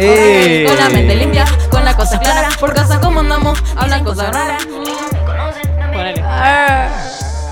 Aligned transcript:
¡Eh! 0.00 0.64
Con 0.68 0.76
la 0.76 0.88
mente 0.90 1.16
limpia, 1.16 1.44
con 1.70 1.84
la 1.84 1.96
cosa 1.96 2.20
clara. 2.20 2.48
Por 2.60 2.72
casa 2.72 3.00
como 3.00 3.20
andamos, 3.20 3.58
hablan 3.74 4.04
cosas 4.04 4.32
raras. 4.32 4.66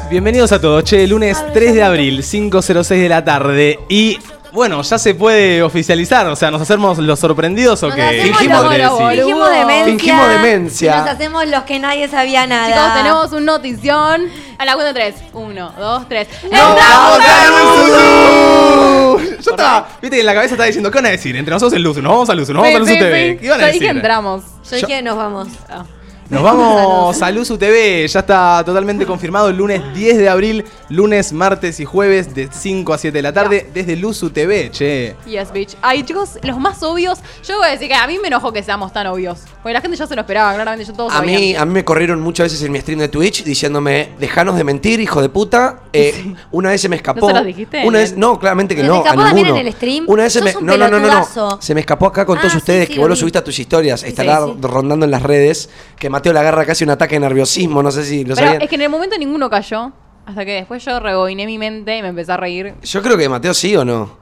Bienvenidos 0.08 0.52
a 0.52 0.60
todos, 0.60 0.84
che, 0.84 1.04
lunes 1.08 1.42
3 1.52 1.74
de 1.74 1.82
abril, 1.82 2.22
5.06 2.22 3.02
de 3.02 3.08
la 3.08 3.24
tarde. 3.24 3.80
Y 3.88 4.20
bueno, 4.56 4.80
ya 4.82 4.98
se 4.98 5.14
puede 5.14 5.62
oficializar, 5.62 6.26
o 6.26 6.34
sea, 6.34 6.50
¿nos 6.50 6.62
hacemos 6.62 6.96
los 6.98 7.20
sorprendidos 7.20 7.82
o 7.82 7.88
Nos 7.88 7.94
qué? 7.96 8.02
hacemos 8.02 8.38
Fingimos 8.38 8.62
los- 8.62 8.70
de 8.72 8.78
decir. 8.78 8.90
boludo. 8.90 9.14
Fingimos 9.26 9.50
demencia. 9.50 9.84
Fingimos 9.86 10.28
demencia. 10.30 10.94
y 10.94 10.98
Nos 11.00 11.08
hacemos 11.10 11.46
los 11.46 11.62
que 11.64 11.78
nadie 11.78 12.08
sabía 12.08 12.46
nada. 12.46 12.66
Chicos, 12.74 12.94
tenemos 12.96 13.32
un 13.32 13.44
notición. 13.44 14.22
A 14.58 14.64
la 14.64 14.72
cuenta 14.74 14.92
de 14.92 14.94
tres. 14.94 15.14
Uno, 15.34 15.70
dos, 15.78 16.08
tres. 16.08 16.26
¡Vamos 16.50 16.78
¡Estamos 16.80 17.18
a 17.20 17.44
en 17.44 19.18
Luzu! 19.20 19.36
Yo 19.42 19.50
estaba, 19.50 19.88
viste 20.00 20.16
que 20.16 20.20
en 20.20 20.26
la 20.26 20.34
cabeza 20.34 20.54
estaba 20.54 20.66
diciendo, 20.66 20.90
¿qué 20.90 20.96
van 20.98 21.06
a 21.06 21.10
decir? 21.10 21.36
Entre 21.36 21.52
nosotros 21.52 21.74
el 21.74 21.82
Luzu, 21.82 22.00
nos 22.00 22.12
vamos 22.12 22.30
a 22.30 22.34
Luzu, 22.34 22.54
nos 22.54 22.62
vamos 22.62 22.76
a 22.76 22.78
Luzu 22.80 22.92
TV. 22.94 23.30
sí. 23.32 23.38
¿Qué 23.38 23.46
iban 23.46 23.60
a 23.60 23.66
Yo 23.66 23.72
dije 23.72 23.84
decir? 23.84 23.96
entramos. 23.96 24.42
Yo 24.70 24.76
dije, 24.76 25.02
nos 25.02 25.16
vamos. 25.16 25.48
Ah. 25.68 25.84
Nos 26.28 26.42
vamos 26.42 27.22
a 27.22 27.30
Luzu 27.30 27.56
TV, 27.56 28.04
ya 28.08 28.18
está 28.18 28.60
totalmente 28.66 29.06
confirmado 29.06 29.48
el 29.48 29.56
lunes 29.56 29.80
10 29.94 30.18
de 30.18 30.28
abril, 30.28 30.64
lunes, 30.88 31.32
martes 31.32 31.78
y 31.78 31.84
jueves 31.84 32.34
de 32.34 32.48
5 32.50 32.92
a 32.92 32.98
7 32.98 33.16
de 33.16 33.22
la 33.22 33.32
tarde 33.32 33.70
desde 33.72 33.94
Luzu 33.94 34.30
TV, 34.30 34.68
che. 34.72 35.14
Yes, 35.24 35.52
bitch. 35.52 35.76
Ay, 35.82 36.02
chicos, 36.02 36.30
los 36.42 36.58
más 36.58 36.82
obvios. 36.82 37.20
Yo 37.46 37.58
voy 37.58 37.68
a 37.68 37.70
decir 37.70 37.86
que 37.86 37.94
a 37.94 38.08
mí 38.08 38.18
me 38.18 38.26
enojó 38.26 38.52
que 38.52 38.60
seamos 38.64 38.92
tan 38.92 39.06
obvios. 39.06 39.38
Porque 39.62 39.72
la 39.74 39.80
gente 39.80 39.96
ya 39.96 40.06
se 40.08 40.16
lo 40.16 40.22
esperaba, 40.22 40.52
claramente. 40.54 40.84
Yo 40.84 40.96
todos 40.96 41.12
A 41.12 41.18
sabían. 41.18 41.40
mí, 41.40 41.54
a 41.54 41.64
mí 41.64 41.72
me 41.72 41.84
corrieron 41.84 42.20
muchas 42.20 42.46
veces 42.46 42.62
en 42.66 42.72
mi 42.72 42.80
stream 42.80 42.98
de 42.98 43.08
Twitch 43.08 43.44
diciéndome, 43.44 44.08
dejanos 44.18 44.56
de 44.56 44.64
mentir, 44.64 44.98
hijo 44.98 45.22
de 45.22 45.28
puta. 45.28 45.82
Eh, 45.92 46.34
Una 46.50 46.70
vez 46.70 46.80
se 46.80 46.88
me 46.88 46.96
escapó. 46.96 47.30
¿No 47.30 47.38
se 47.38 47.44
dijiste? 47.44 47.86
Una 47.86 48.00
vez, 48.00 48.16
no, 48.16 48.36
claramente 48.40 48.74
que 48.74 48.80
¿Se 48.82 48.88
te 48.88 48.92
no. 48.92 48.98
escapó 48.98 49.20
a 49.20 49.24
también 49.26 49.46
ninguno. 49.46 49.60
en 49.60 49.66
el 49.68 49.72
stream? 49.74 50.04
Una 50.08 50.24
vez 50.24 50.32
se 50.32 50.42
me. 50.42 50.56
un 50.56 50.66
No, 50.66 50.76
no, 50.76 50.88
no, 50.88 50.98
no, 50.98 51.08
no. 51.36 51.62
Se 51.62 51.72
me 51.72 51.80
escapó 51.80 52.06
acá 52.06 52.26
con 52.26 52.36
Ah, 52.38 52.40
todos 52.40 52.52
sí, 52.52 52.58
ustedes 52.58 52.88
sí, 52.88 52.94
que 52.94 53.00
vos 53.00 53.08
lo 53.08 53.14
subiste 53.14 53.38
a 53.38 53.44
tus 53.44 53.56
historias. 53.60 54.00
Sí, 54.00 54.08
Estará 54.08 54.44
sí. 54.44 54.54
rondando 54.60 55.04
en 55.04 55.12
las 55.12 55.22
redes. 55.22 55.70
Que 55.96 56.10
Mateo 56.16 56.32
le 56.32 56.38
agarra 56.38 56.64
casi 56.64 56.82
un 56.82 56.88
ataque 56.88 57.16
de 57.16 57.20
nerviosismo. 57.20 57.82
No 57.82 57.90
sé 57.90 58.02
si 58.02 58.24
lo 58.24 58.34
Pero 58.34 58.46
sabían. 58.46 58.62
es 58.62 58.70
que 58.70 58.76
en 58.76 58.80
el 58.80 58.88
momento 58.88 59.18
ninguno 59.18 59.50
cayó. 59.50 59.92
Hasta 60.24 60.46
que 60.46 60.52
después 60.52 60.82
yo 60.82 60.98
rebobiné 60.98 61.44
mi 61.44 61.58
mente 61.58 61.98
y 61.98 62.00
me 62.00 62.08
empecé 62.08 62.32
a 62.32 62.38
reír. 62.38 62.74
Yo 62.82 63.02
creo 63.02 63.18
que 63.18 63.28
Mateo 63.28 63.52
sí 63.52 63.76
o 63.76 63.84
no. 63.84 64.16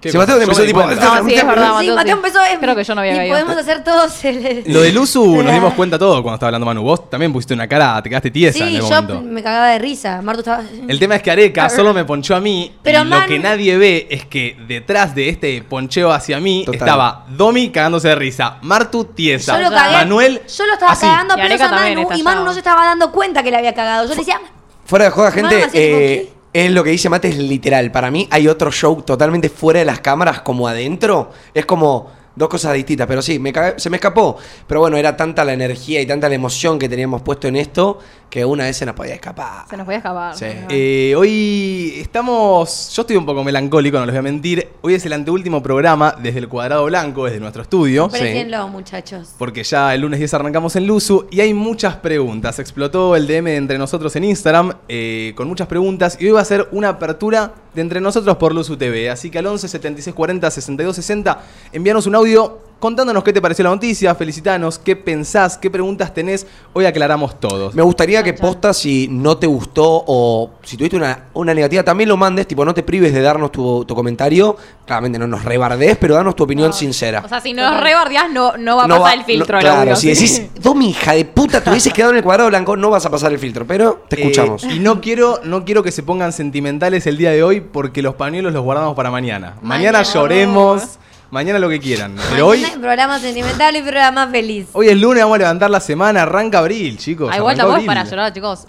¿Qué 0.00 0.10
Si? 0.12 0.18
Mateo 0.18 0.40
empezó 0.40 0.62
tipo. 0.62 0.84
No, 0.84 0.88
sí, 1.26 1.34
es 1.34 1.46
verdad. 1.46 1.68
Sí, 1.80 1.88
Mateo, 1.88 1.94
Mateo 1.96 2.04
sí. 2.04 2.10
empezó 2.26 2.38
Creo 2.60 2.76
que 2.76 2.84
yo 2.84 2.94
no 2.94 3.00
había 3.00 3.14
Y 3.14 3.16
caído. 3.16 3.34
podemos 3.34 3.56
hacer 3.56 3.82
todos 3.82 4.24
el... 4.26 4.62
Lo 4.72 4.82
de 4.82 4.92
Luzu 4.92 5.42
nos 5.42 5.52
dimos 5.52 5.72
cuenta 5.74 5.98
todo 5.98 6.22
cuando 6.22 6.34
estaba 6.34 6.48
hablando 6.48 6.66
Manu. 6.66 6.82
Vos 6.82 7.08
también 7.08 7.32
pusiste 7.32 7.54
una 7.54 7.66
cara, 7.66 8.00
te 8.02 8.10
quedaste 8.10 8.30
tiesa 8.30 8.58
en 8.64 8.68
Sí, 8.70 8.76
el 8.76 8.82
yo 8.82 8.88
momento. 8.88 9.20
me 9.22 9.42
cagaba 9.42 9.68
de 9.68 9.78
risa. 9.78 10.20
Marto 10.22 10.40
estaba... 10.40 10.62
El 10.88 10.98
tema 10.98 11.16
es 11.16 11.22
que 11.22 11.30
Areca 11.30 11.68
solo 11.70 11.94
me 11.94 12.04
ponchó 12.04 12.36
a 12.36 12.40
mí 12.40 12.74
Pero, 12.82 13.00
y 13.00 13.04
lo 13.04 13.10
man- 13.10 13.26
que 13.26 13.38
nadie 13.38 13.76
ve 13.78 14.06
es 14.10 14.26
que 14.26 14.56
detrás 14.68 15.14
de 15.14 15.30
este 15.30 15.62
poncheo 15.62 16.12
hacia 16.12 16.40
mí 16.40 16.64
Total. 16.66 16.78
estaba 16.80 17.24
Domi 17.30 17.70
cagándose 17.70 18.08
de 18.08 18.14
risa, 18.16 18.58
Martu 18.62 19.04
tiesa, 19.06 19.56
Yo 19.60 19.70
lo 19.70 19.74
cagué. 19.74 19.92
Manuel 19.96 20.42
Yo 20.46 20.66
lo 20.66 20.72
estaba 20.74 20.92
así. 20.92 21.06
cagando 21.06 21.36
Y 21.36 21.40
a 21.40 21.44
Areca 21.44 21.66
a 21.66 21.70
también 21.70 21.94
Manu 21.94 22.00
y 22.00 22.02
estallaba. 22.12 22.30
Manu 22.34 22.44
no 22.46 22.52
se 22.52 22.58
estaba 22.58 22.84
dando 22.84 23.10
cuenta 23.12 23.42
que 23.42 23.50
le 23.50 23.56
había 23.56 23.74
cagado. 23.74 24.04
Yo 24.04 24.10
le 24.10 24.16
decía, 24.16 24.40
Fuera 24.84 25.06
de 25.06 25.10
joda, 25.10 25.32
gente, 25.32 25.56
así 25.64 25.70
tipo, 25.72 25.78
eh, 25.78 26.32
es 26.64 26.70
lo 26.70 26.82
que 26.82 26.90
dice 26.90 27.10
Mate, 27.10 27.28
es 27.28 27.36
literal. 27.36 27.92
Para 27.92 28.10
mí 28.10 28.26
hay 28.30 28.48
otro 28.48 28.72
show 28.72 29.02
totalmente 29.02 29.50
fuera 29.50 29.80
de 29.80 29.84
las 29.84 30.00
cámaras, 30.00 30.40
como 30.40 30.66
adentro. 30.66 31.30
Es 31.52 31.66
como 31.66 32.10
dos 32.34 32.48
cosas 32.48 32.72
distintas, 32.72 33.06
pero 33.06 33.20
sí, 33.20 33.38
me 33.38 33.52
se 33.76 33.90
me 33.90 33.96
escapó. 33.96 34.38
Pero 34.66 34.80
bueno, 34.80 34.96
era 34.96 35.16
tanta 35.18 35.44
la 35.44 35.52
energía 35.52 36.00
y 36.00 36.06
tanta 36.06 36.30
la 36.30 36.34
emoción 36.34 36.78
que 36.78 36.88
teníamos 36.88 37.20
puesto 37.20 37.46
en 37.46 37.56
esto 37.56 37.98
que 38.30 38.44
una 38.44 38.64
vez 38.64 38.76
se 38.76 38.86
nos 38.86 38.94
podía 38.94 39.14
escapar. 39.14 39.66
Se 39.68 39.76
nos 39.76 39.84
podía 39.84 39.98
escapar. 39.98 40.36
Sí. 40.36 40.46
Eh, 40.68 41.14
hoy 41.16 41.94
estamos. 41.98 42.92
Yo 42.94 43.02
estoy 43.02 43.16
un 43.16 43.26
poco 43.26 43.44
melancólico, 43.44 43.98
no 43.98 44.06
les 44.06 44.12
voy 44.14 44.18
a 44.18 44.22
mentir. 44.22 44.68
Hoy 44.82 44.94
es 44.94 45.06
el 45.06 45.12
anteúltimo 45.12 45.62
programa 45.62 46.14
desde 46.20 46.40
el 46.40 46.48
cuadrado 46.48 46.84
blanco, 46.86 47.26
desde 47.26 47.40
nuestro 47.40 47.62
estudio. 47.62 48.04
aprecienlo, 48.04 48.68
muchachos. 48.68 49.34
Porque 49.38 49.62
ya 49.62 49.94
el 49.94 50.00
lunes 50.00 50.18
10 50.18 50.34
arrancamos 50.34 50.76
en 50.76 50.86
Luzu 50.86 51.26
y 51.30 51.40
hay 51.40 51.54
muchas 51.54 51.96
preguntas. 51.96 52.58
Explotó 52.58 53.16
el 53.16 53.26
DM 53.26 53.44
de 53.44 53.56
entre 53.56 53.78
nosotros 53.78 54.14
en 54.16 54.24
Instagram 54.24 54.72
eh, 54.88 55.32
con 55.36 55.48
muchas 55.48 55.68
preguntas 55.68 56.16
y 56.20 56.26
hoy 56.26 56.32
va 56.32 56.40
a 56.40 56.44
ser 56.44 56.68
una 56.72 56.90
apertura 56.90 57.52
de 57.74 57.82
entre 57.82 58.00
nosotros 58.00 58.36
por 58.36 58.54
Luzu 58.54 58.76
TV. 58.76 59.10
Así 59.10 59.30
que 59.30 59.38
al 59.38 59.46
11 59.46 59.68
76 59.68 60.14
40 60.14 60.50
62 60.50 60.96
60 60.96 61.40
envíanos 61.72 62.06
un 62.06 62.14
audio 62.14 62.60
contándonos 62.78 63.24
qué 63.24 63.32
te 63.32 63.40
pareció 63.40 63.62
la 63.64 63.70
noticia, 63.70 64.14
felicitanos, 64.14 64.78
qué 64.78 64.94
pensás, 64.96 65.56
qué 65.58 65.70
preguntas 65.70 66.12
tenés. 66.12 66.46
Hoy 66.72 66.84
aclaramos 66.84 67.40
todos. 67.40 67.74
Me 67.74 67.82
gustaría 67.82 68.22
que 68.22 68.34
posta 68.34 68.72
si 68.74 69.08
no 69.10 69.38
te 69.38 69.46
gustó 69.46 70.04
o 70.06 70.50
si 70.62 70.76
tuviste 70.76 70.96
una, 70.96 71.24
una 71.34 71.54
negativa, 71.54 71.82
también 71.82 72.08
lo 72.08 72.16
mandes, 72.16 72.46
tipo, 72.46 72.64
no 72.64 72.74
te 72.74 72.82
prives 72.82 73.12
de 73.14 73.20
darnos 73.22 73.50
tu, 73.52 73.84
tu 73.84 73.94
comentario. 73.94 74.56
Claramente 74.86 75.18
no 75.18 75.26
nos 75.26 75.44
rebardes, 75.44 75.96
pero 75.96 76.14
danos 76.14 76.36
tu 76.36 76.44
opinión 76.44 76.72
sincera. 76.72 77.22
O 77.24 77.28
sea, 77.28 77.40
si 77.40 77.52
nos 77.52 77.80
rebardeás, 77.80 78.30
no, 78.30 78.56
no 78.56 78.76
va 78.76 78.84
a 78.84 78.86
No 78.86 78.98
pasar 78.98 79.10
va- 79.18 79.20
el 79.20 79.24
filtro 79.24 79.56
no- 79.56 79.60
claro, 79.62 79.80
audio. 79.80 79.96
si 79.96 80.14
¿sí? 80.14 80.38
decís, 80.44 80.50
Domi, 80.62 80.90
hija 80.90 81.12
de 81.14 81.24
puta, 81.24 81.62
te 81.64 81.70
hubieses 81.70 81.92
quedado 81.92 82.12
en 82.12 82.18
el 82.18 82.22
cuadrado 82.22 82.48
blanco, 82.50 82.76
no 82.76 82.90
vas 82.90 83.04
a 83.06 83.10
pasar 83.10 83.32
el 83.32 83.38
filtro, 83.38 83.66
pero 83.66 84.04
te 84.08 84.16
Eh, 84.16 84.20
escuchamos. 84.22 84.62
y 84.64 84.78
no 84.78 85.00
quiero, 85.00 85.40
no 85.44 85.64
quiero 85.64 85.82
que 85.82 85.90
se 85.92 86.02
pongan 86.02 86.32
sentimentales 86.32 87.06
el 87.06 87.16
día 87.16 87.30
de 87.30 87.42
hoy 87.42 87.60
porque 87.60 88.02
los 88.02 88.14
pañuelos 88.14 88.52
los 88.52 88.62
guardamos 88.62 88.94
para 88.94 89.10
mañana. 89.10 89.54
Mañana, 89.62 89.98
Mañana. 89.98 90.02
lloremos, 90.02 90.98
mañana 91.30 91.58
lo 91.58 91.68
que 91.68 91.78
quieran. 91.80 92.16
Pero 92.30 92.46
hoy, 92.48 92.64
programa 92.80 93.18
sentimental 93.18 93.76
y 93.76 93.82
programa 93.82 94.26
feliz. 94.28 94.68
hoy 94.72 94.88
es 94.88 94.96
lunes, 94.96 95.22
vamos 95.22 95.36
a 95.36 95.38
levantar 95.38 95.70
la 95.70 95.80
semana, 95.80 96.22
arranca 96.22 96.58
abril, 96.58 96.96
chicos. 96.98 97.30
Ah, 97.32 97.36
igual 97.38 97.56
tampoco 97.56 97.78
es 97.80 97.86
para 97.86 98.04
llorar, 98.04 98.32
chicos. 98.32 98.66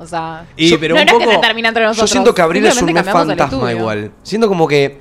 O 0.00 0.06
sea, 0.06 0.46
Y, 0.56 0.68
yo- 0.70 0.78
pero 0.78 0.94
no, 0.94 1.00
un 1.00 1.06
no 1.06 1.18
es 1.18 1.26
que 1.26 1.34
se 1.34 1.38
termina 1.40 1.68
entre 1.68 1.82
Yo 1.82 1.88
nosotros. 1.88 2.10
siento 2.10 2.32
que 2.34 2.40
abril 2.42 2.64
es 2.66 2.80
un 2.80 2.94
fantasma 2.94 3.72
igual. 3.72 4.12
Siento 4.22 4.46
como 4.48 4.68
que 4.68 4.98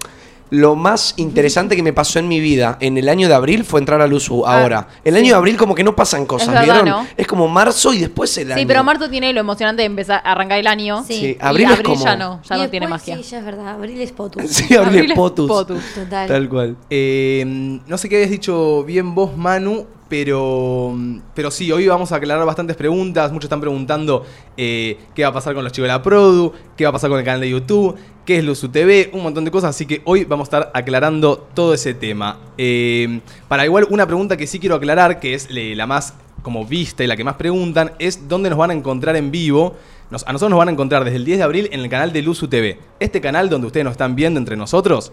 lo 0.49 0.75
más 0.75 1.13
interesante 1.17 1.75
que 1.75 1.83
me 1.83 1.93
pasó 1.93 2.19
en 2.19 2.27
mi 2.27 2.39
vida 2.39 2.77
en 2.79 2.97
el 2.97 3.09
año 3.09 3.27
de 3.27 3.33
abril 3.33 3.63
fue 3.65 3.79
entrar 3.79 4.01
a 4.01 4.07
Luzu 4.07 4.45
Ah, 4.45 4.61
ahora. 4.61 4.87
El 5.03 5.13
sí. 5.13 5.19
año 5.19 5.29
de 5.33 5.35
abril 5.37 5.57
como 5.57 5.75
que 5.75 5.83
no 5.83 5.95
pasan 5.95 6.25
cosas, 6.25 6.49
verdad, 6.49 6.63
¿vieron? 6.63 6.85
¿no? 6.89 7.07
Es 7.17 7.27
como 7.27 7.47
marzo 7.47 7.93
y 7.93 7.99
después 7.99 8.37
el 8.37 8.51
año. 8.51 8.59
Sí, 8.59 8.65
pero 8.65 8.83
Marto 8.83 9.09
tiene 9.09 9.33
lo 9.33 9.39
emocionante 9.39 9.81
de 9.81 9.87
empezar 9.87 10.21
a 10.23 10.31
arrancar 10.31 10.59
el 10.59 10.67
año. 10.67 11.03
Sí. 11.05 11.13
Sí, 11.13 11.25
Y 11.39 11.45
abril 11.45 11.69
es 11.71 11.81
como... 11.81 12.03
ya 12.03 12.15
no, 12.15 12.41
ya 12.47 12.57
Y 12.57 12.61
no 12.61 12.69
tiene 12.69 12.87
magia. 12.87 13.17
Sí, 13.17 13.23
ya 13.23 13.39
es 13.39 13.45
verdad. 13.45 13.67
Abril 13.69 13.99
es 14.01 14.11
potus. 14.11 14.43
Sí, 14.47 14.63
abril, 14.75 14.79
Abril 14.87 15.03
es 15.05 15.09
es 15.11 15.15
potus. 15.15 15.47
potus. 15.47 15.83
Total. 15.93 16.27
Tal 16.27 16.49
cual. 16.49 16.77
Eh, 16.89 17.79
no 17.87 17.97
sé 17.97 18.07
qué 18.09 18.15
habías 18.15 18.31
dicho 18.31 18.83
bien 18.83 19.13
vos, 19.15 19.35
Manu, 19.35 19.85
pero, 20.09 20.95
pero 21.33 21.51
sí, 21.51 21.71
hoy 21.71 21.87
vamos 21.87 22.11
a 22.11 22.17
aclarar 22.17 22.45
bastantes 22.45 22.75
preguntas. 22.75 23.31
Muchos 23.31 23.45
están 23.45 23.61
preguntando 23.61 24.25
eh, 24.55 24.97
qué 25.13 25.23
va 25.23 25.29
a 25.29 25.33
pasar 25.33 25.53
con 25.53 25.63
los 25.63 25.73
chicos 25.73 25.87
de 25.87 25.93
la 25.93 26.01
Produ, 26.01 26.53
qué 26.75 26.85
va 26.85 26.89
a 26.89 26.93
pasar 26.93 27.09
con 27.09 27.19
el 27.19 27.25
canal 27.25 27.41
de 27.41 27.49
YouTube, 27.49 27.95
qué 28.25 28.37
es 28.37 28.43
Luzu 28.43 28.69
TV, 28.69 29.09
un 29.13 29.23
montón 29.23 29.45
de 29.45 29.51
cosas. 29.51 29.71
Así 29.71 29.85
que 29.85 30.01
hoy 30.05 30.23
vamos 30.23 30.45
a 30.45 30.57
estar 30.57 30.71
aclarando 30.73 31.47
todo 31.53 31.73
ese 31.73 31.93
tema. 31.93 32.39
Eh, 32.57 33.19
para 33.47 33.65
igual, 33.65 33.87
una 33.89 34.05
pregunta 34.05 34.37
que 34.37 34.47
sí 34.47 34.59
quiero 34.59 34.75
aclarar, 34.75 35.19
que 35.19 35.33
es 35.33 35.47
eh, 35.49 35.73
la 35.75 35.87
más 35.87 36.13
como 36.41 36.65
vista 36.65 37.03
y 37.03 37.07
la 37.07 37.17
que 37.17 37.23
más 37.23 37.35
preguntan, 37.35 37.91
es 37.99 38.27
dónde 38.27 38.49
nos 38.49 38.57
van 38.57 38.71
a 38.71 38.73
encontrar 38.73 39.15
en 39.15 39.31
vivo. 39.31 39.75
A 40.09 40.31
nosotros 40.31 40.49
nos 40.49 40.59
van 40.59 40.69
a 40.69 40.71
encontrar 40.71 41.03
desde 41.03 41.17
el 41.17 41.25
10 41.25 41.39
de 41.39 41.43
abril 41.43 41.69
en 41.71 41.81
el 41.81 41.89
canal 41.89 42.13
de 42.13 42.21
Luzu 42.21 42.47
TV. 42.47 42.79
Este 42.99 43.19
canal 43.19 43.49
donde 43.49 43.67
ustedes 43.67 43.83
nos 43.83 43.91
están 43.91 44.15
viendo 44.15 44.39
entre 44.39 44.55
nosotros 44.55 45.11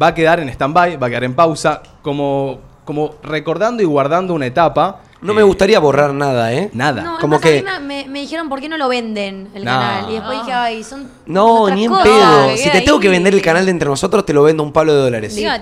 va 0.00 0.08
a 0.08 0.14
quedar 0.14 0.40
en 0.40 0.48
stand-by, 0.48 0.96
va 0.96 1.06
a 1.06 1.10
quedar 1.10 1.24
en 1.24 1.34
pausa, 1.34 1.82
como, 2.02 2.60
como 2.84 3.14
recordando 3.22 3.82
y 3.82 3.86
guardando 3.86 4.34
una 4.34 4.46
etapa. 4.46 5.00
No 5.24 5.32
Eh, 5.32 5.36
me 5.36 5.42
gustaría 5.42 5.78
borrar 5.80 6.12
nada, 6.12 6.52
¿eh? 6.52 6.68
Nada. 6.74 7.02
No, 7.02 7.18
Como 7.18 7.40
que- 7.40 7.64
me, 7.82 8.06
me 8.06 8.20
dijeron, 8.20 8.48
¿por 8.50 8.60
qué 8.60 8.68
no 8.68 8.76
lo 8.76 8.88
venden 8.88 9.48
el 9.54 9.64
No. 9.64 9.70
canal? 9.70 10.10
Y 10.10 10.12
después 10.14 10.38
dije, 10.40 10.52
ay, 10.52 10.84
son. 10.84 11.08
No, 11.24 11.62
otras 11.62 11.76
ni 11.78 11.84
en 11.86 11.90
cosas. 11.90 12.04
pedo. 12.04 12.48
que 12.50 12.56
Si 12.58 12.70
te 12.70 12.80
tengo 12.82 13.00
que 13.00 13.08
vender 13.08 13.32
el 13.34 13.40
canal 13.40 13.64
de 13.64 13.70
entre 13.70 13.88
nosotros, 13.88 14.26
te 14.26 14.34
lo 14.34 14.42
vendo 14.42 14.62
un 14.62 14.70
palo 14.72 14.94
de 14.94 15.00
dólares. 15.00 15.34
Diga, 15.34 15.58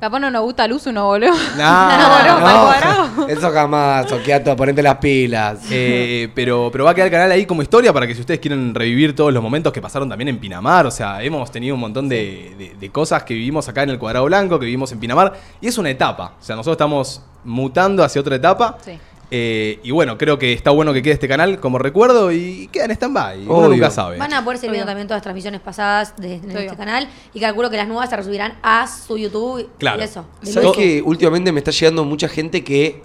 capaz 0.00 0.18
no 0.20 0.30
nos 0.30 0.42
gusta 0.42 0.68
Luz 0.68 0.86
uno, 0.86 1.06
boludo. 1.06 1.32
No, 1.56 1.88
no, 2.38 3.18
no. 3.18 3.28
Eso 3.28 3.50
jamás, 3.50 4.10
Okiato, 4.12 4.54
ponete 4.56 4.82
las 4.82 4.96
pilas. 4.98 5.58
Eh, 5.70 6.28
pero, 6.34 6.70
pero 6.70 6.84
va 6.84 6.92
a 6.92 6.94
quedar 6.94 7.08
el 7.08 7.12
canal 7.12 7.30
ahí 7.32 7.46
como 7.46 7.60
historia 7.62 7.92
para 7.92 8.06
que 8.06 8.14
si 8.14 8.20
ustedes 8.20 8.38
quieren 8.38 8.74
revivir 8.74 9.14
todos 9.16 9.32
los 9.32 9.42
momentos 9.42 9.72
que 9.72 9.82
pasaron 9.82 10.08
también 10.08 10.28
en 10.28 10.38
Pinamar, 10.38 10.86
o 10.86 10.90
sea, 10.90 11.20
hemos 11.22 11.50
tenido 11.50 11.74
un 11.74 11.80
montón 11.80 12.08
de, 12.08 12.54
de- 12.56 12.74
de 12.78 12.90
cosas 12.90 13.24
que 13.24 13.34
vivimos 13.34 13.68
acá 13.68 13.82
en 13.82 13.90
el 13.90 13.98
Cuadrado 13.98 14.24
Blanco, 14.26 14.58
que 14.60 14.66
vivimos 14.66 14.92
en 14.92 15.00
Pinamar, 15.00 15.32
y 15.60 15.66
es 15.66 15.76
una 15.78 15.90
etapa, 15.90 16.34
o 16.40 16.44
sea, 16.44 16.54
nosotros 16.54 16.74
estamos 16.76 17.22
mutando 17.44 18.02
hacia 18.04 18.20
otra 18.20 18.36
etapa. 18.36 18.78
Sí. 18.84 18.98
Eh, 19.30 19.80
y 19.82 19.90
bueno, 19.90 20.16
creo 20.18 20.38
que 20.38 20.52
está 20.52 20.70
bueno 20.70 20.92
que 20.92 21.02
quede 21.02 21.14
este 21.14 21.26
canal 21.26 21.58
como 21.58 21.78
recuerdo 21.78 22.30
y 22.30 22.68
queda 22.70 22.84
en 22.84 22.90
stand-by. 22.92 23.46
Uno 23.48 23.68
nunca 23.68 23.90
sabe. 23.90 24.18
Van 24.18 24.32
a 24.32 24.44
poder 24.44 24.58
seguir 24.58 24.72
viendo 24.72 24.86
también 24.86 25.08
todas 25.08 25.18
las 25.18 25.22
transmisiones 25.22 25.60
pasadas 25.60 26.14
de, 26.16 26.36
este 26.36 26.76
canal. 26.76 27.08
Y 27.32 27.40
calculo 27.40 27.70
que 27.70 27.76
las 27.76 27.88
nuevas 27.88 28.10
se 28.10 28.16
resubirán 28.16 28.58
a 28.62 28.86
su 28.86 29.16
YouTube. 29.18 29.68
Claro. 29.78 30.00
Y 30.00 30.04
eso. 30.04 30.26
de 30.42 30.52
¿Sabes 30.52 30.68
lujo. 30.68 30.78
que 30.78 31.02
últimamente 31.02 31.50
me 31.52 31.58
está 31.60 31.70
llegando 31.70 32.04
mucha 32.04 32.28
gente 32.28 32.62
que 32.62 33.02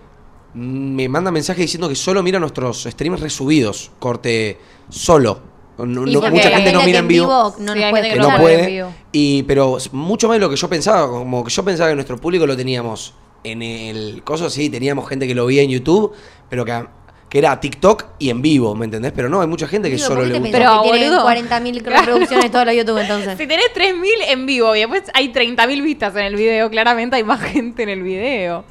me 0.54 1.08
manda 1.10 1.32
mensajes 1.32 1.62
diciendo 1.62 1.88
que 1.90 1.96
solo 1.96 2.22
mira 2.22 2.40
nuestros 2.40 2.84
streams 2.84 3.22
resubidos, 3.22 3.92
corte 4.00 4.60
solo. 4.90 5.42
No- 5.78 6.02
mucha 6.06 6.30
gente 6.52 6.74
no 6.74 6.84
mira 6.84 7.00
en 7.00 7.08
vivo. 7.08 7.56
No 7.60 7.74
Sí, 7.74 7.80
puede 7.80 7.94
gente 7.94 8.10
que 8.10 8.16
no 8.18 8.22
no 8.24 8.28
escuchar. 8.28 8.42
puede 8.42 8.54
en 8.56 8.60
puede. 8.60 8.72
vivo. 8.72 8.94
Y, 9.14 9.44
pero 9.44 9.78
mucho 9.94 10.28
más 10.28 10.36
de 10.36 10.42
lo 10.42 10.50
que 10.50 10.58
yo 10.58 10.68
pensaba. 10.70 11.08
Como 11.08 11.44
que 11.44 11.50
yo 11.50 11.64
pensaba 11.64 11.90
que 11.90 11.96
nuestro 11.96 12.18
público 12.18 12.46
lo 12.46 12.58
teníamos 12.58 13.14
en 13.44 13.62
el 13.62 14.22
coso, 14.24 14.50
sí, 14.50 14.70
teníamos 14.70 15.08
gente 15.08 15.28
que 15.28 15.36
lo 15.36 15.46
veía 15.46 15.62
en 15.64 15.70
YouTube, 15.70 16.14
pero 16.50 16.66
que 16.66 16.72
a- 16.72 16.90
que 17.30 17.38
era 17.38 17.60
TikTok 17.60 18.06
y 18.18 18.32
en 18.32 18.42
vivo, 18.42 18.74
¿me 18.74 18.86
entendés? 18.86 19.12
Pero 19.16 19.30
no, 19.30 19.40
hay 19.42 19.48
mucha 19.48 19.68
gente 19.68 19.88
que 19.88 19.98
Digo, 19.98 20.08
solo 20.08 20.22
¿por 20.22 20.28
qué 20.30 20.34
le 20.34 20.40
te 20.40 20.40
gusta. 20.40 20.58
pensás 20.58 20.72
Pero, 20.82 20.84
que 20.84 20.98
tiene 20.98 21.16
boludo. 21.16 21.28
40.000 21.30 21.84
reproducciones 22.00 22.52
todos 22.52 22.66
los 22.66 22.76
YouTube 22.76 22.98
entonces? 22.98 23.38
Si 23.38 23.46
tenés 23.46 23.68
3.000 23.76 24.10
en 24.30 24.46
vivo 24.48 24.76
y 24.76 24.80
después 24.80 25.04
hay 25.14 25.32
30.000 25.32 25.84
vistas 25.84 26.16
en 26.16 26.24
el 26.24 26.36
video, 26.36 26.72
claramente 26.72 27.18
hay 27.18 27.24
más 27.24 27.40
gente 27.52 27.84
en 27.84 27.90
el 27.90 28.02
video. 28.02 28.66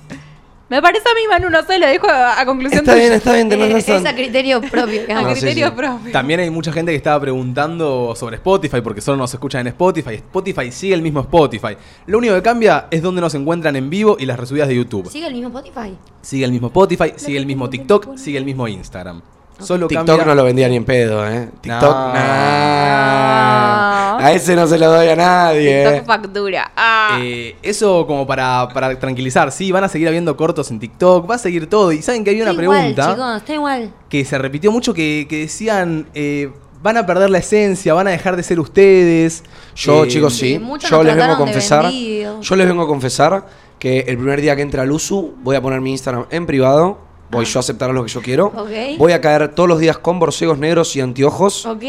Me 0.70 0.82
parece 0.82 1.08
a 1.08 1.14
mí, 1.14 1.20
Manu, 1.30 1.48
no 1.48 1.62
sé, 1.64 1.78
lo 1.78 1.86
dejo 1.86 2.08
a, 2.08 2.38
a 2.40 2.44
conclusión 2.44 2.80
Está 2.80 2.92
tuya. 2.92 3.04
bien, 3.04 3.12
está 3.14 3.32
bien, 3.32 3.48
tenés 3.48 3.70
Eh, 3.70 3.72
razón. 3.92 4.06
es 4.06 4.12
a 4.12 4.14
criterio 4.14 4.60
propio. 4.70 5.00
A 5.00 5.02
digamos. 5.04 5.22
No, 5.30 5.34
sí, 5.34 5.40
criterio 5.40 5.68
sí. 5.68 5.72
propio. 5.74 6.12
También 6.12 6.40
hay 6.40 6.50
mucha 6.50 6.72
gente 6.72 6.92
que 6.92 6.96
estaba 6.96 7.18
preguntando 7.20 8.14
sobre 8.14 8.36
Spotify, 8.36 8.80
porque 8.82 9.00
solo 9.00 9.16
nos 9.16 9.32
escuchan 9.32 9.62
en 9.62 9.68
Spotify. 9.68 10.14
Spotify 10.16 10.70
sigue 10.70 10.94
el 10.94 11.00
mismo 11.00 11.20
Spotify. 11.20 11.76
Lo 12.06 12.18
único 12.18 12.34
que 12.34 12.42
cambia 12.42 12.86
es 12.90 13.00
donde 13.00 13.22
nos 13.22 13.34
encuentran 13.34 13.76
en 13.76 13.88
vivo 13.88 14.16
y 14.20 14.26
las 14.26 14.38
resubidas 14.38 14.68
de 14.68 14.76
YouTube. 14.76 15.08
¿Sigue 15.10 15.26
el 15.26 15.32
mismo 15.34 15.48
Spotify? 15.48 15.96
Sigue 16.20 16.44
el 16.44 16.52
mismo 16.52 16.66
Spotify, 16.66 17.12
sigue 17.16 17.38
el 17.38 17.46
mismo 17.46 17.70
TikTok, 17.70 18.16
sigue 18.18 18.36
el 18.36 18.44
mismo 18.44 18.68
Instagram. 18.68 19.22
Solo 19.58 19.88
TikTok 19.88 20.06
cambia... 20.06 20.24
no 20.24 20.34
lo 20.34 20.44
vendía 20.44 20.68
ni 20.68 20.76
en 20.76 20.84
pedo, 20.84 21.26
¿eh? 21.28 21.48
TikTok, 21.60 21.82
No. 21.82 22.14
nah. 22.14 24.18
A 24.20 24.32
ese 24.32 24.56
no 24.56 24.66
se 24.66 24.78
lo 24.78 24.90
doy 24.90 25.08
a 25.08 25.16
nadie. 25.16 25.84
TikTok 25.86 26.06
factura. 26.06 26.72
Ah. 26.76 27.18
Eh, 27.20 27.56
eso 27.62 28.06
como 28.06 28.26
para, 28.26 28.68
para 28.72 28.98
tranquilizar, 28.98 29.52
sí, 29.52 29.70
van 29.70 29.84
a 29.84 29.88
seguir 29.88 30.08
habiendo 30.08 30.36
cortos 30.36 30.70
en 30.70 30.80
TikTok, 30.80 31.28
va 31.30 31.36
a 31.36 31.38
seguir 31.38 31.68
todo. 31.68 31.92
Y 31.92 32.02
saben 32.02 32.24
que 32.24 32.30
había 32.30 32.42
una 32.42 32.50
Está 32.52 32.58
pregunta 32.58 33.02
Igual, 33.02 33.14
chicos, 33.14 33.36
está 33.36 33.54
igual. 33.54 33.92
que 34.08 34.24
se 34.24 34.38
repitió 34.38 34.72
mucho 34.72 34.92
que, 34.92 35.26
que 35.28 35.40
decían, 35.40 36.08
eh, 36.14 36.50
van 36.82 36.96
a 36.96 37.06
perder 37.06 37.30
la 37.30 37.38
esencia, 37.38 37.94
van 37.94 38.08
a 38.08 38.10
dejar 38.10 38.36
de 38.36 38.42
ser 38.42 38.58
ustedes. 38.58 39.44
Yo, 39.76 40.04
Eh, 40.04 40.08
chicos, 40.08 40.34
Sí, 40.34 40.60
Yo 40.90 41.02
les 41.04 41.16
vengo 41.16 41.32
a 41.32 41.36
confesar. 41.38 41.90
Yo 41.90 42.56
les 42.56 42.66
vengo 42.66 42.82
a 42.82 42.86
confesar 42.86 43.46
que 43.78 44.00
el 44.00 44.16
primer 44.16 44.40
día 44.40 44.56
que 44.56 44.62
entre 44.62 44.80
al 44.80 44.90
USU 44.90 45.34
voy 45.42 45.54
a 45.54 45.62
poner 45.62 45.80
mi 45.80 45.92
Instagram 45.92 46.26
en 46.30 46.46
privado. 46.46 46.98
Voy 47.30 47.44
yo 47.44 47.58
a 47.58 47.60
aceptar 47.60 47.90
lo 47.90 48.02
que 48.04 48.10
yo 48.10 48.20
quiero. 48.22 48.52
Ah. 48.56 48.64
Voy 48.98 49.12
a 49.12 49.20
caer 49.20 49.48
todos 49.54 49.68
los 49.68 49.78
días 49.78 49.98
con 49.98 50.18
borcegos 50.18 50.58
negros 50.58 50.94
y 50.96 51.00
anteojos. 51.00 51.66
¿Ok? 51.66 51.82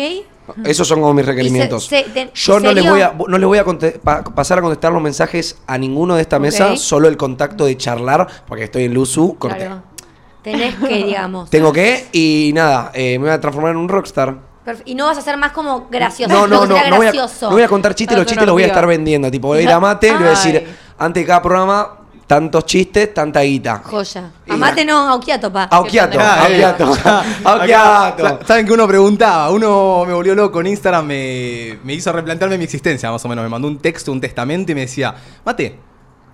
Esos 0.66 0.88
son 0.88 1.00
como 1.00 1.14
mis 1.14 1.26
requerimientos. 1.26 1.86
se- 1.86 2.04
te- 2.04 2.32
Yo 2.34 2.60
no 2.60 2.72
les 2.72 2.90
voy 2.90 3.02
a, 3.02 3.14
no 3.28 3.38
les 3.38 3.48
voy 3.48 3.58
a 3.60 3.66
pa- 4.04 4.24
pasar 4.24 4.58
a 4.58 4.62
contestar 4.62 4.92
los 4.92 5.02
mensajes 5.02 5.58
a 5.68 5.78
ninguno 5.78 6.16
de 6.16 6.22
esta 6.22 6.40
mesa, 6.40 6.76
solo 6.76 7.08
el 7.08 7.18
contacto 7.18 7.66
de 7.66 7.78
charlar, 7.78 8.26
porque 8.48 8.64
estoy 8.64 8.86
en 8.86 8.94
Luzu, 8.96 9.38
corté. 9.38 9.58
Claro. 9.66 9.84
Tenés 10.42 10.74
que, 10.76 10.88
digamos. 11.06 11.50
Tengo 11.52 11.72
que, 11.72 12.08
y 12.14 12.52
nada, 12.56 12.92
eh, 12.96 13.20
me 13.20 13.26
voy 13.26 13.34
a 13.36 13.40
transformar 13.40 13.72
en 13.74 13.78
un 13.78 13.90
rockstar. 13.90 14.38
Y 14.86 14.94
no 14.96 15.06
vas 15.06 15.18
a 15.18 15.22
ser 15.22 15.36
más 15.38 15.52
como 15.52 15.88
gracioso. 15.90 16.32
No, 16.34 16.48
no, 16.48 16.66
no, 16.66 16.76
no 16.90 16.98
voy, 16.98 17.08
a, 17.08 17.12
no 17.12 17.50
voy 17.52 17.62
a 17.64 17.68
contar 17.68 17.94
chistes, 17.96 18.16
los 18.18 18.26
chistes 18.28 18.46
los 18.46 18.54
voy 18.54 18.64
a 18.64 18.68
estar 18.68 18.86
vendiendo. 18.88 19.30
Tipo, 19.32 19.48
voy 19.50 19.60
a 19.60 19.62
ir 19.62 19.72
a 19.72 19.80
mate, 19.80 20.12
le 20.12 20.18
voy 20.18 20.28
a 20.28 20.30
decir, 20.32 20.68
antes 20.98 21.24
de 21.24 21.28
cada 21.28 21.42
programa, 21.42 21.99
tantos 22.30 22.64
chistes, 22.68 23.12
tanta 23.12 23.42
guita. 23.42 23.82
Joya. 23.84 24.30
Y- 24.46 24.52
Amate 24.52 24.86
no, 24.86 25.00
auquiato, 25.10 25.52
pa. 25.52 25.64
Auquiato, 25.64 26.20
Ah, 26.22 26.46
eh, 26.48 26.64
auquiato, 26.64 26.86
auquiato. 27.44 28.24
sa- 28.24 28.46
Saben 28.46 28.68
que 28.68 28.74
uno 28.74 28.88
preguntaba, 28.88 29.50
uno 29.50 30.04
me 30.06 30.14
volvió 30.14 30.36
loco 30.36 30.62
en 30.62 30.68
Instagram, 30.68 31.08
me, 31.08 31.80
me 31.84 31.94
hizo 31.96 32.12
replantearme 32.12 32.60
mi 32.60 32.66
existencia, 32.66 33.10
más 33.10 33.26
o 33.26 33.28
menos. 33.28 33.42
Me 33.44 33.50
mandó 33.50 33.68
un 33.68 33.80
texto, 33.80 34.12
un 34.12 34.22
testamento 34.22 34.72
y 34.72 34.76
me 34.76 34.82
decía, 34.82 35.16
Mate, 35.44 35.80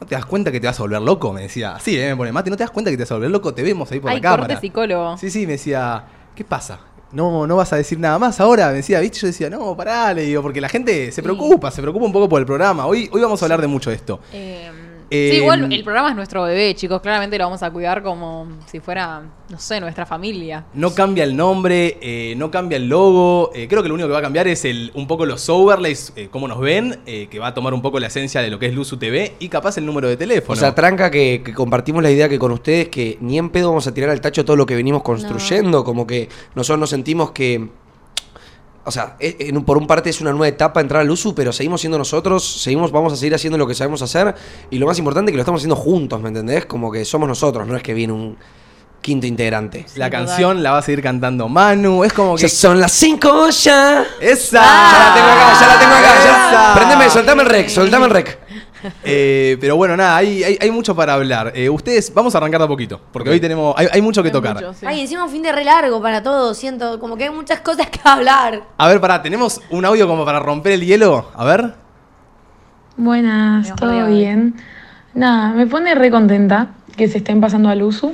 ¿no 0.02 0.06
te 0.06 0.16
das 0.16 0.26
cuenta 0.26 0.52
que 0.52 0.60
te 0.60 0.68
vas 0.68 0.78
a 0.78 0.84
volver 0.84 1.02
loco? 1.02 1.32
Me 1.32 1.44
decía, 1.44 1.78
sí, 1.82 1.98
eh, 1.98 2.10
me 2.10 2.18
pone, 2.18 2.34
Mate, 2.34 2.50
¿no 2.50 2.58
te 2.58 2.64
das 2.64 2.72
cuenta 2.72 2.92
que 2.92 2.98
te 2.98 3.04
vas 3.04 3.12
a 3.12 3.16
volver 3.16 3.32
loco? 3.32 3.54
Te 3.54 3.64
vemos 3.64 3.90
ahí 3.90 4.02
por 4.02 4.12
Ay, 4.12 4.18
la 4.18 4.22
cámara. 4.22 4.48
corte 4.54 4.60
psicólogo. 4.68 5.18
Sí, 5.18 5.32
sí, 5.32 5.46
me 5.48 5.54
decía, 5.54 6.04
¿qué 6.36 6.44
pasa? 6.44 6.78
No, 7.14 7.48
no 7.48 7.56
vas 7.56 7.72
a 7.72 7.78
decir 7.78 7.98
nada 7.98 8.20
más 8.20 8.42
ahora, 8.42 8.68
me 8.68 8.74
decía, 8.74 9.00
¿viste? 9.00 9.20
Yo 9.20 9.28
decía, 9.28 9.50
no, 9.50 9.78
pará, 9.78 10.14
le 10.14 10.24
digo, 10.24 10.42
porque 10.42 10.60
la 10.60 10.68
gente 10.68 11.14
se 11.14 11.24
preocupa, 11.24 11.72
se 11.72 11.82
preocupa 11.82 12.06
un 12.06 12.12
poco 12.12 12.28
por 12.28 12.42
el 12.42 12.46
programa. 12.46 12.86
Hoy, 12.86 13.10
hoy 13.14 13.22
vamos 13.22 13.42
a 13.42 13.46
hablar 13.46 13.62
de 13.62 13.68
mucho 13.68 13.90
de 13.90 13.96
esto. 13.96 14.20
Eh, 14.34 14.70
Eh, 15.10 15.30
sí, 15.32 15.38
igual 15.38 15.72
el 15.72 15.84
programa 15.84 16.10
es 16.10 16.16
nuestro 16.16 16.44
bebé, 16.44 16.74
chicos. 16.76 17.02
Claramente 17.02 17.38
lo 17.38 17.46
vamos 17.46 17.62
a 17.64 17.72
cuidar 17.72 18.02
como 18.02 18.48
si 18.66 18.80
fuera, 18.80 19.22
no 19.50 19.60
sé, 19.60 19.80
nuestra 19.80 20.06
familia. 20.06 20.66
No 20.74 20.94
cambia 20.94 21.24
el 21.24 21.36
nombre, 21.36 21.98
eh, 22.02 22.34
no 22.38 22.50
cambia 22.52 22.78
el 22.78 22.88
logo. 22.88 23.52
eh, 23.54 23.68
creo 23.68 23.82
que 23.84 23.90
lo 23.90 23.94
único 23.96 24.08
que 24.08 24.14
va 24.14 24.20
a 24.20 24.24
cambiar 24.24 24.48
es 24.48 24.66
el, 24.66 24.92
un 24.96 25.08
poco 25.08 25.26
los 25.26 25.48
overlays, 25.50 26.14
eh, 26.16 26.30
cómo 26.32 26.48
nos 26.48 26.60
ven, 26.60 27.00
eh, 27.06 27.28
que 27.30 27.40
va 27.40 27.48
a 27.48 27.54
tomar 27.54 27.74
un 27.74 27.82
poco 27.82 28.00
la 28.00 28.08
esencia 28.08 28.42
de 28.42 28.50
lo 28.50 28.58
que 28.60 28.66
es 28.68 28.74
Luzu 28.74 28.98
TV 28.98 29.34
y 29.40 29.50
capaz 29.50 29.78
el 29.78 29.86
número 29.86 30.08
de 30.08 30.18
teléfono. 30.18 30.54
O 30.54 30.56
sea, 30.56 30.74
tranca 30.74 31.12
que, 31.12 31.42
que 31.44 31.54
compartimos 31.54 32.02
la 32.02 32.12
idea 32.12 32.28
que 32.28 32.40
con 32.40 32.52
ustedes 32.52 32.90
que 32.90 33.18
ni 33.22 33.38
en 33.38 33.50
pedo 33.50 33.70
vamos 33.70 33.88
a 33.88 33.94
tirar 33.94 34.10
al 34.10 34.22
tacho 34.22 34.44
todo 34.46 34.56
lo 34.56 34.66
que 34.66 34.76
venimos 34.76 35.04
construyendo, 35.04 35.84
como 35.84 36.08
que 36.08 36.30
nosotros 36.56 36.80
nos 36.80 36.90
sentimos 36.90 37.32
que 37.32 37.68
o 38.86 38.92
sea, 38.92 39.16
e- 39.20 39.36
en 39.40 39.58
un- 39.58 39.66
por 39.66 39.78
un 39.78 39.88
parte 39.88 40.10
es 40.10 40.22
una 40.22 40.32
nueva 40.32 40.48
etapa 40.48 40.80
entrar 40.82 41.02
al 41.02 41.10
USU, 41.10 41.34
pero 41.36 41.52
seguimos 41.52 41.82
siendo 41.82 41.98
nosotros, 41.98 42.62
seguimos, 42.62 42.92
vamos 42.92 43.12
a 43.14 43.16
seguir 43.16 43.36
haciendo 43.36 43.58
lo 43.58 43.68
que 43.68 43.74
sabemos 43.76 44.02
hacer 44.02 44.34
y 44.70 44.78
lo 44.78 44.86
más 44.88 44.98
importante 45.00 45.32
es 45.32 45.34
que 45.34 45.38
lo 45.38 45.42
estamos 45.42 45.60
haciendo 45.60 45.76
juntos, 45.76 46.22
¿me 46.22 46.30
entendés? 46.30 46.66
Como 46.66 46.92
que 46.92 47.04
somos 47.06 47.28
nosotros, 47.28 47.68
no 47.68 47.76
es 47.76 47.84
que 47.84 47.94
viene 47.94 48.14
un 48.14 48.38
quinto 49.02 49.28
integrante. 49.28 49.86
la 49.98 50.10
canción 50.10 50.64
la 50.64 50.72
va 50.72 50.80
a 50.80 50.82
seguir 50.82 51.04
cantando 51.04 51.48
Manu. 51.48 52.04
Es 52.04 52.12
como 52.14 52.36
que. 52.36 52.42
Ya 52.42 52.50
son 52.50 52.80
las 52.80 52.92
5 52.92 53.50
ya. 53.52 54.04
¡Esa! 54.20 54.62
Ya 54.64 55.00
la 55.10 55.14
tengo 55.14 55.28
acá, 55.28 55.60
ya 55.62 55.68
la 55.68 55.80
tengo 55.80 55.94
acá. 55.94 56.14
Ya. 56.24 56.74
Prendeme, 56.76 57.10
soltame 57.12 57.44
el 57.44 57.50
rec, 57.50 57.70
soltame 57.70 58.06
el 58.06 58.12
rec. 58.12 58.40
Eh, 59.04 59.58
pero 59.60 59.76
bueno, 59.76 59.96
nada, 59.96 60.18
hay, 60.18 60.44
hay, 60.44 60.58
hay 60.60 60.72
mucho 60.72 60.96
para 60.96 61.14
hablar. 61.14 61.52
Eh, 61.56 61.70
ustedes, 61.70 62.14
vamos 62.14 62.34
a 62.36 62.38
arrancar 62.38 62.60
de 62.60 62.66
a 62.66 62.68
poquito, 62.68 63.00
porque 63.12 63.30
hoy 63.30 63.40
tenemos. 63.40 63.74
Hay, 63.78 63.88
hay 63.92 64.02
mucho 64.02 64.22
que 64.24 64.30
Hay 64.30 64.34
tocar. 64.34 64.56
mucho, 64.56 64.74
sí. 64.74 64.86
Ay, 64.88 65.02
encima 65.02 65.24
un 65.24 65.30
fin 65.30 65.42
de 65.42 65.52
re 65.52 65.64
largo 65.64 66.02
para 66.02 66.22
todos. 66.24 66.58
Siento 66.58 67.00
como 67.00 67.18
que 67.18 67.26
hay 67.26 67.30
muchas 67.30 67.60
cosas 67.62 67.88
que 67.90 68.00
hablar. 68.04 68.64
A 68.78 68.88
ver, 68.88 69.00
pará, 69.02 69.22
¿tenemos 69.22 69.62
un 69.70 69.86
audio 69.86 70.08
como 70.08 70.26
para 70.26 70.40
romper 70.40 70.74
el 70.74 70.86
hielo? 70.86 71.32
A 71.36 71.46
ver. 71.46 71.74
Buenas, 72.98 73.76
¿todo 73.76 74.08
bien? 74.08 74.56
Nada, 75.14 75.52
me 75.54 75.68
pone 75.68 75.96
re 75.96 76.10
contenta 76.12 76.70
que 76.96 77.08
se 77.08 77.18
estén 77.18 77.42
pasando 77.42 77.70
al 77.70 77.84
uso. 77.84 78.14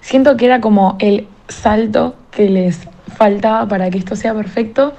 Siento 0.00 0.36
que 0.36 0.46
era 0.46 0.60
como 0.60 0.96
el 1.00 1.28
salto 1.48 2.16
que 2.30 2.48
les 2.48 2.80
faltaba 3.16 3.68
para 3.68 3.90
que 3.90 3.98
esto 3.98 4.16
sea 4.16 4.34
perfecto. 4.34 4.94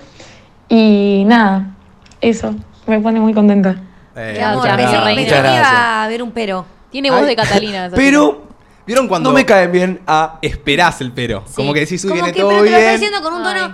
Y 0.69 1.23
nada, 1.27 1.75
eso, 2.21 2.55
me 2.87 2.99
pone 2.99 3.19
muy 3.19 3.33
contenta. 3.33 3.77
Eh, 4.15 4.33
Mi 4.37 4.43
Amor, 4.43 4.57
muchas 4.61 4.77
pensé, 4.77 4.91
gracias. 4.91 5.03
pensé 5.03 5.21
Muchas 5.23 5.41
que 5.41 5.47
iba 5.47 5.57
gracias. 5.57 5.73
a 5.73 6.03
haber 6.03 6.23
un 6.23 6.31
pero. 6.31 6.65
Tiene 6.91 7.09
voz 7.11 7.21
Ay. 7.21 7.25
de 7.27 7.35
Catalina. 7.35 7.85
esa 7.87 7.95
Pero 7.95 8.43
¿Vieron 8.85 9.07
cuando 9.07 9.29
no 9.29 9.35
me 9.35 9.45
caen 9.45 9.71
bien 9.71 10.01
a 10.05 10.39
esperás 10.41 10.99
el 11.01 11.11
pero? 11.13 11.43
Sí. 11.47 11.53
Como 11.55 11.73
que 11.73 11.79
decís, 11.81 12.03
uy, 12.03 12.09
Como 12.09 12.21
viene 12.21 12.33
que, 12.35 12.41
todo 12.41 12.49
pero 12.49 12.63
te 12.63 12.69
lo 12.69 12.75
está 12.77 12.89
bien. 12.89 12.99
diciendo 13.01 13.21
con 13.23 13.33
un 13.33 13.43
tono. 13.43 13.65
Ay. 13.65 13.71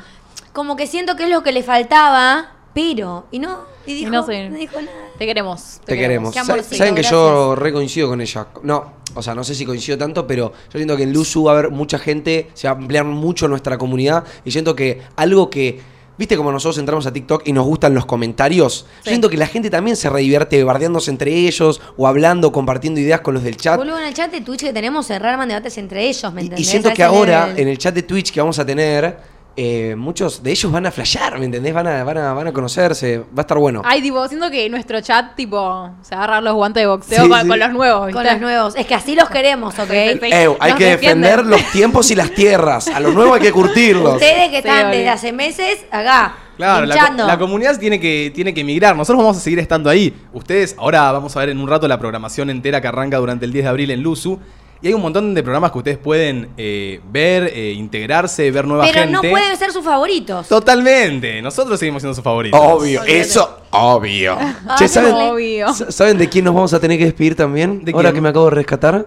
Como 0.54 0.76
que 0.76 0.88
siento 0.88 1.16
que 1.16 1.24
es 1.24 1.30
lo 1.30 1.42
que 1.44 1.52
le 1.52 1.64
faltaba, 1.64 2.52
pero. 2.74 3.26
Y 3.32 3.40
no. 3.40 3.60
Y 3.86 3.94
dijo, 3.96 4.08
Y 4.10 4.12
no 4.12 4.24
sé. 4.24 4.50
no 4.50 4.58
dijo 4.58 4.80
nada. 4.80 4.92
Te 5.18 5.26
queremos. 5.26 5.82
Te 5.84 5.98
queremos. 5.98 6.32
Qué 6.32 6.40
amorcito, 6.40 6.76
Saben 6.76 6.94
que 6.96 7.02
gracias. 7.02 7.12
yo 7.12 7.56
re 7.56 7.74
coincido 7.74 8.08
con 8.08 8.22
ella. 8.22 8.48
No, 8.62 8.94
o 9.16 9.22
sea, 9.24 9.34
no 9.34 9.44
sé 9.44 9.56
si 9.56 9.66
coincido 9.66 9.98
tanto, 9.98 10.28
pero 10.28 10.54
yo 10.72 10.78
siento 10.78 10.96
que 10.96 11.04
en 11.04 11.12
Luzu 11.12 11.44
va 11.46 11.52
a 11.54 11.58
haber 11.58 11.72
mucha 11.72 11.98
gente, 11.98 12.52
se 12.54 12.68
va 12.68 12.76
a 12.76 12.78
ampliar 12.78 13.04
mucho 13.06 13.48
nuestra 13.48 13.78
comunidad 13.80 14.24
y 14.46 14.52
siento 14.52 14.76
que 14.76 15.02
algo 15.16 15.50
que. 15.50 15.82
¿Viste 16.20 16.36
como 16.36 16.52
nosotros 16.52 16.78
entramos 16.80 17.06
a 17.06 17.14
TikTok 17.14 17.44
y 17.48 17.54
nos 17.54 17.66
gustan 17.66 17.94
los 17.94 18.06
comentarios? 18.06 18.86
Sí. 19.04 19.12
siento 19.12 19.30
que 19.30 19.38
la 19.38 19.48
gente 19.48 19.70
también 19.70 19.96
se 19.96 20.10
redivierte 20.10 20.62
bardeándose 20.66 21.10
entre 21.12 21.34
ellos 21.34 21.80
o 21.96 22.08
hablando, 22.08 22.52
compartiendo 22.52 23.00
ideas 23.00 23.22
con 23.22 23.36
los 23.36 23.44
del 23.44 23.56
chat. 23.56 23.78
Boludo, 23.78 23.98
en 24.00 24.06
el 24.08 24.14
chat 24.14 24.30
de 24.30 24.42
Twitch 24.42 24.60
que 24.60 24.74
tenemos 24.74 25.06
se 25.08 25.18
rearman 25.18 25.48
debates 25.48 25.78
entre 25.78 26.10
ellos, 26.10 26.34
¿me 26.34 26.42
Y, 26.42 26.44
y 26.44 26.48
entendés? 26.48 26.68
siento 26.68 26.94
que 26.94 27.04
ahora, 27.04 27.54
en 27.56 27.70
el 27.70 27.78
chat 27.78 27.96
de 27.96 28.04
Twitch 28.04 28.34
que 28.34 28.42
vamos 28.42 28.60
a 28.60 28.66
tener, 28.66 29.18
eh, 29.62 29.94
muchos 29.98 30.42
de 30.42 30.52
ellos 30.52 30.72
van 30.72 30.86
a 30.86 30.92
flashear, 30.92 31.38
¿me 31.38 31.44
entendés? 31.44 31.74
Van 31.74 31.86
a, 31.86 32.02
van, 32.06 32.18
a, 32.18 32.34
van 32.34 32.48
a 32.48 32.54
conocerse, 32.54 33.18
va 33.18 33.26
a 33.40 33.42
estar 33.42 33.58
bueno. 33.58 33.82
Ay, 33.84 34.02
tipo, 34.02 34.26
siento 34.30 34.50
que 34.50 34.70
nuestro 34.70 35.02
chat, 35.02 35.36
tipo, 35.36 35.90
se 36.02 36.16
agarran 36.16 36.46
los 36.46 36.54
guantes 36.54 36.82
de 36.84 36.88
boxeo 36.88 37.24
Sí, 37.24 37.30
con, 37.30 37.42
sí. 37.42 37.48
con 37.50 37.60
los 37.60 37.72
nuevos, 37.72 38.06
¿viste? 38.08 38.24
Con 38.24 38.32
los 38.32 38.40
nuevos. 38.40 38.76
Es 38.78 38.86
que 38.88 38.96
así 38.96 39.16
los 39.16 39.30
queremos, 39.30 39.78
¿ok? 39.78 39.90
Ew, 39.92 40.56
hay 40.62 40.72
Nos 40.72 40.80
que 40.80 40.86
defienden. 40.86 41.22
defender 41.22 41.46
los 41.46 41.62
tiempos 41.74 42.10
y 42.10 42.16
las 42.16 42.32
tierras. 42.32 42.88
A 42.88 43.02
los 43.02 43.14
nuevos 43.14 43.36
hay 43.36 43.42
que 43.42 43.52
curtirlos. 43.52 44.14
Ustedes 44.14 44.50
que 44.50 44.60
están 44.60 44.92
desde 44.92 45.10
hace 45.10 45.34
meses, 45.34 45.86
acá, 45.92 46.36
Claro, 46.56 46.86
la, 46.86 47.10
la 47.12 47.38
comunidad 47.40 47.80
tiene 47.80 48.02
que, 48.02 48.34
tiene 48.36 48.54
que 48.54 48.66
migrar. 48.66 48.94
Nosotros 48.94 49.24
vamos 49.24 49.38
a 49.38 49.40
seguir 49.40 49.60
estando 49.60 49.90
ahí. 49.90 50.14
Ustedes, 50.34 50.76
ahora 50.78 51.10
vamos 51.14 51.36
a 51.36 51.40
ver 51.40 51.50
en 51.50 51.58
un 51.60 51.70
rato 51.70 51.88
la 51.88 51.98
programación 51.98 52.50
entera 52.50 52.82
que 52.82 52.88
arranca 52.90 53.18
durante 53.18 53.46
el 53.46 53.54
10 53.54 53.64
de 53.64 53.70
abril 53.70 53.92
en 53.92 54.02
Luzu. 54.04 54.40
Y 54.82 54.88
hay 54.88 54.94
un 54.94 55.02
montón 55.02 55.34
de 55.34 55.44
programas 55.44 55.72
que 55.74 55.78
ustedes 55.80 55.98
pueden 55.98 56.50
eh, 56.58 57.02
ver, 57.12 57.52
eh, 57.54 57.74
integrarse, 57.74 58.50
ver 58.50 58.66
nueva 58.66 58.86
Pero 58.86 59.00
gente. 59.00 59.12
no 59.12 59.22
pueden 59.22 59.58
ser 59.58 59.72
sus 59.74 59.84
favoritos. 59.84 60.48
Totalmente. 60.48 61.42
Nosotros 61.42 61.78
seguimos 61.80 62.02
siendo 62.02 62.14
sus 62.16 62.24
favoritos. 62.24 62.58
Obvio, 62.64 63.04
eso, 63.04 63.58
obvio. 63.72 64.38
Che, 64.78 64.88
¿saben, 64.88 65.14
Obvio. 65.14 65.74
sa- 65.74 65.92
¿saben 65.92 66.18
de 66.18 66.30
quién 66.30 66.46
nos 66.46 66.54
vamos 66.56 66.74
a 66.74 66.80
tener 66.80 66.98
que 66.98 67.04
despedir 67.06 67.36
también? 67.36 67.84
¿De 67.84 67.92
Ahora 67.92 68.10
quién? 68.10 68.16
que 68.16 68.22
me 68.22 68.30
acabo 68.30 68.46
de 68.46 68.52
rescatar. 68.56 69.06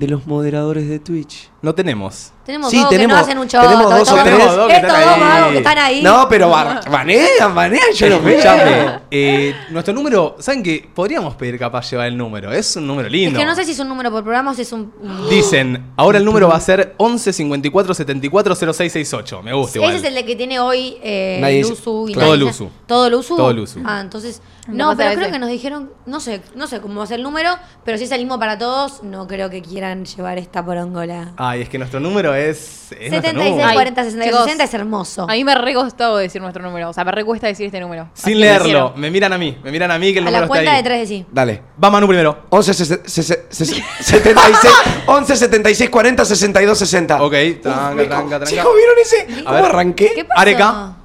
De 0.00 0.08
los 0.08 0.26
moderadores 0.26 0.88
de 0.88 0.98
Twitch. 0.98 1.50
No 1.60 1.74
tenemos. 1.74 2.32
Tenemos 2.46 2.70
Sí, 2.70 2.78
dos 2.78 2.88
tenemos- 2.88 3.12
que 3.12 3.16
no 3.16 3.20
hacen 3.22 3.38
un 3.38 3.46
show. 3.48 3.60
tenemos 3.62 3.84
dos 3.84 3.92
o 3.92 4.02
estos 4.02 4.24
tres. 4.24 4.38
dos- 4.38 4.56
Dos 4.56 4.66
que 4.68 4.74
Estos 4.76 4.90
están 4.90 5.04
dos 5.04 5.12
ahí. 5.14 5.20
vagos 5.20 5.52
que 5.52 5.58
están 5.58 5.78
ahí. 5.78 6.02
No, 6.02 6.26
pero 6.28 6.48
banean, 6.48 7.54
banean, 7.54 7.92
yo 7.94 8.08
los 8.08 8.24
veo. 8.24 9.00
Eh, 9.10 9.54
nuestro 9.70 9.92
número, 9.92 10.36
¿saben 10.38 10.62
qué? 10.62 10.88
Podríamos 10.94 11.34
pedir 11.34 11.58
capaz 11.58 11.90
llevar 11.90 12.06
el 12.08 12.16
número. 12.16 12.50
Es 12.50 12.76
un 12.76 12.86
número 12.86 13.08
Es 13.08 13.12
lindo. 13.12 13.38
que 13.38 13.44
no 13.44 13.54
sé 13.54 13.64
si 13.66 13.72
es 13.72 13.78
un 13.78 13.88
número 13.88 14.10
por 14.10 14.22
programa 14.22 14.52
o 14.52 14.54
si 14.54 14.62
es 14.62 14.72
un. 14.72 14.90
Dicen, 15.28 15.92
ahora 15.96 16.16
el 16.18 16.24
número 16.24 16.48
va 16.48 16.56
a 16.56 16.60
ser 16.60 16.94
11 16.96 17.32
54 17.32 17.92
74 17.92 18.54
0668. 18.54 19.42
Me 19.42 19.52
gusta 19.52 19.78
igual. 19.78 19.90
Ese 19.94 20.00
es 20.00 20.08
el 20.08 20.14
de 20.14 20.24
que 20.24 20.34
tiene 20.34 20.58
hoy 20.60 20.96
eh, 21.02 21.38
Nadie- 21.42 21.62
Luzu 21.62 22.08
y 22.08 22.14
Todo 22.14 22.24
nadie- 22.24 22.36
Luzu. 22.38 22.70
Todo 22.86 23.10
Luzu. 23.10 23.36
Todo 23.36 23.52
Luzu. 23.52 23.80
Ah, 23.84 24.00
entonces. 24.00 24.40
No 24.68 24.96
pero 24.96 25.12
creo 25.18 25.30
que 25.32 25.38
nos 25.38 25.48
dijeron. 25.48 25.90
No 26.06 26.20
sé, 26.20 26.42
no 26.54 26.66
sé 26.66 26.80
cómo 26.80 26.96
va 26.98 27.04
a 27.04 27.06
ser 27.06 27.16
el 27.18 27.22
número, 27.22 27.56
pero 27.84 27.96
si 27.98 28.04
es 28.04 28.10
el 28.12 28.20
mismo 28.20 28.38
para 28.38 28.58
todos, 28.58 29.02
no 29.02 29.26
creo 29.26 29.50
que 29.50 29.62
quieran 29.62 30.04
llevar 30.04 30.38
esta 30.38 30.64
porongola. 30.64 31.32
Ay, 31.36 31.60
Ay, 31.60 31.62
es 31.62 31.68
que 31.68 31.78
nuestro 31.78 31.98
número 32.00 32.34
es. 32.34 32.92
es 32.92 33.10
nuestro 33.10 33.30
76, 33.30 33.50
número. 33.50 33.68
Ay, 33.68 33.74
40, 33.74 34.04
62, 34.04 34.26
chicos, 34.30 34.44
60 34.44 34.64
es 34.64 34.74
hermoso. 34.74 35.22
A 35.28 35.32
mí 35.32 35.44
me 35.44 35.54
re 35.54 35.74
costado 35.74 36.16
decir 36.18 36.40
nuestro 36.40 36.62
número. 36.62 36.90
O 36.90 36.92
sea, 36.92 37.04
me 37.04 37.12
re 37.12 37.24
cuesta 37.24 37.46
decir 37.46 37.66
este 37.66 37.80
número. 37.80 38.08
Sin 38.14 38.38
leerlo. 38.40 38.64
quiero. 38.64 38.92
Me 38.96 39.10
miran 39.10 39.32
a 39.32 39.38
mí. 39.38 39.56
Me 39.62 39.70
miran 39.70 39.90
a 39.90 39.98
mí 39.98 40.12
que 40.12 40.18
el 40.18 40.26
A 40.26 40.30
número 40.30 40.40
la 40.40 40.44
está 40.46 40.48
cuenta 40.48 40.70
ahí. 40.72 40.76
de 40.76 40.82
3 40.82 41.08
decís. 41.08 41.26
Dale. 41.32 41.62
Va 41.82 41.90
Manu 41.90 42.06
primero. 42.06 42.44
11, 42.50 42.74
sese- 42.74 43.00
sese- 43.06 43.46
sese- 43.50 43.82
76, 44.00 44.74
11, 45.06 45.36
76, 45.36 45.90
40, 45.90 46.24
62, 46.24 46.78
60. 46.78 47.22
Ok, 47.22 47.32
tranca, 47.62 47.94
tranca, 48.08 48.28
tranca. 48.28 48.44
Chicos, 48.46 48.72
¿vieron 48.76 48.96
ese? 49.02 49.42
¿Cómo 49.44 49.56
arranqué? 49.64 50.12
¿Qué 50.14 50.24
pasó? 50.24 50.40
Areca. 50.40 50.96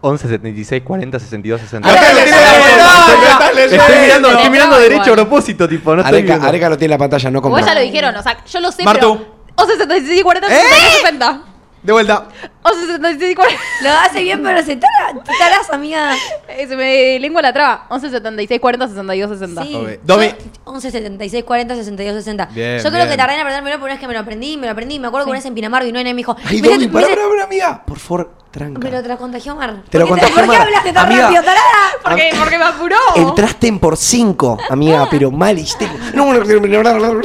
11, 0.00 0.28
76, 0.28 0.82
40, 0.84 1.18
62, 1.18 1.60
60. 1.60 1.88
Acá 1.90 2.00
lo 2.12 2.18
tiene 2.22 2.30
en 2.30 2.36
la 2.36 3.38
pantalla. 3.38 3.64
Estoy 3.64 3.98
mirando, 4.00 4.30
estoy 4.30 4.50
mirando 4.50 4.78
derecho 4.78 5.10
a 5.12 5.14
propósito, 5.16 5.68
tipo, 5.68 5.94
no 5.96 6.02
estoy 6.02 6.20
Areca, 6.30 6.68
lo 6.68 6.78
tiene 6.78 6.94
en 6.94 6.98
la 6.98 6.98
pantalla, 6.98 7.30
no 7.30 7.42
como. 7.42 7.56
Vos 7.56 7.66
ya 7.66 7.74
lo 7.74 7.80
dijeron, 7.80 8.14
o 8.14 8.22
sea, 8.22 8.44
yo 8.44 8.60
lo 8.60 8.70
sé, 8.70 8.84
Martu. 8.84 9.18
pero... 9.18 9.38
O 9.56 9.66
66, 9.66 10.22
40, 10.22 10.48
62, 10.48 10.92
60. 11.02 11.42
De 11.82 11.92
vuelta. 11.92 12.28
O 12.62 12.68
66, 12.70 13.34
40... 13.36 13.62
Lo 13.82 13.90
hace 13.90 14.22
bien, 14.22 14.42
pero 14.42 14.62
se 14.62 14.76
tara, 14.76 15.20
te 15.24 15.74
amiga. 15.74 16.12
Eh, 16.48 16.66
Se 16.68 16.76
me 16.76 17.18
lengua 17.18 17.40
la 17.42 17.52
traba. 17.52 17.86
11, 17.88 18.10
76, 18.10 18.60
40, 18.60 18.88
62, 18.88 19.30
60. 19.30 19.62
Sí. 19.62 19.98
Domi. 20.04 20.26
Yo, 20.28 20.34
11, 20.64 20.90
76, 20.90 21.44
40, 21.44 21.74
62, 21.74 22.14
60. 22.16 22.46
Bien, 22.46 22.76
Yo 22.78 22.82
creo 22.82 22.92
bien. 22.92 23.08
que 23.08 23.16
tardé 23.16 23.34
en 23.34 23.40
aprender 23.40 23.62
primero, 23.62 23.78
pero 23.78 23.84
una 23.86 23.94
vez 23.94 24.00
que 24.00 24.06
me 24.08 24.14
lo 24.14 24.20
aprendí, 24.20 24.56
me 24.56 24.66
lo 24.66 24.72
aprendí. 24.72 24.98
Me 24.98 25.06
acuerdo 25.08 25.26
que 25.26 25.30
una 25.30 25.38
vez 25.38 25.46
en 25.46 25.54
Pinamar 25.54 25.84
vino 25.84 26.00
una 26.00 26.10
y 26.10 26.14
me 26.14 26.18
dijo. 26.18 26.36
Ay, 26.44 26.60
"Mira, 26.62 26.74
Domi, 26.74 26.88
pará, 26.88 27.06
pará, 27.08 27.22
pará, 27.28 27.44
amiga. 27.44 27.82
Por 27.84 27.98
favor, 27.98 28.32
tranca. 28.50 28.80
Pero 28.80 29.02
te 29.02 29.08
lo 29.08 29.18
contagió 29.18 29.54
Mar. 29.54 29.82
Te 29.88 29.98
lo 29.98 30.06
¿Por 30.06 30.18
qué 30.18 30.22
contagió 30.26 30.34
¿Por 30.36 30.44
qué 30.44 30.58
Mar. 30.58 30.66
hablaste 30.66 30.92
tan 30.92 31.06
Amiga. 31.06 31.22
rápido, 31.22 31.42
tarada? 31.42 31.62
¿Por 32.02 32.14
qué? 32.16 32.30
Porque 32.38 32.58
me 32.58 32.64
apuró. 32.64 32.96
Entraste 33.16 33.66
en 33.68 33.78
por 33.78 33.96
5, 33.96 34.58
amiga, 34.70 35.06
pero 35.10 35.30
mal 35.30 35.58
histérico. 35.58 35.98
No, 36.14 36.32
no, 36.32 36.44
no, 36.44 36.60
no, 36.60 36.82
no, 36.82 37.14
no. 37.14 37.20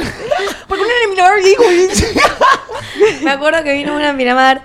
Porque 0.68 0.82
no 0.82 0.90
era 0.90 1.08
mi 1.10 1.16
nombre, 1.16 1.42
dijo. 1.42 1.62
Me 3.22 3.30
acuerdo 3.30 3.62
que 3.62 3.72
vino 3.72 3.94
una 3.94 4.10
en 4.10 4.16
Pinamar, 4.16 4.62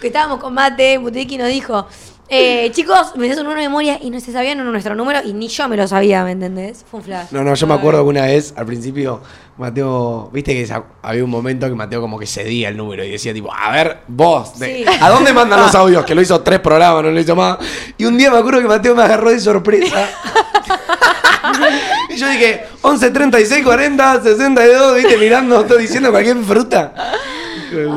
que 0.00 0.06
estábamos 0.06 0.38
con 0.40 0.54
Mate, 0.54 0.98
Butiki 0.98 1.36
nos 1.36 1.48
dijo, 1.48 1.86
eh, 2.28 2.70
chicos, 2.72 3.12
me 3.16 3.28
des 3.28 3.36
un 3.36 3.44
número 3.44 3.60
de 3.60 3.68
memoria 3.68 3.98
y 4.00 4.08
no 4.10 4.18
se 4.20 4.32
sabían 4.32 4.64
nuestro 4.64 4.94
número 4.94 5.20
y 5.24 5.32
ni 5.34 5.48
yo 5.48 5.68
me 5.68 5.76
lo 5.76 5.86
sabía, 5.86 6.24
¿me 6.24 6.30
entendés? 6.32 6.84
Fue 6.90 7.00
un 7.00 7.04
flash. 7.04 7.26
No, 7.30 7.42
no, 7.44 7.54
yo 7.54 7.66
me 7.66 7.74
acuerdo 7.74 8.02
que 8.02 8.08
una 8.08 8.22
vez, 8.22 8.54
al 8.56 8.64
principio, 8.64 9.20
Mateo, 9.58 10.30
viste 10.32 10.54
que 10.54 10.72
había 11.02 11.24
un 11.24 11.30
momento 11.30 11.68
que 11.68 11.74
Mateo 11.74 12.00
como 12.00 12.18
que 12.18 12.26
cedía 12.26 12.70
el 12.70 12.76
número 12.76 13.04
y 13.04 13.10
decía 13.10 13.34
tipo, 13.34 13.52
a 13.52 13.70
ver, 13.72 13.98
vos, 14.08 14.58
de- 14.58 14.78
Sí. 14.78 14.84
¿a 15.00 15.10
dónde 15.10 15.32
mandan 15.34 15.60
los 15.60 15.74
audios? 15.74 16.04
Que 16.06 16.14
lo 16.14 16.22
hizo 16.22 16.40
tres 16.40 16.60
programas, 16.60 17.02
no 17.04 17.10
lo 17.10 17.20
hizo 17.20 17.36
más. 17.36 17.58
Y 17.98 18.04
un 18.06 18.16
día 18.16 18.30
me 18.30 18.38
acuerdo 18.38 18.60
que 18.62 18.68
Mateo 18.68 18.94
me 18.94 19.02
agarró 19.02 19.30
de 19.30 19.38
sorpresa. 19.38 20.08
y 22.08 22.16
yo 22.16 22.28
dije, 22.28 22.64
11, 22.80 23.10
36, 23.10 23.64
40, 23.64 24.22
62, 24.22 24.96
viste, 24.96 25.16
mirando, 25.18 25.60
estoy 25.60 25.82
diciendo 25.82 26.10
cualquier 26.10 26.38
fruta. 26.38 26.94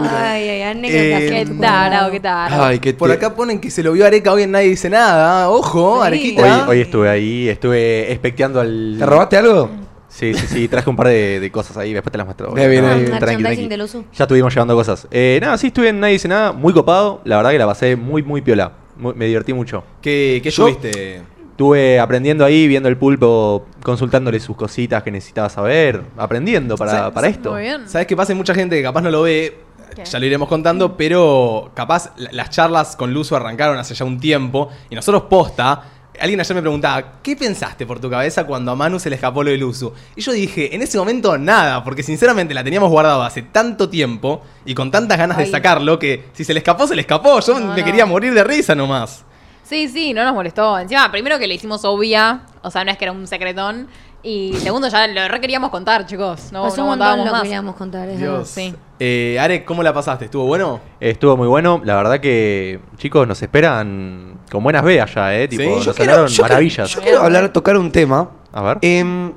Ay, 0.09 0.49
ay, 0.49 0.61
anécdota. 0.63 1.03
Eh, 1.03 1.29
Qué 1.45 1.53
tarado, 1.61 2.11
qué 2.11 2.19
tarado. 2.19 2.63
Ay, 2.63 2.79
qué 2.79 2.93
Por 2.93 3.09
te- 3.09 3.15
acá 3.15 3.35
ponen 3.35 3.59
que 3.59 3.69
se 3.71 3.83
lo 3.83 3.91
vio 3.93 4.05
Areca 4.05 4.31
hoy 4.31 4.43
en 4.43 4.51
Nadie 4.51 4.69
Dice 4.69 4.89
Nada. 4.89 5.49
Ojo, 5.49 6.01
Sí. 6.01 6.07
Arequita. 6.07 6.63
Hoy, 6.65 6.69
hoy 6.69 6.81
estuve 6.81 7.09
ahí, 7.09 7.49
estuve 7.49 8.11
especteando 8.11 8.59
al. 8.61 8.95
¿Te 8.99 9.05
robaste 9.05 9.37
algo? 9.37 9.69
Sí, 10.07 10.33
sí, 10.33 10.47
sí, 10.47 10.67
traje 10.69 10.89
un 10.89 10.95
par 10.95 11.07
de, 11.09 11.41
de 11.41 11.51
cosas 11.51 11.75
ahí, 11.75 11.91
después 11.91 12.09
te 12.11 12.17
las 12.17 12.25
muestro. 12.25 12.53
Bien, 12.53 12.69
bien, 12.69 13.05
tranqui, 13.19 13.43
tranqui. 13.43 13.67
del 13.67 13.81
uso. 13.81 14.05
Ya 14.13 14.23
estuvimos 14.23 14.53
llevando 14.53 14.73
cosas. 14.73 15.07
Eh, 15.11 15.39
nada, 15.41 15.57
sí, 15.57 15.67
estuve 15.67 15.89
en 15.89 15.99
Nadie 15.99 16.13
Dice 16.13 16.29
Nada, 16.29 16.53
muy 16.53 16.71
copado. 16.71 17.19
La 17.25 17.35
verdad 17.37 17.51
que 17.51 17.59
la 17.59 17.65
pasé 17.65 17.95
muy, 17.97 18.23
muy 18.23 18.41
piola. 18.41 18.71
Muy- 18.95 19.13
me 19.13 19.25
divertí 19.25 19.51
mucho. 19.51 19.83
¿Qué, 20.01 20.39
qué 20.41 20.49
estuviste? 20.49 21.21
Estuve 21.51 21.99
aprendiendo 21.99 22.43
ahí, 22.45 22.65
viendo 22.67 22.87
el 22.89 22.97
pulpo, 22.97 23.65
consultándole 23.83 24.39
sus 24.39 24.55
cositas 24.55 25.03
que 25.03 25.11
necesitaba 25.11 25.49
saber, 25.49 26.01
aprendiendo 26.17 26.75
para, 26.77 27.11
para 27.13 27.27
esto. 27.27 27.51
Muy 27.51 27.61
bien. 27.63 27.87
¿Sabes 27.87 28.07
qué 28.07 28.15
pasa? 28.15 28.33
Mucha 28.35 28.53
gente 28.53 28.75
que 28.77 28.83
capaz 28.83 29.01
no 29.01 29.09
lo 29.11 29.21
ve. 29.23 29.53
¿Qué? 29.95 30.05
Ya 30.05 30.19
lo 30.19 30.25
iremos 30.25 30.47
contando, 30.47 30.95
pero 30.97 31.71
capaz 31.73 32.11
la- 32.17 32.31
las 32.31 32.49
charlas 32.49 32.95
con 32.95 33.13
Luzu 33.13 33.35
arrancaron 33.35 33.77
hace 33.77 33.93
ya 33.93 34.05
un 34.05 34.19
tiempo 34.19 34.69
y 34.89 34.95
nosotros 34.95 35.23
posta. 35.29 35.83
Alguien 36.17 36.39
ayer 36.39 36.55
me 36.55 36.61
preguntaba, 36.61 37.21
¿qué 37.21 37.35
pensaste 37.35 37.85
por 37.85 37.99
tu 37.99 38.09
cabeza 38.09 38.45
cuando 38.45 38.71
a 38.71 38.75
Manu 38.75 38.99
se 38.99 39.09
le 39.09 39.15
escapó 39.17 39.43
lo 39.43 39.51
de 39.51 39.57
Luzu? 39.57 39.91
Y 40.15 40.21
yo 40.21 40.31
dije, 40.31 40.73
en 40.73 40.81
ese 40.81 40.97
momento 40.97 41.37
nada, 41.37 41.83
porque 41.83 42.03
sinceramente 42.03 42.53
la 42.53 42.63
teníamos 42.63 42.89
guardado 42.89 43.21
hace 43.23 43.41
tanto 43.41 43.89
tiempo 43.89 44.41
y 44.63 44.73
con 44.75 44.91
tantas 44.91 45.17
ganas 45.17 45.37
de 45.37 45.45
sacarlo 45.45 45.99
que 45.99 46.29
si 46.31 46.45
se 46.45 46.53
le 46.53 46.59
escapó, 46.59 46.87
se 46.87 46.95
le 46.95 47.01
escapó. 47.01 47.41
Yo 47.41 47.59
No, 47.59 47.73
me 47.73 47.79
no. 47.81 47.85
quería 47.85 48.05
morir 48.05 48.33
de 48.33 48.45
risa 48.45 48.73
nomás. 48.75 49.25
Sí, 49.63 49.89
sí, 49.89 50.13
no 50.13 50.23
nos 50.23 50.33
molestó. 50.35 50.77
Encima, 50.79 51.11
primero 51.11 51.37
que 51.39 51.47
le 51.47 51.55
hicimos 51.55 51.83
obvia, 51.83 52.43
o 52.61 52.69
sea, 52.71 52.85
no 52.85 52.91
es 52.91 52.97
que 52.97 53.05
era 53.05 53.11
un 53.11 53.25
secretón. 53.27 53.87
Y 54.27 54.53
segundo, 54.55 54.87
ya 54.87 55.05
lo 55.07 55.27
re 55.27 55.39
queríamos 55.39 55.69
contar, 55.69 56.05
chicos. 56.07 56.51
No, 56.51 56.63
Pasó 56.63 56.77
no 56.77 56.83
un 56.83 56.89
montón 56.97 57.19
lo 57.19 57.23
que 57.25 57.29
más. 57.31 57.41
queríamos 57.43 57.75
contar. 57.75 58.09
es 58.09 58.17
Dios. 58.19 58.49
Sí. 58.49 58.73
Eh, 58.99 59.37
Arek, 59.39 59.65
¿cómo 59.65 59.83
la 59.83 59.93
pasaste? 59.93 60.25
¿Estuvo 60.25 60.45
bueno? 60.45 60.79
Estuvo 60.99 61.37
muy 61.37 61.47
bueno. 61.47 61.79
La 61.83 61.95
verdad 61.95 62.19
que, 62.19 62.79
chicos, 62.97 63.27
nos 63.27 63.39
esperan 63.41 64.39
con 64.51 64.63
buenas 64.63 64.83
veas 64.83 65.13
ya, 65.13 65.35
¿eh? 65.35 65.47
Tipo, 65.47 65.61
Sí, 65.63 65.69
nos 65.69 65.85
yo 65.85 65.93
quiero- 65.93 66.11
hablaron 66.13 66.27
yo 66.29 66.35
quiero- 66.37 66.47
maravillas. 66.49 66.89
Yo 66.89 67.01
quiero 67.01 67.21
hablar, 67.21 67.49
tocar 67.53 67.77
un 67.77 67.91
tema. 67.91 68.31
A 68.51 68.61
ver. 68.63 68.77
Em, 68.81 69.31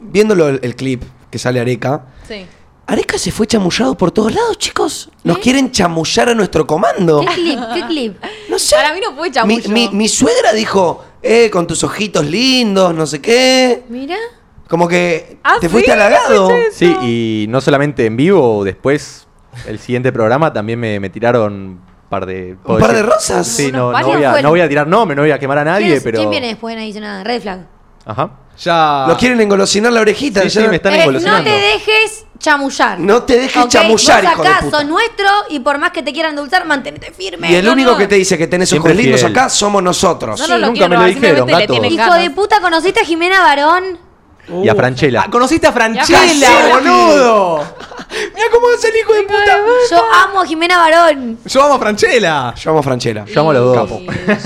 viéndolo 0.00 0.48
el, 0.48 0.60
el 0.62 0.76
clip 0.76 1.02
que 1.30 1.38
sale 1.38 1.60
Areca. 1.60 2.02
Sí. 2.26 2.46
Areca 2.86 3.16
se 3.16 3.30
fue 3.30 3.46
chamullado 3.46 3.94
por 3.96 4.10
todos 4.10 4.34
lados, 4.34 4.58
chicos. 4.58 5.08
Nos 5.24 5.38
quieren 5.38 5.70
chamullar 5.70 6.28
a 6.30 6.34
nuestro 6.34 6.66
comando. 6.66 7.20
¿Qué 7.20 7.26
clip? 7.34 7.60
¿Qué 7.74 7.82
clip? 7.86 8.16
No 8.50 8.58
sé. 8.58 8.74
Para 8.76 8.92
mí 8.92 9.00
no 9.00 9.14
fue 9.16 9.28
Mi, 9.28 9.32
chamullo. 9.34 9.68
mi- 9.70 9.88
mi 9.90 10.08
suegra 10.08 10.52
dijo, 10.52 11.02
eh, 11.22 11.48
con 11.50 11.66
tus 11.66 11.82
ojitos 11.84 12.24
lindos, 12.26 12.94
no 12.94 13.06
sé 13.06 13.20
qué. 13.22 13.84
Mira. 13.88 14.16
Como 14.68 14.88
que 14.88 15.38
¿Ah, 15.42 15.54
te 15.60 15.68
sí? 15.68 15.72
fuiste 15.72 15.92
halagado. 15.92 16.50
Sí, 16.72 16.94
y 17.02 17.46
no 17.48 17.60
solamente 17.62 18.04
en 18.04 18.16
vivo, 18.16 18.62
después, 18.64 19.26
el 19.66 19.78
siguiente 19.78 20.12
programa 20.12 20.52
también 20.52 20.78
me, 20.80 20.98
me 21.00 21.08
tiraron 21.08 21.52
un 21.54 21.80
par 22.10 22.26
de... 22.26 22.56
¿puedo 22.62 22.78
par 22.78 22.92
de 22.94 23.02
rosas? 23.02 23.46
Sí, 23.46 23.70
no, 23.72 23.78
no, 23.86 23.92
varios 23.92 24.14
voy 24.16 24.24
a, 24.24 24.30
fueron. 24.30 24.42
no 24.42 24.48
voy 24.50 24.60
a 24.60 24.68
tirar 24.68 24.86
nombre, 24.86 25.14
no 25.16 25.22
voy 25.22 25.30
a 25.30 25.38
quemar 25.38 25.58
a 25.58 25.62
¿Quién, 25.62 25.72
nadie, 25.74 25.94
es- 25.96 26.02
pero... 26.02 26.18
¿Quién 26.18 26.30
viene 26.30 26.48
después? 26.48 26.74
Nadie 26.74 26.88
dice 26.88 27.00
nada. 27.00 27.24
Red 27.24 27.40
flag. 27.42 27.66
Ajá. 28.04 28.30
Ya. 28.58 29.06
Lo 29.08 29.16
quieren 29.16 29.40
engolosinar 29.40 29.92
la 29.92 30.00
orejita. 30.00 30.42
Sí, 30.42 30.48
ya- 30.50 30.62
sí, 30.62 30.68
me 30.68 30.76
están 30.76 30.92
Eh, 30.92 30.96
no 30.98 31.02
engolosinando. 31.02 31.44
te 31.50 31.56
dejes 31.56 32.24
chamullar. 32.38 32.98
No 33.00 33.22
te 33.22 33.36
dejes 33.38 33.62
¿ok? 33.64 33.68
chamullar, 33.70 34.22
Vos 34.24 34.32
hijo 34.32 34.42
de 34.42 34.48
acá 34.48 34.60
puta. 34.64 34.76
sos 34.78 34.86
nuestro 34.88 35.26
y 35.48 35.60
por 35.60 35.78
más 35.78 35.90
que 35.90 36.02
te 36.02 36.12
quieran 36.12 36.30
endulzar, 36.30 36.64
mantenete 36.66 37.12
firme. 37.12 37.50
Y 37.50 37.54
el 37.56 37.64
No, 37.64 37.72
único 37.72 37.92
no. 37.92 37.96
que 37.98 38.06
te 38.06 38.14
dice 38.16 38.36
que 38.38 38.46
tenés 38.46 38.68
Siempre 38.68 38.92
ojos 38.92 39.02
lindos 39.02 39.24
acá 39.24 39.48
somos 39.48 39.82
nosotros. 39.82 40.38
No, 40.40 40.46
no 40.48 40.58
lo 40.58 40.66
nunca 40.68 40.78
quiero 40.80 40.88
me 40.90 40.96
lo 40.96 41.04
dijeron, 41.06 41.48
Hijo 41.86 41.96
ganas. 41.96 42.18
de 42.20 42.30
puta, 42.30 42.60
¿conociste 42.60 43.00
a 43.00 43.04
Jimena 43.04 43.40
Barón? 43.42 43.98
Y 44.62 44.68
a 44.68 44.74
Franchella. 44.74 45.22
Ah, 45.26 45.30
¿Conociste 45.30 45.68
a 45.68 45.72
Franchella, 45.72 46.50
boludo? 46.72 47.58
Mira 48.34 48.46
cómo 48.52 48.66
es 48.76 48.84
el 48.84 48.96
hijo 48.96 49.12
de 49.14 49.22
puta. 49.22 49.56
Yo 49.90 50.02
amo 50.28 50.40
a 50.40 50.46
Jimena 50.46 50.78
Barón. 50.78 51.38
Yo 51.44 51.62
amo 51.62 51.74
a 51.74 51.78
Franchella. 51.78 52.52
Yo 52.56 52.70
amo 52.70 52.80
a 52.80 52.82
Franchella. 52.82 53.24
Yo 53.24 53.40
amo 53.40 53.50
a 53.50 53.54
los 53.54 53.74
dos. 53.76 53.90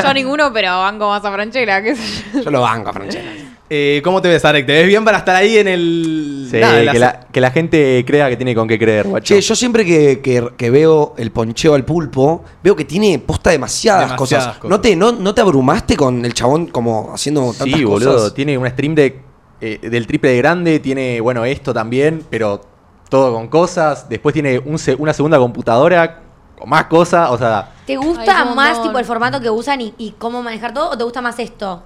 Yo 0.02 0.14
ninguno, 0.14 0.52
pero 0.52 0.78
banco 0.80 1.08
más 1.08 1.24
a 1.24 1.32
Franchella, 1.32 1.82
qué 1.82 1.96
sé 1.96 2.24
yo. 2.34 2.40
Yo 2.42 2.50
lo 2.50 2.60
banco 2.60 2.90
a 2.90 2.92
Franchella. 2.92 3.30
Eh, 3.68 4.00
¿Cómo 4.04 4.22
te 4.22 4.28
ves, 4.28 4.44
Arek? 4.44 4.64
¿Te 4.64 4.72
ves 4.74 4.86
bien 4.86 5.04
para 5.04 5.18
estar 5.18 5.34
ahí 5.34 5.58
en 5.58 5.66
el. 5.66 6.48
Sí, 6.50 6.58
nada, 6.58 6.80
en 6.82 6.92
que, 6.92 6.98
la, 7.00 7.20
que 7.32 7.40
la 7.40 7.50
gente 7.50 8.04
crea 8.06 8.28
que 8.28 8.36
tiene 8.36 8.54
con 8.54 8.68
qué 8.68 8.78
creer, 8.78 9.08
guacho. 9.08 9.34
Che, 9.34 9.40
yo 9.40 9.56
siempre 9.56 9.84
que, 9.84 10.20
que- 10.20 10.50
que 10.56 10.70
veo 10.70 11.14
el 11.18 11.32
poncheo 11.32 11.74
al 11.74 11.84
pulpo, 11.84 12.44
veo 12.62 12.76
que 12.76 12.84
tiene 12.84 13.18
posta 13.18 13.50
demasiadas, 13.50 14.10
Demasiadas 14.12 14.46
cosas. 14.46 14.56
cosas. 14.58 14.70
¿No, 14.70 14.80
te, 14.80 14.94
no, 14.94 15.10
¿No 15.12 15.34
te 15.34 15.40
abrumaste 15.40 15.96
con 15.96 16.24
el 16.24 16.32
chabón 16.32 16.66
como 16.68 17.10
haciendo 17.12 17.52
tantas 17.58 17.78
Sí, 17.78 17.84
boludo. 17.84 18.12
cosas? 18.14 18.34
Tiene 18.34 18.56
un 18.56 18.68
stream 18.68 18.94
de, 18.94 19.20
eh, 19.60 19.78
del 19.82 20.06
triple 20.06 20.30
de 20.30 20.36
grande, 20.36 20.78
tiene, 20.78 21.20
bueno, 21.20 21.44
esto 21.44 21.74
también, 21.74 22.24
pero 22.30 22.60
todo 23.08 23.34
con 23.34 23.48
cosas. 23.48 24.08
Después 24.08 24.32
tiene 24.32 24.60
un 24.60 24.76
una 24.98 25.12
segunda 25.12 25.38
computadora 25.38 26.20
con 26.56 26.68
más 26.70 26.84
cosas, 26.84 27.30
o 27.30 27.36
sea... 27.36 27.72
¿Te 27.84 27.96
gusta 27.96 28.44
más 28.44 28.80
tipo 28.80 28.96
el 28.98 29.04
formato 29.04 29.40
que 29.40 29.50
usan 29.50 29.80
y, 29.80 29.92
y 29.98 30.12
cómo 30.18 30.40
manejar 30.42 30.72
todo 30.72 30.90
o 30.90 30.96
te 30.96 31.02
gusta 31.02 31.20
más 31.20 31.36
esto? 31.40 31.82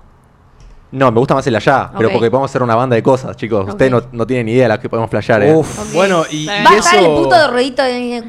No, 0.93 1.13
me 1.13 1.21
gusta 1.21 1.35
más 1.35 1.47
el 1.47 1.55
allá, 1.55 1.91
pero 1.97 2.11
porque 2.11 2.29
podemos 2.31 2.51
hacer 2.51 2.63
una 2.65 2.75
banda 2.75 2.97
de 2.97 3.03
cosas, 3.03 3.37
chicos. 3.37 3.69
Ustedes 3.69 3.93
no, 3.93 4.03
no 4.11 4.27
tienen 4.27 4.47
ni 4.47 4.53
idea 4.53 4.65
de 4.65 4.69
las 4.71 4.79
que 4.81 4.89
podemos 4.89 5.09
flashear, 5.09 5.41
¿eh? 5.45 5.55
Uf. 5.55 5.95
Bueno, 5.95 6.25
y, 6.29 6.43
y 6.43 6.47
Va 6.47 6.71
a 6.71 6.77
eso. 6.79 6.99
el 6.99 7.07
puto 7.07 7.37
de 7.39 7.47
ruedito 7.47 7.83
de... 7.83 8.25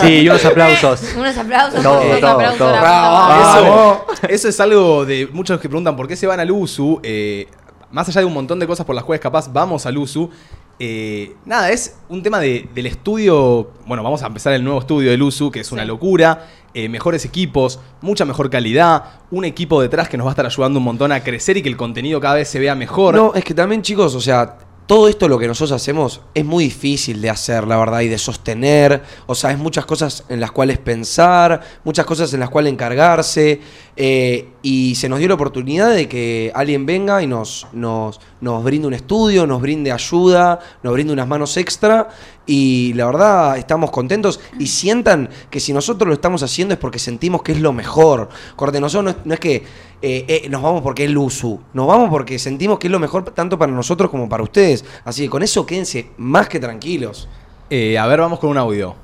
Sí, 0.00 0.20
y 0.20 0.28
unos 0.28 0.44
aplausos. 0.44 1.02
Unos 1.16 1.36
aplausos. 1.36 1.82
Todo, 1.82 2.00
Unos 2.02 2.20
todo, 2.20 2.30
aplausos 2.30 2.58
todo. 2.58 2.70
Bravo. 2.72 4.06
eso 4.28 4.48
es 4.48 4.58
algo 4.60 5.04
de 5.04 5.28
muchos 5.32 5.60
que 5.60 5.68
preguntan 5.68 5.96
por 5.96 6.08
qué 6.08 6.16
se 6.16 6.26
van 6.26 6.40
al 6.40 6.50
USU. 6.50 7.00
eh, 7.02 7.46
más 7.90 8.08
allá 8.08 8.22
de 8.22 8.24
un 8.26 8.32
montón 8.34 8.58
de 8.58 8.66
cosas 8.66 8.84
por 8.84 8.94
las 8.94 9.04
cuales 9.04 9.20
capaz 9.20 9.52
vamos 9.52 9.86
al 9.86 9.96
USU. 9.98 10.28
Eh, 10.78 11.34
nada, 11.44 11.70
es 11.70 11.96
un 12.08 12.22
tema 12.22 12.40
de- 12.40 12.68
del 12.74 12.86
estudio. 12.86 13.70
Bueno, 13.86 14.02
vamos 14.02 14.22
a 14.22 14.26
empezar 14.26 14.52
el 14.54 14.64
nuevo 14.64 14.80
estudio 14.80 15.10
del 15.10 15.22
USU, 15.22 15.50
que 15.50 15.60
es 15.60 15.72
una 15.72 15.84
locura. 15.84 16.46
eh, 16.76 16.88
mejores 16.88 17.24
equipos, 17.24 17.78
mucha 18.00 18.24
mejor 18.24 18.50
calidad. 18.50 19.04
Un 19.30 19.44
equipo 19.44 19.80
detrás 19.80 20.08
que 20.08 20.16
nos 20.16 20.26
va 20.26 20.30
a 20.30 20.32
estar 20.32 20.44
ayudando 20.46 20.80
un 20.80 20.84
montón 20.84 21.12
a 21.12 21.22
crecer 21.22 21.56
y 21.56 21.62
que 21.62 21.68
el 21.68 21.76
contenido 21.76 22.18
cada 22.20 22.34
vez 22.34 22.48
se 22.48 22.58
vea 22.58 22.74
mejor. 22.74 23.14
No, 23.14 23.32
es 23.32 23.44
que 23.44 23.54
también, 23.54 23.80
chicos, 23.80 24.12
o 24.16 24.20
sea, 24.20 24.58
todo 24.88 25.06
esto 25.08 25.28
lo 25.28 25.38
que 25.38 25.46
nosotros 25.46 25.70
hacemos 25.80 26.20
es 26.34 26.44
muy 26.44 26.64
difícil 26.64 27.22
de 27.22 27.30
hacer, 27.30 27.68
la 27.68 27.76
verdad, 27.76 28.00
y 28.00 28.08
de 28.08 28.18
sostener. 28.18 29.04
O 29.26 29.36
sea, 29.36 29.52
es 29.52 29.58
muchas 29.58 29.86
cosas 29.86 30.24
en 30.28 30.40
las 30.40 30.50
cuales 30.50 30.78
pensar, 30.78 31.60
muchas 31.84 32.06
cosas 32.06 32.34
en 32.34 32.40
las 32.40 32.50
cuales 32.50 32.72
encargarse. 32.72 33.60
Eh, 33.96 34.48
y 34.62 34.96
se 34.96 35.08
nos 35.08 35.20
dio 35.20 35.28
la 35.28 35.34
oportunidad 35.34 35.94
de 35.94 36.08
que 36.08 36.50
alguien 36.54 36.84
venga 36.84 37.22
y 37.22 37.28
nos, 37.28 37.68
nos, 37.72 38.20
nos 38.40 38.64
brinde 38.64 38.88
un 38.88 38.94
estudio, 38.94 39.46
nos 39.46 39.62
brinde 39.62 39.92
ayuda, 39.92 40.58
nos 40.82 40.92
brinde 40.92 41.12
unas 41.12 41.28
manos 41.28 41.56
extra 41.56 42.08
y 42.44 42.92
la 42.94 43.06
verdad 43.06 43.56
estamos 43.56 43.92
contentos 43.92 44.40
y 44.58 44.66
sientan 44.66 45.28
que 45.48 45.60
si 45.60 45.72
nosotros 45.72 46.08
lo 46.08 46.14
estamos 46.14 46.42
haciendo 46.42 46.74
es 46.74 46.80
porque 46.80 46.98
sentimos 46.98 47.42
que 47.42 47.52
es 47.52 47.60
lo 47.60 47.72
mejor. 47.72 48.30
Corte, 48.56 48.80
nosotros 48.80 49.16
no 49.24 49.34
es, 49.34 49.40
que 49.40 49.56
eh, 50.02 50.24
eh, 50.28 50.48
nos 50.48 50.60
vamos 50.62 50.82
porque 50.82 51.04
es 51.04 51.10
Luzu, 51.10 51.60
nos 51.72 51.86
vamos 51.86 52.10
porque 52.10 52.38
sentimos 52.38 52.80
que 52.80 52.88
es 52.88 52.90
lo 52.90 52.98
mejor 52.98 53.24
tanto 53.30 53.58
para 53.58 53.70
nosotros 53.70 54.10
como 54.10 54.28
para 54.28 54.42
ustedes. 54.42 54.84
Así 55.04 55.22
que 55.22 55.30
con 55.30 55.42
eso 55.44 55.64
quédense 55.64 56.10
más 56.16 56.48
que 56.48 56.58
tranquilos. 56.58 57.28
A 57.70 58.06
ver, 58.06 58.20
vamos 58.20 58.38
con 58.38 58.50
un 58.50 58.58
audio. 58.58 59.03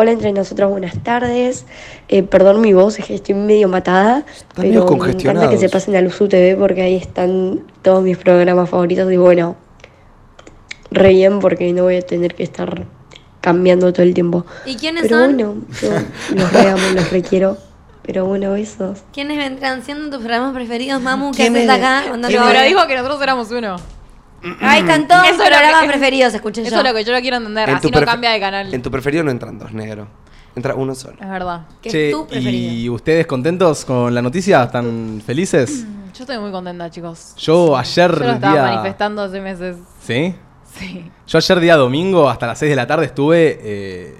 Hola 0.00 0.12
entre 0.12 0.32
nosotros, 0.32 0.70
buenas 0.70 0.94
tardes. 1.02 1.66
Eh, 2.08 2.22
perdón 2.22 2.62
mi 2.62 2.72
voz, 2.72 2.98
es 2.98 3.04
que 3.04 3.14
estoy 3.14 3.34
medio 3.34 3.68
matada. 3.68 4.24
Están 4.34 4.64
medio 4.66 4.86
pero 4.86 4.96
me 4.96 5.10
encanta 5.12 5.50
que 5.50 5.58
se 5.58 5.68
pasen 5.68 5.94
a 5.94 6.00
Luzu 6.00 6.26
TV 6.26 6.56
porque 6.56 6.80
ahí 6.80 6.94
están 6.96 7.66
todos 7.82 8.02
mis 8.02 8.16
programas 8.16 8.70
favoritos. 8.70 9.12
Y 9.12 9.18
bueno, 9.18 9.56
re 10.90 11.10
bien 11.10 11.38
porque 11.38 11.70
no 11.74 11.82
voy 11.82 11.96
a 11.96 12.00
tener 12.00 12.34
que 12.34 12.42
estar 12.44 12.86
cambiando 13.42 13.92
todo 13.92 14.02
el 14.04 14.14
tiempo. 14.14 14.46
¿Y 14.64 14.76
quiénes 14.76 15.02
Pero 15.02 15.18
son? 15.18 15.34
bueno, 15.36 15.54
yo 15.82 15.90
los 16.34 16.50
re 16.50 16.70
amo, 16.70 16.82
los 16.94 17.10
requiero. 17.10 17.58
Pero 18.00 18.24
bueno, 18.24 18.52
besos. 18.52 19.02
¿Quiénes 19.12 19.36
vendrán 19.36 19.82
siendo 19.82 20.08
tus 20.08 20.20
programas 20.24 20.54
preferidos, 20.54 21.02
Mamu? 21.02 21.32
¿Qué 21.32 21.42
¿Quién 21.42 21.56
haces 21.56 21.68
es? 21.68 21.70
acá? 21.76 22.04
Cuando 22.08 22.28
¿Quién 22.28 22.40
lo- 22.40 22.48
Pero 22.48 22.62
dijo 22.62 22.86
que 22.86 22.94
nosotros 22.96 23.20
éramos 23.20 23.50
uno. 23.50 23.76
Ahí 24.60 24.80
están 24.80 25.06
todos 25.06 25.24
Eso 25.24 25.32
mis 25.36 25.38
lo 25.40 25.46
programas 25.46 25.82
que- 25.82 25.88
preferidos, 25.88 26.34
escuché 26.34 26.62
Eso 26.62 26.70
yo. 26.70 26.78
es 26.78 26.84
lo 26.84 26.94
que 26.94 27.04
yo 27.04 27.12
no 27.12 27.20
quiero 27.20 27.36
entender. 27.36 27.68
En 27.68 27.74
Así 27.76 27.90
no 27.90 27.98
prefe- 28.00 28.04
cambia 28.06 28.30
de 28.30 28.40
canal. 28.40 28.72
En 28.74 28.82
tu 28.82 28.90
preferido 28.90 29.22
no 29.24 29.30
entran 29.30 29.58
dos 29.58 29.72
negros, 29.72 30.08
entra 30.56 30.74
uno 30.74 30.94
solo. 30.94 31.16
Es 31.20 31.28
verdad. 31.28 31.62
Que 31.82 31.90
Che, 31.90 32.06
es 32.08 32.12
tu 32.14 32.26
preferido. 32.26 32.72
¿y 32.74 32.88
ustedes 32.88 33.26
contentos 33.26 33.84
con 33.84 34.14
la 34.14 34.22
noticia? 34.22 34.62
¿Están 34.64 35.22
felices? 35.24 35.84
Yo 36.16 36.24
estoy 36.24 36.38
muy 36.38 36.50
contenta, 36.50 36.90
chicos. 36.90 37.34
Yo 37.36 37.76
ayer 37.76 38.10
Yo 38.12 38.18
lo 38.24 38.32
estaba 38.32 38.52
día... 38.54 38.62
manifestando 38.62 39.22
hace 39.22 39.40
meses. 39.40 39.76
¿Sí? 40.02 40.34
Sí. 40.78 41.10
Yo 41.26 41.38
ayer 41.38 41.60
día 41.60 41.76
domingo 41.76 42.28
hasta 42.30 42.46
las 42.46 42.58
6 42.58 42.70
de 42.70 42.76
la 42.76 42.86
tarde 42.86 43.06
estuve... 43.06 43.58
eh, 43.62 44.16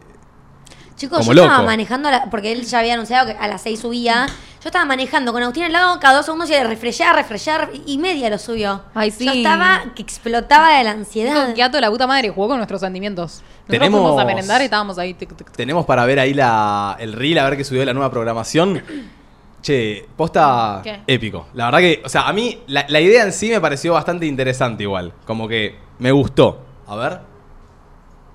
Chicos, 0.96 1.20
como 1.20 1.32
yo 1.32 1.42
estaba 1.42 1.58
loco. 1.60 1.66
manejando, 1.70 2.08
a 2.08 2.12
la- 2.12 2.30
porque 2.30 2.52
él 2.52 2.62
ya 2.66 2.80
había 2.80 2.92
anunciado 2.94 3.26
que 3.26 3.32
a 3.32 3.48
las 3.48 3.62
6 3.62 3.80
subía. 3.80 4.26
Yo 4.62 4.68
estaba 4.68 4.84
manejando 4.84 5.32
con 5.32 5.42
Agustín 5.42 5.62
al 5.64 5.72
lado, 5.72 5.98
cada 6.00 6.16
dos 6.16 6.26
segundos 6.26 6.50
y 6.50 6.52
le 6.52 6.64
refreshear, 6.64 7.14
refreshear, 7.16 7.70
y 7.86 7.96
media 7.96 8.28
lo 8.28 8.36
subió. 8.38 8.82
Ay, 8.94 9.10
sí. 9.10 9.24
Yo 9.24 9.32
estaba 9.32 9.84
que 9.94 10.02
explotaba 10.02 10.76
de 10.76 10.84
la 10.84 10.90
ansiedad. 10.90 11.54
Quieto, 11.54 11.80
la 11.80 11.90
puta 11.90 12.06
madre, 12.06 12.28
jugó 12.28 12.48
con 12.48 12.58
nuestros 12.58 12.82
sentimientos. 12.82 13.40
Nosotros 13.42 13.66
Tenemos- 13.68 14.00
fuimos 14.02 14.20
a 14.20 14.24
merendar 14.26 14.60
y 14.60 14.64
estábamos 14.64 14.98
ahí. 14.98 15.14
tic, 15.14 15.30
tic, 15.30 15.38
tic. 15.46 15.56
tenemos 15.56 15.86
para 15.86 16.04
ver 16.04 16.20
ahí 16.20 16.34
la, 16.34 16.94
el 17.00 17.14
reel, 17.14 17.38
a 17.38 17.44
ver 17.48 17.56
que 17.56 17.64
subió 17.64 17.84
la 17.86 17.94
nueva 17.94 18.10
programación. 18.10 18.82
Che, 19.62 20.06
posta 20.16 20.80
¿Qué? 20.82 21.00
épico. 21.06 21.48
La 21.52 21.66
verdad 21.66 21.80
que, 21.80 22.02
o 22.02 22.08
sea, 22.08 22.22
a 22.28 22.32
mí 22.32 22.62
la, 22.66 22.86
la 22.88 22.98
idea 23.00 23.24
en 23.24 23.32
sí 23.32 23.50
me 23.50 23.60
pareció 23.60 23.92
bastante 23.92 24.24
interesante 24.24 24.84
igual. 24.84 25.12
Como 25.26 25.46
que 25.48 25.76
me 25.98 26.10
gustó. 26.12 26.62
A 26.86 26.96
ver. 26.96 27.20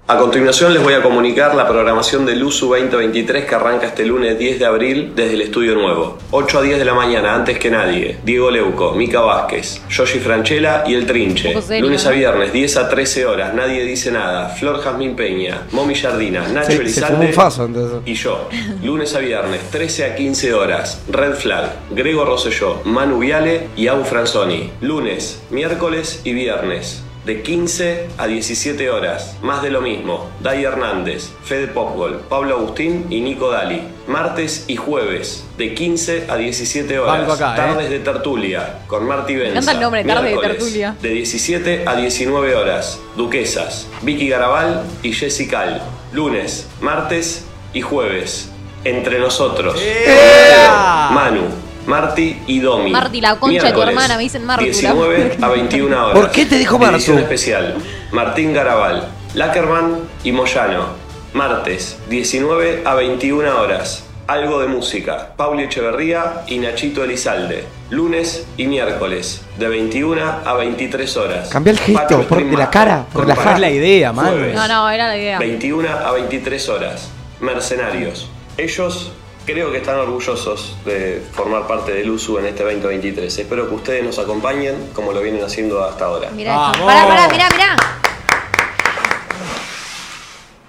A 0.08 0.20
continuación 0.20 0.72
les 0.72 0.84
voy 0.84 0.94
a 0.94 1.02
comunicar 1.02 1.56
la 1.56 1.68
programación 1.68 2.28
del 2.28 2.44
USU 2.44 2.68
2023 2.68 3.46
que 3.46 3.56
arranca 3.56 3.88
este 3.88 4.06
lunes 4.06 4.38
10 4.38 4.60
de 4.60 4.66
abril 4.68 5.14
desde 5.16 5.34
el 5.34 5.42
estudio 5.42 5.74
nuevo. 5.74 6.20
8 6.30 6.60
a 6.60 6.62
10 6.62 6.78
de 6.78 6.86
la 6.86 6.94
mañana, 6.94 7.34
antes 7.34 7.58
que 7.58 7.72
nadie. 7.72 8.20
Diego 8.24 8.52
Leuco, 8.52 8.92
Mica 8.92 9.22
Vázquez, 9.22 9.82
Yoshi 9.90 10.20
Franchella 10.20 10.84
y 10.86 10.94
El 10.94 11.08
Trinche. 11.08 11.60
Serio, 11.60 11.86
lunes 11.86 12.06
a 12.06 12.12
viernes, 12.12 12.54
10 12.54 12.78
a 12.78 12.88
13 12.88 13.26
horas, 13.26 13.56
nadie 13.56 13.84
dice 13.84 14.12
nada. 14.12 14.50
Flor 14.50 14.80
Jazmín 14.80 15.16
Peña, 15.16 15.64
Momi 15.72 15.96
Jardina, 15.96 16.48
Nacho 16.50 16.74
Se, 16.74 16.82
Elizalde 16.84 17.34
faso 17.34 17.68
y 18.06 18.14
yo. 18.14 18.48
Lunes 18.84 19.16
a 19.16 19.20
viernes, 19.20 19.72
13 19.72 20.06
a 20.06 20.16
15 20.16 20.54
horas. 20.54 21.02
Red 21.10 21.34
Flag, 21.34 21.72
Grego 21.90 22.26
Rosselló, 22.26 22.82
Manu 22.84 23.18
Viale 23.18 23.70
y 23.76 23.88
Abu 23.88 24.04
Franzoni. 24.04 24.70
Lunes, 24.82 25.42
miércoles 25.50 26.22
y 26.24 26.34
viernes. 26.34 27.05
De 27.26 27.42
15 27.42 28.08
a 28.20 28.28
17 28.28 28.90
horas. 28.92 29.36
Más 29.42 29.64
de 29.64 29.72
lo 29.72 29.82
mismo. 29.82 30.30
Dai 30.42 30.64
Hernández, 30.64 31.32
Fede 31.44 31.68
Popgol, 31.68 32.22
Pablo 32.30 32.58
Agustín 32.58 33.08
y 33.10 33.22
Nico 33.22 33.50
Dali. 33.50 33.82
Martes 34.08 34.66
y 34.68 34.76
jueves. 34.76 35.44
De 35.58 35.74
15 35.74 36.26
a 36.30 36.36
17 36.36 37.00
horas. 37.00 37.28
Acá, 37.30 37.54
¿eh? 37.54 37.58
Tardes 37.58 37.90
de 37.90 38.00
tertulia. 38.00 38.80
Con 38.86 39.08
Marti 39.08 39.36
Benza. 39.36 39.54
encanta 39.54 39.72
el 39.72 39.80
nombre, 39.80 40.04
Tarde 40.04 40.30
de 40.30 40.38
Tertulia. 40.38 40.96
De 41.02 41.10
17 41.10 41.84
a 41.88 41.96
19 41.96 42.56
horas. 42.56 43.00
Duquesas, 43.16 43.88
Vicky 44.04 44.30
Garabal 44.30 44.84
y 45.02 45.12
Jessica 45.14 45.62
Al. 45.62 45.82
Lunes, 46.12 46.68
martes 46.80 47.46
y 47.74 47.82
jueves. 47.82 48.50
Entre 48.84 49.18
nosotros. 49.18 49.82
¡Ea! 49.82 51.10
Manu, 51.12 51.42
Marti 51.86 52.42
y 52.48 52.60
Domi. 52.60 52.92
Marti, 52.92 53.22
la 53.22 53.36
concha 53.40 53.68
de 53.68 53.74
tu 53.74 53.82
hermana, 53.82 54.16
me 54.18 54.24
dicen 54.24 54.44
Martu, 54.46 54.64
la 54.66 54.72
19 54.72 55.38
a 55.42 55.48
21 55.50 56.06
horas. 56.08 56.20
¿Por 56.20 56.32
qué 56.32 56.46
te 56.46 56.58
dijo 56.58 56.80
Martu? 56.80 56.96
Edición 56.96 57.20
especial. 57.20 57.76
Martín 58.12 58.54
Garabal, 58.54 59.08
Lackerman 59.34 60.00
y 60.24 60.32
Moyano. 60.32 60.88
Martes, 61.34 61.98
19 62.10 62.84
a 62.86 62.94
21 62.96 63.60
horas. 63.62 64.04
Algo 64.28 64.60
de 64.60 64.68
música. 64.68 65.34
Pauli 65.38 65.66
Echeverría 65.66 66.42
y 66.48 66.58
Nachito 66.58 67.04
Elizalde. 67.04 67.64
Lunes 67.92 68.48
y 68.58 68.66
miércoles, 68.66 69.44
de 69.60 69.68
21 69.68 70.20
a 70.44 70.54
23 70.54 71.18
horas. 71.18 71.50
Cambia 71.50 71.70
el 71.72 71.78
gesto, 71.80 72.24
por- 72.24 72.44
de 72.44 72.58
la 72.58 72.72
cara. 72.72 73.06
Es 73.54 73.60
la 73.60 73.70
idea, 73.70 74.12
mano. 74.14 74.30
Jueves, 74.30 74.56
No, 74.56 74.68
no, 74.68 74.90
era 74.90 75.10
la 75.10 75.18
idea. 75.18 75.38
21 75.38 75.88
a 75.90 76.12
23 76.14 76.70
horas. 76.70 77.10
Mercenarios. 77.40 78.28
Ellos 78.58 79.12
creo 79.46 79.72
que 79.72 79.78
están 79.78 79.98
orgullosos 80.00 80.76
de 80.86 81.24
formar 81.34 81.68
parte 81.68 81.92
del 81.94 82.10
USU 82.10 82.38
en 82.40 82.48
este 82.48 82.64
2023. 82.64 83.38
Espero 83.38 83.68
que 83.70 83.76
ustedes 83.76 84.04
nos 84.04 84.18
acompañen 84.20 84.90
como 84.94 85.12
lo 85.14 85.22
vienen 85.22 85.44
haciendo 85.44 85.84
hasta 85.84 86.06
ahora. 86.06 86.30
Mirá 86.32 86.72
esto. 86.72 86.86
Pará, 86.86 87.08
pará, 87.08 87.28
mirá, 87.30 87.50
mirá. 87.52 87.76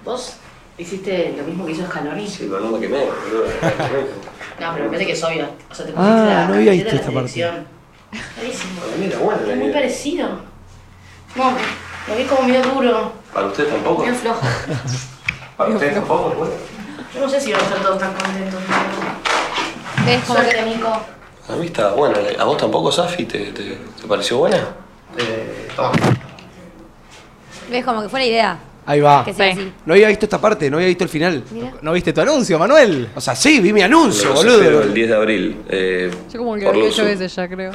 ¿Vos 0.05 0.35
hiciste 0.77 1.33
lo 1.37 1.43
mismo 1.43 1.65
que 1.65 1.71
hizo 1.73 1.85
Scaloni? 1.85 2.27
Sí, 2.27 2.47
pero 2.49 2.61
no 2.63 2.71
me 2.71 2.79
quemé, 2.79 2.99
boludo. 2.99 3.45
No, 4.59 4.71
pero 4.73 4.85
me 4.85 4.89
parece 4.89 5.05
que 5.05 5.11
es 5.11 5.23
obvio. 5.23 5.47
O 5.69 5.75
sea, 5.75 5.85
te 5.85 5.91
Ah, 5.91 5.95
pusiste 5.95 6.25
la 6.33 6.47
no 6.47 6.53
había 6.55 6.71
visto 6.71 6.89
camiseta 6.89 6.89
de 6.89 6.95
esta 6.97 7.11
la 7.11 7.13
parte. 7.13 7.29
selección. 7.31 7.67
Clarísimo. 8.33 8.79
Para 8.81 8.97
mí 8.97 9.05
era 9.05 9.17
buena 9.19 9.41
la 9.43 9.51
Es 9.51 9.55
muy 9.57 9.65
idea. 9.67 9.73
parecido. 9.75 10.27
No, 11.35 11.51
lo 12.07 12.15
vi 12.15 12.23
como 12.23 12.41
medio 12.47 12.61
duro, 12.63 13.11
¿Para 13.35 13.45
usted 13.47 13.67
tampoco? 13.67 14.01
medio 14.01 14.15
flojo. 14.15 14.41
¿Para 15.57 15.69
usted 15.69 15.93
tampoco? 15.93 16.29
Bueno. 16.39 16.53
Yo 17.17 17.23
no 17.23 17.29
sé 17.29 17.41
si 17.41 17.51
van 17.51 17.61
a 17.61 17.63
estar 17.63 17.81
todos 17.81 17.99
tan 17.99 18.13
contentos. 18.13 18.59
¿Ves? 20.05 20.21
Como 20.25 20.39
Suerte, 20.39 20.55
que 20.55 20.61
Nico. 20.65 20.87
A 21.49 21.55
mí 21.55 21.65
está 21.65 21.91
buena. 21.93 22.17
¿A 22.39 22.43
vos 22.43 22.57
tampoco, 22.57 22.91
Safi? 22.91 23.25
¿Te, 23.25 23.39
te, 23.51 23.63
te 24.01 24.07
pareció 24.07 24.37
buena? 24.37 24.57
Ves 27.69 27.83
como 27.85 28.01
que 28.01 28.09
fue 28.09 28.19
la 28.21 28.25
idea. 28.25 28.59
Ahí 28.85 29.01
va. 29.01 29.25
Que 29.25 29.33
sea 29.33 29.53
Sí. 29.53 29.59
así. 29.61 29.73
No 29.85 29.93
había 29.93 30.07
visto 30.07 30.25
esta 30.25 30.39
parte, 30.39 30.69
no 30.69 30.77
había 30.77 30.87
visto 30.87 31.03
el 31.03 31.09
final. 31.09 31.43
Mira. 31.51 31.73
¿No 31.81 31.91
viste 31.91 32.13
tu 32.13 32.21
anuncio, 32.21 32.57
Manuel? 32.57 33.09
O 33.15 33.19
sea, 33.21 33.35
sí, 33.35 33.59
vi 33.59 33.73
mi 33.73 33.81
anuncio, 33.81 34.29
Los 34.29 34.45
espero 34.45 34.63
boludo. 34.65 34.81
el 34.83 34.93
10 34.93 35.09
de 35.09 35.15
abril. 35.15 35.61
Eh, 35.67 36.11
yo 36.31 36.39
como 36.39 36.55
que 36.55 36.63
por 36.65 36.73
lo 36.75 36.79
vi 36.81 36.87
Luzu. 36.87 37.01
ocho 37.01 37.05
veces 37.09 37.35
ya, 37.35 37.47
creo. 37.49 37.71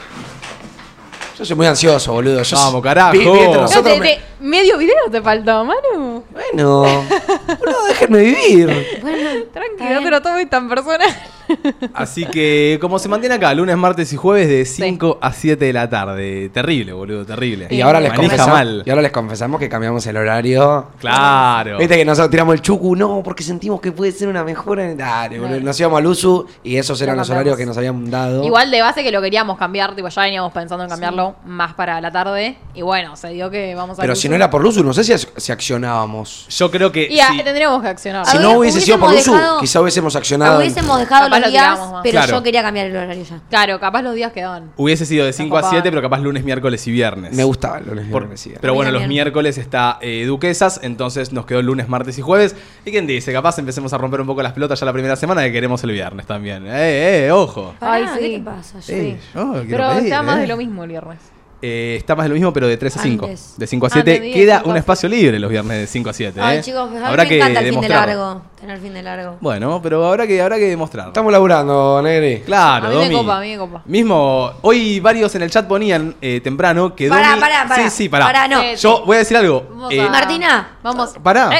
Yo 1.39 1.45
soy 1.45 1.57
muy 1.57 1.67
ansioso, 1.67 2.13
boludo. 2.13 2.43
Yo 2.43 2.57
Vamos, 2.57 2.83
carajo. 2.83 3.13
vi- 3.13 3.19
vi 3.19 3.27
entre 3.29 3.45
No, 3.49 3.55
No, 3.55 3.61
nosotros 3.63 3.95
te- 3.95 4.01
me- 4.01 4.07
te- 4.15 4.21
medio 4.41 4.79
video 4.79 4.95
te 5.11 5.21
faltó, 5.21 5.65
Manu. 5.65 6.25
Bueno, 6.31 6.81
boludo, 7.59 7.85
déjenme 7.89 8.19
vivir. 8.21 9.01
Tranquilo, 9.53 9.95
no 9.95 10.03
te 10.03 10.11
lo 10.11 10.23
tomes 10.23 10.51
tan 10.51 10.69
personal. 10.69 11.01
Así 11.95 12.25
que, 12.27 12.79
como 12.81 12.99
se 12.99 13.09
mantiene 13.09 13.35
acá, 13.35 13.53
lunes, 13.55 13.77
martes 13.77 14.13
y 14.13 14.17
jueves 14.17 14.49
de 14.49 14.65
5 14.65 15.19
a 15.21 15.33
7 15.33 15.65
de 15.65 15.73
la 15.73 15.89
tarde. 15.89 16.49
Terrible, 16.51 16.93
boludo, 16.93 17.25
terrible. 17.25 17.69
Y 17.71 17.81
ahora, 17.81 18.01
les 18.01 18.13
mal. 18.47 18.83
y 18.85 18.91
ahora 18.91 19.03
les 19.03 19.13
confesamos 19.13 19.61
que 19.61 19.69
cambiamos 19.69 20.07
el 20.07 20.17
horario. 20.17 20.89
Claro. 21.01 21.79
Viste 21.79 21.97
que 21.97 22.05
nosotros 22.05 22.31
tiramos 22.31 22.55
el 22.55 22.63
chucu, 22.63 22.97
no, 22.97 23.23
porque 23.23 23.43
sentimos 23.43 23.81
que 23.81 23.93
puede 23.93 24.13
ser 24.13 24.29
una 24.29 24.45
mejora. 24.45 24.91
en- 24.91 24.97
Dale, 24.97 25.39
boludo. 25.39 25.61
Nos 25.61 25.79
íbamos 25.81 25.99
al 25.99 26.07
uso 26.07 26.47
y 26.63 26.77
esos 26.77 27.01
eran 27.01 27.17
los 27.17 27.29
horarios 27.31 27.57
que 27.57 27.67
nos 27.67 27.77
habían 27.77 28.11
dado. 28.11 28.45
Igual 28.45 28.71
de 28.71 28.81
base 28.81 29.03
que 29.03 29.11
lo 29.11 29.21
queríamos 29.21 29.59
cambiar, 29.59 29.95
tipo, 29.95 30.09
ya 30.09 30.23
veníamos 30.23 30.53
pensando 30.53 30.85
en 30.85 30.91
cambiarlo 30.91 31.37
más 31.45 31.75
para 31.75 32.01
la 32.01 32.11
tarde. 32.11 32.57
Y 32.75 32.83
bueno, 32.83 33.17
se 33.17 33.29
dio 33.29 33.51
que 33.51 33.75
vamos 33.75 33.99
a. 33.99 34.03
Pero 34.03 34.15
si 34.15 34.29
no 34.29 34.37
era 34.37 34.51
por 34.51 34.63
Luzu, 34.63 34.83
no 34.85 34.93
sé 34.93 35.05
si, 35.05 35.13
si 35.37 35.53
accionábamos. 35.53 36.47
Yo 36.49 36.71
creo 36.71 36.93
que. 36.93 37.05
Y 37.11 37.19
sí. 37.19 37.43
tendríamos 37.45 37.83
que 37.83 37.89
accionar. 37.89 38.27
Si 38.27 38.39
no 38.39 38.59
hubiese 38.59 38.81
sido 38.81 38.99
por 38.99 39.12
hubiésemos 39.13 39.27
Luzu, 39.39 39.43
dejado- 39.45 39.61
quizá 39.61 39.81
hubiésemos 39.81 40.17
accionado. 40.17 40.59
Hubiésemos 40.59 40.99
dejado 40.99 41.25
Capaz 41.25 41.39
los 41.39 41.47
lo 41.47 41.51
días, 41.51 41.79
pero 42.03 42.13
Claro. 42.13 42.33
yo 42.33 42.43
quería 42.43 42.63
cambiar 42.63 42.87
el 42.87 42.97
horario 42.97 43.23
ya. 43.25 43.41
Claro, 43.49 43.79
capaz 43.81 44.03
los 44.03 44.15
días 44.15 44.33
quedaban. 44.33 44.73
Hubiese 44.77 45.07
sido 45.07 45.25
de 45.27 45.33
5 45.33 45.57
a 45.57 45.61
papá. 45.61 45.71
7, 45.71 45.91
pero 45.91 46.03
capaz 46.03 46.19
lunes, 46.21 46.45
miércoles 46.45 46.87
y 46.87 46.91
viernes. 46.91 47.35
Me 47.35 47.45
gustaba 47.45 47.79
el 47.79 47.87
lunes 47.87 48.07
Por- 48.11 48.23
viernes, 48.23 48.41
sí. 48.41 48.53
pero 48.61 48.75
bueno, 48.75 48.91
los 48.91 49.07
miércoles 49.07 49.59
está 49.59 49.99
eh, 50.01 50.25
Duquesas, 50.27 50.81
entonces 50.83 51.33
nos 51.33 51.47
quedó 51.47 51.63
lunes, 51.63 51.89
martes 51.89 52.19
y 52.19 52.23
jueves. 52.23 52.57
¿Y 52.85 52.91
quién 52.91 53.07
dice? 53.07 53.33
Capaz 53.33 53.59
empecemos 53.59 53.93
a 53.93 53.99
romper 53.99 54.21
un 54.21 54.27
poco 54.27 54.43
las 54.43 54.53
pelotas 54.53 54.81
ya 54.81 54.87
la 54.87 54.93
primera 54.93 55.17
semana 55.17 55.43
que 55.43 55.53
queremos 55.53 55.83
el 55.85 55.93
viernes 55.93 56.27
también. 56.27 56.67
¡Eh, 56.67 57.27
eh, 57.27 57.31
ojo! 57.33 57.75
Ay, 57.81 58.05
sí. 58.15 58.21
¿Qué 58.21 58.39
te 58.39 58.41
pasa? 58.45 58.79
Eh, 58.89 59.19
yo 59.35 59.53
quiero 59.53 59.67
Pero 59.69 59.89
pedir, 59.91 60.05
está 60.05 60.23
más 60.23 60.39
eh. 60.39 60.41
de 60.43 60.47
lo 60.47 60.57
mismo 60.57 60.85
el 60.85 60.91
viernes. 60.91 61.19
Eh, 61.63 61.95
está 61.97 62.15
más 62.17 62.25
de 62.25 62.29
lo 62.31 62.35
mismo, 62.35 62.53
pero 62.53 62.67
de 62.67 62.77
3 62.77 62.97
a 62.97 63.01
5. 63.01 63.25
Antes. 63.25 63.55
De 63.57 63.67
5 63.67 63.87
a 63.87 63.89
Ah, 63.89 63.91
7. 63.93 64.11
entendí, 64.11 64.29
de 64.29 64.35
Queda 64.41 64.57
5 64.59 64.69
a 64.69 64.71
un 64.73 64.77
espacio 64.77 65.09
libre 65.09 65.39
los 65.39 65.51
viernes 65.51 65.79
de 65.79 65.87
5 65.87 66.11
a 66.11 66.13
7. 66.13 66.41
Ay, 66.43 66.59
¿eh? 66.59 66.61
chicos, 66.61 66.89
pues 66.91 66.97
a 67.01 67.05
mí 67.05 67.09
Habrá 67.11 67.23
me 67.23 67.29
que 67.29 67.37
encanta 67.39 67.61
el 67.61 67.71
fin 67.71 67.81
de 67.81 67.89
largo. 67.89 68.43
Tener 68.61 68.79
fin 68.81 68.95
de 68.95 69.03
largo. 69.03 69.37
Bueno, 69.41 69.81
pero 69.83 70.07
habrá 70.07 70.27
que, 70.27 70.41
habrá 70.43 70.57
que 70.57 70.69
demostrarlo. 70.69 71.11
Estamos 71.13 71.33
laburando, 71.33 72.01
Negri. 72.03 72.41
Claro, 72.43 72.87
A 72.87 72.91
mí 72.91 72.97
me 73.09 73.13
copa, 73.13 73.39
a 73.39 73.41
mí 73.41 73.53
me 73.53 73.59
copa. 73.59 73.83
Mismo, 73.87 74.53
hoy 74.63 75.01
varios 75.01 75.35
en 75.35 75.43
el 75.43 75.51
chat 75.51 75.67
ponían 75.67 76.15
eh, 76.21 76.41
temprano 76.43 76.95
que 76.95 77.09
Pará, 77.09 77.31
Domi... 77.31 77.41
pará, 77.41 77.67
pará. 77.69 77.85
Sí, 77.85 77.91
sí, 78.05 78.09
pará. 78.09 78.27
Pará, 78.27 78.49
no. 78.49 78.75
Yo 78.75 79.05
voy 79.05 79.17
a 79.17 79.19
decir 79.21 79.37
algo. 79.37 79.67
Vamos 79.71 79.93
Eh, 79.93 80.01
a- 80.01 80.09
Martina. 80.11 80.77
Vamos. 80.83 81.15
Pará. 81.23 81.51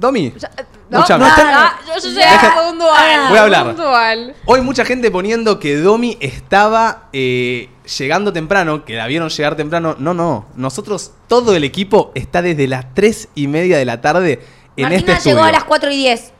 Domi. 0.00 0.32
ya- 0.36 0.50
eh, 0.56 0.64
Escuchame. 0.90 1.24
no, 1.24 1.28
No, 1.30 1.34
ah, 1.38 1.78
yo, 1.86 1.94
yo 1.94 2.08
llegué 2.08 2.20
Deja- 2.20 2.58
a 2.66 2.70
un 2.70 2.78
dual. 2.78 3.28
Voy 3.28 3.38
a 3.38 3.42
hablar. 3.42 3.66
Un 3.68 3.76
dual. 3.76 4.34
Hoy 4.46 4.60
mucha 4.62 4.84
gente 4.84 5.10
poniendo 5.10 5.60
que 5.60 5.76
Domi 5.76 6.16
estaba 6.20 7.04
eh, 7.12 7.68
llegando 7.98 8.32
temprano, 8.32 8.84
que 8.84 8.94
la 8.94 9.06
vieron 9.06 9.28
llegar 9.28 9.56
temprano. 9.56 9.94
No, 9.98 10.14
no. 10.14 10.46
Nosotros, 10.56 11.12
todo 11.28 11.54
el 11.54 11.62
equipo 11.64 12.10
está 12.14 12.42
desde 12.42 12.66
las 12.66 12.92
3 12.94 13.28
y 13.34 13.46
media 13.46 13.78
de 13.78 13.84
la 13.84 14.00
tarde 14.00 14.40
en 14.76 14.84
Martina 14.88 15.12
este 15.18 15.28
llegó 15.30 15.40
estudio. 15.40 15.44
a 15.44 15.52
las 15.52 15.64
4 15.64 15.90
y 15.92 15.96
10. 15.98 16.32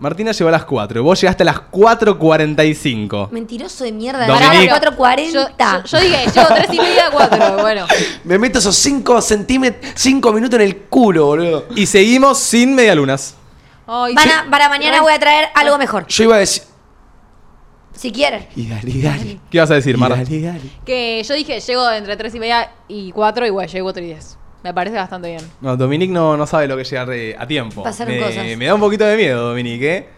Martina 0.00 0.32
llegó 0.32 0.48
a 0.48 0.52
las 0.52 0.64
4 0.64 0.98
y 0.98 1.02
vos 1.02 1.20
llegaste 1.20 1.42
a 1.42 1.46
las 1.46 1.56
4.45. 1.70 3.30
Mentiroso 3.30 3.84
de 3.84 3.92
mierda. 3.92 4.26
Dominique. 4.26 4.68
Pará, 4.70 4.86
a 4.88 4.90
las 4.90 4.98
4.40. 4.98 5.32
Yo, 5.32 5.48
yo, 5.58 5.84
yo 5.84 6.00
dije, 6.00 6.24
llego 6.34 6.48
tres 6.54 6.68
y 6.72 6.78
media 6.80 7.06
a 7.08 7.10
cuatro. 7.10 7.58
Bueno. 7.60 7.86
Me 8.24 8.38
meto 8.38 8.58
esos 8.60 8.74
5 8.76 9.20
centímetros, 9.20 9.92
5 9.96 10.32
minutos 10.32 10.58
en 10.58 10.66
el 10.66 10.76
culo, 10.84 11.26
boludo. 11.26 11.66
Y 11.76 11.86
seguimos 11.86 12.38
sin 12.38 12.74
medialunas. 12.74 13.34
Ay, 13.86 14.14
Van 14.14 14.24
sí. 14.24 14.30
a- 14.30 14.50
para 14.50 14.68
mañana 14.68 15.02
voy 15.02 15.12
a 15.12 15.18
traer 15.18 15.48
algo 15.54 15.76
mejor. 15.78 16.06
Yo 16.06 16.24
iba 16.24 16.36
a 16.36 16.38
decir. 16.38 16.62
Si 17.92 18.10
quieren. 18.10 18.46
Y 18.56 18.66
dale, 18.68 18.92
dale. 19.02 19.40
¿Qué 19.50 19.60
vas 19.60 19.70
a 19.70 19.74
decir, 19.74 19.94
y 19.96 19.98
Mar? 19.98 20.10
dale, 20.12 20.40
dale. 20.40 20.60
Que 20.86 21.22
yo 21.22 21.34
dije, 21.34 21.60
llego 21.60 21.90
entre 21.90 22.16
tres 22.16 22.34
y 22.34 22.38
media 22.40 22.70
y 22.88 23.12
cuatro, 23.12 23.46
y 23.46 23.50
bueno, 23.50 23.70
llego 23.70 23.84
cuatro 23.84 24.02
y 24.02 24.06
diez. 24.06 24.38
Me 24.62 24.74
parece 24.74 24.96
bastante 24.96 25.28
bien. 25.28 25.42
No, 25.60 25.76
Dominique 25.76 26.12
no, 26.12 26.36
no 26.36 26.46
sabe 26.46 26.68
lo 26.68 26.76
que 26.76 26.82
es 26.82 26.90
llegar 26.90 27.10
a 27.38 27.46
tiempo. 27.46 27.82
Pasaron 27.82 28.14
me, 28.14 28.20
cosas. 28.20 28.44
me 28.56 28.66
da 28.66 28.74
un 28.74 28.80
poquito 28.80 29.04
de 29.04 29.16
miedo, 29.16 29.48
Dominique, 29.48 29.96
¿eh? 29.96 30.08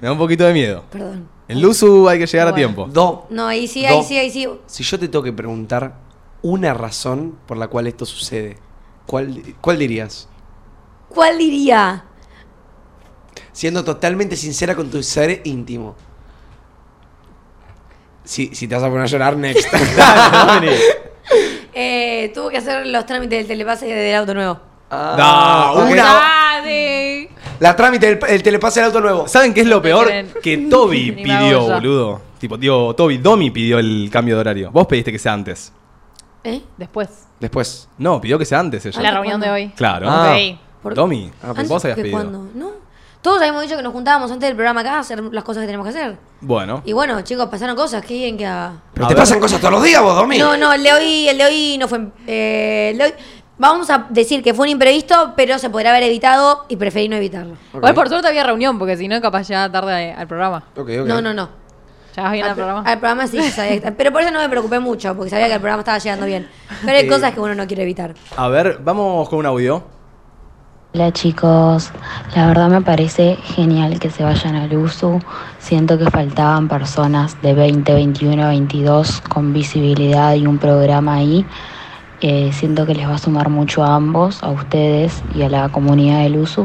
Me 0.00 0.06
da 0.06 0.12
un 0.12 0.18
poquito 0.18 0.44
de 0.44 0.52
miedo. 0.52 0.84
Perdón. 0.90 1.28
En 1.48 1.62
Luzu 1.62 2.08
hay 2.08 2.18
que 2.18 2.26
llegar 2.26 2.48
a 2.48 2.54
tiempo. 2.54 2.86
Do, 2.86 3.26
No, 3.30 3.46
ahí 3.46 3.68
sí, 3.68 3.86
ahí 3.86 4.02
sí, 4.02 4.18
ahí 4.18 4.30
sí. 4.30 4.48
si 4.66 4.82
yo 4.82 4.98
te 4.98 5.06
tengo 5.08 5.22
que 5.22 5.32
preguntar 5.32 5.94
una 6.42 6.74
razón 6.74 7.38
por 7.46 7.56
la 7.56 7.68
cual 7.68 7.86
esto 7.86 8.04
sucede, 8.04 8.56
¿cuál, 9.06 9.42
cuál 9.60 9.78
dirías? 9.78 10.28
¿Cuál 11.08 11.38
diría? 11.38 12.04
Siendo 13.52 13.84
totalmente 13.84 14.36
sincera 14.36 14.74
con 14.74 14.90
tu 14.90 15.02
ser 15.02 15.42
íntimo. 15.44 15.94
Si, 18.24 18.48
si 18.54 18.66
te 18.66 18.74
vas 18.74 18.82
a 18.82 18.88
poner 18.88 19.04
a 19.04 19.06
llorar, 19.06 19.36
next. 19.36 19.68
Eh, 21.78 22.32
tuvo 22.34 22.48
que 22.48 22.56
hacer 22.56 22.86
los 22.86 23.04
trámites 23.04 23.38
del 23.40 23.46
telepase 23.46 23.84
del 23.86 24.16
auto 24.16 24.32
nuevo. 24.32 24.58
Ah, 24.90 25.74
No, 25.74 25.82
ok. 25.82 25.90
una- 25.90 26.04
¡Dale! 26.04 27.28
La 27.60 27.76
trámite 27.76 28.06
del 28.06 28.18
el 28.30 28.42
telepase 28.42 28.80
del 28.80 28.86
auto 28.86 29.00
nuevo. 29.02 29.28
¿Saben 29.28 29.52
qué 29.52 29.60
es 29.60 29.66
lo 29.66 29.82
peor? 29.82 30.08
Que 30.42 30.56
Toby 30.56 31.12
Ni 31.16 31.22
me 31.24 31.32
hago 31.34 31.44
pidió, 31.44 31.60
boludo. 31.74 32.20
Tipo, 32.38 32.56
digo, 32.56 32.94
Toby, 32.94 33.18
Domi 33.18 33.50
pidió 33.50 33.78
el 33.78 34.08
cambio 34.10 34.36
de 34.36 34.40
horario. 34.40 34.70
Vos 34.70 34.86
pediste 34.86 35.12
que 35.12 35.18
sea 35.18 35.34
antes. 35.34 35.70
¿Eh? 36.44 36.62
Después. 36.78 37.08
Después. 37.40 37.88
No, 37.98 38.20
pidió 38.22 38.38
que 38.38 38.44
sea 38.46 38.60
antes 38.60 38.86
ella. 38.86 39.02
La 39.02 39.10
reunión 39.10 39.38
de 39.40 39.50
hoy. 39.50 39.68
Claro. 39.76 40.06
Ah. 40.08 40.34
Ok. 40.34 40.58
Por- 40.82 40.94
Domi, 40.94 41.30
Ah, 41.42 41.48
¿Antes 41.50 41.68
vos 41.68 41.84
habías 41.84 41.96
que 41.96 42.02
pedido. 42.04 42.18
cuándo? 42.20 42.48
¿No? 42.54 42.70
Todos 43.26 43.38
habíamos 43.40 43.62
dicho 43.62 43.76
que 43.76 43.82
nos 43.82 43.92
juntábamos 43.92 44.30
antes 44.30 44.46
del 44.48 44.54
programa 44.54 44.82
acá 44.82 44.94
a 44.94 44.98
hacer 45.00 45.20
las 45.20 45.42
cosas 45.42 45.62
que 45.62 45.66
tenemos 45.66 45.84
que 45.84 45.98
hacer. 45.98 46.16
Bueno. 46.40 46.80
Y 46.84 46.92
bueno, 46.92 47.20
chicos, 47.22 47.46
pasaron 47.46 47.74
cosas. 47.74 48.00
¿Qué 48.02 48.06
quieren 48.18 48.36
que 48.36 48.46
haga? 48.46 48.74
Pero 48.94 49.06
A 49.06 49.08
te 49.08 49.14
ver. 49.14 49.20
pasan 49.22 49.40
cosas 49.40 49.58
todos 49.58 49.72
los 49.74 49.82
días, 49.82 50.00
vos, 50.00 50.14
Domi. 50.14 50.38
No, 50.38 50.56
no, 50.56 50.72
el 50.72 50.80
de 50.84 50.92
hoy, 50.92 51.28
el 51.28 51.36
de 51.36 51.44
hoy 51.44 51.76
no 51.76 51.88
fue. 51.88 52.06
eh, 52.28 52.90
el 52.92 52.98
de 52.98 53.04
hoy- 53.06 53.14
vamos 53.58 53.90
a 53.90 54.06
decir 54.10 54.44
que 54.44 54.54
fue 54.54 54.66
un 54.66 54.70
imprevisto, 54.70 55.32
pero 55.36 55.58
se 55.58 55.68
podría 55.70 55.90
haber 55.90 56.04
evitado 56.04 56.66
y 56.68 56.76
preferí 56.76 57.08
no 57.08 57.16
evitarlo. 57.16 57.56
Hoy 57.82 57.92
por 57.94 58.08
suerte 58.08 58.28
había 58.28 58.44
reunión, 58.44 58.78
porque 58.78 58.96
si 58.96 59.08
no, 59.08 59.20
capaz 59.20 59.48
ya 59.48 59.68
tarde 59.72 60.12
al 60.12 60.28
programa. 60.28 60.58
Ok, 60.76 60.88
ok. 61.00 61.06
No, 61.08 61.20
no, 61.20 61.34
no. 61.34 61.48
¿Ya 62.16 62.22
vas 62.22 62.30
bien 62.32 62.44
al 62.44 62.50
Al, 62.50 62.56
programa? 62.56 62.82
al 62.88 62.98
programa 63.00 63.26
sí, 63.26 63.42
sabía 63.50 63.70
que 63.72 63.76
está- 63.78 63.90
pero 63.90 64.12
por 64.12 64.22
eso 64.22 64.30
no 64.30 64.38
me 64.38 64.48
preocupé 64.48 64.78
mucho, 64.78 65.16
porque 65.16 65.30
sabía 65.30 65.48
que 65.48 65.54
el 65.54 65.60
programa 65.60 65.80
estaba 65.80 65.98
llegando 65.98 66.26
bien. 66.26 66.48
Pero 66.84 66.96
hay 66.96 67.06
Eh, 67.06 67.08
cosas 67.08 67.34
que 67.34 67.40
uno 67.40 67.56
no 67.56 67.66
quiere 67.66 67.82
evitar. 67.82 68.14
A 68.36 68.46
ver, 68.46 68.78
vamos 68.84 69.28
con 69.28 69.40
un 69.40 69.46
audio. 69.46 69.95
Hola 70.96 71.12
chicos, 71.12 71.90
la 72.34 72.46
verdad 72.46 72.70
me 72.70 72.80
parece 72.80 73.36
genial 73.36 74.00
que 74.00 74.08
se 74.08 74.24
vayan 74.24 74.54
al 74.54 74.74
USU. 74.74 75.20
Siento 75.58 75.98
que 75.98 76.06
faltaban 76.06 76.68
personas 76.68 77.36
de 77.42 77.52
20, 77.52 77.92
21, 77.92 78.48
22 78.48 79.20
con 79.20 79.52
visibilidad 79.52 80.34
y 80.36 80.46
un 80.46 80.56
programa 80.56 81.16
ahí. 81.16 81.44
Eh, 82.22 82.50
siento 82.54 82.86
que 82.86 82.94
les 82.94 83.06
va 83.06 83.16
a 83.16 83.18
sumar 83.18 83.50
mucho 83.50 83.84
a 83.84 83.94
ambos, 83.94 84.42
a 84.42 84.48
ustedes 84.48 85.22
y 85.34 85.42
a 85.42 85.50
la 85.50 85.68
comunidad 85.68 86.22
del 86.22 86.38
USU. 86.38 86.64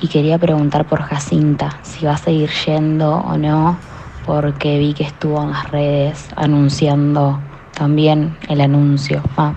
Y 0.00 0.08
quería 0.08 0.38
preguntar 0.38 0.84
por 0.88 1.00
Jacinta, 1.02 1.78
si 1.82 2.04
va 2.04 2.14
a 2.14 2.18
seguir 2.18 2.50
yendo 2.66 3.18
o 3.18 3.38
no, 3.38 3.78
porque 4.26 4.76
vi 4.80 4.92
que 4.92 5.04
estuvo 5.04 5.40
en 5.40 5.52
las 5.52 5.70
redes 5.70 6.26
anunciando 6.34 7.38
también 7.72 8.36
el 8.48 8.60
anuncio. 8.60 9.22
Ah, 9.36 9.54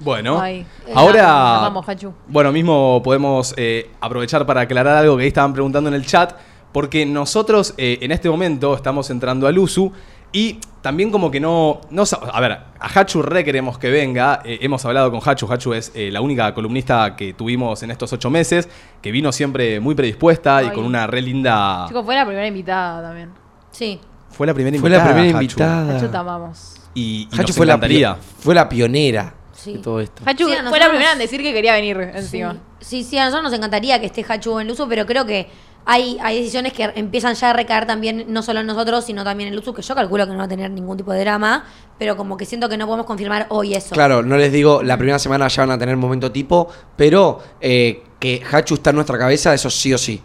Bueno, 0.00 0.40
Ay, 0.40 0.66
eh, 0.86 0.92
ahora. 0.94 1.22
la 1.22 1.58
amamos, 1.58 1.88
Hachu. 1.88 2.12
Bueno, 2.28 2.52
mismo 2.52 3.00
podemos 3.04 3.54
eh, 3.56 3.90
aprovechar 4.00 4.46
para 4.46 4.62
aclarar 4.62 4.96
algo 4.96 5.16
que 5.16 5.22
ahí 5.24 5.28
estaban 5.28 5.52
preguntando 5.52 5.88
en 5.88 5.94
el 5.94 6.06
chat, 6.06 6.32
porque 6.72 7.04
nosotros 7.06 7.74
eh, 7.76 7.98
en 8.00 8.12
este 8.12 8.30
momento 8.30 8.74
estamos 8.74 9.10
entrando 9.10 9.46
al 9.46 9.58
USU 9.58 9.92
y 10.32 10.58
también 10.80 11.10
como 11.10 11.30
que 11.30 11.40
no, 11.40 11.80
no... 11.90 12.04
A 12.32 12.40
ver, 12.40 12.52
a 12.52 12.88
Hachu 13.00 13.20
re 13.22 13.44
queremos 13.44 13.78
que 13.78 13.90
venga, 13.90 14.40
eh, 14.44 14.58
hemos 14.62 14.84
hablado 14.84 15.10
con 15.10 15.20
Hachu, 15.22 15.52
Hachu 15.52 15.74
es 15.74 15.92
eh, 15.94 16.10
la 16.10 16.20
única 16.20 16.54
columnista 16.54 17.16
que 17.16 17.34
tuvimos 17.34 17.82
en 17.82 17.90
estos 17.90 18.12
ocho 18.12 18.30
meses, 18.30 18.68
que 19.02 19.10
vino 19.10 19.32
siempre 19.32 19.80
muy 19.80 19.94
predispuesta 19.94 20.62
y 20.62 20.70
con 20.70 20.84
una 20.84 21.06
re 21.06 21.20
linda... 21.20 21.86
Chicos, 21.88 22.04
fue 22.04 22.14
la 22.14 22.24
primera 22.24 22.46
invitada 22.46 23.02
también. 23.02 23.30
Sí. 23.72 24.00
Fue 24.30 24.46
la 24.46 24.54
primera 24.54 24.78
Fue 24.78 24.88
invitada. 24.88 25.08
la 25.08 25.14
primera 25.14 25.38
Hachu. 25.38 25.44
invitada. 25.44 25.96
Hachu, 25.98 26.08
te 26.08 26.16
amamos. 26.16 26.76
Y, 26.94 27.28
y 27.30 27.34
Hachu 27.34 27.42
nos 27.42 27.56
fue 27.56 27.66
la, 27.66 28.16
fue 28.38 28.54
la 28.54 28.68
pionera 28.68 29.34
Sí. 29.62 29.74
de 29.74 29.78
todo 29.80 30.00
esto. 30.00 30.22
Hachu 30.24 30.46
Sí, 30.46 30.52
fue 30.54 30.62
nosotros- 30.62 30.80
la 30.80 30.88
primera 30.88 31.12
en 31.12 31.18
decir 31.18 31.42
que 31.42 31.52
quería 31.52 31.74
venir 31.74 31.98
encima. 32.14 32.56
Sí, 32.80 33.04
sí, 33.04 33.18
a 33.18 33.24
nosotros 33.26 33.44
nos 33.50 33.52
encantaría 33.58 34.00
que 34.00 34.06
esté 34.06 34.24
Hachu 34.28 34.58
en 34.60 34.68
Luzu, 34.68 34.88
pero 34.88 35.04
creo 35.06 35.26
que 35.26 35.48
hay, 35.86 36.18
hay 36.22 36.38
decisiones 36.38 36.72
que 36.72 36.84
empiezan 36.94 37.34
ya 37.34 37.50
a 37.50 37.52
recaer 37.52 37.86
también, 37.86 38.26
no 38.28 38.42
solo 38.42 38.60
en 38.60 38.66
nosotros, 38.66 39.04
sino 39.04 39.24
también 39.24 39.48
en 39.48 39.56
Luzu, 39.56 39.72
que 39.74 39.82
yo 39.82 39.94
calculo 39.94 40.26
que 40.26 40.32
no 40.32 40.38
va 40.38 40.44
a 40.44 40.48
tener 40.48 40.70
ningún 40.70 40.96
tipo 40.96 41.12
de 41.12 41.20
drama, 41.20 41.64
pero 41.98 42.16
como 42.16 42.36
que 42.36 42.44
siento 42.44 42.68
que 42.68 42.76
no 42.76 42.86
podemos 42.86 43.06
confirmar 43.06 43.46
hoy 43.48 43.74
eso. 43.74 43.94
Claro, 43.94 44.22
no 44.22 44.36
les 44.36 44.52
digo, 44.52 44.82
la 44.82 44.96
primera 44.96 45.18
semana 45.18 45.48
ya 45.48 45.62
van 45.62 45.70
a 45.72 45.78
tener 45.78 45.96
momento 45.96 46.30
tipo, 46.30 46.68
pero 46.96 47.40
eh, 47.60 48.02
que 48.18 48.42
Hachu 48.50 48.74
está 48.74 48.90
en 48.90 48.96
nuestra 48.96 49.18
cabeza, 49.18 49.52
eso 49.54 49.70
sí 49.70 49.92
o 49.94 49.98
sí. 49.98 50.22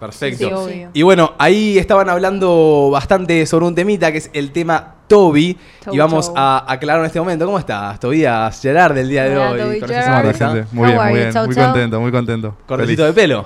Perfecto. 0.00 0.48
Sí, 0.48 0.52
obvio. 0.52 0.90
Y 0.94 1.02
bueno, 1.02 1.34
ahí 1.38 1.76
estaban 1.78 2.08
hablando 2.08 2.88
bastante 2.90 3.44
sobre 3.44 3.66
un 3.66 3.74
temita 3.74 4.10
que 4.10 4.18
es 4.18 4.30
el 4.32 4.50
tema 4.50 4.94
Toby. 5.06 5.58
Chau, 5.84 5.94
y 5.94 5.98
vamos 5.98 6.26
chau. 6.26 6.34
a 6.38 6.72
aclarar 6.72 7.00
en 7.00 7.06
este 7.06 7.20
momento. 7.20 7.44
¿Cómo 7.44 7.58
estás, 7.58 8.00
Tobías 8.00 8.60
Gerard 8.62 8.94
del 8.94 9.10
día 9.10 9.24
de 9.24 9.36
Hola, 9.36 9.50
hoy? 9.50 9.60
Toby 9.60 9.80
con 9.80 9.88
Gerard. 9.90 10.66
Muy 10.72 10.86
bien, 10.86 11.02
muy 11.02 11.12
bien. 11.12 11.32
Chau, 11.32 11.46
muy 11.46 11.54
chau. 11.54 11.64
contento, 11.66 12.00
muy 12.00 12.10
contento. 12.10 12.56
Cortecito 12.66 13.04
de 13.04 13.12
pelo. 13.12 13.44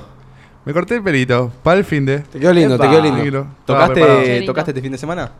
Me 0.64 0.72
corté 0.72 0.94
el 0.94 1.02
pelito 1.02 1.52
para 1.62 1.78
el 1.78 1.84
fin 1.84 2.06
de. 2.06 2.20
Te 2.20 2.38
quedó 2.38 2.52
lindo, 2.52 2.78
te 2.78 2.84
Epa. 2.84 2.92
quedó 2.92 3.02
lindo. 3.02 3.46
¿Tocaste. 3.66 4.42
¿Tocaste 4.46 4.70
este 4.70 4.80
fin 4.80 4.92
de 4.92 4.98
semana? 4.98 5.32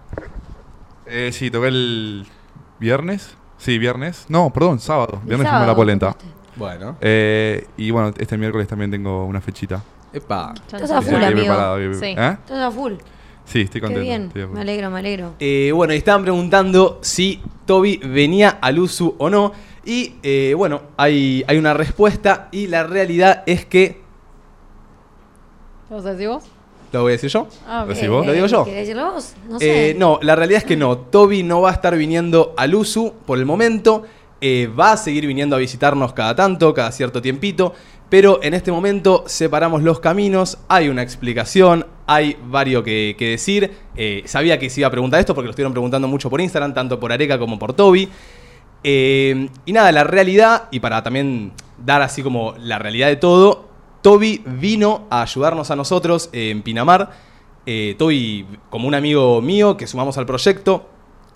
Eh, 1.07 1.31
sí, 1.33 1.51
toqué 1.51 1.69
el 1.69 2.27
viernes. 2.81 3.37
Sí, 3.57 3.79
viernes. 3.79 4.27
No, 4.29 4.53
perdón, 4.53 4.81
sábado. 4.81 5.21
Viernes 5.25 5.49
sábado 5.49 5.67
la 5.67 5.77
polenta. 5.77 6.17
Bueno. 6.57 6.97
Eh, 7.01 7.67
y 7.77 7.91
bueno, 7.91 8.13
este 8.19 8.37
miércoles 8.37 8.67
también 8.69 8.91
tengo 8.91 9.25
una 9.25 9.41
fechita. 9.41 9.83
Epa. 10.15 10.55
Estás 10.67 10.91
a 10.91 11.03
Sí, 11.03 11.11
full, 11.11 11.23
amigo. 11.23 11.55
Sí. 11.95 12.07
¿Eh? 12.07 12.37
Estás 12.45 12.59
a 12.59 12.71
full. 12.71 12.95
Sí, 13.45 13.61
estoy 13.63 13.81
Qué 13.81 13.87
contento. 13.87 14.03
bien. 14.03 14.23
estoy 14.29 14.43
de 14.43 14.49
Me 14.49 14.61
alegro, 14.61 14.91
me 14.91 14.99
alegro. 15.01 15.35
Eh, 15.39 15.71
bueno, 15.75 15.93
y 15.93 15.97
estaban 15.99 16.23
preguntando 16.23 16.99
si 17.03 17.43
Toby 17.67 17.99
venía 17.99 18.59
al 18.61 18.79
USU 18.79 19.15
o 19.19 19.29
no. 19.29 19.53
Y 19.85 20.15
eh, 20.23 20.55
bueno, 20.57 20.81
hay, 20.97 21.45
hay 21.47 21.59
una 21.59 21.75
respuesta. 21.75 22.49
Y 22.53 22.69
la 22.69 22.85
realidad 22.85 23.43
es 23.47 23.67
que. 23.67 24.01
¿Lo 25.91 25.97
vas 25.97 26.07
a 26.07 26.13
decir 26.13 26.29
vos? 26.29 26.45
¿Lo 26.93 27.03
voy 27.03 27.11
a 27.11 27.13
decir 27.15 27.29
yo? 27.29 27.49
Ah, 27.67 27.83
ok. 27.83 27.89
Decí 27.89 28.07
vos. 28.07 28.25
¿Lo 28.25 28.33
digo 28.33 28.47
yo? 28.47 28.65
¿Querés 28.65 28.81
decirlo 28.87 29.13
vos? 29.13 29.35
No 29.49 29.59
sé. 29.59 29.91
Eh, 29.91 29.95
no, 29.95 30.19
la 30.23 30.37
realidad 30.37 30.59
es 30.59 30.65
que 30.65 30.77
no. 30.77 30.97
Toby 30.97 31.43
no 31.43 31.61
va 31.61 31.71
a 31.71 31.73
estar 31.73 31.97
viniendo 31.97 32.55
al 32.57 32.75
USU 32.75 33.13
por 33.27 33.37
el 33.39 33.45
momento. 33.45 34.05
Eh, 34.41 34.69
va 34.79 34.93
a 34.93 34.97
seguir 34.97 35.27
viniendo 35.27 35.57
a 35.57 35.59
visitarnos 35.59 36.13
cada 36.13 36.35
tanto, 36.37 36.73
cada 36.73 36.93
cierto 36.93 37.21
tiempito. 37.21 37.75
Pero 38.11 38.41
en 38.43 38.55
este 38.55 38.71
momento 38.71 39.25
separamos 39.27 39.83
los 39.83 39.99
caminos. 40.01 40.59
Hay 40.69 40.89
una 40.89 41.03
explicación, 41.03 41.87
hay 42.07 42.37
varios 42.47 42.85
que, 42.85 43.17
decir. 43.19 43.73
Eh, 43.97 44.23
sabía 44.27 44.59
que 44.59 44.71
se 44.71 44.81
iba 44.81 44.89
a 44.89 44.91
preguntar 44.91 45.21
esto 45.21 45.35
porque 45.35 45.47
lo 45.47 45.51
estuvieron 45.51 45.73
preguntando 45.73 46.07
mucho 46.07 46.31
por 46.31 46.41
Instagram, 46.41 46.75
tanto 46.75 47.01
por 47.01 47.13
Areca 47.13 47.39
como 47.39 47.59
por 47.59 47.73
Toby. 47.73 48.09
Eh, 48.83 49.49
y 49.65 49.73
nada, 49.73 49.91
la 49.91 50.05
realidad, 50.05 50.69
y 50.71 50.81
para 50.81 51.03
también 51.03 51.53
dar 51.85 52.03
así 52.03 52.23
como 52.23 52.55
la 52.59 52.79
realidad 52.79 53.09
de 53.09 53.17
todo, 53.17 53.69
Toby 54.03 54.43
vino 54.45 55.07
a 55.09 55.23
ayudarnos 55.23 55.71
a 55.71 55.77
nosotros 55.77 56.29
en 56.33 56.63
Pinamar. 56.63 57.11
Eh, 57.65 57.95
Toby, 57.99 58.47
como 58.69 58.87
un 58.87 58.95
amigo 58.95 59.41
mío 59.41 59.79
que 59.79 59.87
sumamos 59.87 60.19
al 60.19 60.27
proyecto, 60.27 60.91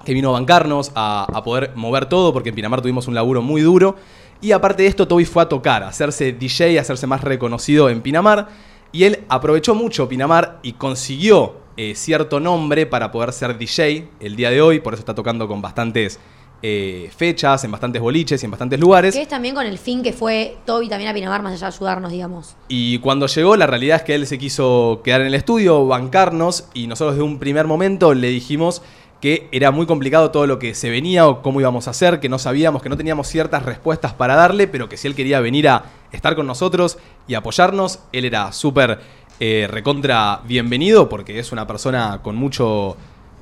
que 0.05 0.13
vino 0.13 0.29
a 0.29 0.33
bancarnos, 0.33 0.93
a 0.95 1.43
poder 1.43 1.73
mover 1.75 2.07
todo, 2.07 2.33
porque 2.35 2.51
en 2.51 2.55
Pinamar 2.55 2.83
tuvimos 2.83 3.09
un 3.09 3.15
laburo 3.15 3.41
muy 3.41 3.63
duro. 3.63 3.97
Y 4.41 4.53
aparte 4.53 4.85
de 4.85 4.89
esto, 4.89 5.09
Toby 5.09 5.25
fue 5.25 5.43
a 5.43 5.49
tocar, 5.49 5.83
a 5.83 5.89
hacerse 5.89 6.33
DJ, 6.33 6.79
a 6.79 6.83
hacerse 6.83 7.07
más 7.07 7.23
reconocido 7.23 7.91
en 7.91 8.01
Pinamar. 8.03 8.49
Y 8.93 9.05
él 9.05 9.25
aprovechó 9.29 9.75
mucho 9.75 10.09
Pinamar 10.09 10.61
y 10.63 10.75
consiguió 10.75 11.57
eh, 11.77 11.95
cierto 11.95 12.41
nombre 12.41 12.87
para 12.87 13.13
poder 13.13 13.33
ser 13.33 13.59
DJ 13.59 14.09
el 14.21 14.37
día 14.37 14.51
de 14.51 14.63
hoy. 14.63 14.81
Por 14.81 14.95
eso 14.95 15.01
está 15.01 15.15
tocando 15.15 15.49
con 15.49 15.61
bastantes 15.61 16.19
eh, 16.63 17.11
fechas, 17.17 17.63
en 17.63 17.71
bastantes 17.71 18.03
boliches 18.03 18.43
y 18.43 18.47
en 18.47 18.51
bastantes 18.51 18.81
lugares. 18.81 19.15
Que 19.15 19.23
es 19.23 19.29
también 19.29 19.55
con 19.55 19.67
el 19.67 19.79
fin 19.79 20.03
que 20.03 20.13
fue 20.13 20.57
Toby 20.65 20.89
también 20.89 21.11
a 21.11 21.15
Pinamar, 21.15 21.43
más 21.43 21.53
allá 21.53 21.69
de 21.69 21.77
ayudarnos, 21.77 22.11
digamos. 22.11 22.57
Y 22.69 22.99
cuando 22.99 23.27
llegó, 23.27 23.57
la 23.57 23.67
realidad 23.67 23.99
es 23.99 24.03
que 24.03 24.15
él 24.15 24.27
se 24.27 24.39
quiso 24.39 25.01
quedar 25.05 25.21
en 25.21 25.29
el 25.29 25.35
estudio, 25.35 25.87
bancarnos, 25.87 26.69
y 26.75 26.87
nosotros 26.87 27.17
de 27.17 27.23
un 27.23 27.39
primer 27.39 27.67
momento 27.67 28.15
le 28.15 28.29
dijimos 28.29 28.83
que 29.21 29.49
era 29.51 29.71
muy 29.71 29.87
complicado 29.87 30.31
todo 30.31 30.47
lo 30.47 30.59
que 30.59 30.75
se 30.75 30.91
venía 30.91 31.27
o 31.27 31.43
cómo 31.43 31.61
íbamos 31.61 31.89
a 31.89 31.91
hacer, 31.91 32.21
que 32.21 32.29
no 32.29 32.39
sabíamos, 32.39 32.83
que 32.83 32.89
no 32.89 32.97
teníamos 32.97 33.27
ciertas 33.27 33.65
respuestas 33.65 34.13
para 34.13 34.37
darle, 34.37 34.69
pero 34.69 34.89
que 34.89 34.97
si 34.97 35.09
él 35.09 35.15
quería 35.15 35.41
venir 35.41 35.69
a 35.69 35.85
estar 36.13 36.37
con 36.37 36.47
nosotros 36.47 36.99
y 37.27 37.35
apoyarnos, 37.35 38.01
él 38.13 38.25
era 38.25 38.53
súper 38.53 39.01
eh, 39.41 39.69
recontra 39.71 40.41
bienvenido 40.45 41.09
porque 41.09 41.39
es 41.39 41.53
una 41.53 41.67
persona 41.67 42.21
con 42.23 42.37
mucho 42.37 42.97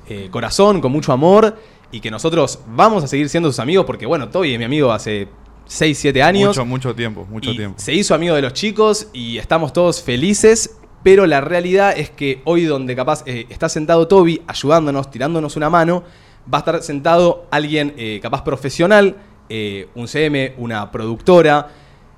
eh, 0.07 0.29
corazón, 0.31 0.81
con 0.81 0.91
mucho 0.91 1.11
amor 1.11 1.57
y 1.91 1.99
que 1.99 2.11
nosotros 2.11 2.59
vamos 2.67 3.03
a 3.03 3.07
seguir 3.07 3.29
siendo 3.29 3.49
sus 3.49 3.59
amigos 3.59 3.85
porque, 3.85 4.05
bueno, 4.05 4.29
Toby 4.29 4.53
es 4.53 4.59
mi 4.59 4.65
amigo 4.65 4.91
hace 4.91 5.27
6, 5.67 5.97
7 5.97 6.23
años. 6.23 6.49
Mucho, 6.49 6.65
mucho 6.65 6.95
tiempo, 6.95 7.25
mucho 7.29 7.51
tiempo. 7.51 7.79
Se 7.79 7.93
hizo 7.93 8.15
amigo 8.15 8.35
de 8.35 8.41
los 8.41 8.53
chicos 8.53 9.07
y 9.13 9.37
estamos 9.37 9.73
todos 9.73 10.01
felices, 10.01 10.76
pero 11.03 11.25
la 11.25 11.41
realidad 11.41 11.93
es 11.97 12.09
que 12.09 12.41
hoy 12.45 12.65
donde 12.65 12.95
capaz 12.95 13.23
eh, 13.25 13.45
está 13.49 13.69
sentado 13.69 14.07
Toby 14.07 14.41
ayudándonos, 14.47 15.09
tirándonos 15.11 15.55
una 15.55 15.69
mano, 15.69 16.03
va 16.51 16.57
a 16.57 16.59
estar 16.59 16.81
sentado 16.83 17.45
alguien 17.51 17.93
eh, 17.97 18.19
capaz 18.21 18.43
profesional, 18.43 19.15
eh, 19.49 19.87
un 19.95 20.07
CM, 20.07 20.53
una 20.57 20.91
productora, 20.91 21.67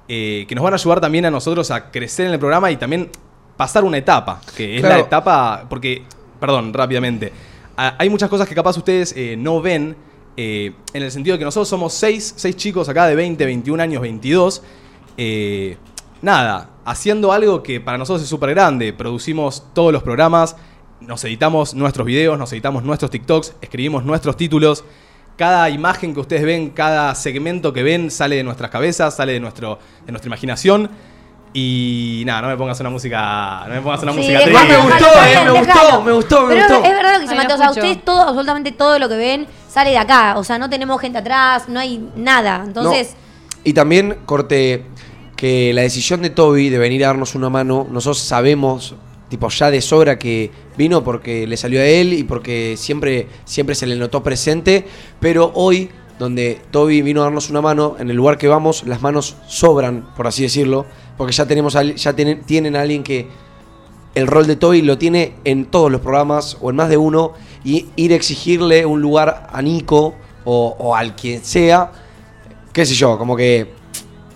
que 0.08 0.48
nos 0.56 0.64
van 0.64 0.74
a 0.74 0.78
ayudar 0.78 1.00
también 1.00 1.26
a 1.26 1.30
nosotros 1.32 1.70
a 1.70 1.92
crecer 1.92 2.26
en 2.26 2.34
el 2.34 2.40
programa 2.40 2.72
y 2.72 2.78
también 2.78 3.12
pasar 3.56 3.84
una 3.84 3.98
etapa, 4.00 4.42
que 4.58 4.78
es 4.78 4.82
la 4.82 4.98
etapa, 5.02 5.66
porque, 5.70 6.02
perdón, 6.40 6.74
rápidamente, 6.74 7.32
a- 7.78 7.94
hay 8.00 8.10
muchas 8.10 8.28
cosas 8.28 8.48
que 8.50 8.56
capaz 8.56 8.76
ustedes 8.78 9.14
no 9.38 9.62
ven, 9.62 9.96
en 10.36 10.74
el 10.94 11.12
sentido 11.12 11.36
de 11.36 11.40
que 11.40 11.46
nosotros 11.46 11.68
somos 11.68 11.94
seis, 11.94 12.34
seis 12.38 12.56
chicos 12.56 12.90
acá 12.90 13.06
de 13.06 13.14
20, 13.14 13.46
21 13.46 13.84
años, 13.84 14.02
22, 14.02 14.64
eh, 15.18 15.78
nada, 16.24 16.70
haciendo 16.90 17.32
algo 17.32 17.62
que 17.62 17.80
para 17.80 17.98
nosotros 18.00 18.24
es 18.24 18.30
súper 18.30 18.50
grande, 18.50 18.94
producimos 18.94 19.64
todos 19.74 19.94
los 19.94 20.02
programas, 20.02 20.56
nos 21.02 21.24
editamos 21.24 21.76
nuestros 21.76 22.06
videos, 22.06 22.38
nos 22.40 22.52
editamos 22.52 22.84
nuestros 22.84 23.12
TikToks, 23.12 23.54
escribimos 23.62 24.04
nuestros 24.04 24.36
títulos. 24.36 24.84
Cada 25.38 25.70
imagen 25.70 26.14
que 26.16 26.20
ustedes 26.20 26.44
ven, 26.44 26.72
cada 26.72 27.14
segmento 27.16 27.72
que 27.72 27.84
ven 27.84 28.10
sale 28.10 28.36
de 28.38 28.44
nuestras 28.44 28.72
cabezas, 28.72 29.16
sale 29.16 29.34
de, 29.34 29.40
nuestro, 29.40 29.78
de 30.06 30.12
nuestra 30.12 30.28
imaginación. 30.28 30.90
Y 31.54 32.24
nada, 32.26 32.42
no 32.42 32.48
me 32.50 32.58
pongas 32.58 32.80
una 32.80 32.90
música. 32.90 33.64
No 33.68 33.74
me 33.76 33.82
pongas 33.82 34.04
una 34.04 34.12
Sí, 34.14 34.18
música 34.20 34.44
triste. 34.44 34.68
me 34.68 34.78
gustó, 34.78 35.06
eh, 35.06 35.46
me 35.46 35.52
gustó, 35.52 36.02
me 36.02 36.12
gustó, 36.12 36.42
me 36.48 36.56
Pero 36.56 36.68
gustó. 36.68 36.84
es 36.86 36.92
verdad 36.96 37.14
lo 37.14 37.20
que 37.22 37.28
se 37.28 37.36
no 37.36 37.42
O 37.54 37.58
sea, 37.58 37.70
ustedes 37.72 38.04
todo, 38.04 38.22
absolutamente 38.22 38.72
todo 38.72 39.00
lo 39.00 39.08
que 39.08 39.16
ven 39.16 39.48
sale 39.70 39.92
de 39.92 39.98
acá. 40.00 40.38
O 40.38 40.44
sea, 40.44 40.58
no 40.58 40.70
tenemos 40.70 41.00
gente 41.00 41.20
atrás, 41.20 41.70
no 41.70 41.80
hay 41.80 42.10
nada. 42.16 42.64
Entonces, 42.66 43.12
No. 43.14 43.62
Y 43.64 43.74
también, 43.74 44.20
corte, 44.26 44.86
que 45.40 45.72
la 45.74 45.84
decisión 45.84 46.22
de 46.22 46.32
Toby 46.32 46.68
de 46.68 46.78
venir 46.78 47.06
a 47.06 47.08
darnos 47.08 47.34
una 47.34 47.50
mano, 47.50 47.88
nosotros 47.90 48.20
sabemos, 48.20 48.96
tipo, 49.30 49.48
ya 49.48 49.72
de 49.72 49.80
sobra 49.80 50.20
que 50.20 50.52
vino 50.78 51.02
porque 51.02 51.48
le 51.48 51.56
salió 51.56 51.80
a 51.80 51.86
él 51.86 52.12
y 52.12 52.24
porque 52.24 52.76
siempre, 52.76 53.26
siempre 53.46 53.74
se 53.74 53.88
le 53.88 53.96
notó 53.96 54.22
presente, 54.22 54.86
pero 55.22 55.54
hoy, 55.56 55.92
donde 56.20 56.60
Toby 56.72 57.02
vino 57.02 57.22
a 57.22 57.24
darnos 57.24 57.50
una 57.50 57.62
mano, 57.62 57.96
en 58.00 58.10
el 58.10 58.18
lugar 58.18 58.38
que 58.38 58.50
vamos, 58.50 58.84
las 58.86 59.02
manos 59.02 59.38
sobran, 59.48 60.14
por 60.14 60.28
así 60.28 60.44
decirlo, 60.44 60.86
porque 61.18 61.32
ya 61.32 61.46
tenemos 61.46 61.78
ya 61.96 62.14
tienen, 62.14 62.42
tienen 62.42 62.76
a 62.76 62.82
alguien 62.82 63.02
que 63.02 63.30
el 64.16 64.28
rol 64.28 64.46
de 64.46 64.58
Toby 64.58 64.82
lo 64.82 64.98
tiene 64.98 65.36
en 65.46 65.68
todos 65.68 65.90
los 65.90 66.02
programas 66.02 66.58
o 66.60 66.70
en 66.70 66.76
más 66.76 66.90
de 66.90 66.98
uno 66.98 67.32
y 67.64 67.86
ir 67.96 68.12
a 68.12 68.16
exigirle 68.16 68.86
un 68.86 69.02
lugar 69.02 69.48
a 69.54 69.62
Nico 69.62 70.16
o 70.44 70.94
al 70.94 71.16
quien 71.16 71.46
sea, 71.46 71.94
qué 72.74 72.86
sé 72.86 72.94
yo, 72.94 73.18
como 73.18 73.38
que, 73.38 73.72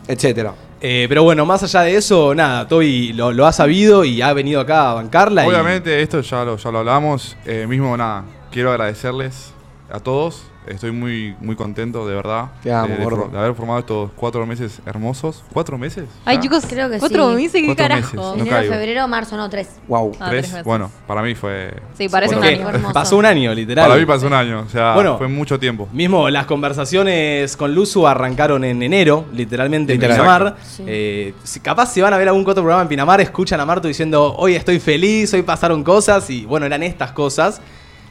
etcétera. 0.07 0.55
Eh, 0.85 1.05
pero 1.07 1.23
bueno, 1.23 1.45
más 1.45 1.63
allá 1.63 1.83
de 1.83 1.95
eso, 1.95 2.35
nada, 2.35 2.67
Toby 2.67 3.13
lo, 3.13 3.45
ha 3.47 3.53
sabido 3.53 4.03
y 4.03 4.21
ha 4.21 4.33
venido 4.33 4.59
acá 4.59 4.91
a 4.91 4.93
bancarla. 4.95 5.47
Obviamente, 5.47 6.01
esto 6.01 6.19
ya 6.19 6.43
lo, 6.43 6.57
ya 6.57 6.71
lo 6.71 6.79
hablamos. 6.79 7.37
Eh, 7.45 7.65
mismo, 7.69 7.95
nada, 7.95 8.25
quiero 8.51 8.69
agradecerles 8.69 9.53
a 9.89 10.01
todos. 10.01 10.43
Estoy 10.67 10.91
muy, 10.91 11.35
muy 11.41 11.55
contento, 11.55 12.07
de 12.07 12.15
verdad. 12.15 12.45
Te 12.61 12.71
amo, 12.71 12.95
de, 12.95 13.03
gordo. 13.03 13.37
haber 13.37 13.53
formado 13.53 13.79
estos 13.79 14.11
cuatro 14.15 14.45
meses 14.45 14.79
hermosos. 14.85 15.43
¿Cuatro 15.51 15.77
meses? 15.77 16.05
Ay, 16.25 16.39
chicos, 16.39 16.65
Creo 16.67 16.89
que 16.89 16.99
cuatro 16.99 17.29
sí. 17.31 17.35
meses, 17.35 17.61
¿qué 17.61 17.65
Cuatro 17.65 17.83
carajo? 17.83 18.01
meses, 18.03 18.15
no 18.15 18.33
enero, 18.57 18.71
febrero, 18.73 19.07
marzo, 19.07 19.35
no, 19.37 19.49
tres. 19.49 19.69
Wow. 19.87 20.13
Ah, 20.19 20.29
¿Tres? 20.29 20.41
tres 20.43 20.51
meses. 20.53 20.65
Bueno, 20.65 20.91
para 21.07 21.21
mí 21.21 21.35
fue... 21.35 21.73
Sí, 21.97 22.07
parece 22.09 22.35
un 22.35 22.43
año. 22.43 22.69
hermoso. 22.69 22.93
Pasó 22.93 23.17
un 23.17 23.25
año, 23.25 23.53
literal. 23.53 23.87
Para 23.87 23.99
mí 23.99 24.05
pasó 24.05 24.27
un 24.27 24.33
año, 24.33 24.63
o 24.65 24.69
sea, 24.69 24.93
Bueno. 24.93 25.17
fue 25.17 25.27
mucho 25.27 25.59
tiempo. 25.59 25.87
Mismo 25.91 26.29
las 26.29 26.45
conversaciones 26.45 27.57
con 27.57 27.73
Luzu 27.75 28.07
arrancaron 28.07 28.63
en 28.63 28.81
enero, 28.83 29.25
literalmente 29.33 29.93
Literal. 29.93 30.11
en 30.17 30.21
Pinamar. 30.23 30.55
Sí. 30.63 30.83
Eh, 30.87 31.33
si 31.43 31.59
capaz 31.59 31.87
si 31.93 32.01
van 32.01 32.13
a 32.13 32.17
ver 32.17 32.27
algún 32.27 32.41
otro 32.43 32.55
programa 32.63 32.81
en 32.83 32.87
Pinamar, 32.87 33.19
escuchan 33.21 33.59
a 33.59 33.65
Marto 33.65 33.87
diciendo, 33.87 34.35
hoy 34.37 34.55
estoy 34.55 34.79
feliz, 34.79 35.33
hoy 35.33 35.41
pasaron 35.43 35.83
cosas, 35.83 36.29
y 36.29 36.45
bueno, 36.45 36.65
eran 36.65 36.83
estas 36.83 37.11
cosas. 37.11 37.61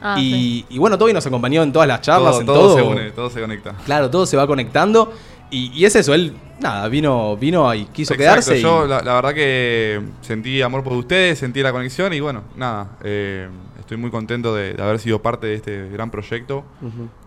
Ah, 0.05 0.19
y, 0.19 0.31
sí. 0.31 0.65
y 0.71 0.77
bueno, 0.79 0.97
Toby 0.97 1.13
nos 1.13 1.25
acompañó 1.25 1.63
en 1.63 1.71
todas 1.71 1.87
las 1.87 2.01
charlas, 2.01 2.31
todo, 2.31 2.39
en 2.41 2.45
todo 2.45 2.59
todo. 2.59 2.75
se 2.75 2.81
une, 2.83 3.11
todo 3.11 3.29
se 3.29 3.39
conecta. 3.41 3.73
Claro, 3.85 4.09
todo 4.09 4.25
se 4.25 4.35
va 4.37 4.45
conectando. 4.45 5.13
Y, 5.49 5.71
y 5.73 5.85
es 5.85 5.95
eso, 5.95 6.13
él, 6.13 6.33
nada, 6.59 6.87
vino, 6.89 7.37
vino 7.37 7.73
y 7.75 7.85
quiso 7.85 8.13
Exacto, 8.15 8.17
quedarse. 8.49 8.57
y- 8.59 8.61
Yo, 8.61 8.85
la, 8.87 9.01
la 9.01 9.13
verdad 9.13 9.33
que 9.33 10.01
sentí 10.21 10.61
amor 10.61 10.83
por 10.83 10.93
ustedes, 10.93 11.37
sentí 11.39 11.61
la 11.61 11.71
conexión 11.71 12.11
y 12.13 12.19
bueno, 12.19 12.43
nada. 12.55 12.97
eh, 13.03 13.47
estoy 13.79 13.97
muy 13.97 14.09
contento 14.09 14.53
de, 14.55 14.73
de 14.73 14.81
haber 14.83 14.99
sido 14.99 15.21
parte 15.21 15.47
de 15.47 15.53
este 15.55 15.89
gran 15.89 16.09
proyecto. 16.11 16.63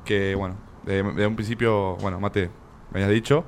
Que 0.05 0.35
bueno, 0.35 0.57
de, 0.85 1.03
de 1.03 1.27
un 1.27 1.37
principio, 1.37 1.97
bueno, 2.01 2.19
Mate, 2.21 2.51
me 2.93 2.99
habías 3.03 3.11
dicho. 3.15 3.45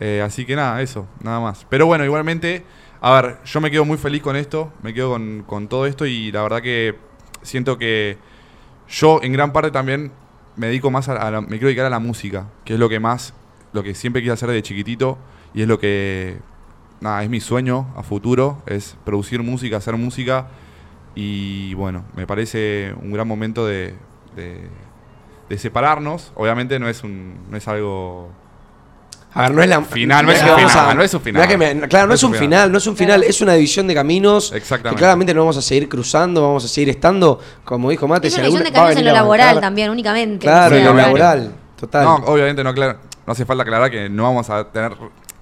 Eh, 0.00 0.22
así 0.24 0.44
que 0.46 0.56
nada, 0.56 0.80
eso, 0.82 1.06
nada 1.22 1.38
más. 1.40 1.66
Pero 1.68 1.86
bueno, 1.86 2.04
igualmente, 2.04 2.64
a 3.00 3.20
ver, 3.20 3.36
yo 3.44 3.60
me 3.60 3.70
quedo 3.70 3.84
muy 3.84 3.98
feliz 3.98 4.22
con 4.22 4.34
esto, 4.36 4.72
me 4.82 4.92
quedo 4.94 5.10
con, 5.10 5.44
con 5.46 5.68
todo 5.68 5.86
esto 5.86 6.06
y 6.06 6.32
la 6.32 6.42
verdad 6.42 6.62
que 6.62 6.96
siento 7.42 7.76
que 7.78 8.16
yo 8.88 9.20
en 9.22 9.32
gran 9.32 9.52
parte 9.52 9.70
también 9.70 10.12
me 10.56 10.68
dedico 10.68 10.90
más 10.90 11.08
a, 11.08 11.30
la- 11.30 11.40
me 11.40 11.58
quiero 11.58 11.86
a 11.86 11.90
la 11.90 11.98
música, 11.98 12.46
que 12.64 12.74
es 12.74 12.78
lo 12.78 12.88
que 12.88 13.00
más, 13.00 13.34
lo 13.72 13.82
que 13.82 13.94
siempre 13.94 14.22
quise 14.22 14.32
hacer 14.32 14.50
de 14.50 14.62
chiquitito 14.62 15.18
y 15.52 15.62
es 15.62 15.68
lo 15.68 15.78
que, 15.78 16.38
nada, 17.00 17.22
es 17.22 17.30
mi 17.30 17.40
sueño 17.40 17.92
a 17.96 18.02
futuro, 18.02 18.62
es 18.66 18.96
producir 19.04 19.42
música, 19.42 19.76
hacer 19.78 19.96
música 19.96 20.48
y 21.14 21.74
bueno, 21.74 22.04
me 22.16 22.26
parece 22.26 22.94
un 23.00 23.12
gran 23.12 23.26
momento 23.28 23.66
de, 23.66 23.94
de, 24.36 24.68
de 25.48 25.58
separarnos. 25.58 26.32
Obviamente 26.34 26.78
no 26.78 26.88
es 26.88 27.02
un, 27.04 27.36
no 27.50 27.56
es 27.56 27.66
algo 27.68 28.30
A 29.34 29.42
ver, 29.42 29.50
no 29.54 29.62
es 29.62 29.68
la 29.68 29.82
Final, 29.82 30.24
no 30.26 30.30
es 30.32 30.38
final, 30.38 30.96
no 30.96 31.02
es 31.02 31.12
un 31.14 31.20
final. 31.20 31.42
mirá 31.42 31.48
que 31.48 31.56
me- 31.58 31.88
claro, 31.88 32.06
no, 32.06 32.14
es 32.14 32.22
un 32.22 32.34
final, 32.34 32.70
no 32.70 32.78
es 32.78 32.86
un 32.86 32.96
final, 32.96 33.22
es 33.24 33.40
una 33.40 33.54
división 33.54 33.86
de 33.88 33.94
caminos. 33.94 34.52
Exactamente. 34.52 34.96
Que 34.96 34.98
claramente 35.00 35.34
no 35.34 35.40
vamos 35.40 35.56
a 35.56 35.62
seguir 35.62 35.88
cruzando, 35.88 36.40
vamos 36.42 36.64
a 36.64 36.68
seguir 36.68 36.90
estando, 36.90 37.40
como 37.64 37.90
dijo 37.90 38.06
Mate. 38.06 38.28
Es 38.28 38.34
si 38.34 38.38
una 38.40 38.46
alguna- 38.46 38.62
visión 38.62 38.72
de 38.74 38.78
caminos 38.80 38.98
en 39.00 39.04
lo 39.06 39.12
laboral 39.12 39.60
también, 39.60 39.90
únicamente. 39.90 40.46
Claro, 40.46 40.76
en 40.76 40.84
lo 40.84 40.94
laboral, 40.94 41.52
total. 41.78 42.04
No, 42.04 42.14
obviamente 42.26 42.62
no, 42.62 42.70
aclara- 42.70 42.98
no 43.26 43.32
hace 43.32 43.44
falta 43.44 43.62
aclarar 43.64 43.90
que 43.90 44.08
no 44.08 44.22
vamos 44.22 44.48
a 44.50 44.64
tener, 44.70 44.92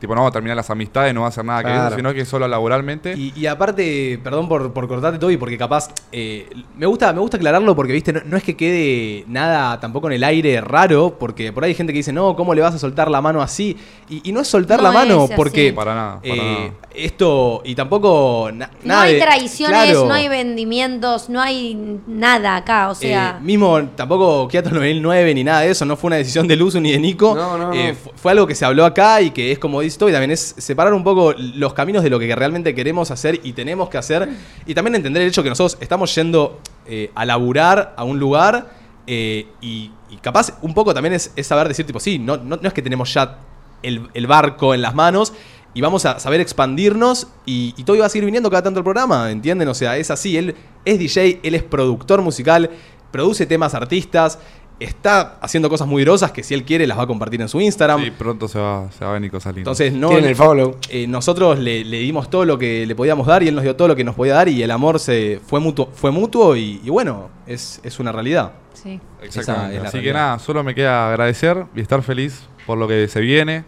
tipo, 0.03 0.15
no 0.15 0.21
vamos 0.21 0.31
a 0.31 0.35
terminar 0.35 0.57
las 0.57 0.69
amistades, 0.69 1.15
no 1.15 1.21
va 1.21 1.27
a 1.27 1.31
hacer 1.31 1.45
nada 1.45 1.63
que 1.65 1.71
eso, 1.75 1.97
sino 1.97 2.13
que 2.13 2.25
solo 2.27 2.47
laboralmente. 2.47 3.15
Y, 3.17 3.33
y 3.35 3.47
aparte, 3.47 4.21
perdón 4.23 4.49
por, 4.49 4.73
por 4.75 4.87
cortarte 4.89 5.19
todo 5.19 5.31
y 5.31 5.37
porque 5.39 5.57
capaz 5.57 5.89
eh, 6.13 6.51
me 6.77 6.85
gusta 6.87 7.13
me 7.15 7.21
gusta 7.21 7.37
aclararlo 7.39 7.75
porque 7.75 7.93
viste 7.95 8.13
no, 8.13 8.21
no 8.27 8.37
es 8.37 8.43
que 8.43 8.57
quede 8.57 9.25
nada 9.29 9.81
tampoco 9.81 10.09
en 10.09 10.15
el 10.15 10.25
aire 10.25 10.61
raro 10.61 11.17
porque 11.19 11.53
por 11.53 11.65
ahí 11.65 11.69
hay 11.71 11.75
gente 11.75 11.93
que 11.93 11.99
dice 12.01 12.13
no 12.13 12.37
cómo 12.37 12.53
le 12.55 12.61
vas 12.61 12.75
a 12.75 12.79
soltar 12.79 13.11
la 13.11 13.21
mano 13.23 13.41
así 13.41 13.77
y, 14.11 14.29
y 14.29 14.33
no 14.33 14.41
es 14.41 14.49
soltar 14.49 14.79
No 14.79 14.85
la 14.89 14.93
mano 14.93 15.25
así. 15.25 15.33
porque 15.37 15.73
Para 15.73 15.95
nada, 15.95 16.21
para 16.21 16.35
eh, 16.35 16.39
nada. 16.59 16.73
esto 16.95 17.63
y 17.65 17.75
tampoco 17.75 18.51
na- 18.53 18.67
No 18.83 18.89
nada 18.89 19.03
hay 19.03 19.19
traiciones, 19.21 19.85
claro, 19.85 20.07
no 20.07 20.15
hay 20.15 20.29
vendimientos, 20.29 21.29
no 21.29 21.41
hay 21.41 21.99
nada 22.07 22.57
acá. 22.57 22.89
O 22.91 22.95
sea, 22.95 23.37
eh, 23.39 23.43
mismo 23.45 23.81
tampoco 23.97 24.49
Kiato 24.49 24.71
9009 24.71 25.35
ni 25.35 25.45
nada 25.45 25.61
de 25.61 25.71
eso, 25.71 25.85
no 25.85 25.97
fue 25.97 26.09
una 26.09 26.17
decisión 26.17 26.47
de 26.49 26.57
Luzu 26.57 26.81
ni 26.81 26.93
de 26.93 26.99
Nico. 26.99 27.35
No, 27.35 27.57
no, 27.57 27.73
Eh, 27.73 27.89
no. 27.89 27.95
fu- 27.95 28.11
fue 28.17 28.33
algo 28.33 28.47
que 28.47 28.55
se 28.55 28.65
habló 28.65 28.85
acá 28.85 29.21
y 29.21 29.31
que 29.31 29.53
es 29.53 29.59
como 29.59 29.81
dice 29.81 29.92
todo, 29.99 30.09
y 30.09 30.13
también 30.13 30.31
es 30.31 30.55
separar 30.59 30.95
un 30.95 31.05
poco 31.05 31.35
los 31.37 31.75
caminos 31.75 32.03
de 32.03 32.11
lo 32.11 32.19
que 32.19 32.35
realmente 32.35 32.75
queremos 32.75 33.11
hacer 33.11 33.41
y 33.43 33.53
tenemos 33.53 33.89
que 33.89 33.99
hacer. 33.99 34.29
Y 34.67 34.75
también 34.75 34.95
entender 34.95 35.23
el 35.23 35.29
hecho 35.29 35.43
que 35.43 35.49
nosotros 35.49 35.79
estamos 35.81 36.15
yendo 36.15 36.61
eh, 36.87 37.11
a 37.15 37.25
laburar 37.25 37.95
a 37.97 38.05
un 38.05 38.19
lugar 38.19 38.71
eh, 39.07 39.47
y, 39.61 39.91
capaz 40.21 40.59
un 40.63 40.75
poco 40.75 40.95
también 40.95 41.15
es, 41.15 41.33
saber 41.43 41.69
decir, 41.69 41.87
tipo, 41.87 41.99
sí, 41.99 42.19
no, 42.19 42.37
no, 42.37 42.59
es 42.63 42.73
que 42.73 42.83
tenemos 42.83 43.13
ya 43.13 43.39
el, 43.83 44.27
barco 44.27 44.75
en 44.75 44.83
las 44.83 44.95
manos. 44.95 45.33
Y 45.75 45.81
vamos 45.81 46.05
a 46.05 46.19
saber 46.19 46.41
expandirnos 46.41 47.29
y, 47.47 47.73
y 47.79 47.85
todo 47.85 47.99
va 47.99 48.05
a 48.05 48.09
seguir 48.11 48.27
viniendo 48.27 48.51
cada 48.51 48.63
tanto 48.63 48.81
el 48.81 48.85
programa, 48.85 49.31
¿entienden? 49.31 49.67
O 49.69 49.75
sea, 49.75 49.97
es 49.97 50.11
así, 50.11 50.37
él 50.37 50.55
es 50.85 50.99
DJ, 50.99 51.41
él 51.43 51.55
es 51.55 51.63
productor 51.63 52.21
musical, 52.21 52.71
produce 53.11 53.47
temas 53.47 53.75
artistas, 53.75 54.39
está 54.85 55.37
haciendo 55.41 55.69
cosas 55.69 55.87
muy 55.89 56.03
grosas 56.05 56.33
que 56.33 56.43
si 56.43 56.55
él 56.55 56.65
quiere 56.65 56.87
las 56.87 56.99
va 56.99 57.03
a 57.03 57.07
compartir 57.07 57.41
en 57.41 57.49
su 57.49 57.61
Instagram. 57.61 58.03
Sí, 58.03 58.11
pronto 58.11 58.49
se 58.49 58.59
va, 58.59 58.91
se 58.97 59.05
va 59.05 59.11
a 59.11 59.15
venir 59.15 59.31
cosas 59.31 59.55
lindas. 59.55 59.81
Entonces, 59.81 59.93
no. 59.93 60.09
Tienen 60.09 60.31
el 60.31 60.37
follow. 60.37 60.77
eh, 60.89 61.07
nosotros 61.07 61.59
le, 61.59 61.85
le 61.85 61.99
dimos 61.99 62.29
todo 62.31 62.45
lo 62.45 62.59
que 62.59 62.87
le 62.87 62.95
podíamos 62.95 63.27
dar 63.27 63.43
y 63.43 63.49
él 63.49 63.55
nos 63.55 63.65
dio 63.65 63.77
todo 63.77 63.89
lo 63.89 63.97
que 63.97 64.05
nos 64.05 64.15
podía 64.15 64.35
dar 64.35 64.49
y 64.49 64.63
el 64.63 64.71
amor 64.71 64.99
se 64.99 65.41
fue 65.47 65.61
mutuo, 65.61 65.91
fue 65.95 66.11
mutuo 66.11 66.57
y, 66.57 66.81
y 66.85 66.91
bueno, 66.91 67.31
es, 67.47 67.81
es 67.83 67.99
una 68.01 68.13
realidad. 68.13 68.53
Sí. 68.75 69.01
Exactamente. 69.23 69.77
es 69.77 69.85
Así 69.85 70.01
que 70.03 70.13
nada, 70.13 70.39
solo 70.39 70.65
me 70.65 70.75
queda 70.75 71.11
agradecer 71.11 71.67
y 71.75 71.81
estar 71.81 72.03
feliz 72.03 72.43
por 72.67 72.79
lo 72.79 72.89
que 72.89 73.09
se 73.09 73.21
viene. 73.21 73.65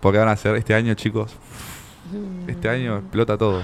Porque 0.00 0.18
van 0.18 0.28
a 0.28 0.36
ser 0.36 0.54
este 0.56 0.74
año, 0.74 0.92
chicos. 0.94 1.32
Este 2.46 2.68
año 2.68 2.98
explota 2.98 3.38
todo. 3.38 3.62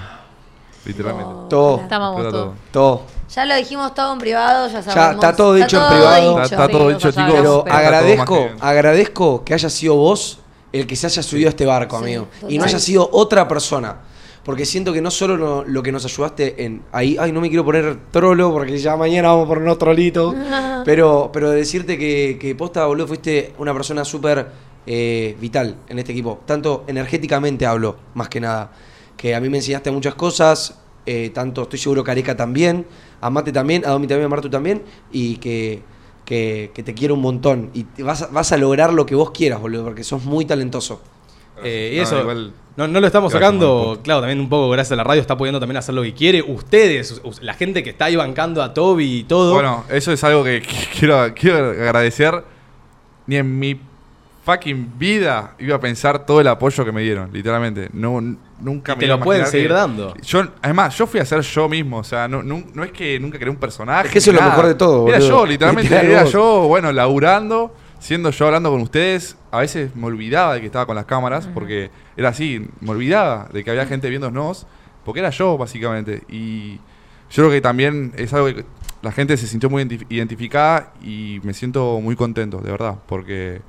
Literalmente. 0.85 1.33
Todo. 1.49 1.79
Estamos 1.81 2.13
Explota 2.13 2.37
todos. 2.37 2.53
Todo. 2.71 3.01
Ya 3.33 3.45
lo 3.45 3.55
dijimos 3.55 3.93
todo 3.93 4.13
en 4.13 4.19
privado, 4.19 4.67
ya 4.67 4.73
Ya 4.81 4.83
sabemos. 4.83 5.15
está 5.23 5.35
todo 5.35 5.53
dicho 5.53 5.81
en 5.81 5.87
privado. 5.95 6.41
Está- 6.41 6.55
está 6.55 6.67
todo 6.67 6.89
dicho, 6.89 7.11
chicos. 7.11 7.25
Pero 7.31 7.43
todo 7.63 7.73
agradezco, 7.73 8.47
agradezco 8.59 9.43
que 9.45 9.53
haya 9.53 9.69
sido 9.69 9.95
vos 9.95 10.39
el 10.73 10.87
que 10.87 10.95
se 10.95 11.07
haya 11.07 11.21
subido 11.23 11.47
a 11.47 11.51
este 11.51 11.65
barco, 11.65 11.97
Sí, 11.99 12.03
amigo. 12.03 12.27
total. 12.39 12.51
Y 12.51 12.57
no 12.57 12.65
haya 12.65 12.79
sido 12.79 13.09
otra 13.11 13.47
persona. 13.47 13.97
Porque 14.43 14.65
siento 14.65 14.91
que 14.91 15.01
no 15.03 15.11
solo 15.11 15.37
lo, 15.37 15.63
lo 15.65 15.83
que 15.83 15.91
nos 15.91 16.03
ayudaste 16.03 16.65
en. 16.65 16.81
Ahí, 16.91 17.15
ay, 17.19 17.31
no 17.31 17.41
me 17.41 17.49
quiero 17.49 17.63
poner 17.63 17.97
trolo 18.09 18.51
porque 18.51 18.75
ya 18.79 18.97
mañana 18.97 19.27
vamos 19.29 19.45
a 19.45 19.47
ponernos 19.49 19.77
trolito. 19.77 20.33
pero, 20.85 21.29
pero 21.31 21.51
decirte 21.51 21.95
que, 21.97 22.39
que 22.41 22.55
posta, 22.55 22.85
boludo, 22.87 23.07
fuiste 23.07 23.53
una 23.59 23.71
persona 23.71 24.03
súper 24.03 24.47
eh, 24.87 25.37
vital 25.39 25.75
en 25.87 25.99
este 25.99 26.11
equipo. 26.13 26.39
Tanto 26.47 26.85
energéticamente 26.87 27.67
hablo, 27.67 27.95
más 28.15 28.29
que 28.29 28.39
nada. 28.41 28.71
Que 29.21 29.35
a 29.35 29.39
mí 29.39 29.49
me 29.49 29.57
enseñaste 29.57 29.91
muchas 29.91 30.15
cosas. 30.15 30.79
eh, 31.05 31.29
tanto 31.33 31.63
estoy 31.63 31.77
seguro 31.79 32.03
que 32.03 32.09
Areca 32.11 32.35
también. 32.35 32.85
A 33.21 33.29
Mate 33.29 33.51
también, 33.51 33.83
a 33.85 33.89
Domi 33.89 34.07
también, 34.07 34.25
a 34.25 34.29
Martu 34.29 34.49
también. 34.49 34.81
Y 35.11 35.37
que, 35.37 35.81
que, 36.25 36.71
que 36.73 36.81
te 36.83 36.93
quiero 36.95 37.13
un 37.13 37.21
montón. 37.21 37.69
Y 37.75 37.85
vas, 38.01 38.23
a- 38.23 38.27
vas 38.27 38.51
a 38.51 38.57
lograr 38.57 38.91
lo 38.93 39.05
que 39.05 39.13
vos 39.15 39.29
quieras, 39.31 39.59
boludo, 39.61 39.83
porque 39.83 40.03
sos 40.03 40.23
muy 40.23 40.45
talentoso. 40.45 41.01
Eh, 41.63 41.91
y 41.93 41.97
No, 41.97 42.03
eso, 42.03 42.21
igual- 42.21 42.53
no, 42.77 42.87
no 42.87 42.99
lo 42.99 43.05
estamos 43.05 43.31
sacando, 43.33 43.99
claro, 44.03 44.21
también 44.21 44.39
un 44.39 44.47
poco 44.49 44.69
gracias 44.69 44.93
a 44.93 44.95
la 44.95 45.03
radio 45.03 45.21
está 45.21 45.37
pudiendo 45.37 45.59
también 45.59 45.77
hacer 45.77 45.93
lo 45.93 46.01
que 46.01 46.13
quiere. 46.13 46.41
Ustedes, 46.41 47.21
us- 47.23 47.41
la 47.43 47.53
gente 47.53 47.83
que 47.83 47.91
está 47.91 48.05
ahí 48.05 48.15
bancando 48.15 48.63
a 48.63 48.73
Toby 48.73 49.19
y 49.19 49.23
todo. 49.25 49.53
Bueno, 49.53 49.83
eso 49.89 50.11
es 50.11 50.23
algo 50.23 50.43
que 50.43 50.63
qu- 50.63 50.87
quiero, 50.99 51.33
quiero 51.35 51.57
agradecer. 51.71 52.43
Ni 53.27 53.35
en 53.37 53.59
mi 53.59 53.79
fucking 54.43 54.93
vida 54.97 55.55
iba 55.59 55.75
a 55.75 55.79
pensar 55.79 56.25
todo 56.25 56.41
el 56.41 56.47
apoyo 56.47 56.83
que 56.83 56.91
me 56.91 57.01
dieron, 57.01 57.31
literalmente. 57.31 57.89
No, 57.93 58.19
n- 58.19 58.37
nunca 58.59 58.93
Y 58.93 58.95
me 58.95 59.01
te 59.01 59.07
lo 59.07 59.19
pueden 59.19 59.45
seguir 59.45 59.67
que- 59.67 59.73
dando. 59.73 60.13
Yo, 60.21 60.43
además, 60.61 60.97
yo 60.97 61.05
fui 61.07 61.19
a 61.19 61.25
ser 61.25 61.41
yo 61.41 61.69
mismo, 61.69 61.97
o 61.99 62.03
sea, 62.03 62.27
no, 62.27 62.41
no, 62.41 62.63
no 62.73 62.83
es 62.83 62.91
que 62.91 63.19
nunca 63.19 63.37
creé 63.37 63.51
un 63.51 63.57
personaje. 63.57 64.07
Es 64.07 64.13
que 64.13 64.19
eso 64.19 64.31
es 64.31 64.37
lo 64.37 64.43
mejor 64.43 64.65
de 64.67 64.75
todo, 64.75 65.07
Era 65.07 65.19
boludo. 65.19 65.29
yo, 65.29 65.45
literalmente, 65.45 65.89
Literal 65.89 66.11
era 66.11 66.23
vos. 66.23 66.31
yo, 66.33 66.67
bueno, 66.67 66.91
laburando, 66.91 67.75
siendo 67.99 68.31
yo 68.31 68.45
hablando 68.47 68.71
con 68.71 68.81
ustedes. 68.81 69.37
A 69.51 69.59
veces 69.59 69.95
me 69.95 70.07
olvidaba 70.07 70.55
de 70.55 70.61
que 70.61 70.65
estaba 70.65 70.85
con 70.87 70.95
las 70.95 71.05
cámaras, 71.05 71.47
porque 71.53 71.91
era 72.17 72.29
así, 72.29 72.65
me 72.79 72.89
olvidaba 72.91 73.47
de 73.53 73.63
que 73.63 73.69
había 73.69 73.85
gente 73.85 74.09
viéndonos, 74.09 74.65
porque 75.05 75.19
era 75.19 75.29
yo, 75.29 75.57
básicamente. 75.57 76.23
Y 76.29 76.77
yo 77.29 77.43
creo 77.43 77.51
que 77.51 77.61
también 77.61 78.11
es 78.17 78.33
algo 78.33 78.47
que 78.47 78.65
la 79.03 79.11
gente 79.11 79.37
se 79.37 79.45
sintió 79.45 79.69
muy 79.69 79.83
identi- 79.83 80.05
identificada 80.09 80.93
y 81.03 81.39
me 81.43 81.53
siento 81.53 81.99
muy 82.01 82.15
contento, 82.15 82.57
de 82.59 82.71
verdad, 82.71 82.95
porque 83.07 83.61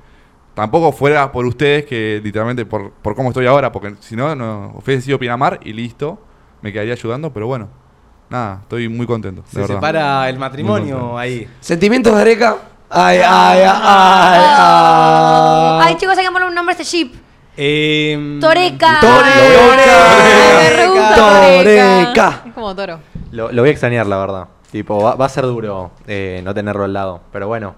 tampoco 0.53 0.91
fuera 0.91 1.31
por 1.31 1.45
ustedes 1.45 1.85
que 1.85 2.21
literalmente 2.23 2.65
por, 2.65 2.91
por 2.91 3.15
cómo 3.15 3.29
estoy 3.29 3.45
ahora, 3.47 3.71
porque 3.71 3.95
si 3.99 4.15
no, 4.15 4.35
no 4.35 4.73
hubiese 4.75 5.01
sido 5.03 5.19
Pinamar 5.19 5.59
y 5.63 5.73
listo, 5.73 6.19
me 6.61 6.71
quedaría 6.71 6.93
ayudando, 6.93 7.31
pero 7.33 7.47
bueno, 7.47 7.67
nada, 8.29 8.59
estoy 8.61 8.89
muy 8.89 9.05
contento. 9.05 9.43
se 9.47 9.59
verdad. 9.59 9.75
separa 9.75 10.29
el 10.29 10.37
matrimonio 10.37 11.17
ahí. 11.17 11.47
¿Sentimientos 11.59 12.15
de 12.15 12.21
Areca? 12.21 12.57
Ay, 12.89 13.17
ay, 13.25 13.61
ay, 13.65 14.41
ay. 14.45 15.79
Ay, 15.83 15.95
chicos, 15.97 16.15
hay 16.17 16.25
que 16.25 16.29
un 16.29 16.53
nombre 16.53 16.75
a 16.75 16.79
este 16.79 16.83
ship. 16.83 17.13
Eh, 17.57 18.37
Toreca. 18.41 18.99
Gusta 20.87 21.15
Toreca. 21.15 22.41
Es 22.45 22.53
como 22.53 22.75
toro. 22.75 22.99
Lo, 23.31 23.51
lo 23.51 23.61
voy 23.61 23.69
a 23.69 23.71
extrañar, 23.71 24.05
la 24.07 24.17
verdad. 24.17 24.47
Tipo, 24.71 25.01
va, 25.01 25.15
va 25.15 25.25
a 25.25 25.29
ser 25.29 25.43
duro 25.45 25.91
eh, 26.07 26.41
no 26.43 26.53
tenerlo 26.53 26.83
al 26.83 26.93
lado. 26.93 27.21
Pero 27.31 27.47
bueno, 27.47 27.75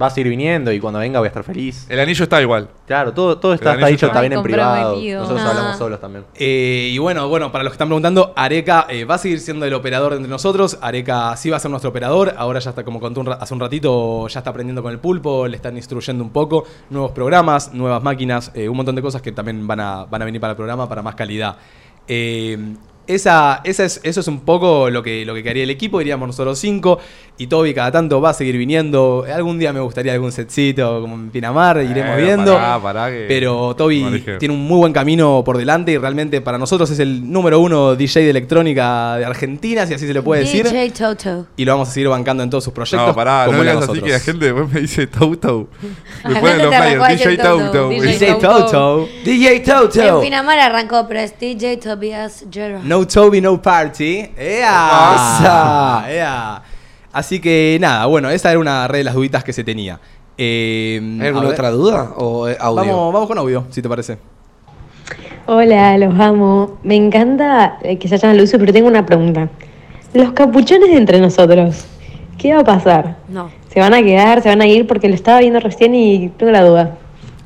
va 0.00 0.06
a 0.06 0.10
seguir 0.10 0.28
viniendo 0.30 0.72
y 0.72 0.78
cuando 0.80 1.00
venga 1.00 1.18
voy 1.18 1.26
a 1.26 1.28
estar 1.30 1.42
feliz. 1.42 1.86
El 1.88 1.98
anillo 2.00 2.22
está 2.22 2.40
igual. 2.40 2.68
Claro, 2.86 3.12
todo, 3.12 3.38
todo 3.38 3.52
está, 3.54 3.70
está 3.72 3.86
anillo 3.86 3.96
dicho, 3.96 4.06
está- 4.06 4.20
bien 4.20 4.32
en 4.32 4.42
privado. 4.42 4.96
Nosotros 4.96 5.40
Ah. 5.44 5.50
hablamos 5.50 5.76
solos 5.78 6.00
también. 6.00 6.24
Eh, 6.34 6.90
y 6.92 6.98
bueno, 6.98 7.28
bueno, 7.28 7.50
para 7.50 7.64
los 7.64 7.72
que 7.72 7.74
están 7.74 7.88
preguntando, 7.88 8.32
Areca 8.36 8.86
eh, 8.88 9.04
va 9.04 9.16
a 9.16 9.18
seguir 9.18 9.40
siendo 9.40 9.66
el 9.66 9.74
operador 9.74 10.12
entre 10.12 10.28
nosotros. 10.28 10.78
Areca 10.80 11.36
sí 11.36 11.50
va 11.50 11.56
a 11.56 11.60
ser 11.60 11.70
nuestro 11.70 11.90
operador. 11.90 12.34
Ahora 12.36 12.60
ya 12.60 12.70
está, 12.70 12.84
como 12.84 13.00
conté 13.00 13.20
un 13.20 13.28
hace 13.28 13.54
un 13.54 13.60
ratito, 13.60 14.28
ya 14.28 14.40
está 14.40 14.50
aprendiendo 14.50 14.82
con 14.82 14.92
el 14.92 14.98
pulpo, 14.98 15.46
le 15.48 15.56
están 15.56 15.76
instruyendo 15.76 16.22
un 16.22 16.30
poco. 16.30 16.64
Nuevos 16.90 17.10
programas, 17.12 17.72
nuevas 17.74 18.02
máquinas, 18.02 18.52
eh, 18.54 18.68
un 18.68 18.76
montón 18.76 18.94
de 18.94 19.02
cosas 19.02 19.20
que 19.22 19.32
también 19.32 19.66
van 19.66 19.80
a, 19.80 20.04
van 20.04 20.22
a 20.22 20.24
venir 20.24 20.40
para 20.40 20.52
el 20.52 20.56
programa 20.56 20.88
para 20.88 21.02
más 21.02 21.14
calidad. 21.14 21.56
Eh, 22.06 22.56
esa, 23.08 23.60
esa 23.64 23.84
es, 23.84 24.00
eso 24.04 24.20
es 24.20 24.28
un 24.28 24.40
poco 24.40 24.90
lo 24.90 25.02
que, 25.02 25.24
lo 25.24 25.34
que 25.34 25.42
quedaría 25.42 25.64
el 25.64 25.70
equipo, 25.70 26.00
iríamos 26.00 26.28
nosotros 26.28 26.58
cinco. 26.58 26.98
Y 27.40 27.46
Toby 27.46 27.72
cada 27.72 27.92
tanto 27.92 28.20
va 28.20 28.30
a 28.30 28.34
seguir 28.34 28.56
viniendo. 28.58 29.24
Algún 29.32 29.60
día 29.60 29.72
me 29.72 29.78
gustaría 29.78 30.12
algún 30.12 30.32
setcito 30.32 31.00
como 31.00 31.14
en 31.14 31.30
Pinamar, 31.30 31.76
iremos 31.80 32.18
Eh, 32.18 32.22
viendo. 32.22 32.54
pará, 32.54 32.80
pará 32.82 33.10
que- 33.10 33.26
Pero 33.28 33.76
Toby 33.76 34.24
tiene 34.40 34.54
un 34.54 34.66
muy 34.66 34.78
buen 34.78 34.92
camino 34.92 35.42
por 35.44 35.56
delante 35.56 35.92
y 35.92 35.98
realmente 35.98 36.40
para 36.40 36.58
nosotros 36.58 36.90
es 36.90 36.98
el 36.98 37.30
número 37.30 37.60
uno 37.60 37.94
DJ 37.94 38.22
de 38.24 38.30
electrónica 38.30 39.16
de 39.18 39.24
Argentina, 39.24 39.86
si 39.86 39.94
así 39.94 40.04
se 40.06 40.12
le 40.14 40.20
puede 40.20 40.40
decir. 40.42 40.64
DJ 40.68 40.90
Toto. 40.90 41.46
Y 41.56 41.64
lo 41.64 41.72
vamos 41.72 41.88
a 41.88 41.92
seguir 41.92 42.08
bancando 42.08 42.42
en 42.42 42.50
todos 42.50 42.64
sus 42.64 42.72
proyectos. 42.72 43.06
No, 43.06 43.14
pará, 43.14 43.44
como 43.46 43.58
no 43.58 43.62
digas 43.62 43.76
así 43.76 43.86
nosotros. 43.86 44.04
que 44.04 44.12
la 44.12 44.20
gente 44.20 44.44
después 44.46 44.72
me 44.72 44.80
dice. 44.80 45.08
La 46.24 46.28
Me 46.28 46.40
ponen 46.40 46.58
los 46.58 46.74
a 46.74 46.84
DJ 47.08 47.08
decir 47.08 47.38
Tau. 47.38 47.58
DJ 47.90 48.34
Toto. 48.34 49.08
DJ 49.24 49.56
En 49.56 49.62
Toto. 49.62 50.20
Pinamar 50.20 50.58
arrancó, 50.58 51.06
pero 51.06 51.20
es 51.20 51.38
DJ 51.38 51.76
Tobias 51.76 52.44
Gerard. 52.50 52.82
No 52.82 52.97
Toby, 53.06 53.40
no 53.40 53.60
party. 53.60 54.30
¡Ea! 54.36 55.82
Así 57.12 57.40
que 57.40 57.78
nada, 57.80 58.06
bueno, 58.06 58.30
esa 58.30 58.50
era 58.50 58.60
una 58.60 58.86
red 58.88 58.98
de 58.98 59.04
las 59.04 59.14
duditas 59.14 59.42
que 59.44 59.52
se 59.52 59.64
tenía. 59.64 59.98
Eh, 60.36 61.00
¿Hay 61.20 61.26
alguna 61.26 61.48
otra 61.48 61.70
duda 61.70 62.12
o 62.16 62.48
eh, 62.48 62.56
audio? 62.60 62.84
Vamos, 62.84 63.12
vamos 63.12 63.28
con 63.28 63.38
audio, 63.38 63.64
si 63.70 63.82
te 63.82 63.88
parece. 63.88 64.18
Hola, 65.46 65.96
los 65.98 66.18
amo. 66.20 66.78
Me 66.82 66.94
encanta 66.94 67.78
eh, 67.82 67.98
que 67.98 68.06
se 68.06 68.16
hayan 68.16 68.32
al 68.32 68.40
uso, 68.40 68.58
pero 68.58 68.72
tengo 68.72 68.86
una 68.86 69.06
pregunta. 69.06 69.48
Los 70.12 70.32
capuchones 70.32 70.90
de 70.90 70.96
entre 70.96 71.20
nosotros, 71.20 71.86
¿qué 72.36 72.54
va 72.54 72.60
a 72.60 72.64
pasar? 72.64 73.16
No. 73.28 73.50
¿Se 73.72 73.80
van 73.80 73.94
a 73.94 74.02
quedar? 74.02 74.42
¿Se 74.42 74.48
van 74.48 74.60
a 74.60 74.66
ir? 74.66 74.86
Porque 74.86 75.08
lo 75.08 75.14
estaba 75.14 75.40
viendo 75.40 75.58
recién 75.60 75.94
y 75.94 76.28
tengo 76.36 76.52
la 76.52 76.64
duda. 76.64 76.98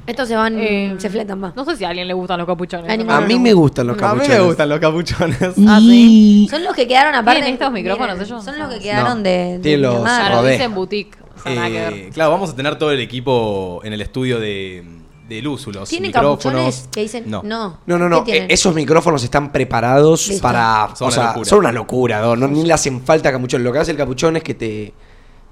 Estos 0.06 0.26
se 0.28 0.34
van, 0.36 0.58
Eh, 0.58 0.94
se 0.98 1.08
fletan 1.10 1.38
más. 1.38 1.54
No 1.54 1.64
sé 1.64 1.76
si 1.76 1.84
a 1.84 1.90
alguien 1.90 2.08
le 2.08 2.14
gustan 2.14 2.38
los 2.38 2.46
capuchones. 2.46 2.88
A 3.08 3.16
A 3.16 3.20
mí 3.20 3.38
me 3.38 3.52
gustan 3.52 3.86
los 3.86 3.96
A 3.96 4.00
capuchones. 4.00 4.28
mí 4.30 4.34
me 4.34 4.40
gustan 4.40 4.68
los 4.68 4.80
capuchones. 4.80 5.38
Ah, 5.68 5.78
sí. 5.80 6.48
Son 6.50 6.64
los 6.64 6.74
que 6.74 6.88
quedaron 6.88 7.14
aparte. 7.14 7.40
¿Tienen 7.40 7.54
estos 7.54 7.72
micrófonos 7.72 8.16
Miren, 8.16 8.26
ellos? 8.32 8.44
Son 8.44 8.58
los 8.58 8.68
que 8.74 8.80
quedaron 8.80 9.18
No. 9.18 9.22
de, 9.22 9.58
de 9.60 9.76
los. 9.78 10.02
Claro, 10.02 10.36
Rodé. 10.40 10.52
dicen 10.52 10.74
boutique. 10.74 11.16
O 11.36 11.40
sea. 11.42 11.68
Eh, 11.68 12.10
claro, 12.12 12.30
vamos 12.32 12.50
a 12.50 12.56
tener 12.56 12.76
todo 12.78 12.90
el 12.90 13.00
equipo 13.00 13.80
en 13.84 13.92
el 13.92 14.00
estudio 14.00 14.40
de, 14.40 14.84
de 15.28 15.40
Luzu, 15.42 15.70
los 15.72 15.88
¿Tienen 15.88 16.08
micrófonos. 16.08 16.38
capuchones 16.42 16.88
que 16.92 17.00
dicen 17.02 17.24
No. 17.28 17.42
no? 17.44 17.78
No, 17.86 17.96
no, 17.98 18.24
¿Qué 18.24 18.40
no. 18.40 18.44
eh, 18.44 18.46
Esos 18.50 18.74
micrófonos 18.74 19.22
están 19.22 19.52
preparados 19.52 20.26
Listo. 20.28 20.42
para. 20.42 20.88
Son 20.96 21.06
o 21.06 21.08
una 21.08 21.14
sea, 21.14 21.26
locura. 21.28 21.44
son 21.48 21.58
una 21.60 21.72
locura, 21.72 22.20
no, 22.20 22.34
no- 22.36 22.48
ni 22.48 22.64
le 22.64 22.72
hacen 22.72 23.00
falta 23.02 23.30
capuchones. 23.30 23.64
Lo 23.64 23.72
que 23.72 23.78
hace 23.78 23.92
el 23.92 23.96
capuchón 23.96 24.36
es 24.36 24.42
que 24.42 24.54
te. 24.54 24.92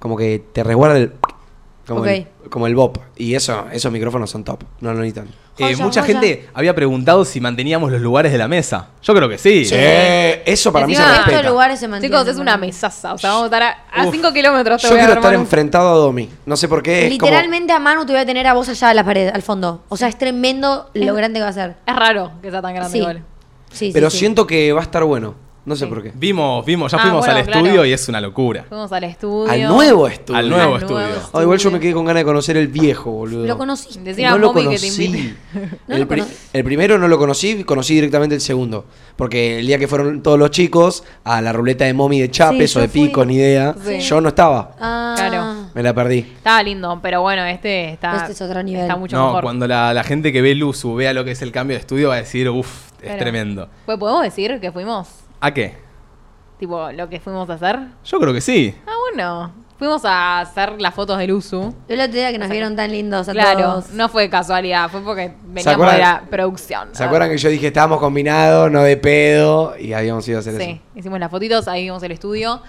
Como 0.00 0.16
que 0.16 0.42
te 0.52 0.64
resguarda 0.64 0.96
el. 0.98 1.12
Como, 1.90 2.02
Ok. 2.02 2.06
el, 2.06 2.26
como 2.50 2.66
el 2.68 2.74
bop. 2.76 2.98
Y 3.16 3.34
eso, 3.34 3.66
esos 3.72 3.90
micrófonos 3.90 4.30
son 4.30 4.44
top. 4.44 4.62
No 4.80 4.92
lo 4.92 5.00
necesitan. 5.00 5.26
Eh, 5.58 5.74
Joya, 5.74 5.76
mucha 5.84 6.00
joya. 6.02 6.12
gente 6.20 6.48
había 6.54 6.72
preguntado 6.74 7.24
si 7.24 7.40
manteníamos 7.40 7.90
los 7.90 8.00
lugares 8.00 8.30
de 8.30 8.38
la 8.38 8.46
mesa. 8.46 8.90
Yo 9.02 9.12
creo 9.12 9.28
que 9.28 9.38
sí. 9.38 9.64
Sí, 9.64 9.74
eso 9.74 10.72
para 10.72 10.86
mí 10.86 10.94
se 10.94 11.00
Encima, 11.00 11.16
Estos 11.18 11.26
respeta. 11.32 11.50
lugares 11.50 11.80
se 11.80 11.88
mantienen. 11.88 12.18
Chicos, 12.18 12.32
es 12.32 12.40
una 12.40 12.56
mesaza. 12.56 13.12
O 13.12 13.18
sea, 13.18 13.30
vamos 13.30 13.42
a 13.42 13.46
estar 13.46 13.62
a 13.92 14.06
Uf. 14.06 14.12
5 14.14 14.32
kilómetros. 14.32 14.80
Te 14.80 14.86
Yo 14.88 14.94
voy 14.94 15.00
a 15.00 15.04
quiero 15.06 15.20
estar 15.20 15.34
enfrentado 15.34 15.88
a 15.88 15.94
Domi. 15.96 16.30
No 16.46 16.56
sé 16.56 16.68
por 16.68 16.82
qué. 16.82 17.08
es 17.08 17.18
como- 17.18 17.26
Literalmente 17.28 17.72
a 17.72 17.80
Manu 17.80 18.06
te 18.06 18.12
voy 18.12 18.20
a 18.22 18.26
tener 18.26 18.46
a 18.46 18.54
vos 18.54 18.68
allá 18.68 18.90
a 18.90 18.94
la 18.94 19.04
pared, 19.04 19.28
al 19.34 19.42
fondo. 19.42 19.82
O 19.88 19.96
sea, 19.96 20.06
es 20.08 20.16
tremendo 20.16 20.88
lo 20.94 21.14
grande 21.14 21.40
que 21.40 21.44
va 21.44 21.48
a 21.50 21.52
ser. 21.52 21.74
Es 21.86 21.96
raro 21.96 22.30
que 22.40 22.50
sea 22.52 22.62
tan 22.62 22.72
grande 22.74 22.92
Sí. 22.92 22.98
igual. 22.98 23.24
Sí, 23.72 23.76
sí, 23.86 23.90
pero 23.92 24.08
sí. 24.10 24.18
siento 24.18 24.46
que 24.46 24.72
va 24.72 24.80
a 24.80 24.84
estar 24.84 25.02
bueno. 25.04 25.34
No 25.62 25.76
sé 25.76 25.84
Sí. 25.84 25.90
por 25.90 26.02
qué. 26.02 26.10
Vimos, 26.14 26.64
vimos, 26.64 26.90
ya 26.90 26.96
Ah, 26.98 27.02
fuimos 27.02 27.20
bueno, 27.26 27.36
al 27.38 27.44
claro. 27.44 27.60
estudio 27.66 27.84
y 27.84 27.92
es 27.92 28.08
una 28.08 28.20
locura. 28.20 28.64
Fuimos 28.68 28.90
al 28.92 29.04
estudio. 29.04 29.50
Al 29.52 29.68
nuevo 29.68 30.08
estudio. 30.08 30.38
Al 30.38 30.48
nuevo 30.48 30.74
Al 30.76 30.80
estudio. 30.82 31.00
nuevo 31.06 31.20
Ah, 31.34 31.42
igual 31.42 31.58
yo 31.58 31.70
me 31.70 31.78
quedé 31.80 31.92
con 31.92 32.04
ganas 32.06 32.20
de 32.22 32.24
conocer 32.24 32.56
el 32.56 32.68
viejo, 32.68 33.10
boludo. 33.10 33.46
Lo 33.46 33.58
conocí. 33.58 33.98
Decir 34.00 34.26
a 34.26 34.30
no 34.30 34.38
lo 34.38 34.52
Momi 34.54 34.62
que 34.70 34.76
te 34.78 34.88
conocí. 34.88 35.04
invite. 35.04 35.34
No 35.86 35.94
el, 35.94 36.00
lo 36.00 36.08
pri- 36.08 36.20
conocí. 36.22 36.36
el 36.54 36.64
primero 36.64 36.98
no 36.98 37.08
lo 37.08 37.18
conocí, 37.18 37.64
conocí 37.64 37.94
directamente 37.94 38.34
el 38.34 38.40
segundo. 38.40 38.86
Porque 39.16 39.58
el 39.58 39.66
día 39.66 39.78
que 39.78 39.86
fueron 39.86 40.22
todos 40.22 40.38
los 40.38 40.50
chicos 40.50 41.04
a 41.24 41.42
la 41.42 41.52
ruleta 41.52 41.84
de 41.84 41.92
momi 41.92 42.20
de 42.20 42.30
chapes 42.30 42.72
Sí, 42.72 42.78
o 42.78 42.80
de 42.80 42.88
fui. 42.88 43.08
picos, 43.08 43.26
ni 43.26 43.34
idea, 43.36 43.74
Sí. 43.84 44.00
yo 44.00 44.20
no 44.22 44.28
estaba. 44.30 44.76
Ah, 44.80 45.14
Claro. 45.16 45.68
Me 45.74 45.82
la 45.82 45.94
perdí. 45.94 46.20
Estaba 46.20 46.62
lindo, 46.62 46.98
pero 47.02 47.20
bueno, 47.20 47.44
este 47.44 47.90
está. 47.92 48.16
Este 48.16 48.32
es 48.32 48.40
otro 48.40 48.62
nivel. 48.62 48.82
Está 48.82 48.96
mucho 48.96 49.16
No, 49.16 49.26
mejor. 49.26 49.42
cuando 49.42 49.68
la, 49.68 49.92
la 49.92 50.02
gente 50.04 50.32
que 50.32 50.40
ve 50.40 50.54
Luzu 50.54 50.94
vea 50.94 51.12
lo 51.12 51.22
que 51.24 51.32
es 51.32 51.42
el 51.42 51.52
cambio 51.52 51.76
de 51.76 51.80
estudio 51.80 52.08
va 52.08 52.14
a 52.14 52.18
decir, 52.18 52.48
uff, 52.48 52.86
es 52.94 53.08
Pero- 53.08 53.18
tremendo. 53.18 53.68
Pues, 53.86 53.98
¿Podemos 53.98 54.22
decir 54.22 54.58
que 54.60 54.72
fuimos? 54.72 55.08
¿A 55.40 55.52
qué? 55.54 55.76
Tipo, 56.58 56.92
lo 56.92 57.08
que 57.08 57.20
fuimos 57.20 57.48
a 57.48 57.54
hacer. 57.54 57.78
Yo 58.04 58.20
creo 58.20 58.32
que 58.34 58.40
sí. 58.40 58.74
Ah, 58.86 58.92
bueno. 59.10 59.52
Fuimos 59.78 60.04
a 60.04 60.40
hacer 60.40 60.78
las 60.78 60.94
fotos 60.94 61.16
del 61.16 61.32
Usu. 61.32 61.74
El 61.88 62.00
otro 62.02 62.12
día 62.12 62.30
que 62.32 62.36
nos 62.38 62.50
vieron 62.50 62.76
tan 62.76 62.90
lindos 62.92 63.26
a 63.30 63.32
Claro, 63.32 63.60
todos. 63.60 63.90
no 63.92 64.10
fue 64.10 64.28
casualidad, 64.28 64.90
fue 64.90 65.00
porque 65.00 65.32
veníamos 65.42 65.72
acuerdan? 65.72 65.94
de 65.96 66.00
la 66.02 66.22
producción. 66.30 66.88
¿Se 66.92 67.02
acuerdan 67.02 67.30
que 67.30 67.38
yo 67.38 67.48
dije 67.48 67.68
estábamos 67.68 67.98
combinados, 67.98 68.70
no 68.70 68.82
de 68.82 68.98
pedo? 68.98 69.74
Y 69.78 69.94
habíamos 69.94 70.28
ido 70.28 70.36
a 70.36 70.40
hacer 70.40 70.60
Sí, 70.60 70.82
hicimos 70.94 71.18
las 71.18 71.30
fotitos, 71.30 71.66
ahí 71.66 71.84
vimos 71.84 72.02
el 72.02 72.12
estudio. 72.12 72.60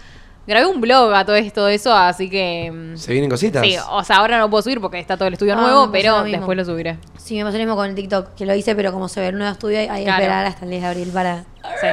Grabé 0.47 0.65
un 0.67 0.79
blog 0.79 1.13
a 1.13 1.25
todo 1.25 1.35
esto, 1.35 1.67
eso, 1.67 1.93
así 1.93 2.29
que... 2.29 2.71
mm. 2.73 2.95
¿Se 2.97 3.11
vienen 3.11 3.29
cositas? 3.29 3.61
Sí, 3.61 3.75
o 3.89 4.03
sea, 4.05 4.15
ahora 4.19 4.37
no 4.37 4.45
lo 4.45 4.49
puedo 4.49 4.63
subir 4.63 4.79
porque 4.79 4.97
está 4.97 5.17
todo 5.17 5.27
el 5.27 5.33
estudio 5.33 5.53
Ah, 5.57 5.61
nuevo, 5.61 5.81
pasó 5.81 5.91
pero 5.91 6.17
lo 6.19 6.23
mismo. 6.23 6.37
después 6.37 6.57
lo 6.59 6.63
subiré. 6.65 6.97
Sí, 7.17 7.35
me 7.35 7.43
pasó 7.43 7.57
lo 7.57 7.63
mismo 7.63 7.75
con 7.75 7.89
el 7.89 7.95
TikTok, 7.95 8.35
que 8.35 8.45
lo 8.45 8.55
hice, 8.55 8.73
pero 8.73 8.93
como 8.93 9.09
se 9.09 9.19
ve 9.19 9.27
el 9.27 9.37
nuevo 9.37 9.51
estudio, 9.51 9.79
hay 9.79 9.87
que 9.89 10.03
Claro. 10.05 10.21
esperar 10.23 10.45
hasta 10.45 10.63
el 10.63 10.71
10 10.71 10.81
de 10.81 10.87
abril 10.87 11.09
para... 11.13 11.39
Sí. 11.81 11.87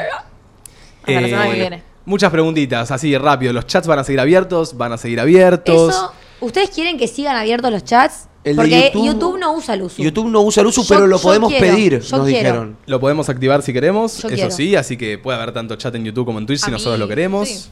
Hasta 1.09 1.21
la 1.21 1.29
semana 1.29 1.51
que 1.51 1.61
viene. 1.61 1.77
Eh, 1.77 1.83
Muchas 2.05 2.31
preguntitas, 2.31 2.91
así 2.91 3.17
rápido. 3.19 3.53
¿Los 3.53 3.67
chats 3.67 3.87
van 3.87 3.99
a 3.99 4.05
seguir 4.05 4.21
abiertos? 4.21 4.77
¿Van 4.77 4.93
a 4.93 4.97
seguir 4.99 5.21
abiertos? 5.21 5.91
Eso, 5.95 6.13
¿ustedes 6.41 6.71
quieren 6.71 6.97
que 6.97 7.07
sigan 7.07 7.37
abiertos 7.37 7.71
los 7.71 7.85
chats? 7.85 8.29
El 8.45 8.57
de 8.57 8.63
Porque 8.63 8.93
YouTube- 8.95 9.05
YouTube, 9.07 9.39
no 9.39 9.53
usa 9.53 9.75
el 9.75 9.83
uso. 9.83 10.03
YouTube 10.03 10.31
no 10.31 10.41
usa 10.41 10.63
el 10.63 10.69
uso, 10.69 10.83
Yo- 10.83 10.89
pero 10.89 11.07
lo 11.07 11.17
yo 11.19 11.23
podemos 11.23 11.51
quiero, 11.51 11.67
pedir, 11.67 11.93
yo 12.01 12.17
nos 12.17 12.27
quiero. 12.27 12.27
dijeron. 12.27 12.77
Lo 12.87 12.99
podemos 13.01 13.29
activar 13.29 13.61
si 13.63 13.73
queremos, 13.75 14.13
Yo 14.23 14.29
eso 14.29 14.35
quiero. 14.35 14.51
sí, 14.53 14.75
así 14.77 14.97
que 14.97 15.19
puede 15.19 15.37
haber 15.37 15.53
tanto 15.53 15.77
chat 15.77 15.95
en 15.97 16.05
YouTube 16.05 16.25
como 16.25 16.39
en 16.39 16.47
Twitch 16.47 16.61
si 16.61 16.69
A 16.69 16.71
nosotros 16.71 16.95
mí, 16.97 17.01
lo 17.01 17.09
queremos. 17.09 17.49
sí. 17.49 17.69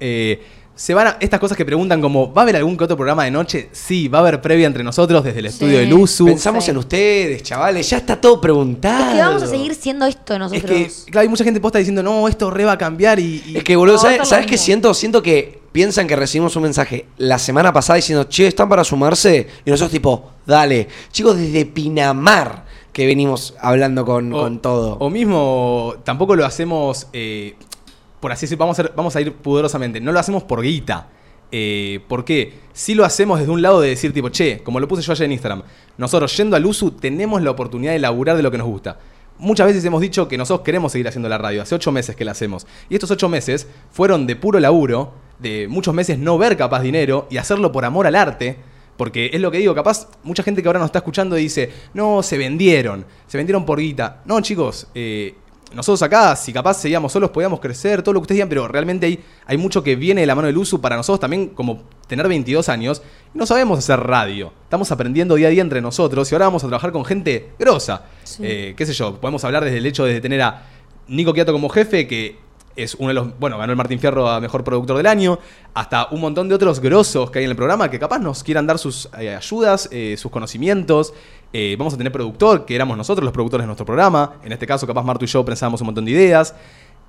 Eh, 0.00 0.42
se 0.74 0.94
van 0.94 1.06
a- 1.06 1.16
estas 1.20 1.38
cosas 1.38 1.56
que 1.56 1.64
preguntan 1.64 2.00
como, 2.00 2.32
¿va 2.32 2.42
a 2.42 2.44
haber 2.44 2.56
algún 2.56 2.76
que 2.76 2.84
otro 2.84 2.96
programa 2.96 3.24
de 3.24 3.30
noche? 3.30 3.68
Sí, 3.72 4.08
va 4.08 4.18
a 4.18 4.20
haber 4.22 4.40
previa 4.40 4.66
entre 4.66 4.82
nosotros 4.82 5.22
desde 5.22 5.38
el 5.40 5.46
estudio 5.46 5.78
del 5.78 5.92
USU. 5.92 6.24
Pensamos 6.26 6.66
en 6.68 6.76
ustedes, 6.78 7.42
chavales, 7.42 7.88
ya 7.88 7.98
está 7.98 8.20
todo 8.20 8.40
preguntado. 8.40 9.04
Es 9.10 9.14
que 9.16 9.20
vamos 9.20 9.42
a 9.42 9.46
seguir 9.46 9.74
siendo 9.74 10.06
esto 10.06 10.34
Es 10.34 10.38
nosotros. 10.40 10.62
que, 10.70 10.90
claro, 11.10 11.20
hay 11.22 11.28
mucha 11.28 11.44
gente 11.44 11.60
posta 11.60 11.78
diciendo, 11.78 12.02
no, 12.02 12.26
esto 12.28 12.50
re 12.50 12.64
va 12.64 12.72
a 12.72 12.78
cambiar 12.78 13.18
y... 13.20 13.42
y- 13.46 13.56
Es 13.58 13.64
que, 13.64 13.76
boludo, 13.76 13.96
No, 13.96 14.00
¿sabes, 14.02 14.28
¿sabes 14.28 14.46
qué 14.46 14.56
siento? 14.58 14.92
Siento 14.94 15.22
que 15.22 15.60
piensan 15.72 16.06
que 16.06 16.16
recibimos 16.16 16.54
un 16.56 16.64
mensaje 16.64 17.06
la 17.18 17.38
semana 17.38 17.72
pasada 17.72 17.96
diciendo, 17.96 18.24
che, 18.24 18.46
¿están 18.46 18.68
para 18.68 18.84
sumarse? 18.84 19.46
Y 19.64 19.70
nosotros 19.70 19.90
tipo, 19.92 20.30
dale. 20.46 20.88
Chicos, 21.12 21.36
desde 21.36 21.64
Pinamar 21.66 22.64
que 22.92 23.06
venimos 23.06 23.54
hablando 23.60 24.04
con, 24.04 24.32
o, 24.34 24.40
con 24.42 24.60
todo. 24.60 24.96
O 25.00 25.08
mismo, 25.08 25.94
tampoco 26.04 26.36
lo 26.36 26.44
hacemos, 26.44 27.06
eh, 27.14 27.54
por 28.22 28.30
así 28.30 28.46
decirlo, 28.46 28.60
vamos 28.60 28.78
a, 28.78 28.84
vamos 28.94 29.16
a 29.16 29.20
ir 29.20 29.32
pudorosamente, 29.32 30.00
no 30.00 30.12
lo 30.12 30.20
hacemos 30.20 30.44
por 30.44 30.62
guita. 30.62 31.08
Eh, 31.50 31.98
¿Por 32.06 32.24
qué? 32.24 32.54
Si 32.72 32.94
lo 32.94 33.04
hacemos 33.04 33.40
desde 33.40 33.50
un 33.50 33.60
lado 33.60 33.80
de 33.80 33.88
decir, 33.88 34.12
tipo, 34.12 34.28
che, 34.28 34.62
como 34.62 34.78
lo 34.78 34.86
puse 34.86 35.02
yo 35.02 35.10
ayer 35.10 35.24
en 35.24 35.32
Instagram, 35.32 35.64
nosotros 35.98 36.34
yendo 36.36 36.54
al 36.54 36.64
USU 36.64 36.92
tenemos 36.92 37.42
la 37.42 37.50
oportunidad 37.50 37.92
de 37.92 37.98
laburar 37.98 38.36
de 38.36 38.44
lo 38.44 38.52
que 38.52 38.58
nos 38.58 38.68
gusta. 38.68 38.96
Muchas 39.38 39.66
veces 39.66 39.84
hemos 39.84 40.00
dicho 40.00 40.28
que 40.28 40.38
nosotros 40.38 40.64
queremos 40.64 40.92
seguir 40.92 41.08
haciendo 41.08 41.28
la 41.28 41.36
radio, 41.36 41.62
hace 41.62 41.74
ocho 41.74 41.90
meses 41.90 42.14
que 42.14 42.24
la 42.24 42.30
hacemos. 42.30 42.64
Y 42.88 42.94
estos 42.94 43.10
ocho 43.10 43.28
meses 43.28 43.66
fueron 43.90 44.24
de 44.28 44.36
puro 44.36 44.60
laburo, 44.60 45.14
de 45.40 45.66
muchos 45.68 45.92
meses 45.92 46.16
no 46.16 46.38
ver 46.38 46.56
capaz 46.56 46.80
dinero 46.80 47.26
y 47.28 47.38
hacerlo 47.38 47.72
por 47.72 47.84
amor 47.84 48.06
al 48.06 48.14
arte. 48.14 48.56
Porque 48.96 49.30
es 49.32 49.40
lo 49.40 49.50
que 49.50 49.58
digo, 49.58 49.74
capaz 49.74 50.06
mucha 50.22 50.44
gente 50.44 50.62
que 50.62 50.68
ahora 50.68 50.78
nos 50.78 50.86
está 50.86 51.00
escuchando 51.00 51.34
dice, 51.34 51.72
no, 51.92 52.22
se 52.22 52.38
vendieron, 52.38 53.04
se 53.26 53.36
vendieron 53.36 53.66
por 53.66 53.80
guita. 53.80 54.22
No, 54.26 54.40
chicos, 54.42 54.86
eh, 54.94 55.34
nosotros 55.74 56.02
acá, 56.02 56.36
si 56.36 56.52
capaz 56.52 56.74
seguíamos 56.74 57.12
solos, 57.12 57.30
podíamos 57.30 57.60
crecer, 57.60 58.02
todo 58.02 58.12
lo 58.12 58.20
que 58.20 58.22
ustedes 58.22 58.36
digan, 58.36 58.48
pero 58.48 58.68
realmente 58.68 59.06
hay, 59.06 59.20
hay 59.46 59.56
mucho 59.56 59.82
que 59.82 59.96
viene 59.96 60.20
de 60.20 60.26
la 60.26 60.34
mano 60.34 60.46
del 60.46 60.58
uso 60.58 60.80
para 60.80 60.96
nosotros 60.96 61.20
también, 61.20 61.48
como 61.48 61.82
tener 62.06 62.28
22 62.28 62.68
años, 62.68 63.02
y 63.34 63.38
no 63.38 63.46
sabemos 63.46 63.78
hacer 63.78 64.00
radio. 64.00 64.52
Estamos 64.64 64.90
aprendiendo 64.92 65.34
día 65.34 65.48
a 65.48 65.50
día 65.50 65.62
entre 65.62 65.80
nosotros 65.80 66.30
y 66.30 66.34
ahora 66.34 66.46
vamos 66.46 66.64
a 66.64 66.68
trabajar 66.68 66.92
con 66.92 67.04
gente 67.04 67.50
grosa. 67.58 68.04
Sí. 68.24 68.42
Eh, 68.44 68.74
qué 68.76 68.86
sé 68.86 68.92
yo, 68.92 69.20
podemos 69.20 69.44
hablar 69.44 69.64
desde 69.64 69.78
el 69.78 69.86
hecho 69.86 70.04
de 70.04 70.20
tener 70.20 70.42
a 70.42 70.62
Nico 71.08 71.32
Quiato 71.32 71.52
como 71.52 71.68
jefe, 71.68 72.06
que 72.06 72.38
es 72.76 72.94
uno 72.94 73.08
de 73.08 73.14
los, 73.14 73.38
bueno, 73.38 73.58
ganó 73.58 73.72
el 73.72 73.76
Martín 73.76 73.98
Fierro 73.98 74.28
a 74.28 74.40
Mejor 74.40 74.64
Productor 74.64 74.96
del 74.96 75.06
Año, 75.06 75.38
hasta 75.74 76.08
un 76.10 76.20
montón 76.20 76.48
de 76.48 76.54
otros 76.54 76.80
grosos 76.80 77.30
que 77.30 77.40
hay 77.40 77.44
en 77.44 77.50
el 77.50 77.56
programa 77.56 77.90
que 77.90 77.98
capaz 77.98 78.18
nos 78.18 78.42
quieran 78.42 78.66
dar 78.66 78.78
sus 78.78 79.08
eh, 79.18 79.34
ayudas, 79.34 79.88
eh, 79.92 80.16
sus 80.18 80.30
conocimientos. 80.30 81.12
Eh, 81.52 81.76
vamos 81.78 81.92
a 81.92 81.98
tener 81.98 82.10
productor, 82.10 82.64
que 82.64 82.74
éramos 82.74 82.96
nosotros 82.96 83.24
los 83.24 83.32
productores 83.32 83.64
de 83.64 83.66
nuestro 83.66 83.84
programa. 83.84 84.36
En 84.42 84.52
este 84.52 84.66
caso, 84.66 84.86
capaz 84.86 85.02
Marto 85.02 85.24
y 85.24 85.28
yo 85.28 85.44
pensábamos 85.44 85.80
un 85.82 85.86
montón 85.86 86.04
de 86.04 86.12
ideas. 86.12 86.54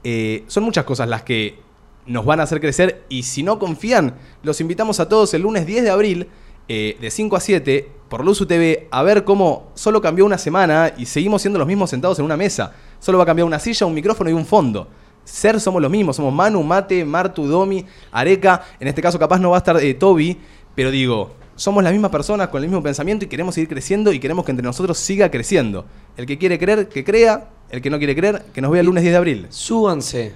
Eh, 0.04 0.44
son 0.48 0.64
muchas 0.64 0.84
cosas 0.84 1.08
las 1.08 1.24
que 1.24 1.60
nos 2.06 2.26
van 2.26 2.42
a 2.42 2.44
hacer 2.44 2.60
crecer 2.60 3.06
y 3.08 3.24
si 3.24 3.44
no 3.44 3.58
confían, 3.58 4.16
los 4.42 4.60
invitamos 4.60 5.00
a 5.00 5.08
todos 5.08 5.34
el 5.34 5.44
lunes 5.44 5.66
10 5.66 5.84
de 5.84 5.90
abril 5.90 6.28
eh, 6.68 6.98
de 7.00 7.10
5 7.10 7.38
a 7.38 7.40
7 7.40 7.90
por 8.10 8.26
Luzu 8.26 8.46
TV 8.46 8.90
a 8.92 9.02
ver 9.04 9.24
cómo 9.24 9.72
solo 9.76 10.02
cambió 10.02 10.26
una 10.26 10.38
semana 10.38 10.94
y 10.98 11.06
seguimos 11.06 11.42
siendo 11.42 11.58
los 11.58 11.68
mismos 11.68 11.90
sentados 11.90 12.20
en 12.20 12.26
una 12.26 12.36
mesa. 12.36 12.74
Solo 13.00 13.18
va 13.18 13.24
a 13.24 13.28
cambiar 13.28 13.46
una 13.46 13.60
silla, 13.60 13.86
un 13.86 13.94
micrófono 13.94 14.30
y 14.30 14.34
un 14.34 14.46
fondo. 14.46 14.90
Ser 15.24 15.62
somos 15.62 15.82
los 15.82 15.90
mismos, 15.90 16.18
somos 16.18 16.34
Manu, 16.34 16.62
Mate, 16.64 17.06
Martu, 17.06 17.48
Domi, 17.48 17.86
Areca. 18.12 18.62
En 18.82 18.90
este 18.90 19.02
caso 19.02 19.18
capaz 19.18 19.40
no 19.40 19.52
va 19.52 19.58
a 19.58 19.60
estar 19.60 19.80
Toby, 19.98 20.38
pero 20.76 20.92
digo, 20.92 21.32
somos 21.64 21.84
las 21.84 21.94
mismas 21.94 22.12
personas 22.12 22.50
con 22.50 22.62
el 22.62 22.68
mismo 22.70 22.84
pensamiento 22.84 23.24
y 23.26 23.28
queremos 23.28 23.56
seguir 23.56 23.70
creciendo 23.70 24.12
y 24.12 24.20
queremos 24.20 24.44
que 24.46 24.52
entre 24.52 24.66
nosotros 24.66 24.98
siga 24.98 25.32
creciendo. 25.32 25.86
El 26.18 26.26
que 26.26 26.38
quiere 26.38 26.60
creer, 26.60 26.90
que 26.90 27.04
crea. 27.04 27.50
El 27.70 27.82
que 27.82 27.90
no 27.90 27.98
quiere 27.98 28.16
creer, 28.16 28.44
que 28.54 28.62
nos 28.62 28.70
vea 28.70 28.82
el 28.82 28.86
lunes 28.86 29.02
10 29.02 29.14
de 29.14 29.18
abril. 29.18 29.48
Súbanse 29.50 30.36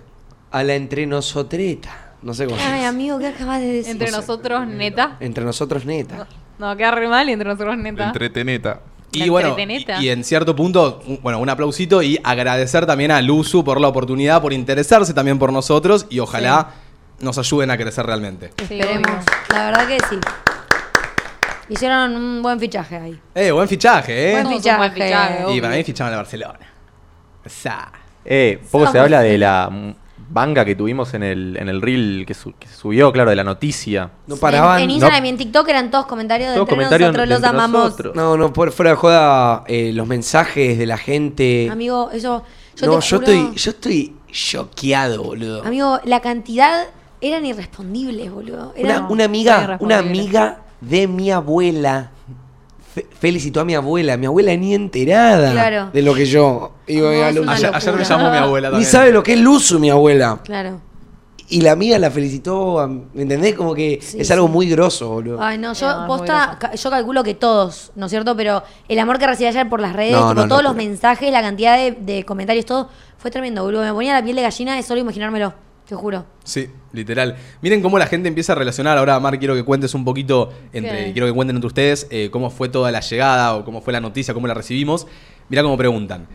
a 0.51 0.63
la 0.63 0.73
entre 0.75 1.05
nosotreta. 1.05 2.13
No 2.23 2.33
sé 2.33 2.45
cómo. 2.45 2.57
Ay, 2.59 2.83
amigo, 2.85 3.19
¿qué 3.19 3.27
acabas 3.27 3.59
de 3.59 3.67
decir? 3.67 3.91
Entre 3.91 4.09
nosotros, 4.09 4.65
neta. 4.67 5.17
Entre 5.19 5.43
nosotros, 5.43 5.85
neta. 5.85 6.27
No, 6.57 6.75
queda 6.75 6.91
re 6.91 7.07
mal 7.07 7.29
y 7.29 7.33
entre 7.33 7.47
nosotros, 7.49 7.77
neta. 7.77 8.07
Entreteneta. 8.07 8.79
Y 9.11 9.19
La 9.25 9.31
bueno, 9.31 9.49
entreteneta. 9.49 10.01
y, 10.01 10.05
y 10.05 10.09
en 10.09 10.23
cierto 10.23 10.55
punto, 10.55 11.01
un- 11.05 11.19
bueno, 11.21 11.39
un 11.39 11.49
aplausito 11.49 12.01
y 12.01 12.19
agradecer 12.23 12.85
también 12.87 13.11
a 13.11 13.21
Luzu 13.21 13.63
por 13.63 13.79
la 13.79 13.87
oportunidad, 13.87 14.41
por 14.41 14.51
interesarse 14.53 15.13
también 15.13 15.37
por 15.37 15.53
nosotros 15.53 16.07
y 16.09 16.19
ojalá 16.19 16.71
nos 17.19 17.37
ayuden 17.37 17.69
a 17.71 17.77
crecer 17.77 18.05
realmente. 18.05 18.51
Sí, 18.67 18.79
Esperemos. 18.79 19.11
La 19.53 19.65
verdad 19.71 19.87
que 19.87 19.97
sí. 20.09 20.17
Hicieron 21.69 22.15
un 22.15 22.41
buen 22.41 22.59
fichaje 22.59 22.95
ahí. 22.95 23.19
Eh, 23.35 23.51
buen 23.51 23.67
fichaje, 23.67 24.29
eh. 24.29 24.41
Buen 24.41 24.55
fichaje. 24.57 24.77
buen 24.77 24.91
fichaje, 24.93 25.53
y 25.55 25.61
para 25.61 25.75
mí 25.75 25.83
fichaban 25.83 26.13
a 26.13 26.17
Barcelona. 26.17 26.59
Esa. 27.43 27.91
Eh, 28.25 28.61
poco 28.71 28.87
se 28.91 28.99
habla 28.99 29.21
de 29.21 29.37
la 29.37 29.69
banga 30.29 30.65
que 30.65 30.75
tuvimos 30.75 31.13
en 31.13 31.23
el, 31.23 31.55
en 31.57 31.69
el 31.69 31.81
reel 31.81 32.25
que, 32.27 32.33
su- 32.33 32.53
que 32.57 32.67
se 32.67 32.75
subió, 32.75 33.11
claro, 33.13 33.29
de 33.29 33.35
la 33.37 33.43
noticia. 33.45 34.09
No 34.27 34.35
paraban. 34.35 34.77
En, 34.77 34.83
en 34.83 34.87
no- 34.89 34.93
Instagram 34.95 35.25
y 35.25 35.29
en 35.29 35.37
TikTok 35.37 35.67
eran 35.69 35.89
todos 35.91 36.05
comentarios 36.05 36.49
de 36.49 36.55
Todos 36.55 36.65
entre 36.67 36.75
comentarios 36.75 37.07
nosotros 37.09 37.23
de 37.27 37.29
los 37.29 37.37
entre 37.43 37.49
amamos. 37.57 37.83
nosotros. 37.91 38.15
No, 38.15 38.35
no, 38.37 38.51
por- 38.53 38.71
fuera 38.71 38.91
de 38.91 38.97
joda, 38.97 39.63
eh, 39.67 39.91
los 39.93 40.05
mensajes 40.07 40.77
de 40.77 40.85
la 40.85 40.97
gente. 40.97 41.69
Amigo, 41.71 42.09
eso. 42.11 42.43
Yo 42.75 42.85
no, 42.87 42.99
te 42.99 43.05
yo 43.07 43.17
juro- 43.19 43.31
estoy, 43.31 43.55
yo 43.55 43.71
estoy 43.71 44.15
choqueado, 44.31 45.23
boludo. 45.23 45.63
Amigo, 45.63 45.99
la 46.03 46.19
cantidad 46.19 46.85
eran 47.21 47.45
irrespondibles, 47.45 48.29
boludo. 48.31 48.73
Una, 48.77 48.89
Eran- 48.89 49.03
una 49.05 49.09
son 49.09 49.21
amiga, 49.21 49.77
una 49.79 49.97
amiga 49.99 50.57
de 50.81 51.07
mi 51.07 51.31
abuela. 51.31 52.11
fe- 52.93 53.05
felicitó 53.19 53.59
a 53.61 53.65
mi 53.65 53.75
abuela. 53.75 54.17
Mi 54.17 54.25
abuela 54.25 54.55
ni 54.55 54.73
enterada 54.73 55.51
Claro. 55.51 55.89
de 55.93 56.01
lo 56.01 56.15
que 56.15 56.25
yo 56.25 56.71
iba 56.87 57.11
No, 57.11 57.23
a 57.25 57.31
Luzu. 57.31 57.49
Ayer, 57.51 57.71
ayer 57.75 57.93
me 57.95 58.03
llamó 58.03 58.31
mi 58.31 58.37
abuela 58.37 58.67
Ni 58.69 58.71
también. 58.73 58.91
sabe 58.91 59.11
lo 59.11 59.21
que 59.21 59.33
es 59.33 59.39
Luzu, 59.39 59.79
mi 59.79 59.89
abuela. 59.91 60.39
Claro. 60.43 60.81
Y 61.49 61.61
la 61.61 61.71
amiga 61.73 61.97
la 61.99 62.09
felicitó, 62.11 62.85
¿me 63.13 63.21
entendés? 63.21 63.53
Como 63.55 63.73
que 63.75 63.99
Sí, 64.01 64.19
es 64.19 64.29
algo 64.31 64.47
sí. 64.47 64.51
muy 64.53 64.67
grosso, 64.69 65.09
boludo. 65.09 65.41
Ay, 65.41 65.57
no, 65.57 65.73
yo 65.73 66.05
posta, 66.07 66.57
yo 66.75 66.89
calculo 66.89 67.23
que 67.23 67.35
todos, 67.35 67.91
¿no 67.95 68.07
es 68.07 68.09
cierto? 68.09 68.35
Pero 68.35 68.63
el 68.89 68.99
amor 68.99 69.17
que 69.19 69.27
recibí 69.27 69.47
ayer 69.47 69.69
por 69.69 69.79
las 69.79 69.93
redes, 69.93 70.11
No, 70.13 70.29
tipo, 70.29 70.41
no, 70.41 70.47
todos 70.49 70.63
no, 70.63 70.69
los 70.69 70.75
pero- 70.75 70.89
mensajes, 70.89 71.31
la 71.31 71.41
cantidad 71.41 71.77
de, 71.77 71.91
de 71.91 72.25
comentarios, 72.25 72.65
todo, 72.65 72.89
fue 73.17 73.31
tremendo, 73.31 73.63
boludo. 73.63 73.83
Me 73.83 73.93
ponía 73.93 74.13
la 74.13 74.23
piel 74.23 74.35
de 74.35 74.41
gallina 74.41 74.75
de 74.75 74.83
solo 74.83 74.99
imaginármelo, 74.99 75.53
te 75.87 75.95
juro. 75.95 76.25
Sí, 76.43 76.69
literal. 76.91 77.37
Miren 77.61 77.81
cómo 77.81 77.97
la 77.97 78.07
gente 78.07 78.27
empieza 78.27 78.53
a 78.53 78.55
relacionar. 78.55 78.97
Ahora, 78.97 79.19
Mar, 79.19 79.39
quiero 79.39 79.55
que 79.55 79.63
cuentes 79.63 79.93
un 79.93 80.03
poquito, 80.03 80.51
entre, 80.73 81.05
¿Qué? 81.05 81.13
quiero 81.13 81.27
que 81.27 81.33
cuenten 81.33 81.55
entre 81.55 81.67
ustedes 81.67 82.07
eh, 82.09 82.29
cómo 82.31 82.49
fue 82.49 82.69
toda 82.69 82.91
la 82.91 82.99
llegada 82.99 83.55
o 83.55 83.63
cómo 83.63 83.81
fue 83.81 83.93
la 83.93 84.01
noticia, 84.01 84.33
cómo 84.33 84.47
la 84.47 84.53
recibimos. 84.53 85.07
Mirá 85.49 85.63
cómo 85.63 85.77
preguntan. 85.77 86.27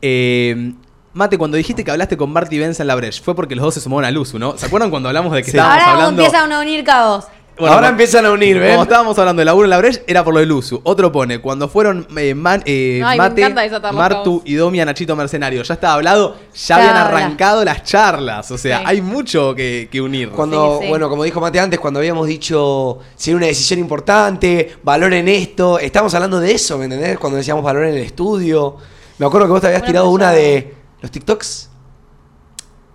Eh, 0.00 0.72
Mate, 1.12 1.38
cuando 1.38 1.56
dijiste 1.56 1.82
que 1.82 1.90
hablaste 1.90 2.16
con 2.16 2.32
Marty 2.32 2.56
Benza 2.56 2.84
en 2.84 2.86
la 2.86 2.94
Breche, 2.94 3.20
fue 3.20 3.34
porque 3.34 3.56
los 3.56 3.64
dos 3.64 3.74
se 3.74 3.80
sumaron 3.80 4.04
a 4.04 4.12
Luzu, 4.12 4.38
¿no? 4.38 4.56
¿Se 4.56 4.66
acuerdan 4.66 4.90
cuando 4.90 5.08
hablamos 5.08 5.32
de 5.32 5.42
que 5.42 5.50
estábamos 5.50 5.82
Ahora 5.82 5.92
hablando? 5.94 6.22
empiezan 6.22 6.52
a 6.52 6.60
unir 6.60 6.84
cabos. 6.84 7.24
Bueno, 7.60 7.74
Ahora 7.74 7.88
empiezan 7.88 8.24
a 8.26 8.32
unir, 8.32 8.58
¿ven? 8.58 8.70
Como 8.72 8.82
estábamos 8.84 9.18
hablando 9.18 9.40
de 9.40 9.44
laburo 9.44 9.66
en 9.66 9.70
la 9.70 9.78
Breche, 9.78 10.02
era 10.06 10.24
por 10.24 10.32
lo 10.34 10.40
de 10.40 10.46
Luzu. 10.46 10.80
Otro 10.82 11.12
pone, 11.12 11.40
cuando 11.40 11.68
fueron 11.68 12.06
eh, 12.16 12.34
Man- 12.34 12.62
eh, 12.64 13.02
Ay, 13.04 13.18
me 13.18 13.24
Mate, 13.28 13.40
encanta 13.42 13.60
desatar 13.60 13.92
los 13.92 13.98
Martu 13.98 14.24
cabos. 14.38 14.42
y 14.46 14.54
Domi 14.54 14.80
a 14.80 14.84
Nachito 14.86 15.14
Mercenario. 15.14 15.62
Ya 15.62 15.74
estaba 15.74 15.94
hablado, 15.94 16.36
ya 16.54 16.58
Ya 16.68 16.76
habían 16.76 16.96
habla. 16.96 17.18
arrancado 17.18 17.64
las 17.64 17.82
charlas. 17.84 18.50
O 18.50 18.58
sea, 18.58 18.78
Sí. 18.78 18.84
hay 18.86 19.02
mucho 19.02 19.54
que, 19.54 19.88
que 19.92 20.00
unir. 20.00 20.30
Cuando, 20.30 20.78
Sí, 20.78 20.84
sí. 20.84 20.88
bueno, 20.88 21.08
como 21.08 21.22
dijo 21.24 21.40
Mate 21.40 21.60
antes, 21.60 21.78
cuando 21.78 22.00
habíamos 22.00 22.26
dicho 22.26 22.98
si 23.14 23.30
era 23.30 23.36
una 23.36 23.46
decisión 23.46 23.78
importante, 23.78 24.76
valoren 24.82 25.28
esto, 25.28 25.78
estamos 25.78 26.14
hablando 26.14 26.40
de 26.40 26.52
eso, 26.52 26.78
¿me 26.78 26.84
entendés? 26.84 27.18
Cuando 27.18 27.36
decíamos 27.36 27.62
valoren 27.62 27.94
el 27.94 28.02
estudio. 28.02 28.76
Me 29.18 29.26
acuerdo 29.26 29.46
que 29.46 29.52
vos 29.52 29.60
te 29.60 29.66
habías 29.66 29.82
Una 29.82 29.86
tirado 29.86 30.08
una 30.08 30.32
de 30.32 30.74
los 31.02 31.10
TikToks. 31.10 31.68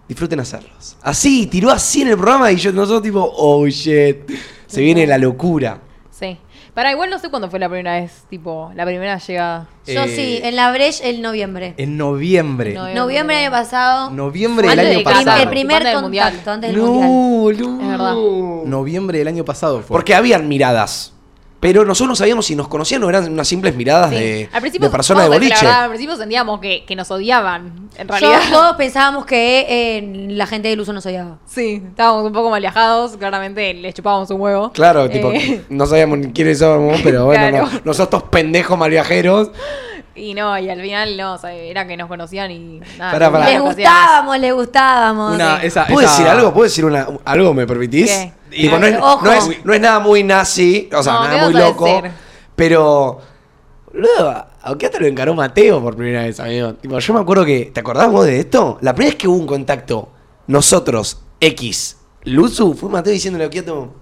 Disfruten 0.08 0.40
hacerlos. 0.40 0.98
Así, 1.02 1.48
tiró 1.48 1.72
así 1.72 2.04
en 2.04 2.10
el 2.10 2.16
programa 2.18 2.52
y 2.52 2.58
yo, 2.58 2.72
nosotros 2.72 3.02
tipo, 3.02 3.28
oh 3.38 3.66
shit, 3.68 4.18
se 4.68 4.82
viene 4.82 5.06
la 5.08 5.18
locura. 5.18 5.80
Sí. 6.12 6.38
Para 6.74 6.92
igual 6.92 7.10
no 7.10 7.20
sé 7.20 7.30
cuándo 7.30 7.50
fue 7.50 7.60
la 7.60 7.68
primera 7.70 8.00
vez, 8.00 8.24
tipo, 8.30 8.72
la 8.76 8.86
primera 8.86 9.18
llegada. 9.18 9.68
Yo 9.88 10.04
Eh, 10.04 10.08
sí, 10.10 10.40
en 10.44 10.56
la 10.58 10.72
Breche 10.72 11.10
el 11.10 11.22
noviembre. 11.22 11.74
En 11.78 11.98
noviembre. 11.98 12.74
No, 12.74 12.94
Noviembre 12.94 13.36
del 13.38 13.46
año 13.46 13.52
pasado. 13.52 14.10
Noviembre 14.12 14.68
del 14.70 14.80
año 14.80 14.98
de 14.98 15.04
pasado. 15.04 15.42
el 15.42 15.50
primer 15.50 15.78
Antes 15.78 15.94
del 15.94 16.02
mundial. 16.02 16.28
contacto 16.30 16.52
antes 16.52 16.72
del 16.74 16.82
mundial. 16.82 17.10
No, 17.10 17.82
Es 17.82 17.88
verdad. 17.90 18.14
Noviembre 18.66 19.20
del 19.20 19.28
año 19.30 19.46
pasado 19.46 19.82
fue. 19.82 19.96
Porque 19.96 20.16
habían 20.16 20.48
miradas. 20.50 21.14
Pero 21.68 21.84
nosotros 21.84 22.10
no 22.10 22.16
sabíamos 22.16 22.46
si 22.46 22.56
nos 22.56 22.68
conocían 22.68 23.04
o 23.04 23.10
eran 23.10 23.32
unas 23.32 23.48
simples 23.48 23.76
miradas 23.76 24.12
Sí. 24.12 24.16
de, 24.16 24.50
de 24.80 24.90
personas 24.92 25.24
de 25.24 25.30
boliche. 25.30 25.56
verdad, 25.66 25.84
al 25.86 25.90
principio 25.90 26.16
sentíamos 26.16 26.60
que, 26.60 26.84
que 26.86 26.96
nos 26.96 27.10
odiaban, 27.10 27.90
en 27.98 28.08
Yo- 28.08 28.14
realidad. 28.14 28.40
todos 28.52 28.76
pensábamos 28.76 29.26
que 29.26 29.66
eh, 29.68 30.28
la 30.30 30.46
gente 30.46 30.68
del 30.68 30.80
uso 30.80 30.94
nos 30.94 31.06
odiaba. 31.08 31.40
Sí, 31.46 31.82
estábamos 31.88 32.26
un 32.26 32.34
poco 32.34 32.52
mal 32.52 32.62
viajados, 32.62 33.18
claramente 33.18 33.74
les 33.74 33.96
chupábamos 33.96 34.30
un 34.30 34.40
huevo. 34.42 34.72
Claro, 34.74 35.10
tipo, 35.10 35.32
Eh, 35.32 35.64
no 35.70 35.88
sabíamos 35.88 36.20
ni 36.20 36.32
quiénes 36.34 36.60
somos, 36.60 37.02
pero 37.02 37.26
bueno, 37.26 37.50
Claro. 37.50 37.68
no, 37.74 37.82
nosotros 37.84 38.24
pendejos 38.30 38.78
mal 38.78 38.92
viajeros. 38.92 39.50
Y 40.16 40.34
no, 40.34 40.58
y 40.58 40.70
al 40.70 40.82
final 40.82 41.18
no, 41.18 41.34
o 41.34 41.38
sea, 41.38 41.54
era 41.54 41.86
que 41.86 41.98
nos 41.98 42.08
conocían 42.08 42.50
y 42.52 42.80
nada. 42.98 43.12
Pará, 43.12 43.32
pará. 43.32 43.50
Les 43.50 43.62
gustábamos, 43.62 44.40
les 44.40 44.54
gustábamos. 44.54 45.36
Una, 45.36 45.60
Sí. 45.62 45.68
esa, 45.68 45.86
¿Puedo 45.88 46.02
esa- 46.08 46.12
decir 46.12 46.28
algo? 46.28 46.54
¿Puedo 46.54 46.64
decir 46.64 46.86
una, 46.86 47.08
algo? 47.26 47.54
¿Me 47.54 47.68
permitís? 47.68 48.10
¿Qué? 48.10 48.34
Tipo, 48.52 48.78
no, 48.78 48.86
es, 48.88 48.98
Ojo. 49.02 49.26
no, 49.26 49.32
es, 49.34 49.66
no 49.66 49.74
es 49.74 49.82
nada 49.82 50.00
muy 50.00 50.24
nazi, 50.24 50.90
o 50.94 51.04
sea, 51.04 51.14
No, 51.14 51.22
¿qué 51.24 51.28
nada 51.28 51.44
muy 51.46 51.54
vas 51.54 51.64
a 51.64 51.68
loco. 51.68 51.86
decir? 51.86 52.12
Pero, 52.56 53.20
boludo, 53.92 54.46
aunque 54.64 54.90
te 54.90 55.00
lo 55.00 55.08
encaró 55.08 55.34
Mateo 55.36 55.82
por 55.82 55.96
primera 55.96 56.24
vez, 56.24 56.40
amigo. 56.40 56.74
Tipo, 56.76 56.98
yo 57.00 57.14
me 57.14 57.20
acuerdo 57.20 57.44
que, 57.46 57.72
¿te 57.74 57.80
acordás 57.82 58.10
vos 58.10 58.26
de 58.26 58.40
esto? 58.40 58.78
La 58.82 58.94
primera 58.94 59.12
vez 59.12 59.20
que 59.22 59.28
hubo 59.28 59.36
un 59.38 59.48
contacto, 59.48 60.10
nosotros, 60.48 61.22
X, 61.42 61.98
Luzu, 62.24 62.74
fue 62.76 62.90
Mateo 62.90 63.12
diciéndole 63.14 63.44
a 63.44 63.48
Okiato, 63.48 63.94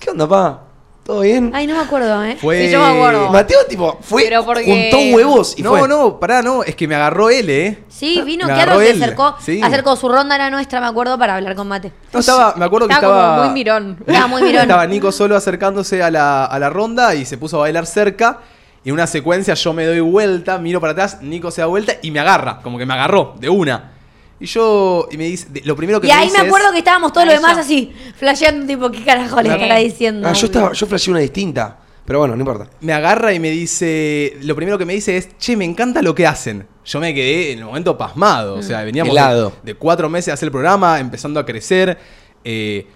¿qué 0.00 0.10
onda, 0.10 0.26
pa? 0.28 0.62
¿Todo 1.08 1.20
bien? 1.22 1.52
Ay, 1.54 1.66
no 1.66 1.74
me 1.74 1.80
acuerdo, 1.80 2.22
¿eh? 2.22 2.36
Fue... 2.38 2.66
Sí, 2.66 2.70
yo 2.70 2.80
me 2.80 2.88
acuerdo. 2.98 3.30
Mateo, 3.32 3.60
tipo, 3.66 3.98
fue, 4.02 4.24
Pero 4.24 4.44
porque- 4.44 4.90
juntó 4.90 5.16
huevos 5.16 5.54
y 5.58 5.62
no, 5.62 5.70
fue. 5.70 5.88
no, 5.88 6.20
pará, 6.20 6.42
no. 6.42 6.62
Es 6.62 6.76
que 6.76 6.86
me 6.86 6.96
agarró 6.96 7.30
él, 7.30 7.48
¿eh? 7.48 7.78
Sí, 7.88 8.20
vino 8.26 8.46
Me 8.46 8.52
agarró 8.52 8.78
se 8.78 8.90
acercó, 8.90 9.34
Sí. 9.40 9.58
acercó 9.64 9.96
su 9.96 10.06
ronda 10.10 10.34
era 10.34 10.50
nuestra, 10.50 10.82
me 10.82 10.86
acuerdo, 10.86 11.18
para 11.18 11.36
hablar 11.36 11.54
con 11.54 11.66
Mate. 11.66 11.92
No, 12.12 12.20
estaba, 12.20 12.54
me 12.58 12.64
acuerdo 12.66 12.88
que 12.88 12.92
Estaba 12.92 13.14
estaba... 13.16 13.36
como 13.36 13.44
muy 13.46 13.54
mirón. 13.54 13.96
Estaba 14.06 14.26
muy 14.26 14.42
mirón. 14.42 14.62
Estaba 14.64 14.86
Nico 14.86 15.10
solo 15.10 15.34
acercándose 15.34 16.02
a 16.02 16.10
la, 16.10 16.44
a 16.44 16.58
la 16.58 16.68
ronda 16.68 17.14
y 17.14 17.24
se 17.24 17.38
puso 17.38 17.56
a 17.56 17.60
bailar 17.60 17.86
cerca. 17.86 18.40
Y 18.84 18.90
en 18.90 18.92
una 18.92 19.06
secuencia 19.06 19.54
yo 19.54 19.72
me 19.72 19.86
doy 19.86 20.00
vuelta, 20.00 20.58
miro 20.58 20.78
para 20.78 20.92
atrás, 20.92 21.22
Nico 21.22 21.50
se 21.50 21.62
da 21.62 21.68
vuelta 21.68 21.94
y 22.02 22.10
me 22.10 22.20
agarra, 22.20 22.60
como 22.62 22.76
que 22.76 22.84
me 22.84 22.92
agarró 22.92 23.34
de 23.40 23.48
una. 23.48 23.92
Y 24.40 24.46
yo, 24.46 25.08
y 25.10 25.16
me 25.16 25.24
dice, 25.24 25.46
de- 25.50 25.62
lo 25.64 25.74
primero 25.74 26.00
que 26.00 26.06
Y 26.06 26.10
me 26.10 26.16
ahí 26.16 26.26
dice 26.28 26.40
me 26.40 26.46
acuerdo 26.46 26.66
es- 26.68 26.72
que 26.72 26.78
estábamos 26.78 27.12
todos 27.12 27.26
los 27.26 27.34
demás 27.34 27.58
así, 27.58 27.92
flasheando, 28.16 28.66
tipo, 28.66 28.90
¿qué 28.90 29.02
carajo 29.04 29.40
le 29.42 29.50
estará 29.50 29.76
diciendo? 29.76 30.28
Ah, 30.28 30.32
yo, 30.32 30.46
estaba, 30.46 30.72
yo 30.72 30.86
flasheé 30.86 31.10
una 31.12 31.20
distinta. 31.20 31.78
Pero 32.04 32.20
bueno, 32.20 32.34
no 32.36 32.40
importa. 32.40 32.70
me 32.80 32.94
agarra 32.94 33.34
y 33.34 33.38
me 33.40 33.50
dice, 33.50 34.34
lo 34.42 34.56
primero 34.56 34.78
que 34.78 34.86
me 34.86 34.94
dice 34.94 35.16
es, 35.18 35.36
che, 35.38 35.56
me 35.56 35.66
encanta 35.66 36.00
lo 36.00 36.14
que 36.14 36.26
hacen. 36.26 36.66
Yo 36.86 37.00
me 37.00 37.12
quedé 37.12 37.52
en 37.52 37.58
el 37.58 37.64
momento 37.66 37.98
pasmado, 37.98 38.54
o 38.54 38.62
sea, 38.62 38.82
veníamos 38.82 39.12
de, 39.12 39.20
Helado. 39.20 39.52
de 39.62 39.74
cuatro 39.74 40.08
meses 40.08 40.30
a 40.30 40.34
hacer 40.34 40.46
el 40.46 40.52
programa, 40.52 41.00
empezando 41.00 41.38
a 41.38 41.44
crecer. 41.44 41.98
eh, 42.44 42.86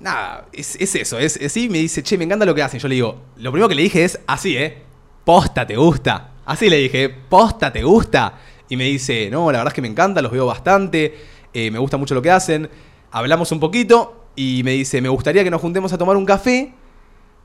nada, 0.00 0.46
es, 0.52 0.76
es 0.78 0.94
eso, 0.94 1.18
es 1.18 1.40
así, 1.44 1.68
me 1.68 1.78
dice, 1.78 2.02
che, 2.02 2.16
me 2.18 2.24
encanta 2.24 2.44
lo 2.44 2.54
que 2.54 2.62
hacen. 2.62 2.78
Yo 2.78 2.86
le 2.86 2.94
digo, 2.94 3.16
lo 3.38 3.50
primero 3.50 3.68
que 3.68 3.74
le 3.74 3.82
dije 3.82 4.04
es, 4.04 4.20
así, 4.26 4.56
¿eh? 4.56 4.78
Posta, 5.24 5.66
¿te 5.66 5.74
gusta? 5.76 6.30
Así 6.44 6.68
le 6.70 6.76
dije, 6.76 7.08
posta, 7.08 7.72
¿te 7.72 7.82
gusta? 7.82 8.34
Y 8.68 8.76
me 8.76 8.84
dice, 8.84 9.28
no, 9.30 9.50
la 9.52 9.58
verdad 9.58 9.68
es 9.72 9.74
que 9.74 9.82
me 9.82 9.88
encanta, 9.88 10.20
los 10.22 10.32
veo 10.32 10.46
bastante, 10.46 11.14
eh, 11.52 11.70
me 11.70 11.78
gusta 11.78 11.96
mucho 11.96 12.14
lo 12.14 12.22
que 12.22 12.30
hacen. 12.30 12.68
Hablamos 13.10 13.52
un 13.52 13.60
poquito 13.60 14.26
y 14.34 14.62
me 14.64 14.72
dice, 14.72 15.00
me 15.00 15.08
gustaría 15.08 15.44
que 15.44 15.50
nos 15.50 15.60
juntemos 15.60 15.92
a 15.92 15.98
tomar 15.98 16.16
un 16.16 16.26
café. 16.26 16.72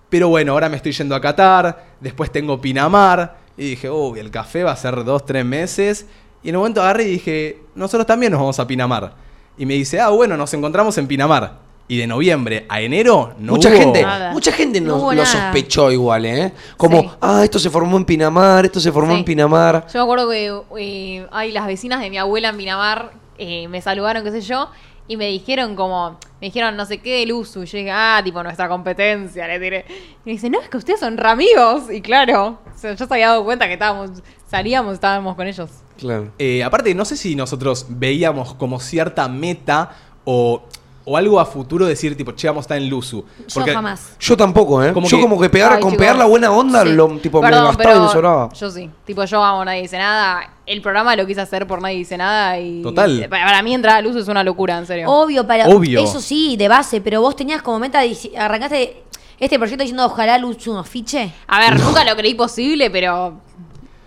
Pero 0.10 0.28
bueno, 0.28 0.52
ahora 0.52 0.68
me 0.68 0.76
estoy 0.76 0.92
yendo 0.92 1.16
a 1.16 1.22
Qatar, 1.22 1.96
después 2.02 2.32
tengo 2.32 2.60
Pinamar. 2.60 3.38
Y 3.56 3.72
dije, 3.72 3.90
uy, 3.90 4.20
el 4.20 4.32
café 4.32 4.64
va 4.64 4.72
a 4.72 4.76
ser 4.76 5.04
dos, 5.06 5.26
tres 5.26 5.46
meses. 5.46 6.06
Y 6.44 6.50
en 6.50 6.56
un 6.56 6.62
momento 6.62 6.82
agarré 6.82 7.04
y 7.04 7.12
dije, 7.12 7.62
nosotros 7.76 8.06
también 8.06 8.32
nos 8.32 8.42
vamos 8.42 8.60
a 8.60 8.68
Pinamar. 8.68 9.14
Y 9.58 9.66
me 9.66 9.76
dice, 9.76 10.02
ah, 10.02 10.10
bueno, 10.10 10.36
nos 10.36 10.54
encontramos 10.54 10.98
en 10.98 11.08
Pinamar. 11.08 11.61
Y 11.92 11.98
de 11.98 12.08
noviembre 12.08 12.66
a 12.70 12.80
enero 12.80 13.34
no 13.38 13.52
mucha 13.52 13.68
hubo- 13.68 13.78
gente, 13.78 14.02
nada. 14.02 14.32
mucha 14.32 14.54
gente 14.54 14.80
No 14.80 14.88
no, 14.88 14.96
hubo 14.96 15.14
lo 15.14 15.26
sospechó 15.26 15.92
igual, 15.92 16.26
¿eh? 16.26 16.54
Como, 16.78 17.02
Sí. 17.02 17.10
ah, 17.20 17.42
esto 17.44 17.60
se 17.60 17.70
formó 17.70 17.98
en 17.98 18.06
Pinamar, 18.06 18.64
esto 18.64 18.80
se 18.80 18.94
formó 18.94 19.12
Sí. 19.12 19.20
en 19.20 19.26
Pinamar. 19.26 19.86
Yo 19.92 20.00
me 20.00 20.04
acuerdo 20.04 20.30
que 20.30 20.62
eh, 20.80 21.28
ay, 21.34 21.52
las 21.52 21.68
vecinas 21.68 22.00
de 22.00 22.10
mi 22.10 22.18
abuela 22.18 22.48
en 22.48 22.56
Pinamar 22.56 23.12
eh, 23.38 23.68
me 23.68 23.82
saludaron, 23.82 24.24
qué 24.24 24.32
sé 24.32 24.40
yo, 24.40 24.70
y 25.10 25.18
me 25.18 25.28
dijeron 25.28 25.76
como, 25.76 26.12
me 26.40 26.48
dijeron 26.48 26.78
no 26.78 26.86
sé 26.86 27.00
qué 27.00 27.20
del 27.20 27.34
uso. 27.34 27.62
Y 27.62 27.66
yo 27.66 27.78
dije, 27.80 27.92
ah, 27.92 28.22
tipo 28.24 28.42
nuestra 28.42 28.70
competencia, 28.70 29.46
le 29.48 29.60
tiré. 29.60 29.86
Y 29.90 30.28
me 30.28 30.32
dice, 30.32 30.50
no, 30.50 30.62
es 30.62 30.70
que 30.70 30.78
ustedes 30.78 31.02
son 31.02 31.18
ramigos. 31.18 31.92
Y 31.92 32.00
claro, 32.00 32.60
o 32.74 32.78
sea, 32.78 32.94
yo 32.96 33.06
se 33.06 33.14
había 33.14 33.28
dado 33.28 33.44
cuenta 33.44 33.68
que 33.68 33.74
estábamos, 33.74 34.12
salíamos, 34.50 34.94
estábamos 34.94 35.36
con 35.36 35.46
ellos. 35.46 35.70
Claro. 35.98 36.32
Eh, 36.40 36.64
aparte, 36.64 36.96
no 36.96 37.04
sé 37.04 37.18
si 37.18 37.36
nosotros 37.36 37.86
veíamos 37.90 38.54
como 38.54 38.80
cierta 38.80 39.28
meta 39.28 39.90
o, 40.24 40.64
o 41.06 41.18
algo 41.18 41.40
a 41.40 41.46
futuro 41.46 41.86
decir, 41.86 42.16
tipo, 42.16 42.32
che, 42.34 42.48
vamos 42.48 42.62
a 42.62 42.66
estar 42.66 42.78
en 42.78 42.90
Luzu. 42.90 43.24
Yo 43.48 43.62
jamás. 43.66 44.16
Yo 44.20 44.38
tampoco, 44.38 44.84
¿eh? 44.84 44.94
Como 44.94 45.08
yo 45.08 45.18
que- 45.18 45.24
como 45.24 45.40
que 45.40 45.50
pegar, 45.50 45.74
Ay, 45.74 45.80
con 45.82 45.92
chicos. 45.92 46.02
pegar 46.04 46.16
la 46.16 46.26
buena 46.26 46.52
onda, 46.52 46.84
Sí. 46.84 46.94
lo, 46.94 47.08
tipo, 47.20 47.42
Perdón, 47.42 47.62
me 47.62 47.68
gastaba 47.70 47.96
y 47.96 48.00
me 48.00 48.08
sobraba. 48.10 48.50
Yo 48.54 48.70
sí. 48.72 48.90
Tipo, 49.06 49.24
yo 49.26 49.44
amo, 49.44 49.66
nadie 49.66 49.82
dice 49.82 49.98
nada. 49.98 50.50
El 50.66 50.82
programa 50.82 51.16
lo 51.16 51.26
quise 51.26 51.42
hacer 51.42 51.66
por 51.68 51.82
nadie 51.82 51.98
dice 51.98 52.18
nada 52.18 52.60
y. 52.60 52.82
Total. 52.84 53.28
Para 53.30 53.62
mí 53.64 53.74
entrar 53.74 53.98
a 53.98 54.02
luz 54.02 54.16
es 54.16 54.28
una 54.28 54.44
locura, 54.44 54.78
en 54.78 54.86
serio. 54.86 55.10
Obvio, 55.10 55.46
para 55.48 55.68
Obvio. 55.68 56.00
eso 56.04 56.22
sí, 56.22 56.56
de 56.58 56.68
base, 56.68 57.02
pero 57.02 57.20
vos 57.22 57.36
tenías 57.36 57.62
como 57.62 57.80
meta, 57.80 58.02
arrancaste 58.38 59.04
este 59.40 59.58
proyecto 59.58 59.82
diciendo 59.84 60.06
ojalá 60.06 60.38
Luz 60.38 60.66
nos 60.68 60.88
fiche. 60.88 61.34
A 61.48 61.60
ver, 61.60 61.80
nunca 61.80 62.04
lo 62.04 62.16
creí 62.16 62.36
posible, 62.36 62.90
pero. 62.92 63.40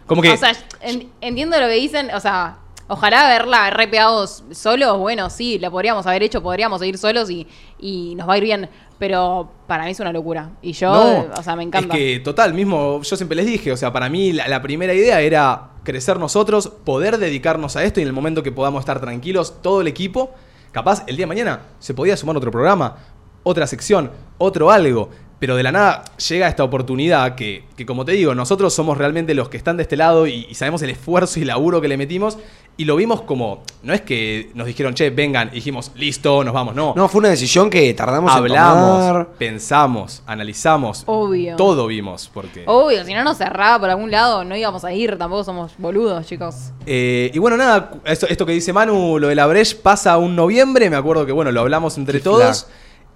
Como 0.07 0.23
que 0.23 0.31
O 0.31 0.37
sea, 0.37 0.53
en- 0.81 1.09
entiendo 1.21 1.59
lo 1.59 1.67
que 1.67 1.73
dicen. 1.75 2.11
O 2.15 2.21
sea, 2.21 2.59
ojalá 2.89 3.27
haberla 3.27 3.71
repeado 3.71 4.27
solos. 4.27 4.99
Bueno, 4.99 5.31
sí, 5.31 5.59
la 5.59 5.71
podríamos 5.71 6.07
haber 6.07 6.23
hecho, 6.23 6.43
podríamos 6.43 6.81
seguir 6.81 6.99
solos 6.99 7.31
y, 7.31 7.47
y 7.79 8.15
nos 8.15 8.29
va 8.29 8.35
a 8.35 8.39
ir 8.39 8.45
bien. 8.45 8.69
Pero 8.99 9.51
para 9.67 9.85
mí 9.85 9.91
es 9.91 10.01
una 10.01 10.13
locura. 10.13 10.51
Y 10.63 10.73
yo, 10.73 10.93
No, 10.93 11.27
o 11.37 11.43
sea, 11.43 11.57
me 11.57 11.65
encanta. 11.65 11.95
Es 11.95 12.01
que, 12.01 12.21
total, 12.21 12.55
mismo 12.55 13.03
yo 13.03 13.17
siempre 13.17 13.37
les 13.37 13.47
dije, 13.47 13.73
o 13.73 13.77
sea, 13.77 13.93
para 13.93 14.09
mí 14.09 14.33
la, 14.33 14.47
la 14.49 14.63
primera 14.63 14.95
idea 14.95 15.21
era 15.21 15.71
crecer 15.83 16.19
nosotros, 16.19 16.69
poder 16.69 17.19
dedicarnos 17.19 17.77
a 17.77 17.85
esto 17.85 18.01
y 18.01 18.03
en 18.03 18.09
el 18.09 18.15
momento 18.15 18.43
que 18.43 18.53
podamos 18.53 18.81
estar 18.81 19.01
tranquilos, 19.01 19.61
todo 19.63 19.81
el 19.81 19.89
equipo, 19.89 20.31
capaz 20.73 21.05
el 21.07 21.17
día 21.17 21.25
de 21.25 21.29
mañana 21.29 21.61
se 21.79 21.93
podía 21.93 22.17
sumar 22.17 22.37
otro 22.37 22.51
programa, 22.51 22.97
otra 23.43 23.67
sección, 23.67 24.11
otro 24.39 24.71
algo. 24.71 25.11
Pero 25.39 25.57
de 25.57 25.63
la 25.63 25.73
nada 25.73 26.05
llega 26.29 26.49
esta 26.49 26.65
oportunidad 26.65 27.35
que, 27.35 27.65
que, 27.77 27.85
como 27.85 28.05
te 28.05 28.13
digo, 28.13 28.35
nosotros 28.35 28.73
somos 28.73 28.97
realmente 28.97 29.35
los 29.35 29.49
que 29.49 29.57
están 29.57 29.77
de 29.77 29.83
este 29.83 29.97
lado 29.97 30.27
y, 30.27 30.47
y 30.49 30.55
sabemos 30.55 30.81
el 30.83 30.91
esfuerzo 30.91 31.41
y 31.41 31.45
laburo 31.45 31.81
que 31.81 31.89
le 31.89 31.97
metimos 31.97 32.39
y 32.77 32.87
lo 32.87 32.97
vimos 32.97 33.23
como, 33.23 33.63
no 33.85 33.93
es 33.95 34.01
que 34.01 34.51
nos 34.55 34.67
dijeron, 34.67 34.95
che, 34.95 35.11
vengan, 35.11 35.49
y 35.53 35.57
dijimos, 35.57 35.93
listo, 35.95 36.43
nos 36.43 36.53
vamos, 36.53 36.75
no. 36.75 36.93
No, 36.97 37.09
fue 37.09 37.21
una 37.21 37.29
decisión 37.29 37.71
que 37.71 37.95
tardamos 37.95 38.33
en 38.33 38.39
Hablamos, 38.39 39.07
tomar. 39.07 39.29
pensamos, 39.39 40.23
analizamos. 40.27 41.05
Obvio. 41.07 41.55
Todo 41.55 41.87
vimos, 41.87 42.29
porque... 42.35 42.65
Obvio, 42.67 43.05
si 43.05 43.15
no 43.15 43.23
nos 43.23 43.39
cerraba 43.39 43.79
por 43.79 43.91
algún 43.91 44.11
lado, 44.11 44.45
no 44.45 44.57
íbamos 44.57 44.85
a 44.85 44.93
ir. 44.93 45.17
Tampoco 45.17 45.45
somos 45.45 45.73
boludos, 45.79 46.27
chicos. 46.27 46.73
Eh, 46.85 47.31
y 47.33 47.39
bueno, 47.39 47.57
nada, 47.57 47.93
esto, 48.05 48.27
esto 48.27 48.45
que 48.45 48.53
dice 48.53 48.73
Manu, 48.73 49.21
lo 49.21 49.29
de 49.29 49.37
la 49.37 49.47
Breche 49.47 49.77
pasa 49.77 50.19
un 50.19 50.35
noviembre, 50.35 50.91
me 50.91 50.97
acuerdo 50.97 51.25
que 51.27 51.33
bueno, 51.33 51.53
lo 51.53 51.61
hablamos 51.61 51.97
entre 51.97 52.19
Qué 52.19 52.25
todos. 52.25 52.67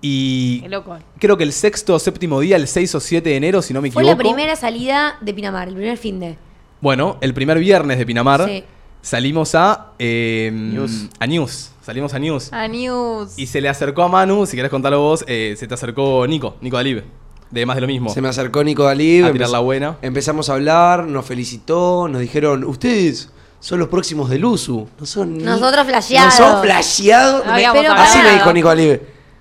Y 0.00 0.60
Qué 0.60 0.68
loco. 0.68 0.96
creo 1.18 1.36
que 1.36 1.42
el 1.44 1.52
sexto 1.52 1.94
o 1.94 1.98
séptimo 1.98 2.38
día, 2.40 2.56
el 2.56 2.68
6 2.68 2.94
o 2.94 3.00
7 3.00 3.28
de 3.30 3.36
enero, 3.36 3.62
si 3.62 3.74
no 3.74 3.80
me 3.82 3.90
Fue 3.90 4.02
equivoco. 4.02 4.22
la 4.22 4.28
primera 4.30 4.56
salida 4.56 5.16
de 5.20 5.34
Pinamar, 5.34 5.68
el 5.68 5.74
primer 5.74 5.96
fin 5.98 6.20
de. 6.20 6.36
Bueno, 6.80 7.16
el 7.20 7.34
primer 7.34 7.58
viernes 7.58 7.98
de 7.98 8.06
Pinamar 8.06 8.44
Sí. 8.46 8.62
salimos 9.02 9.54
a... 9.56 9.92
eh, 9.98 10.50
News. 10.52 11.08
A 11.18 11.26
News. 11.26 11.70
Salimos 11.82 12.14
a 12.14 12.18
News. 12.20 12.52
A 12.52 12.68
News. 12.68 13.36
Y 13.36 13.46
se 13.46 13.60
le 13.60 13.68
acercó 13.68 14.02
a 14.04 14.08
Manu, 14.08 14.46
si 14.46 14.56
querés 14.56 14.70
contarlo 14.70 15.00
vos, 15.00 15.24
eh, 15.26 15.54
se 15.58 15.66
te 15.66 15.74
acercó 15.74 16.24
Nico, 16.28 16.56
Nico 16.60 16.76
Dalib, 16.76 17.02
de 17.50 17.66
más 17.66 17.74
de 17.76 17.80
lo 17.80 17.86
mismo. 17.88 18.10
Se 18.10 18.20
me 18.20 18.28
acercó 18.28 18.62
Nico 18.62 18.84
Dalí. 18.84 19.22
A 19.22 19.32
tirar 19.32 19.48
la 19.48 19.58
buena. 19.60 19.96
Empezamos 20.02 20.48
a 20.50 20.52
hablar, 20.54 21.06
nos 21.06 21.24
felicitó, 21.26 22.06
nos 22.08 22.20
dijeron, 22.20 22.62
ustedes 22.64 23.30
son 23.58 23.80
los 23.80 23.88
próximos 23.88 24.30
del 24.30 24.44
USU. 24.44 24.86
No 25.00 25.06
son 25.06 25.38
ni- 25.38 25.42
Nosotros 25.42 25.84
flasheados. 25.86 26.38
No 26.38 26.46
son 26.52 26.62
flasheados. 26.62 27.44
No 27.46 27.52
Así 27.52 28.18
me 28.22 28.34
dijo 28.34 28.52
Nico 28.52 28.68
Dalí. 28.68 29.00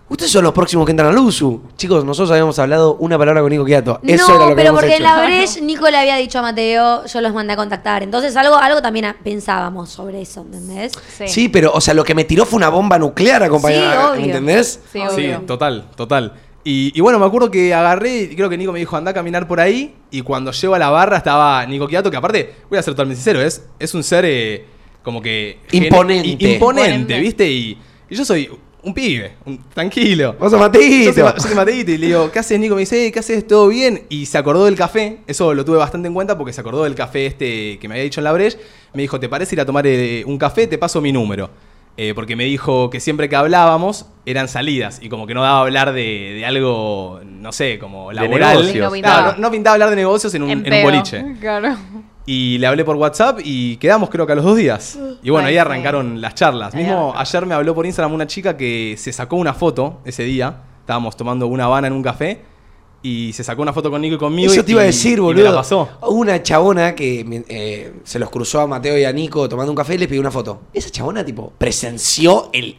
Ustedes 0.09 0.31
son 0.31 0.43
los 0.45 0.53
próximos 0.53 0.85
que 0.85 0.91
entran 0.91 1.09
al 1.09 1.17
USU. 1.17 1.61
Chicos, 1.75 2.05
nosotros 2.05 2.31
habíamos 2.31 2.57
hablado 2.59 2.95
una 2.95 3.17
palabra 3.17 3.41
con 3.41 3.49
Nico 3.51 3.65
Quiato. 3.65 3.99
Eso 4.03 4.27
no, 4.29 4.35
era 4.35 4.43
lo 4.45 4.49
que 4.51 4.55
pero 4.55 4.73
porque 4.73 4.87
hecho. 4.87 4.97
en 4.97 5.03
la 5.03 5.25
Breche 5.25 5.61
Nico 5.61 5.89
le 5.89 5.97
había 5.97 6.15
dicho 6.15 6.39
a 6.39 6.41
Mateo, 6.43 7.05
yo 7.05 7.19
los 7.21 7.33
mandé 7.33 7.53
a 7.53 7.55
contactar. 7.57 8.03
Entonces 8.03 8.33
algo, 8.37 8.55
algo 8.55 8.81
también 8.81 9.13
pensábamos 9.21 9.89
sobre 9.89 10.21
eso, 10.21 10.41
¿entendés? 10.41 10.93
Sí. 11.17 11.27
Sí, 11.27 11.49
pero, 11.49 11.73
o 11.73 11.81
sea, 11.81 11.93
lo 11.93 12.05
que 12.05 12.15
me 12.15 12.23
tiró 12.23 12.45
fue 12.45 12.55
una 12.55 12.69
bomba 12.69 12.97
nuclear 12.97 13.43
acompañada. 13.43 13.91
Sí, 13.91 14.07
obvio. 14.11 14.21
¿Me 14.21 14.27
entendés? 14.27 14.79
Sí, 14.93 14.99
Sí, 14.99 15.25
obvio. 15.25 15.41
total, 15.41 15.89
total. 15.95 16.33
Y, 16.63 16.93
y 16.97 17.01
bueno, 17.01 17.19
me 17.19 17.25
acuerdo 17.25 17.51
que 17.51 17.73
agarré, 17.73 18.17
y 18.23 18.35
creo 18.35 18.49
que 18.49 18.57
Nico 18.57 18.71
me 18.71 18.79
dijo, 18.79 18.95
anda 18.95 19.11
a 19.11 19.13
caminar 19.13 19.45
por 19.45 19.59
ahí. 19.59 19.93
Y 20.09 20.21
cuando 20.21 20.51
llego 20.53 20.73
a 20.73 20.79
la 20.79 20.89
barra 20.89 21.17
estaba 21.17 21.65
Nico 21.65 21.85
Quiato, 21.85 22.09
que 22.09 22.15
aparte, 22.17 22.55
voy 22.69 22.79
a 22.79 22.81
ser 22.81 22.93
totalmente 22.93 23.17
sincero, 23.21 23.41
es, 23.41 23.61
es 23.77 23.93
un 23.93 24.03
ser 24.03 24.23
eh, 24.25 24.65
como 25.03 25.21
que... 25.21 25.59
Imponente. 25.71 26.27
imponente, 26.29 26.53
Imponente. 26.53 27.19
¿viste? 27.19 27.49
Y, 27.51 27.77
y 28.09 28.15
yo 28.15 28.23
soy 28.23 28.49
un 28.87 28.93
pibe, 28.93 29.33
un- 29.45 29.59
tranquilo. 29.73 30.35
Vos 30.39 30.49
sos 30.51 30.59
Mateito. 30.59 31.11
Yo 31.11 31.13
soy, 31.13 31.33
yo 31.53 31.55
soy 31.65 31.79
y 31.81 31.97
le 31.97 32.07
digo, 32.07 32.31
¿qué 32.31 32.39
haces, 32.39 32.57
Nico? 32.59 32.75
Me 32.75 32.81
dice, 32.81 33.05
"Eh, 33.07 33.11
¿qué 33.11 33.19
haces? 33.19 33.45
¿Todo 33.45 33.67
bien? 33.67 34.03
Y 34.09 34.25
se 34.25 34.37
acordó 34.37 34.65
del 34.65 34.75
café. 34.75 35.17
Eso 35.27 35.53
lo 35.53 35.65
tuve 35.65 35.77
bastante 35.77 36.07
en 36.07 36.13
cuenta 36.13 36.37
porque 36.37 36.53
se 36.53 36.61
acordó 36.61 36.83
del 36.85 36.95
café 36.95 37.25
este 37.25 37.77
que 37.79 37.87
me 37.87 37.95
había 37.95 38.03
dicho 38.05 38.21
en 38.21 38.23
la 38.23 38.31
Breche. 38.31 38.57
Me 38.93 39.01
dijo, 39.01 39.19
¿te 39.19 39.27
parece 39.27 39.55
ir 39.55 39.61
a 39.61 39.65
tomar 39.65 39.85
eh, 39.85 40.23
un 40.25 40.37
café? 40.37 40.67
Te 40.67 40.77
paso 40.77 41.01
mi 41.01 41.11
número. 41.11 41.49
Eh, 41.99 42.13
porque 42.13 42.35
me 42.35 42.43
dijo 42.45 42.89
que 42.91 42.99
siempre 42.99 43.27
que 43.27 43.35
hablábamos 43.35 44.05
eran 44.25 44.47
salidas 44.47 44.99
y 45.01 45.09
como 45.09 45.25
que 45.25 45.33
no 45.33 45.41
daba 45.41 45.61
hablar 45.61 45.93
de, 45.93 46.33
de 46.35 46.45
algo, 46.45 47.19
no 47.25 47.51
sé, 47.51 47.79
como 47.79 48.09
De 48.09 48.15
laboral. 48.15 48.57
negocios. 48.57 49.01
No 49.01 49.21
no, 49.31 49.37
no 49.37 49.51
pintaba 49.51 49.73
hablar 49.73 49.89
de 49.89 49.95
negocios 49.95 50.33
en 50.35 50.43
un, 50.43 50.51
En 50.51 50.65
en 50.65 50.73
un 50.73 50.83
boliche. 50.83 51.25
Claro. 51.41 51.75
Y 52.29 52.57
le 52.57 52.67
hablé 52.67 52.83
por 52.83 52.97
WhatsApp 52.97 53.39
y 53.43 53.77
quedamos 53.77 54.09
creo 54.09 54.27
que 54.27 54.33
a 54.33 54.35
los 54.35 54.43
dos 54.43 54.57
días. 54.57 54.99
Y 55.23 55.29
bueno, 55.29 55.47
ahí 55.47 55.57
arrancaron 55.57 56.19
las 56.21 56.35
charlas. 56.35 56.75
Mismo 56.75 57.13
ayer 57.15 57.45
me 57.45 57.55
habló 57.55 57.73
por 57.73 57.85
Instagram 57.85 58.13
una 58.13 58.27
chica 58.27 58.55
que 58.57 58.95
se 58.97 59.11
sacó 59.13 59.37
una 59.37 59.53
foto 59.53 60.01
ese 60.05 60.23
día. 60.23 60.57
Estábamos 60.81 61.15
tomando 61.17 61.47
una 61.47 61.63
habana 61.65 61.87
en 61.87 61.93
un 61.93 62.03
café. 62.03 62.41
Y 63.01 63.31
se 63.31 63.43
sacó 63.45 63.61
una 63.61 63.71
foto 63.71 63.89
con 63.89 64.01
Nico 64.01 64.15
y 64.15 64.17
conmigo. 64.17 64.51
Eso 64.51 64.59
y- 64.59 64.63
te 64.63 64.71
iba 64.73 64.81
a 64.81 64.85
decir, 64.85 65.19
y 65.19 65.21
boludo. 65.21 65.43
me 65.45 65.49
la 65.51 65.55
pasó. 65.55 65.87
Hubo 66.01 66.15
una 66.19 66.43
chabona 66.43 66.93
que 66.95 67.43
eh, 67.47 67.93
se 68.03 68.19
los 68.19 68.29
cruzó 68.29 68.59
a 68.61 68.67
Mateo 68.67 68.97
y 68.97 69.05
a 69.05 69.13
Nico 69.13 69.47
tomando 69.47 69.71
un 69.71 69.75
café 69.77 69.95
y 69.95 69.97
les 69.99 70.07
pidió 70.09 70.19
una 70.19 70.31
foto. 70.31 70.63
Esa 70.73 70.89
chabona, 70.89 71.23
tipo, 71.23 71.53
presenció 71.57 72.49
el, 72.51 72.75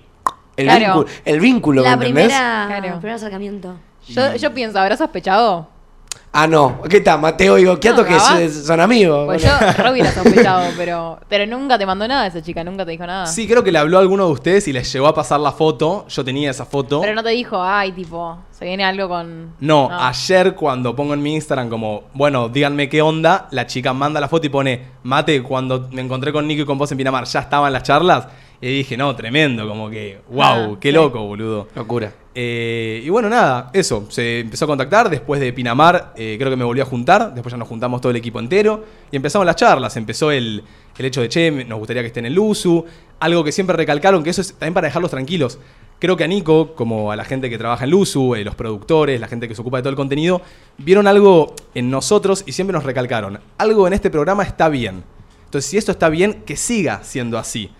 el, 0.56 0.66
Claro. 0.66 0.80
vínculo, 0.84 1.06
el 1.24 1.40
vínculo, 1.40 1.82
¿me 1.82 1.88
La 1.88 1.94
entendés? 1.94 2.24
primera, 2.26 2.64
Claro. 2.68 2.86
el 2.86 2.92
primer 2.98 3.14
acercamiento. 3.14 3.76
Yo, 4.08 4.34
yo 4.36 4.52
pienso, 4.52 4.78
¿habrá 4.80 4.96
sospechado? 4.96 5.68
Ah, 6.32 6.46
no. 6.46 6.82
¿Qué 6.82 7.00
tal, 7.00 7.20
Mateo 7.20 7.58
y 7.58 7.64
Gocchiato 7.64 8.02
No, 8.02 8.08
que 8.08 8.48
son 8.48 8.80
amigos? 8.80 9.26
Pues 9.26 9.42
yo 9.42 9.50
re 9.76 9.90
hubiera 9.90 10.12
sospechado, 10.12 10.70
pero, 10.76 11.18
pero 11.28 11.46
nunca 11.46 11.78
te 11.78 11.86
mandó 11.86 12.06
nada 12.06 12.26
esa 12.26 12.42
chica, 12.42 12.62
nunca 12.62 12.84
te 12.84 12.92
dijo 12.92 13.06
nada. 13.06 13.26
Sí, 13.26 13.48
creo 13.48 13.64
que 13.64 13.72
le 13.72 13.78
habló 13.78 13.98
a 13.98 14.00
alguno 14.02 14.26
de 14.26 14.32
ustedes 14.32 14.68
y 14.68 14.72
les 14.72 14.92
llegó 14.92 15.08
a 15.08 15.14
pasar 15.14 15.40
la 15.40 15.52
foto. 15.52 16.06
Yo 16.08 16.24
tenía 16.24 16.50
esa 16.50 16.64
foto. 16.64 17.00
Pero 17.00 17.14
no 17.14 17.22
te 17.22 17.30
dijo, 17.30 17.60
ay, 17.60 17.92
tipo, 17.92 18.38
se 18.50 18.66
viene 18.66 18.84
algo 18.84 19.08
con. 19.08 19.54
No, 19.58 19.88
ayer 19.90 20.54
cuando 20.54 20.94
pongo 20.94 21.14
en 21.14 21.22
mi 21.22 21.34
Instagram 21.34 21.68
como, 21.70 22.04
bueno, 22.12 22.48
díganme 22.48 22.88
qué 22.88 23.02
onda, 23.02 23.48
la 23.50 23.66
chica 23.66 23.92
manda 23.92 24.20
la 24.20 24.28
foto 24.28 24.46
y 24.46 24.50
pone, 24.50 24.82
mate, 25.02 25.42
cuando 25.42 25.88
me 25.90 26.02
encontré 26.02 26.32
con 26.32 26.46
Nico 26.46 26.62
y 26.62 26.66
con 26.66 26.78
vos 26.78 26.92
en 26.92 26.98
Pinamar, 26.98 27.24
ya 27.24 27.40
estaban 27.40 27.72
las 27.72 27.82
charlas. 27.82 28.28
Y 28.60 28.78
dije, 28.78 28.96
no, 28.96 29.14
tremendo, 29.14 29.68
como 29.68 29.88
que, 29.88 30.20
wow, 30.30 30.42
Ah, 30.42 30.76
qué 30.80 30.90
loco, 30.90 31.24
boludo. 31.24 31.68
Locura. 31.76 32.12
Eh, 32.34 33.02
y 33.04 33.08
bueno, 33.08 33.28
nada, 33.28 33.70
eso, 33.72 34.06
se 34.10 34.40
empezó 34.40 34.64
a 34.64 34.68
contactar, 34.68 35.10
después 35.10 35.40
de 35.40 35.52
Pinamar 35.52 36.12
eh, 36.16 36.36
creo 36.38 36.50
que 36.50 36.56
me 36.56 36.64
volvió 36.64 36.82
a 36.84 36.86
juntar, 36.86 37.34
después 37.34 37.52
ya 37.52 37.56
nos 37.56 37.68
juntamos 37.68 38.00
todo 38.00 38.10
el 38.10 38.16
equipo 38.16 38.38
entero 38.38 38.84
y 39.10 39.16
empezamos 39.16 39.44
las 39.44 39.56
charlas, 39.56 39.96
empezó 39.96 40.30
el, 40.30 40.62
el 40.96 41.04
hecho 41.04 41.20
de, 41.20 41.28
che, 41.28 41.50
nos 41.50 41.78
gustaría 41.78 42.02
que 42.02 42.08
esté 42.08 42.20
en 42.20 42.26
el 42.26 42.38
USU, 42.38 42.84
algo 43.20 43.42
que 43.42 43.50
siempre 43.52 43.76
recalcaron, 43.76 44.22
que 44.22 44.30
eso 44.30 44.40
es 44.40 44.52
también 44.52 44.74
para 44.74 44.86
dejarlos 44.86 45.10
tranquilos. 45.10 45.58
Creo 46.00 46.16
que 46.16 46.22
a 46.22 46.28
Nico, 46.28 46.76
como 46.76 47.10
a 47.10 47.16
la 47.16 47.24
gente 47.24 47.50
que 47.50 47.58
trabaja 47.58 47.82
en 47.82 47.90
Luzu, 47.90 48.36
eh, 48.36 48.44
los 48.44 48.54
productores, 48.54 49.20
la 49.20 49.26
gente 49.26 49.48
que 49.48 49.56
se 49.56 49.60
ocupa 49.60 49.78
de 49.78 49.82
todo 49.82 49.90
el 49.90 49.96
contenido, 49.96 50.40
vieron 50.78 51.08
algo 51.08 51.56
en 51.74 51.90
nosotros 51.90 52.44
y 52.46 52.52
siempre 52.52 52.72
nos 52.72 52.84
recalcaron. 52.84 53.40
Algo 53.58 53.84
en 53.88 53.94
este 53.94 54.08
programa 54.08 54.44
está 54.44 54.68
bien. 54.68 55.02
Entonces, 55.44 55.68
si 55.68 55.76
esto 55.76 55.90
está 55.90 56.08
bien, 56.08 56.44
que 56.46 56.56
siga 56.56 57.02
siendo 57.02 57.36
así. 57.36 57.72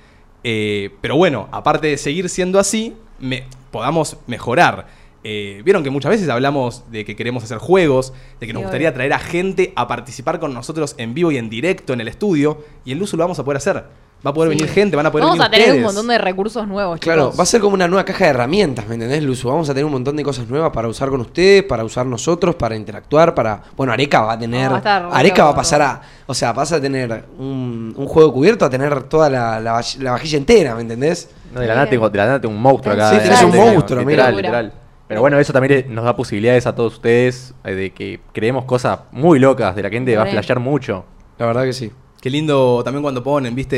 Eh, 0.44 0.90
pero 1.00 1.16
bueno, 1.16 1.48
aparte 1.52 1.88
de 1.88 1.96
seguir 1.96 2.28
siendo 2.28 2.58
así, 2.58 2.94
me- 3.18 3.44
podamos 3.70 4.16
mejorar. 4.26 4.86
Eh, 5.24 5.62
Vieron 5.64 5.82
que 5.82 5.90
muchas 5.90 6.10
veces 6.10 6.28
hablamos 6.28 6.84
de 6.90 7.04
que 7.04 7.16
queremos 7.16 7.42
hacer 7.44 7.58
juegos, 7.58 8.12
de 8.40 8.46
que 8.46 8.52
nos 8.52 8.62
gustaría 8.62 8.94
traer 8.94 9.12
a 9.12 9.18
gente 9.18 9.72
a 9.76 9.88
participar 9.88 10.38
con 10.40 10.54
nosotros 10.54 10.94
en 10.96 11.12
vivo 11.12 11.32
y 11.32 11.36
en 11.38 11.50
directo 11.50 11.92
en 11.92 12.00
el 12.00 12.08
estudio. 12.08 12.64
Y 12.84 12.92
en 12.92 12.98
Luzu 13.00 13.16
lo 13.16 13.24
vamos 13.24 13.38
a 13.38 13.44
poder 13.44 13.56
hacer. 13.58 13.84
Va 14.26 14.30
a 14.30 14.34
poder 14.34 14.50
Sí. 14.52 14.58
venir 14.58 14.72
gente, 14.74 14.96
van 14.96 15.06
a 15.06 15.12
poder 15.12 15.24
Vamos 15.26 15.38
venir 15.38 15.46
a 15.46 15.50
tener 15.64 15.76
un 15.76 15.82
montón 15.84 16.08
de 16.08 16.18
recursos 16.18 16.66
nuevos, 16.66 16.98
Claro, 16.98 17.26
chicos. 17.26 17.38
va 17.38 17.42
a 17.44 17.46
ser 17.46 17.60
como 17.60 17.74
una 17.74 17.86
nueva 17.86 18.04
caja 18.04 18.24
de 18.24 18.30
herramientas, 18.30 18.88
¿me 18.88 18.94
entendés, 18.94 19.22
Luzu? 19.22 19.48
Vamos 19.48 19.68
a 19.70 19.72
tener 19.74 19.84
un 19.84 19.92
montón 19.92 20.16
de 20.16 20.24
cosas 20.24 20.48
nuevas 20.48 20.72
para 20.72 20.88
usar 20.88 21.08
con 21.08 21.20
ustedes, 21.20 21.62
para 21.62 21.84
usar 21.84 22.04
nosotros, 22.04 22.56
para 22.56 22.74
interactuar, 22.74 23.32
para... 23.34 23.62
Bueno, 23.76 23.92
Areca 23.92 24.22
va 24.22 24.32
a 24.32 24.38
tener... 24.38 24.70
No, 24.72 24.82
va 24.82 24.96
a 24.96 25.16
Areca 25.18 25.44
va 25.44 25.50
a 25.50 25.54
pasar 25.54 25.82
a... 25.82 26.02
O 26.26 26.34
sea, 26.34 26.52
vas 26.52 26.72
a 26.72 26.80
tener 26.80 27.26
un, 27.38 27.94
un 27.96 28.06
juego 28.08 28.32
cubierto 28.32 28.64
a 28.64 28.70
tener 28.70 29.04
toda 29.04 29.30
la, 29.30 29.60
la, 29.60 29.80
la 30.00 30.10
vajilla 30.10 30.38
entera, 30.38 30.74
¿me 30.74 30.82
entendés? 30.82 31.30
No, 31.54 31.60
de 31.60 31.66
la 31.68 31.74
nada 31.74 31.88
tengo, 31.88 32.10
de 32.10 32.18
la 32.18 32.26
nada 32.26 32.40
tengo 32.40 32.54
un 32.54 32.60
monstruo 32.60 32.94
acá. 32.94 33.10
Sí, 33.10 33.16
de 33.18 33.22
tenés 33.22 33.42
un 33.44 33.56
monstruo, 33.56 34.00
literal, 34.00 34.34
mira. 34.34 34.48
literal. 34.48 34.72
Pero 35.06 35.20
bueno, 35.20 35.38
eso 35.38 35.52
también 35.52 35.86
nos 35.94 36.04
da 36.04 36.14
posibilidades 36.16 36.66
a 36.66 36.74
todos 36.74 36.94
ustedes 36.94 37.54
eh, 37.64 37.72
de 37.74 37.90
que 37.94 38.20
creemos 38.34 38.64
cosas 38.64 38.98
muy 39.12 39.38
locas, 39.38 39.74
de 39.76 39.82
la 39.84 39.88
gente 39.88 40.14
va 40.16 40.24
a 40.24 40.26
flashear 40.26 40.58
mucho. 40.60 41.04
La 41.38 41.46
verdad 41.46 41.62
que 41.62 41.72
sí. 41.72 41.92
Qué 42.20 42.30
lindo 42.30 42.80
también 42.84 43.02
cuando 43.02 43.22
ponen, 43.22 43.54
viste, 43.54 43.76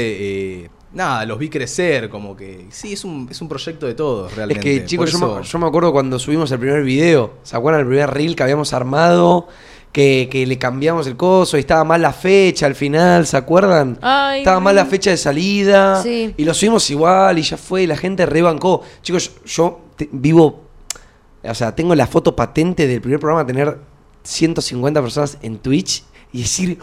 eh, 0.62 0.70
nada, 0.94 1.26
los 1.26 1.38
vi 1.38 1.48
crecer, 1.50 2.08
como 2.08 2.34
que 2.36 2.66
sí, 2.70 2.94
es 2.94 3.04
un, 3.04 3.28
es 3.30 3.40
un 3.42 3.48
proyecto 3.48 3.86
de 3.86 3.94
todos 3.94 4.30
Es 4.30 4.36
realmente. 4.36 4.62
que, 4.64 4.84
chicos, 4.86 5.10
yo, 5.12 5.18
eso- 5.18 5.36
me, 5.36 5.42
yo 5.42 5.58
me 5.58 5.66
acuerdo 5.66 5.92
cuando 5.92 6.18
subimos 6.18 6.50
el 6.52 6.58
primer 6.58 6.82
video. 6.82 7.34
¿Se 7.42 7.56
acuerdan 7.56 7.82
el 7.82 7.86
primer 7.88 8.10
reel 8.10 8.34
que 8.34 8.42
habíamos 8.42 8.72
armado? 8.72 9.46
Que, 9.92 10.28
que 10.30 10.46
le 10.46 10.56
cambiamos 10.56 11.08
el 11.08 11.16
coso 11.16 11.56
y 11.56 11.60
estaba 11.60 11.82
mal 11.82 12.00
la 12.00 12.12
fecha 12.12 12.64
al 12.66 12.76
final, 12.76 13.26
¿se 13.26 13.36
acuerdan? 13.36 13.98
Ay, 14.00 14.38
estaba 14.38 14.60
mal 14.60 14.76
la 14.76 14.86
fecha 14.86 15.10
de 15.10 15.16
salida. 15.16 16.00
Sí. 16.00 16.32
Y 16.36 16.44
lo 16.44 16.54
subimos 16.54 16.88
igual 16.90 17.40
y 17.40 17.42
ya 17.42 17.56
fue, 17.56 17.82
y 17.82 17.86
la 17.88 17.96
gente 17.96 18.24
rebancó. 18.24 18.82
Chicos, 19.02 19.32
yo 19.44 19.80
te- 19.96 20.08
vivo. 20.12 20.62
O 21.42 21.54
sea, 21.54 21.74
tengo 21.74 21.94
la 21.96 22.06
foto 22.06 22.36
patente 22.36 22.86
del 22.86 23.00
primer 23.00 23.18
programa, 23.18 23.44
tener 23.44 23.78
150 24.22 25.02
personas 25.02 25.38
en 25.42 25.58
Twitch 25.58 26.04
y 26.32 26.42
decir. 26.42 26.78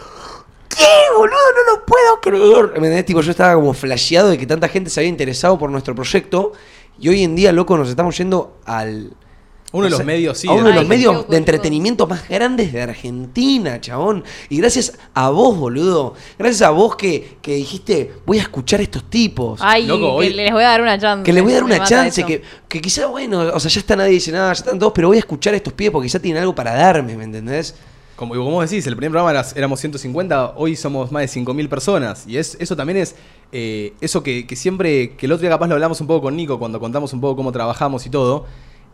¿Qué, 0.78 0.86
boludo? 1.18 1.36
No 1.66 1.74
lo 1.76 1.86
puedo 1.86 2.22
creer. 2.22 2.68
¿Me 2.72 2.78
entendés? 2.88 3.06
Tipo, 3.06 3.22
yo 3.22 3.32
estaba 3.32 3.56
como 3.56 3.74
flasheado 3.74 4.30
de 4.30 4.38
que 4.38 4.46
tanta 4.46 4.68
gente 4.68 4.90
se 4.90 5.00
había 5.00 5.10
interesado 5.10 5.58
por 5.58 5.70
nuestro 5.72 5.96
proyecto. 5.96 6.54
Y 7.00 7.10
hoy 7.10 7.24
en 7.24 7.36
día, 7.36 7.52
loco, 7.52 7.78
nos 7.78 7.90
estamos 7.90 8.18
yendo 8.18 8.58
al. 8.66 9.12
Uno 9.74 9.84
de 9.84 9.90
los 9.90 10.04
medios, 10.06 10.38
sí. 10.38 10.48
A 10.48 10.54
uno 10.54 10.64
de 10.64 10.70
de 10.70 10.74
los 10.76 10.82
Ay, 10.84 10.88
medios 10.88 11.14
loco, 11.14 11.32
de 11.32 11.38
entretenimiento 11.38 12.08
más 12.08 12.28
grandes 12.30 12.72
de 12.72 12.82
Argentina, 12.82 13.82
chabón. 13.82 14.24
Y 14.50 14.58
gracias 14.60 14.98
a 15.14 15.30
vos, 15.30 15.58
boludo. 15.58 16.14
Gracias 16.40 16.62
a 16.62 16.70
vos 16.70 16.96
que, 16.96 17.38
que 17.42 17.56
dijiste, 17.56 18.14
voy 18.26 18.40
a 18.40 18.44
escuchar 18.44 18.80
a 18.80 18.84
estos 18.84 19.10
tipos. 19.10 19.60
Ay, 19.62 19.86
Loco, 19.86 20.00
que 20.20 20.28
hoy- 20.28 20.34
les 20.34 20.52
voy 20.54 20.64
a 20.64 20.68
dar 20.70 20.82
una 20.82 20.98
chance. 20.98 21.24
Que 21.26 21.34
les 21.34 21.44
voy 21.44 21.52
a 21.52 21.56
dar 21.56 21.64
una 21.66 21.84
chance, 21.84 22.22
eso. 22.22 22.28
que, 22.28 22.42
que 22.70 22.80
quizá, 22.82 23.08
bueno, 23.08 23.42
o 23.54 23.60
sea, 23.60 23.70
ya 23.70 23.80
está 23.82 23.96
nadie 23.98 24.12
dice 24.14 24.32
nada, 24.32 24.54
ya 24.54 24.60
están 24.64 24.80
todos, 24.80 24.94
pero 24.96 25.10
voy 25.10 25.18
a 25.18 25.20
escuchar 25.20 25.54
a 25.54 25.58
estos 25.58 25.74
pibes 25.74 25.92
porque 25.92 26.06
quizá 26.08 26.20
tienen 26.20 26.42
algo 26.42 26.56
para 26.56 26.74
darme, 26.74 27.18
¿me 27.18 27.26
entendés? 27.26 27.76
Como, 28.18 28.34
como 28.34 28.62
decís, 28.62 28.86
el 28.88 28.96
primer 28.98 29.12
programa 29.12 29.46
éramos 29.56 29.80
150, 29.80 30.54
hoy 30.58 30.76
somos 30.76 31.12
más 31.12 31.22
de 31.22 31.28
5.000 31.42 31.70
personas. 31.70 32.26
Y 32.28 32.38
es, 32.38 32.58
eso 32.60 32.76
también 32.76 32.98
es 32.98 33.16
eh, 33.52 33.94
eso 34.02 34.24
que, 34.24 34.46
que 34.48 34.56
siempre, 34.56 35.16
que 35.16 35.28
el 35.28 35.32
otro 35.32 35.44
día 35.44 35.52
capaz 35.52 35.68
lo 35.68 35.76
hablamos 35.76 36.02
un 36.02 36.08
poco 36.08 36.24
con 36.24 36.36
Nico 36.36 36.58
cuando 36.60 36.80
contamos 36.80 37.14
un 37.14 37.22
poco 37.22 37.36
cómo 37.38 37.52
trabajamos 37.52 38.06
y 38.06 38.10
todo. 38.10 38.46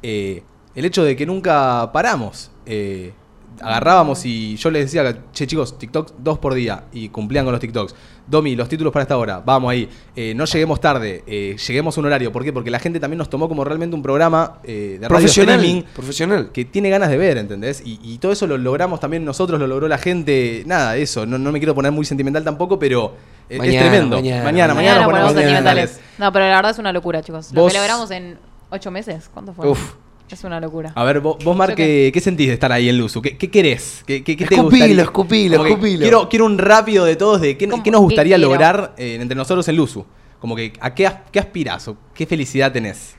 eh, 0.04 0.44
el 0.76 0.86
hecho 0.86 1.04
de 1.04 1.16
que 1.16 1.26
nunca 1.26 1.92
paramos. 1.94 2.52
eh, 2.66 3.14
agarrábamos 3.62 4.26
y 4.26 4.56
yo 4.58 4.70
les 4.72 4.86
decía, 4.92 5.18
che 5.32 5.48
chicos, 5.48 5.78
TikTok 5.78 6.14
dos 6.18 6.40
por 6.40 6.54
día 6.54 6.86
y 6.92 7.10
cumplían 7.10 7.46
con 7.46 7.52
los 7.52 7.62
TikToks. 7.62 7.96
Domi, 8.26 8.56
los 8.56 8.70
títulos 8.70 8.94
para 8.94 9.04
esta 9.04 9.18
hora, 9.18 9.42
vamos 9.46 9.70
ahí. 9.72 9.90
Eh, 10.16 10.34
no 10.34 10.46
lleguemos 10.46 10.80
tarde, 10.80 11.24
eh, 11.28 11.58
lleguemos 11.68 11.98
a 11.98 12.00
un 12.00 12.06
horario. 12.06 12.32
¿Por 12.32 12.44
qué? 12.44 12.54
Porque 12.54 12.72
la 12.72 12.80
gente 12.80 13.00
también 13.02 13.18
nos 13.18 13.30
tomó 13.30 13.50
como 13.50 13.66
realmente 13.66 13.96
un 13.96 14.02
programa 14.02 14.60
eh, 14.64 14.98
de 15.00 15.08
radio 15.10 15.20
Profesional. 15.20 15.56
streaming 15.60 15.84
Profesional. 15.94 16.52
que 16.54 16.64
tiene 16.64 16.90
ganas 16.90 17.10
de 17.10 17.18
ver, 17.18 17.38
¿entendés? 17.38 17.82
Y, 17.86 18.00
y 18.02 18.18
todo 18.20 18.32
eso 18.32 18.48
lo 18.48 18.58
logramos 18.58 19.02
también 19.02 19.26
nosotros, 19.26 19.60
lo 19.60 19.68
logró 19.68 19.90
la 19.90 19.98
gente. 19.98 20.64
Nada, 20.66 20.96
eso, 20.96 21.26
no, 21.26 21.38
no 21.38 21.52
me 21.52 21.60
quiero 21.60 21.76
poner 21.76 21.92
muy 21.92 22.06
sentimental 22.06 22.46
tampoco, 22.46 22.80
pero 22.80 23.14
es- 23.50 23.58
Mañana, 23.60 23.78
es 23.78 23.90
tremendo. 23.90 24.16
mañana. 24.16 24.44
Mañana, 24.44 24.74
mañana, 24.74 24.74
Mañana 24.74 24.96
nos 25.02 25.06
ponemos 25.06 25.32
ponemos 25.34 25.42
sentimentales. 25.44 25.90
sentimentales. 25.90 26.20
No, 26.20 26.32
pero 26.32 26.46
la 26.48 26.56
verdad 26.56 26.72
es 26.72 26.80
una 26.80 26.94
locura, 26.94 27.22
chicos. 27.24 27.52
Lo 27.52 27.68
que 27.68 27.74
logramos 27.74 28.10
en 28.12 28.38
ocho 28.70 28.90
meses. 28.90 29.30
¿Cuánto 29.34 29.54
fue? 29.54 29.68
Uf. 29.68 29.96
Es 30.34 30.44
una 30.44 30.60
locura. 30.60 30.92
A 30.96 31.04
ver, 31.04 31.20
vos, 31.20 31.38
vos 31.44 31.56
Mar, 31.56 31.70
¿Yo 31.70 31.76
¿qué, 31.76 32.10
qué 32.12 32.20
sentís 32.20 32.48
de 32.48 32.54
estar 32.54 32.72
ahí 32.72 32.90
en 32.90 32.98
Luzu? 32.98 33.22
¿Qué, 33.22 33.38
qué 33.38 33.52
querés? 33.52 34.04
¿Qué, 34.08 34.24
qué, 34.24 34.36
qué 34.36 34.46
te 34.48 34.56
Escupilo, 34.56 34.80
gustaría? 34.80 35.02
escupilo, 35.04 35.58
Como 35.58 35.70
escupilo. 35.70 36.02
Quiero, 36.02 36.28
quiero 36.30 36.46
un 36.48 36.58
rápido 36.58 37.06
de 37.06 37.16
todos 37.16 37.40
de 37.40 37.56
qué, 37.56 37.68
qué 37.68 37.68
nos 37.68 37.82
¿Qué 37.84 37.92
gustaría 37.92 38.38
lograr 38.40 38.96
eh, 38.98 39.20
entre 39.22 39.36
nosotros 39.36 39.68
en 39.68 39.76
Luzu. 39.78 40.04
Como 40.40 40.56
que, 40.56 40.74
¿a 40.82 40.94
qué, 40.96 41.08
qué 41.32 41.40
aspirás 41.40 41.88
o 41.88 41.98
qué 42.16 42.26
felicidad 42.26 42.72
tenés? 42.72 43.16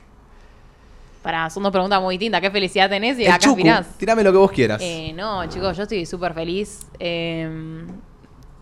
Para, 1.23 1.49
son 1.49 1.63
dos 1.63 1.71
preguntas 1.71 2.01
muy 2.01 2.15
distintas. 2.17 2.41
¿Qué 2.41 2.51
felicidad 2.51 2.89
tenés 2.89 3.17
y 3.17 3.23
El 3.25 3.31
a 3.31 3.39
qué 3.39 3.47
aspirás? 3.47 3.97
tirame 3.97 4.21
lo 4.21 4.31
que 4.33 4.37
vos 4.37 4.51
quieras. 4.51 4.81
Eh, 4.83 5.13
no, 5.15 5.47
chicos, 5.47 5.75
yo 5.77 5.83
estoy 5.83 6.05
súper 6.05 6.33
feliz. 6.33 6.81
Eh, 6.99 7.49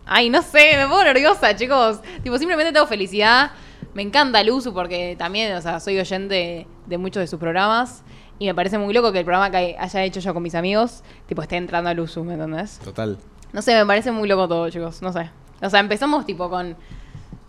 ay, 0.06 0.30
no 0.30 0.40
sé, 0.42 0.76
me 0.76 0.84
pongo 0.86 1.02
nerviosa, 1.02 1.54
chicos. 1.56 2.00
Tipo, 2.22 2.38
simplemente 2.38 2.72
tengo 2.72 2.86
felicidad. 2.86 3.50
Me 3.92 4.02
encanta 4.02 4.42
Luzu 4.42 4.72
porque 4.72 5.14
también, 5.18 5.54
o 5.54 5.60
sea, 5.60 5.78
soy 5.78 5.98
oyente 5.98 6.66
de 6.86 6.98
muchos 6.98 7.20
de 7.20 7.26
sus 7.26 7.38
programas. 7.38 8.02
Y 8.38 8.46
me 8.46 8.54
parece 8.54 8.78
muy 8.78 8.92
loco 8.92 9.12
que 9.12 9.20
el 9.20 9.24
programa 9.24 9.50
que 9.50 9.76
haya 9.78 10.02
hecho 10.04 10.20
yo 10.20 10.34
con 10.34 10.42
mis 10.42 10.54
amigos, 10.54 11.02
tipo, 11.26 11.40
esté 11.42 11.56
entrando 11.56 11.88
a 11.90 11.94
Luzu, 11.94 12.24
¿me 12.24 12.34
entendés? 12.34 12.78
Total. 12.84 13.16
No 13.52 13.62
sé, 13.62 13.74
me 13.74 13.86
parece 13.86 14.10
muy 14.10 14.28
loco 14.28 14.48
todo, 14.48 14.68
chicos. 14.70 15.00
No 15.02 15.12
sé. 15.12 15.30
O 15.62 15.70
sea, 15.70 15.78
empezamos 15.80 16.26
tipo 16.26 16.50
con, 16.50 16.76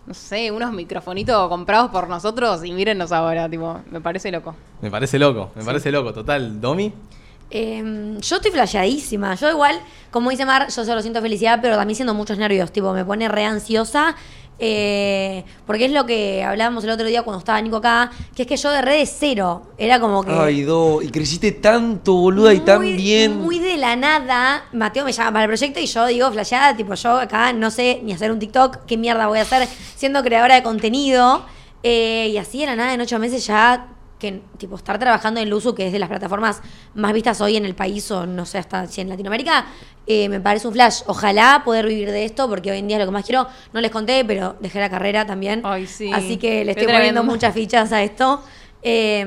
no 0.06 0.14
sé, 0.14 0.52
unos 0.52 0.72
microfonitos 0.72 1.50
comprados 1.50 1.90
por 1.90 2.08
nosotros 2.08 2.64
y 2.64 2.72
mírennos 2.72 3.12
ahora, 3.12 3.50
tipo, 3.50 3.80
me 3.90 4.00
parece 4.00 4.32
loco. 4.32 4.56
Me 4.82 4.92
parece 4.92 5.18
loco, 5.18 5.50
me 5.56 5.62
Sí. 5.64 5.66
parece 5.66 5.92
loco. 5.92 6.14
Total, 6.14 6.62
Domi. 6.62 6.94
Eh, 7.52 8.18
yo 8.20 8.36
estoy 8.38 8.52
flasheadísima. 8.52 9.36
Yo 9.36 9.50
igual, 9.50 9.80
como 10.12 10.30
dice 10.30 10.46
Mar, 10.46 10.68
yo 10.70 10.84
solo 10.86 11.02
siento 11.02 11.22
felicidad, 11.22 11.60
pero 11.62 11.76
también 11.76 11.96
siento 11.96 12.14
muchos 12.14 12.38
nervios. 12.38 12.72
Tipo, 12.72 12.94
me 12.94 13.06
pone 13.06 13.28
re 13.28 13.46
ansiosa. 13.46 14.16
eh, 14.58 15.44
porque 15.68 15.86
es 15.86 15.92
lo 15.92 16.06
que 16.06 16.42
hablábamos 16.44 16.84
el 16.86 16.90
otro 16.90 17.06
día 17.08 17.24
cuando 17.24 17.40
estaba 17.40 17.60
Nico 17.62 17.76
acá, 17.78 18.10
que 18.34 18.44
es 18.44 18.48
que 18.48 18.56
yo 18.56 18.72
de 18.72 18.82
re 18.82 18.98
de 19.00 19.06
cero. 19.06 19.64
Era 19.78 20.00
como 20.00 20.24
que... 20.24 20.32
Ay, 20.32 20.64
Do, 20.64 21.02
y 21.02 21.10
creciste 21.10 21.52
tanto, 21.52 22.14
boluda, 22.14 22.54
y 22.54 22.62
tan 22.62 22.82
bien. 22.82 23.42
Muy 23.42 23.60
de 23.60 23.76
la 23.76 23.96
nada, 23.98 24.64
Mateo 24.72 25.04
me 25.04 25.12
llama 25.12 25.34
para 25.34 25.44
el 25.44 25.50
proyecto 25.50 25.80
y 25.82 25.86
yo 25.88 26.06
digo, 26.08 26.32
flasheada, 26.32 26.76
tipo, 26.76 26.94
yo 26.94 27.18
acá 27.20 27.52
no 27.52 27.70
sé 27.70 28.00
ni 28.04 28.14
hacer 28.14 28.32
un 28.32 28.40
TikTok, 28.40 28.86
qué 28.86 28.96
mierda 28.98 29.28
voy 29.28 29.40
a 29.40 29.42
hacer 29.42 29.68
siendo 29.96 30.24
creadora 30.24 30.56
de 30.56 30.64
contenido. 30.64 31.46
Eh, 31.84 32.30
y 32.32 32.38
así 32.38 32.62
de 32.62 32.68
la 32.68 32.76
nada, 32.78 32.94
en 32.94 33.02
ocho 33.02 33.20
meses 33.20 33.46
ya, 33.46 33.88
que 34.20 34.42
tipo, 34.58 34.76
estar 34.76 34.98
trabajando 34.98 35.40
en 35.40 35.50
Luzu, 35.50 35.76
que 35.76 35.88
es 35.88 35.94
de 35.94 36.00
las 36.00 36.10
plataformas 36.10 36.62
más 36.94 37.14
vistas 37.14 37.42
hoy 37.42 37.58
en 37.58 37.66
el 37.66 37.76
país, 37.76 38.10
o 38.12 38.26
no 38.26 38.46
sé, 38.46 38.58
hasta 38.58 38.88
si 38.88 39.02
en 39.02 39.10
Latinoamérica, 39.10 39.66
eh, 40.08 40.30
me 40.30 40.40
parece 40.40 40.68
un 40.68 40.74
flash. 40.74 41.02
Ojalá 41.08 41.62
poder 41.66 41.88
vivir 41.88 42.12
de 42.12 42.26
esto, 42.26 42.48
porque 42.48 42.72
hoy 42.72 42.80
en 42.80 42.88
día 42.88 42.98
es 42.98 43.02
lo 43.02 43.08
que 43.08 43.14
más 43.14 43.26
quiero. 43.26 43.48
No 43.74 43.82
les 43.82 43.92
conté, 43.92 44.24
pero 44.26 44.56
dejé 44.60 44.80
la 44.80 44.90
carrera 44.90 45.26
también. 45.26 45.62
Ay, 45.64 45.88
sí. 45.88 46.12
Así 46.14 46.38
que 46.38 46.64
le 46.64 46.72
estoy 46.72 46.88
poniendo 46.88 47.24
muchas 47.24 47.54
fichas 47.54 47.92
a 47.92 48.04
esto. 48.04 48.42
Eh, 48.88 49.26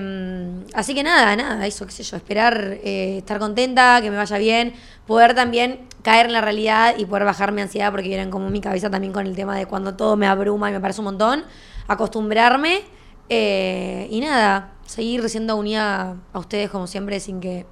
así 0.72 0.94
que 0.94 1.02
nada, 1.02 1.34
nada, 1.34 1.66
eso, 1.66 1.84
qué 1.84 1.90
sé 1.90 2.04
yo, 2.04 2.16
esperar 2.16 2.78
eh, 2.84 3.18
estar 3.18 3.40
contenta, 3.40 4.00
que 4.00 4.08
me 4.08 4.16
vaya 4.16 4.38
bien, 4.38 4.72
poder 5.04 5.34
también 5.34 5.80
caer 6.02 6.26
en 6.26 6.32
la 6.32 6.40
realidad 6.40 6.94
y 6.96 7.06
poder 7.06 7.24
bajar 7.24 7.50
mi 7.50 7.60
ansiedad, 7.60 7.90
porque 7.90 8.06
vieron 8.06 8.30
como 8.30 8.50
mi 8.50 8.60
cabeza 8.60 8.88
también 8.88 9.12
con 9.12 9.26
el 9.26 9.34
tema 9.34 9.56
de 9.56 9.66
cuando 9.66 9.96
todo 9.96 10.16
me 10.16 10.28
abruma 10.28 10.70
y 10.70 10.74
me 10.74 10.80
parece 10.80 11.00
un 11.00 11.06
montón, 11.06 11.44
acostumbrarme 11.88 12.82
eh, 13.28 14.06
y 14.10 14.20
nada, 14.20 14.74
seguir 14.88 15.28
siendo 15.28 15.54
unida 15.56 16.16
a 16.32 16.38
ustedes 16.38 16.70
como 16.70 16.86
siempre 16.86 17.20
sin 17.20 17.40
que 17.40 17.66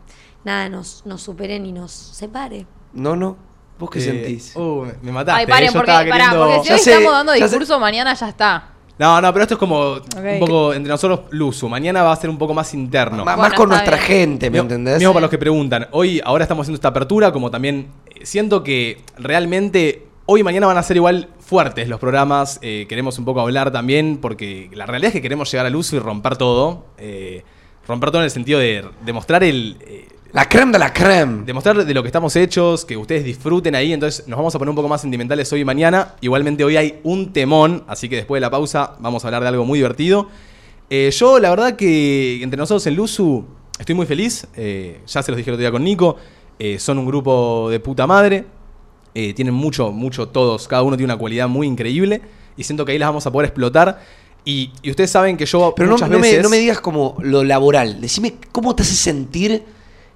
nada 0.45 0.69
nos, 0.69 1.05
nos 1.07 1.23
superen 1.23 1.65
y 1.67 1.73
nos 1.73 1.91
separe. 1.91 2.67
No, 2.93 3.17
no. 3.17 3.37
¿Vos 3.79 3.91
qué 3.91 3.99
Eh, 3.99 4.03
sentís? 4.03 4.55
Uh, 4.57 4.87
me- 5.03 5.13
mataste. 5.13 5.41
Ay, 5.41 5.47
paren, 5.47 5.67
yo 5.69 5.73
porque, 5.73 5.87
pará, 5.93 6.05
queriendo- 6.05 6.39
porque 6.47 6.61
si 6.63 6.69
Ya 6.69 6.75
hoy 6.75 6.81
sé, 6.81 6.91
estamos 6.93 7.13
dando 7.13 7.33
sé. 7.35 7.43
discurso, 7.43 7.79
mañana 7.81 8.15
ya 8.15 8.29
está. 8.29 8.69
No, 8.99 9.21
no, 9.21 9.31
pero 9.33 9.43
esto 9.43 9.55
es 9.55 9.59
como 9.61 9.93
un 9.95 10.39
poco 10.41 10.73
entre 10.73 10.89
nosotros, 10.91 11.21
Luzu. 11.31 11.69
Mañana 11.69 12.03
va 12.03 12.13
a 12.13 12.17
ser 12.17 12.31
un 12.31 12.39
poco 12.39 12.55
más 12.55 12.73
interno. 12.73 13.25
Bueno, 13.25 13.37
más 13.39 13.53
con 13.53 13.69
nuestra 13.69 13.97
bien. 13.97 14.07
gente, 14.07 14.51
¿me 14.51 14.57
entendés? 14.59 14.99
Mismo 14.99 15.13
para 15.13 15.23
los 15.25 15.31
que 15.31 15.37
preguntan. 15.37 15.89
Hoy, 15.93 16.23
ahora 16.25 16.45
estamos 16.45 16.65
haciendo 16.65 16.77
esta 16.77 16.89
apertura, 16.89 17.31
como 17.33 17.51
también 17.51 17.89
eh, 18.07 18.25
siento 18.25 18.63
que 18.63 19.03
realmente 19.19 20.06
hoy 20.27 20.41
y 20.41 20.45
mañana 20.45 20.67
van 20.67 20.77
a 20.79 20.83
ser 20.83 20.97
igual 20.97 21.29
fuertes 21.41 21.89
los 21.89 22.01
programas. 22.01 22.59
eh, 22.63 22.87
queremos 22.89 23.19
un 23.19 23.25
poco 23.25 23.41
hablar 23.41 23.71
también, 23.73 24.19
porque 24.19 24.69
la 24.73 24.87
realidad 24.87 25.09
es 25.09 25.13
que 25.15 25.23
queremos 25.23 25.51
llegar 25.51 25.67
al 25.67 25.77
uso 25.77 25.97
y 25.97 25.99
romper 25.99 26.37
todo. 26.37 26.87
eh, 26.99 27.43
romper 27.87 28.11
todo 28.11 28.21
en 28.23 28.25
el 28.25 28.31
sentido 28.31 28.59
de 28.59 28.85
demostrar 29.05 29.45
el. 29.45 29.77
eh, 29.81 30.09
La 30.33 30.49
creme 30.49 30.73
de 30.73 30.79
la 30.81 30.93
creme. 30.93 31.45
demostrar 31.45 31.85
de 31.85 31.95
lo 31.95 32.03
que 32.03 32.09
estamos 32.09 32.35
hechos, 32.37 32.85
que 32.85 32.97
ustedes 32.97 33.25
disfruten 33.25 33.75
ahí. 33.77 33.93
Entonces 33.93 34.27
nos 34.27 34.37
vamos 34.37 34.55
a 34.55 34.59
poner 34.59 34.71
un 34.71 34.77
poco 34.77 34.89
más 34.89 35.01
sentimentales 35.01 35.53
hoy 35.53 35.61
y 35.61 35.65
mañana. 35.65 36.15
Igualmente 36.21 36.65
hoy 36.65 36.77
hay 36.77 36.99
un 37.05 37.33
temón, 37.33 37.85
así 37.87 38.09
que 38.09 38.17
después 38.17 38.39
de 38.39 38.41
la 38.43 38.51
pausa 38.51 38.97
vamos 38.99 39.25
a 39.25 39.29
hablar 39.29 39.43
de 39.43 39.49
algo 39.49 39.65
muy 39.65 39.79
divertido. 39.79 40.29
Yo 40.91 41.39
la 41.39 41.51
verdad 41.51 41.77
que 41.77 42.43
entre 42.43 42.59
nosotros 42.59 42.87
en 42.87 42.95
Luzu 42.97 43.45
estoy 43.79 43.95
muy 43.95 44.07
feliz. 44.07 44.47
ya 44.55 45.23
se 45.23 45.31
los 45.31 45.37
dije 45.37 45.51
el 45.51 45.55
otro 45.55 45.61
día 45.61 45.71
con 45.71 45.85
Nico. 45.85 46.17
son 46.79 46.99
un 46.99 47.07
grupo 47.07 47.69
de 47.71 47.79
puta 47.81 48.07
madre. 48.07 48.45
Eh, 49.19 49.33
tienen 49.33 49.55
mucho, 49.55 49.93
mucho 49.93 50.29
todos. 50.29 50.69
Cada 50.69 50.83
uno 50.83 50.95
tiene 50.95 51.11
una 51.11 51.19
cualidad 51.19 51.49
muy 51.49 51.67
increíble. 51.67 52.21
Y 52.55 52.65
siento 52.65 52.85
que 52.85 52.93
ahí 52.93 52.99
las 52.99 53.09
vamos 53.09 53.27
a 53.27 53.33
poder 53.33 53.49
explotar. 53.49 53.99
Y, 54.45 54.73
y 54.83 54.91
ustedes 54.91 55.11
saben 55.11 55.39
que 55.39 55.47
yo 55.47 55.73
Pero 55.75 55.89
no, 55.89 55.95
muchas 55.95 56.11
no 56.11 56.19
me, 56.19 56.29
veces... 56.29 56.43
no 56.43 56.51
me 56.51 56.59
digas 56.59 56.81
como 56.81 57.17
lo 57.23 57.43
laboral. 57.43 57.99
Decime 57.99 58.35
cómo 58.53 58.77
te 58.77 58.83
hace 58.83 58.95
sentir 58.95 59.65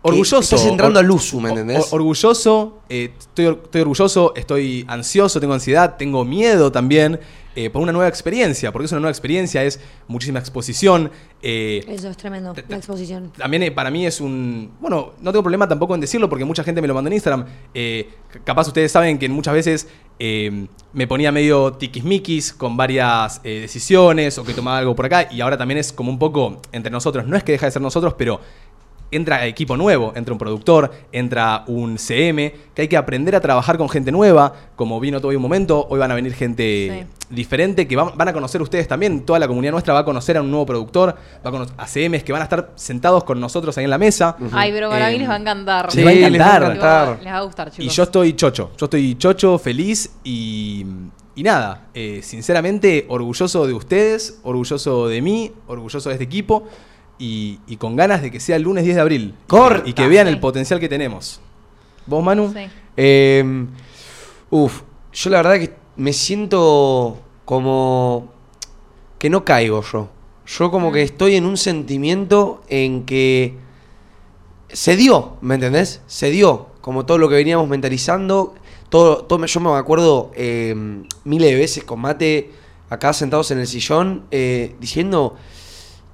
orgulloso. 0.02 0.40
Estás 0.40 0.66
entrando 0.66 0.98
Or- 0.98 1.04
al 1.04 1.10
uso, 1.10 1.40
¿me 1.40 1.50
or- 1.50 1.58
entendés? 1.58 1.92
orgulloso, 1.92 2.78
eh, 2.88 3.12
estoy, 3.18 3.46
estoy 3.46 3.80
orgulloso, 3.82 4.32
estoy 4.36 4.84
ansioso, 4.88 5.40
tengo 5.40 5.54
ansiedad, 5.54 5.96
tengo 5.96 6.24
miedo 6.24 6.72
también 6.72 7.20
eh, 7.56 7.68
por 7.68 7.82
una 7.82 7.90
nueva 7.90 8.08
experiencia, 8.08 8.70
porque 8.70 8.86
es 8.86 8.92
una 8.92 9.00
nueva 9.00 9.10
experiencia, 9.10 9.64
es 9.64 9.80
muchísima 10.06 10.38
exposición. 10.38 11.10
eh, 11.42 11.84
Eso 11.88 12.08
es 12.08 12.16
tremendo, 12.16 12.54
la 12.68 12.76
exposición. 12.76 13.32
también 13.36 13.64
eh, 13.64 13.72
para 13.72 13.90
mí 13.90 14.06
es 14.06 14.20
un. 14.20 14.70
Bueno, 14.80 15.14
no 15.20 15.32
tengo 15.32 15.42
problema 15.42 15.66
tampoco 15.68 15.94
en 15.96 16.00
decirlo 16.00 16.28
porque 16.28 16.44
mucha 16.44 16.62
gente 16.62 16.80
me 16.80 16.86
lo 16.86 16.94
manda 16.94 17.08
en 17.08 17.14
Instagram. 17.14 17.44
Eh, 17.74 18.08
capaz 18.44 18.68
ustedes 18.68 18.92
saben 18.92 19.18
que 19.18 19.28
muchas 19.28 19.52
veces 19.54 19.88
eh, 20.20 20.68
me 20.92 21.06
ponía 21.08 21.32
medio 21.32 21.72
tiquismiquis 21.72 22.52
con 22.52 22.76
varias 22.76 23.40
eh, 23.42 23.62
decisiones 23.62 24.38
o 24.38 24.44
que 24.44 24.54
tomaba 24.54 24.78
algo 24.78 24.94
por 24.94 25.06
acá 25.06 25.26
y 25.30 25.40
ahora 25.40 25.58
también 25.58 25.78
es 25.78 25.92
como 25.92 26.10
un 26.10 26.20
poco 26.20 26.62
entre 26.70 26.92
nosotros. 26.92 27.26
No 27.26 27.36
es 27.36 27.42
que 27.42 27.52
deja 27.52 27.66
de 27.66 27.72
ser 27.72 27.82
nosotros, 27.82 28.14
pero 28.16 28.40
entra 29.10 29.46
equipo 29.46 29.76
nuevo, 29.76 30.12
entra 30.14 30.32
un 30.32 30.38
productor, 30.38 30.90
entra 31.12 31.64
un 31.66 31.98
CM, 31.98 32.52
que 32.74 32.82
hay 32.82 32.88
que 32.88 32.96
aprender 32.96 33.34
a 33.34 33.40
trabajar 33.40 33.76
con 33.78 33.88
gente 33.88 34.12
nueva, 34.12 34.52
como 34.76 35.00
vino 35.00 35.20
todo 35.20 35.32
un 35.32 35.42
momento, 35.42 35.86
hoy 35.90 35.98
van 35.98 36.10
a 36.10 36.14
venir 36.14 36.32
gente 36.34 37.06
diferente, 37.28 37.86
que 37.86 37.94
van, 37.96 38.10
van 38.16 38.28
a 38.28 38.32
conocer 38.32 38.60
ustedes 38.62 38.88
también, 38.88 39.20
toda 39.24 39.38
la 39.38 39.46
comunidad 39.46 39.72
nuestra 39.72 39.94
va 39.94 40.00
a 40.00 40.04
conocer 40.04 40.36
a 40.36 40.42
un 40.42 40.50
nuevo 40.50 40.66
productor, 40.66 41.14
va 41.44 41.48
a 41.48 41.50
conocer 41.50 41.74
a 41.78 41.86
CMs 41.86 42.24
que 42.24 42.32
van 42.32 42.40
a 42.42 42.44
estar 42.44 42.72
sentados 42.74 43.22
con 43.24 43.40
nosotros 43.40 43.76
ahí 43.78 43.84
en 43.84 43.90
la 43.90 43.98
mesa. 43.98 44.36
Ay, 44.52 44.72
pero 44.72 44.90
para 44.90 45.10
Eh, 45.10 45.12
mí 45.12 45.18
les 45.20 45.28
va 45.28 45.34
a 45.34 45.38
encantar. 45.38 45.90
sí, 45.92 45.98
les 45.98 46.06
va 46.06 46.10
a 46.10 46.14
Les 46.14 46.24
encantar. 46.34 47.18
Les 47.22 47.32
va 47.32 47.38
a 47.38 47.42
gustar, 47.42 47.70
chicos. 47.70 47.84
Y 47.84 47.88
yo 47.88 48.02
estoy 48.02 48.32
chocho, 48.34 48.70
yo 48.76 48.86
estoy 48.86 49.14
chocho, 49.16 49.58
feliz 49.58 50.10
y, 50.24 50.84
y 51.36 51.42
nada, 51.44 51.88
eh, 51.94 52.20
sinceramente 52.22 53.06
orgulloso 53.08 53.66
de 53.66 53.74
ustedes, 53.74 54.40
orgulloso 54.42 55.06
de 55.08 55.22
mí, 55.22 55.52
orgulloso 55.68 56.08
de 56.08 56.14
este 56.16 56.24
equipo 56.24 56.64
y, 57.20 57.60
y 57.68 57.76
con 57.76 57.94
ganas 57.94 58.22
de 58.22 58.30
que 58.32 58.40
sea 58.40 58.56
el 58.56 58.62
lunes 58.62 58.82
10 58.82 58.96
de 58.96 59.00
abril. 59.02 59.34
Corta. 59.46 59.88
Y 59.88 59.92
que 59.92 60.08
vean 60.08 60.26
Sí. 60.26 60.32
el 60.32 60.40
potencial 60.40 60.80
que 60.80 60.88
tenemos. 60.88 61.40
¿Vos, 62.06 62.24
Manu? 62.24 62.52
Sí. 62.52 62.66
Eh, 62.96 63.66
uf, 64.50 64.82
yo 65.12 65.30
la 65.30 65.42
verdad 65.42 65.58
que 65.60 65.74
me 65.96 66.12
siento 66.12 67.18
como 67.44 68.32
que 69.18 69.30
no 69.30 69.44
caigo 69.44 69.82
yo. 69.82 70.08
Yo 70.46 70.70
como 70.70 70.90
que 70.90 71.02
estoy 71.02 71.36
en 71.36 71.44
un 71.44 71.56
sentimiento 71.56 72.62
en 72.68 73.04
que 73.04 73.54
se 74.68 74.96
dio, 74.96 75.36
¿me 75.42 75.56
entendés? 75.56 76.00
Se 76.06 76.30
dio, 76.30 76.68
como 76.80 77.04
todo 77.06 77.18
lo 77.18 77.28
que 77.28 77.34
veníamos 77.36 77.68
mentalizando. 77.68 78.54
Todo, 78.88 79.18
todo 79.24 79.44
yo 79.44 79.60
me 79.60 79.70
acuerdo 79.78 80.32
eh, 80.34 80.74
miles 81.24 81.50
de 81.50 81.56
veces 81.56 81.84
con 81.84 82.00
Mate 82.00 82.50
acá 82.88 83.12
sentados 83.12 83.50
en 83.52 83.58
el 83.60 83.68
sillón 83.68 84.24
eh, 84.32 84.74
diciendo, 84.80 85.36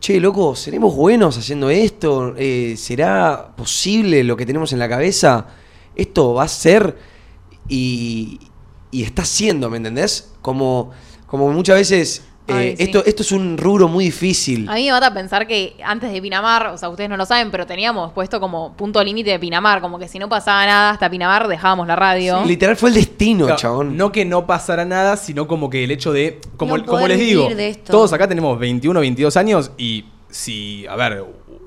che, 0.01 0.20
loco, 0.20 0.55
¿seremos 0.55 0.94
buenos 0.94 1.36
haciendo 1.38 1.70
esto? 1.70 2.34
Eh, 2.36 2.74
¿Será 2.76 3.55
posible 3.57 4.24
lo 4.24 4.36
que 4.36 4.47
tenemos 4.47 4.72
en 4.72 4.78
la 4.78 4.88
cabeza? 4.88 5.47
Esto 5.94 6.34
va 6.34 6.44
a 6.44 6.49
ser 6.49 6.97
y, 7.68 8.38
y 8.90 9.03
está 9.03 9.24
siendo, 9.24 9.70
¿me 9.70 9.78
entendés? 9.78 10.32
Como, 10.42 10.90
como 11.26 11.51
muchas 11.51 11.76
veces... 11.76 12.22
eh, 12.49 12.53
Ay, 12.53 12.76
sí. 12.76 12.82
esto, 12.84 13.03
esto 13.05 13.22
es 13.22 13.32
un 13.32 13.59
rubro 13.59 13.88
muy 13.88 14.05
difícil. 14.07 14.68
A 14.68 14.74
mí 14.74 14.84
me 14.86 14.92
mata 14.92 15.12
pensar 15.12 15.47
que 15.47 15.74
antes 15.84 16.12
de 16.12 16.22
Pinamar, 16.22 16.68
o 16.68 16.78
sea, 16.78 16.88
ustedes 16.88 17.11
no 17.11 17.16
lo 17.16 17.26
saben, 17.26 17.51
pero 17.51 17.66
teníamos 17.66 18.12
puesto 18.12 18.38
como 18.40 18.74
punto 18.76 19.03
límite 19.03 19.30
de 19.30 19.38
Pinamar, 19.38 19.80
como 19.80 19.99
que 19.99 20.07
si 20.09 20.18
no 20.18 20.28
pasaba 20.28 20.64
nada 20.66 20.90
hasta 20.90 21.11
Pinamar 21.11 21.49
dejábamos 21.49 21.86
la 21.88 21.97
radio. 21.97 22.44
Literal 22.44 22.76
fue 22.76 22.90
el 22.90 22.94
destino, 22.94 23.47
Claro, 23.47 23.61
chabón. 23.61 23.97
No 23.97 24.12
que 24.12 24.24
no 24.24 24.47
pasara 24.47 24.84
nada, 24.84 25.16
sino 25.16 25.47
como 25.49 25.68
que 25.70 25.84
el 25.84 25.90
hecho 25.90 26.12
de. 26.12 26.40
Como, 26.57 26.76
No 26.78 26.84
como 26.84 26.99
poder 26.99 27.16
les 27.16 27.18
digo, 27.20 27.49
todos 27.86 28.12
acá 28.12 28.28
tenemos 28.28 28.59
21, 28.59 29.01
22 29.01 29.36
años 29.36 29.70
y 29.76 30.05
si. 30.30 30.86
A 30.86 30.97
ver, 30.97 31.24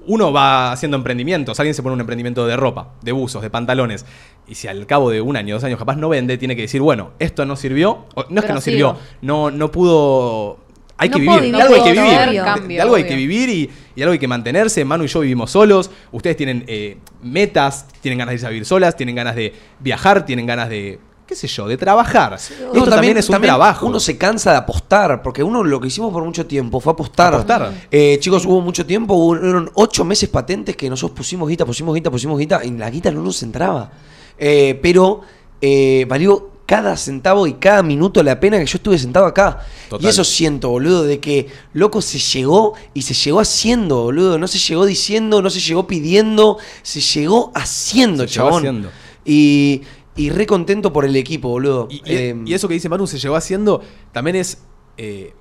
uno 0.08 0.32
va 0.32 0.72
haciendo 0.72 0.98
emprendimientos. 0.98 1.60
Alguien 1.60 1.76
se 1.76 1.84
pone 1.84 1.94
un 1.94 2.00
emprendimiento 2.00 2.48
de 2.48 2.56
ropa, 2.58 2.94
de 3.02 3.12
buzos, 3.12 3.42
de 3.42 3.50
pantalones. 3.50 4.06
Y 4.48 4.56
si 4.56 4.68
al 4.68 4.88
cabo 4.88 5.12
de 5.12 5.22
un 5.22 5.38
año, 5.38 5.54
dos 5.56 5.64
años 5.64 5.78
capaz 5.78 5.96
no 5.96 6.10
vende, 6.10 6.38
tiene 6.40 6.56
que 6.56 6.64
decir, 6.64 6.82
bueno, 6.82 7.12
esto 7.20 7.46
no 7.46 7.56
sirvió. 7.56 8.06
o- 8.16 8.26
no 8.30 8.40
es 8.42 8.48
que 8.48 8.54
no 8.54 8.62
sigo. 8.62 8.96
sirvió, 8.96 8.98
no, 9.22 9.52
no 9.52 9.70
pudo. 9.72 10.58
Hay 11.02 11.10
No 11.10 11.16
que 11.16 11.22
vivir, 11.22 11.52
de 11.56 11.62
algo 11.62 11.76
hay 11.76 11.82
que 11.84 11.92
vivir. 11.92 12.20
obvio. 12.28 12.42
de- 12.44 12.46
Cambio, 12.50 12.76
de 12.78 12.82
algo 12.82 12.96
hay 12.96 13.04
que 13.06 13.16
vivir 13.16 13.50
y, 13.50 13.70
y 13.96 14.02
algo 14.02 14.12
hay 14.14 14.20
que 14.20 14.28
mantenerse. 14.28 14.84
Manu 14.86 15.06
y 15.06 15.08
yo 15.08 15.22
vivimos 15.22 15.50
solos. 15.52 15.90
Ustedes 16.12 16.36
tienen 16.38 16.66
eh, 16.68 16.98
metas, 17.24 17.86
tienen 18.02 18.20
ganas 18.20 18.32
de 18.32 18.36
irse 18.36 18.46
a 18.46 18.50
vivir 18.50 18.66
solas, 18.66 18.96
tienen 18.96 19.16
ganas 19.16 19.36
de 19.36 19.54
viajar, 19.80 20.26
tienen 20.26 20.46
ganas 20.46 20.68
de, 20.70 21.00
qué 21.26 21.36
sé 21.36 21.48
yo, 21.48 21.68
de 21.68 21.78
trabajar. 21.78 22.34
Esto 22.34 22.54
No, 22.74 22.84
también, 22.86 23.18
es 23.18 23.30
un 23.30 23.34
también 23.34 23.50
trabajo. 23.52 23.86
Uno 23.86 24.00
se 24.00 24.18
cansa 24.18 24.52
de 24.52 24.58
apostar, 24.58 25.22
porque 25.22 25.42
uno 25.42 25.64
lo 25.64 25.80
que 25.80 25.88
hicimos 25.88 26.12
por 26.12 26.24
mucho 26.26 26.46
tiempo 26.46 26.80
fue 26.82 26.92
apostar. 26.94 27.34
Apostar. 27.34 27.72
Eh, 27.90 28.18
chicos, 28.20 28.46
hubo 28.46 28.60
mucho 28.62 28.86
tiempo, 28.86 29.14
hubo- 29.14 29.38
fueron 29.40 29.72
ocho 29.76 30.04
meses 30.04 30.28
patentes 30.28 30.76
que 30.76 30.90
nosotros 30.90 31.16
pusimos 31.18 31.48
guita, 31.48 31.66
pusimos 31.66 31.96
guita, 31.96 32.12
pusimos 32.12 32.38
guita, 32.38 32.62
y 32.66 32.72
la 32.72 32.90
guita 32.90 33.10
no 33.12 33.22
nos 33.22 33.42
entraba. 33.44 33.90
Eh, 34.38 34.78
pero 34.82 35.22
eh, 35.62 36.06
valió 36.10 36.49
cada 36.70 36.96
centavo 36.98 37.48
y 37.48 37.54
cada 37.56 37.82
minuto 37.82 38.22
la 38.22 38.40
pena 38.40 38.60
que 38.60 38.68
yo 38.68 38.76
estuve 38.78 39.00
sentado 39.00 39.26
acá. 39.26 39.66
Total. 39.90 40.06
Y 40.06 40.08
eso 40.10 40.24
siento, 40.24 40.70
boludo, 40.70 41.02
de 41.04 41.20
que 41.20 41.48
loco 41.74 42.00
se 42.00 42.20
llegó 42.20 42.76
y 42.94 43.02
se 43.02 43.16
llegó 43.16 43.40
haciendo, 43.40 44.04
boludo. 44.04 44.38
No 44.38 44.48
se 44.48 44.60
llegó 44.60 44.86
diciendo, 44.86 45.42
no 45.42 45.50
se 45.50 45.60
llegó 45.62 45.88
pidiendo, 45.88 46.60
se 46.84 47.02
llegó 47.02 47.52
haciendo, 47.56 48.28
Se 48.28 48.36
llegó 48.36 48.46
chabón. 48.50 48.60
haciendo. 48.60 48.90
Y, 49.26 49.82
y 50.16 50.30
re 50.30 50.46
contento 50.46 50.94
por 50.94 51.06
el 51.06 51.16
equipo, 51.16 51.50
boludo. 51.50 51.88
Y, 51.90 51.96
y- 51.96 52.02
Eh, 52.06 52.36
y 52.46 52.54
eso 52.54 52.68
que 52.68 52.76
dice 52.76 52.88
Manu 52.88 53.08
se 53.08 53.18
llegó 53.18 53.36
haciendo 53.36 53.82
también 54.12 54.36
es. 54.36 54.60
eh, 54.98 55.34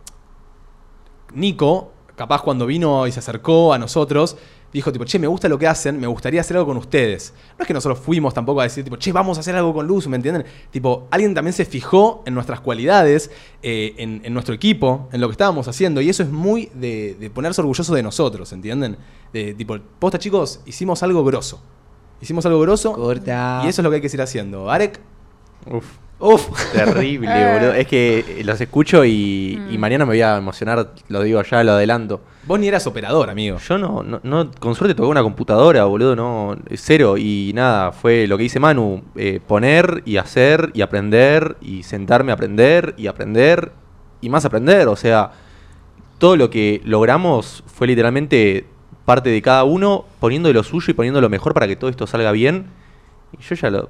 Nico 1.34 1.92
capaz 2.16 2.40
cuando 2.42 2.64
vino 2.66 3.06
y 3.06 3.12
se 3.12 3.18
acercó 3.20 3.72
a 3.74 3.78
nosotros, 3.78 4.36
dijo 4.72 4.92
tipo, 4.92 5.04
che, 5.04 5.18
me 5.18 5.26
gusta 5.26 5.48
lo 5.48 5.58
que 5.58 5.66
hacen, 5.66 5.98
me 5.98 6.06
gustaría 6.06 6.40
hacer 6.40 6.56
algo 6.56 6.68
con 6.68 6.76
ustedes. 6.76 7.32
No 7.58 7.62
es 7.62 7.66
que 7.66 7.74
nosotros 7.74 7.98
fuimos 7.98 8.34
tampoco 8.34 8.60
a 8.60 8.64
decir 8.64 8.84
tipo, 8.84 8.96
che, 8.96 9.12
vamos 9.12 9.36
a 9.36 9.40
hacer 9.40 9.56
algo 9.56 9.72
con 9.72 9.86
Luz, 9.86 10.06
¿me 10.08 10.16
entienden? 10.16 10.44
Tipo, 10.70 11.08
alguien 11.10 11.34
también 11.34 11.52
se 11.52 11.64
fijó 11.64 12.22
en 12.26 12.34
nuestras 12.34 12.60
cualidades, 12.60 13.30
eh, 13.62 13.94
en, 13.98 14.20
en 14.24 14.32
nuestro 14.34 14.54
equipo, 14.54 15.08
en 15.12 15.20
lo 15.20 15.28
que 15.28 15.32
estábamos 15.32 15.68
haciendo, 15.68 16.00
y 16.00 16.08
eso 16.08 16.22
es 16.22 16.30
muy 16.30 16.70
de, 16.74 17.16
de 17.18 17.30
ponerse 17.30 17.60
orgulloso 17.60 17.94
de 17.94 18.02
nosotros, 18.02 18.52
¿entienden? 18.52 18.96
De 19.32 19.54
tipo, 19.54 19.78
posta 19.98 20.18
chicos, 20.18 20.60
hicimos 20.66 21.02
algo 21.02 21.24
grosso. 21.24 21.60
Hicimos 22.20 22.44
algo 22.46 22.60
grosso. 22.60 22.92
Corta. 22.94 23.62
Y 23.64 23.68
eso 23.68 23.80
es 23.80 23.84
lo 23.84 23.90
que 23.90 23.96
hay 23.96 24.02
que 24.02 24.08
seguir 24.08 24.22
haciendo. 24.22 24.70
Arek, 24.70 25.00
Uf. 25.66 25.84
Uf. 26.20 26.72
Terrible, 26.72 27.28
boludo. 27.54 27.74
Es 27.74 27.86
que 27.86 28.18
eh, 28.40 28.42
los 28.44 28.60
escucho 28.60 29.04
y, 29.04 29.60
y 29.70 29.78
mañana 29.78 30.04
me 30.04 30.10
voy 30.12 30.22
a 30.22 30.36
emocionar, 30.36 30.92
lo 31.08 31.22
digo 31.22 31.40
ya, 31.42 31.62
lo 31.62 31.72
adelanto. 31.72 32.20
vos 32.44 32.58
ni 32.58 32.66
eras 32.66 32.86
operador, 32.88 33.30
amigo. 33.30 33.58
Yo 33.58 33.78
no, 33.78 34.02
no, 34.02 34.20
no- 34.24 34.50
con 34.58 34.74
suerte 34.74 34.96
toqué 34.96 35.08
una 35.08 35.22
computadora, 35.22 35.84
boludo, 35.84 36.16
no, 36.16 36.56
cero. 36.74 37.16
Y 37.16 37.52
nada, 37.54 37.92
fue 37.92 38.26
lo 38.26 38.36
que 38.36 38.42
dice 38.44 38.58
Manu, 38.58 39.02
eh, 39.14 39.38
poner 39.46 40.02
y 40.06 40.16
hacer 40.16 40.70
y 40.74 40.80
aprender 40.80 41.56
y 41.60 41.84
sentarme 41.84 42.32
a 42.32 42.34
aprender 42.34 42.94
y 42.98 43.06
aprender 43.06 43.70
y 44.20 44.28
más 44.28 44.44
aprender. 44.44 44.88
O 44.88 44.96
sea, 44.96 45.30
todo 46.18 46.34
lo 46.36 46.50
que 46.50 46.80
logramos 46.84 47.62
fue 47.68 47.86
literalmente 47.86 48.66
parte 49.04 49.30
de 49.30 49.40
cada 49.40 49.62
uno 49.62 50.04
poniendo 50.18 50.48
de 50.48 50.54
lo 50.54 50.64
suyo 50.64 50.90
y 50.90 50.94
poniendo 50.94 51.20
lo 51.20 51.28
mejor 51.28 51.54
para 51.54 51.68
que 51.68 51.76
todo 51.76 51.90
esto 51.90 52.08
salga 52.08 52.32
bien. 52.32 52.66
Y 53.38 53.40
yo 53.42 53.54
ya 53.54 53.70
lo, 53.70 53.88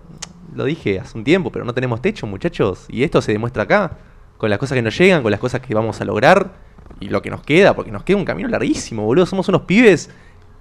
lo 0.54 0.64
dije 0.64 0.98
hace 1.00 1.16
un 1.16 1.24
tiempo, 1.24 1.50
pero 1.50 1.64
no 1.64 1.74
tenemos 1.74 2.00
techo, 2.02 2.26
muchachos. 2.26 2.86
Y 2.88 3.02
esto 3.02 3.20
se 3.22 3.32
demuestra 3.32 3.64
acá, 3.64 3.98
con 4.36 4.50
las 4.50 4.58
cosas 4.58 4.76
que 4.76 4.82
nos 4.82 4.96
llegan, 4.96 5.22
con 5.22 5.30
las 5.30 5.40
cosas 5.40 5.60
que 5.60 5.74
vamos 5.74 6.00
a 6.00 6.04
lograr 6.04 6.52
y 7.00 7.08
lo 7.08 7.20
que 7.22 7.30
nos 7.30 7.42
queda, 7.42 7.74
porque 7.74 7.90
nos 7.90 8.02
queda 8.04 8.16
un 8.16 8.24
camino 8.24 8.48
larguísimo, 8.48 9.04
boludo. 9.04 9.26
Somos 9.26 9.48
unos 9.48 9.62
pibes 9.62 10.10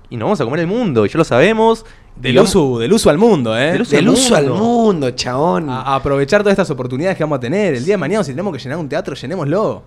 y 0.10 0.18
nos 0.18 0.26
vamos 0.28 0.42
a 0.42 0.46
comer 0.46 0.62
el 0.62 0.68
mundo, 0.68 1.06
y 1.06 1.10
ya 1.10 1.18
lo 1.18 1.24
sabemos. 1.24 1.86
Del 2.16 2.40
uso, 2.40 2.80
del 2.80 2.92
uso 2.94 3.10
al 3.12 3.18
mundo, 3.20 3.56
¿eh? 3.56 3.74
Del 3.74 3.82
uso 3.82 3.96
Del 3.96 4.08
al 4.08 4.14
uso 4.14 4.36
al 4.36 4.46
mundo. 4.48 4.64
mundo, 4.64 5.12
chabón. 5.12 5.70
a, 5.70 5.82
a 5.82 5.96
aprovechar 5.96 6.42
todas 6.42 6.54
estas 6.54 6.70
oportunidades 6.72 7.16
que 7.16 7.24
vamos 7.24 7.38
a 7.38 7.40
tener. 7.40 7.76
El 7.76 7.86
día 7.86 7.94
de 7.94 7.98
mañana, 8.00 8.24
si 8.24 8.32
tenemos 8.32 8.52
que 8.54 8.60
llenar 8.60 8.80
un 8.80 8.90
teatro, 8.90 9.14
llenémoslo. 9.16 9.84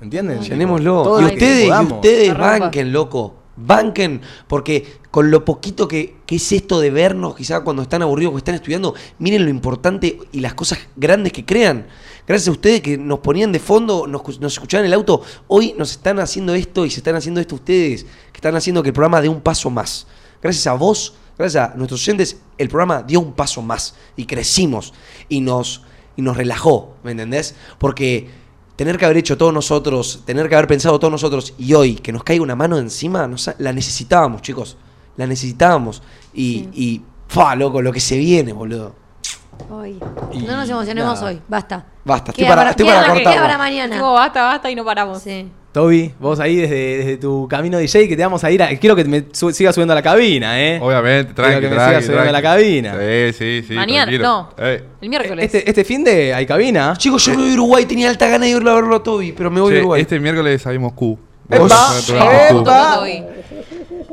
¿Entienden? 0.00 0.40
Llenémoslo. 0.40 1.02
Todo 1.02 1.20
Y 1.22 1.24
ustedes, 1.24 1.66
y 1.68 1.92
ustedes 1.92 2.38
banquen, 2.38 2.92
loco. 2.92 3.34
Banquen, 3.56 4.22
porque 4.48 5.00
con 5.10 5.30
lo 5.30 5.44
poquito 5.44 5.86
que, 5.86 6.16
que 6.24 6.36
es 6.36 6.52
esto 6.52 6.80
de 6.80 6.90
vernos, 6.90 7.36
quizá 7.36 7.60
cuando 7.60 7.82
están 7.82 8.02
aburridos, 8.02 8.32
que 8.32 8.38
están 8.38 8.54
estudiando, 8.54 8.94
miren 9.18 9.44
lo 9.44 9.50
importante 9.50 10.18
y 10.32 10.40
las 10.40 10.54
cosas 10.54 10.78
grandes 10.96 11.32
que 11.32 11.44
crean. 11.44 11.86
Gracias 12.26 12.48
a 12.48 12.52
ustedes 12.52 12.80
que 12.80 12.96
nos 12.96 13.18
ponían 13.18 13.52
de 13.52 13.58
fondo, 13.58 14.06
nos, 14.06 14.40
nos 14.40 14.54
escuchaban 14.54 14.86
en 14.86 14.92
el 14.92 14.94
auto, 14.94 15.22
hoy 15.48 15.74
nos 15.76 15.90
están 15.90 16.18
haciendo 16.18 16.54
esto 16.54 16.86
y 16.86 16.90
se 16.90 17.00
están 17.00 17.16
haciendo 17.16 17.40
esto 17.40 17.56
ustedes, 17.56 18.04
que 18.04 18.36
están 18.36 18.56
haciendo 18.56 18.82
que 18.82 18.88
el 18.88 18.94
programa 18.94 19.20
dé 19.20 19.28
un 19.28 19.40
paso 19.40 19.68
más. 19.70 20.06
Gracias 20.40 20.66
a 20.66 20.72
vos, 20.72 21.14
gracias 21.36 21.70
a 21.70 21.74
nuestros 21.76 22.02
oyentes, 22.02 22.38
el 22.56 22.68
programa 22.68 23.02
dio 23.02 23.20
un 23.20 23.32
paso 23.32 23.60
más 23.60 23.96
y 24.16 24.24
crecimos 24.24 24.94
y 25.28 25.40
nos, 25.40 25.82
y 26.16 26.22
nos 26.22 26.36
relajó, 26.36 26.96
¿me 27.02 27.10
entendés? 27.10 27.54
Porque 27.78 28.41
tener 28.76 28.98
que 28.98 29.04
haber 29.04 29.16
hecho 29.18 29.36
todos 29.36 29.52
nosotros, 29.52 30.22
tener 30.24 30.48
que 30.48 30.54
haber 30.54 30.66
pensado 30.66 30.98
todos 30.98 31.10
nosotros 31.12 31.54
y 31.58 31.74
hoy 31.74 31.94
que 31.96 32.12
nos 32.12 32.22
caiga 32.24 32.42
una 32.42 32.56
mano 32.56 32.78
encima, 32.78 33.26
nos- 33.26 33.50
la 33.58 33.72
necesitábamos, 33.72 34.42
chicos. 34.42 34.76
La 35.16 35.26
necesitábamos. 35.26 36.02
Y, 36.32 36.68
y 36.72 37.02
fa, 37.28 37.54
loco, 37.54 37.82
lo 37.82 37.92
que 37.92 38.00
se 38.00 38.16
viene, 38.16 38.52
boludo. 38.52 38.94
Hoy. 39.70 39.98
Y 40.32 40.38
No 40.38 40.56
nos 40.56 40.68
emocionemos 40.68 41.14
nada. 41.20 41.26
hoy. 41.30 41.40
Basta. 41.46 41.86
Basta, 42.04 42.30
estoy 42.32 42.44
Queda 42.44 42.48
para, 42.52 42.60
para- 42.62 42.70
estoy 42.70 42.86
queda 42.86 42.94
para 42.96 43.06
para- 43.08 43.14
cortarlo. 43.14 43.38
queda 43.38 43.46
para 43.46 43.58
mañana. 43.58 43.94
Tipo, 43.96 44.12
basta, 44.14 44.42
basta 44.44 44.70
y 44.70 44.74
no 44.74 44.84
paramos. 44.84 45.22
Sí. 45.22 45.50
Toby, 45.72 46.12
vos 46.20 46.38
ahí 46.38 46.56
desde, 46.56 46.98
desde 46.98 47.16
tu 47.16 47.48
camino 47.48 47.78
DJ 47.78 48.06
que 48.06 48.14
te 48.14 48.22
vamos 48.22 48.44
a 48.44 48.50
ir 48.50 48.62
a. 48.62 48.68
Quiero 48.78 48.94
que 48.94 49.04
me 49.04 49.24
su- 49.32 49.52
sigas 49.52 49.74
subiendo 49.74 49.92
a 49.92 49.94
la 49.94 50.02
cabina, 50.02 50.60
¿eh? 50.60 50.78
Obviamente, 50.82 51.32
tranqui, 51.32 51.60
Quiero 51.60 51.70
que 51.70 51.74
me 51.80 51.86
sigas 51.88 52.04
subiendo 52.04 52.28
a 52.28 52.32
la 52.32 52.42
cabina. 52.42 52.94
Sí, 53.00 53.32
sí, 53.38 53.64
sí. 53.68 53.74
Mañana, 53.74 54.02
tranquilo. 54.02 54.22
no. 54.22 54.48
Eh, 54.58 54.84
El 55.00 55.08
miércoles. 55.08 55.46
Este, 55.46 55.66
este 55.68 55.84
fin 55.84 56.04
de 56.04 56.34
hay 56.34 56.44
cabina. 56.44 56.92
Chicos, 56.98 57.24
yo 57.24 57.32
me 57.32 57.38
voy 57.38 57.50
a 57.50 57.54
Uruguay, 57.54 57.86
tenía 57.86 58.10
alta 58.10 58.28
gana 58.28 58.44
de 58.44 58.50
irlo 58.50 58.70
a 58.70 58.74
verlo 58.74 58.96
a 58.96 59.02
Toby, 59.02 59.32
pero 59.32 59.50
me 59.50 59.62
voy 59.62 59.74
a 59.74 59.78
Uruguay. 59.78 60.02
este 60.02 60.20
miércoles 60.20 60.66
hay 60.66 60.78
Moscú. 60.78 61.18
¡Epa! 61.48 61.94
¡Epa! 62.50 63.02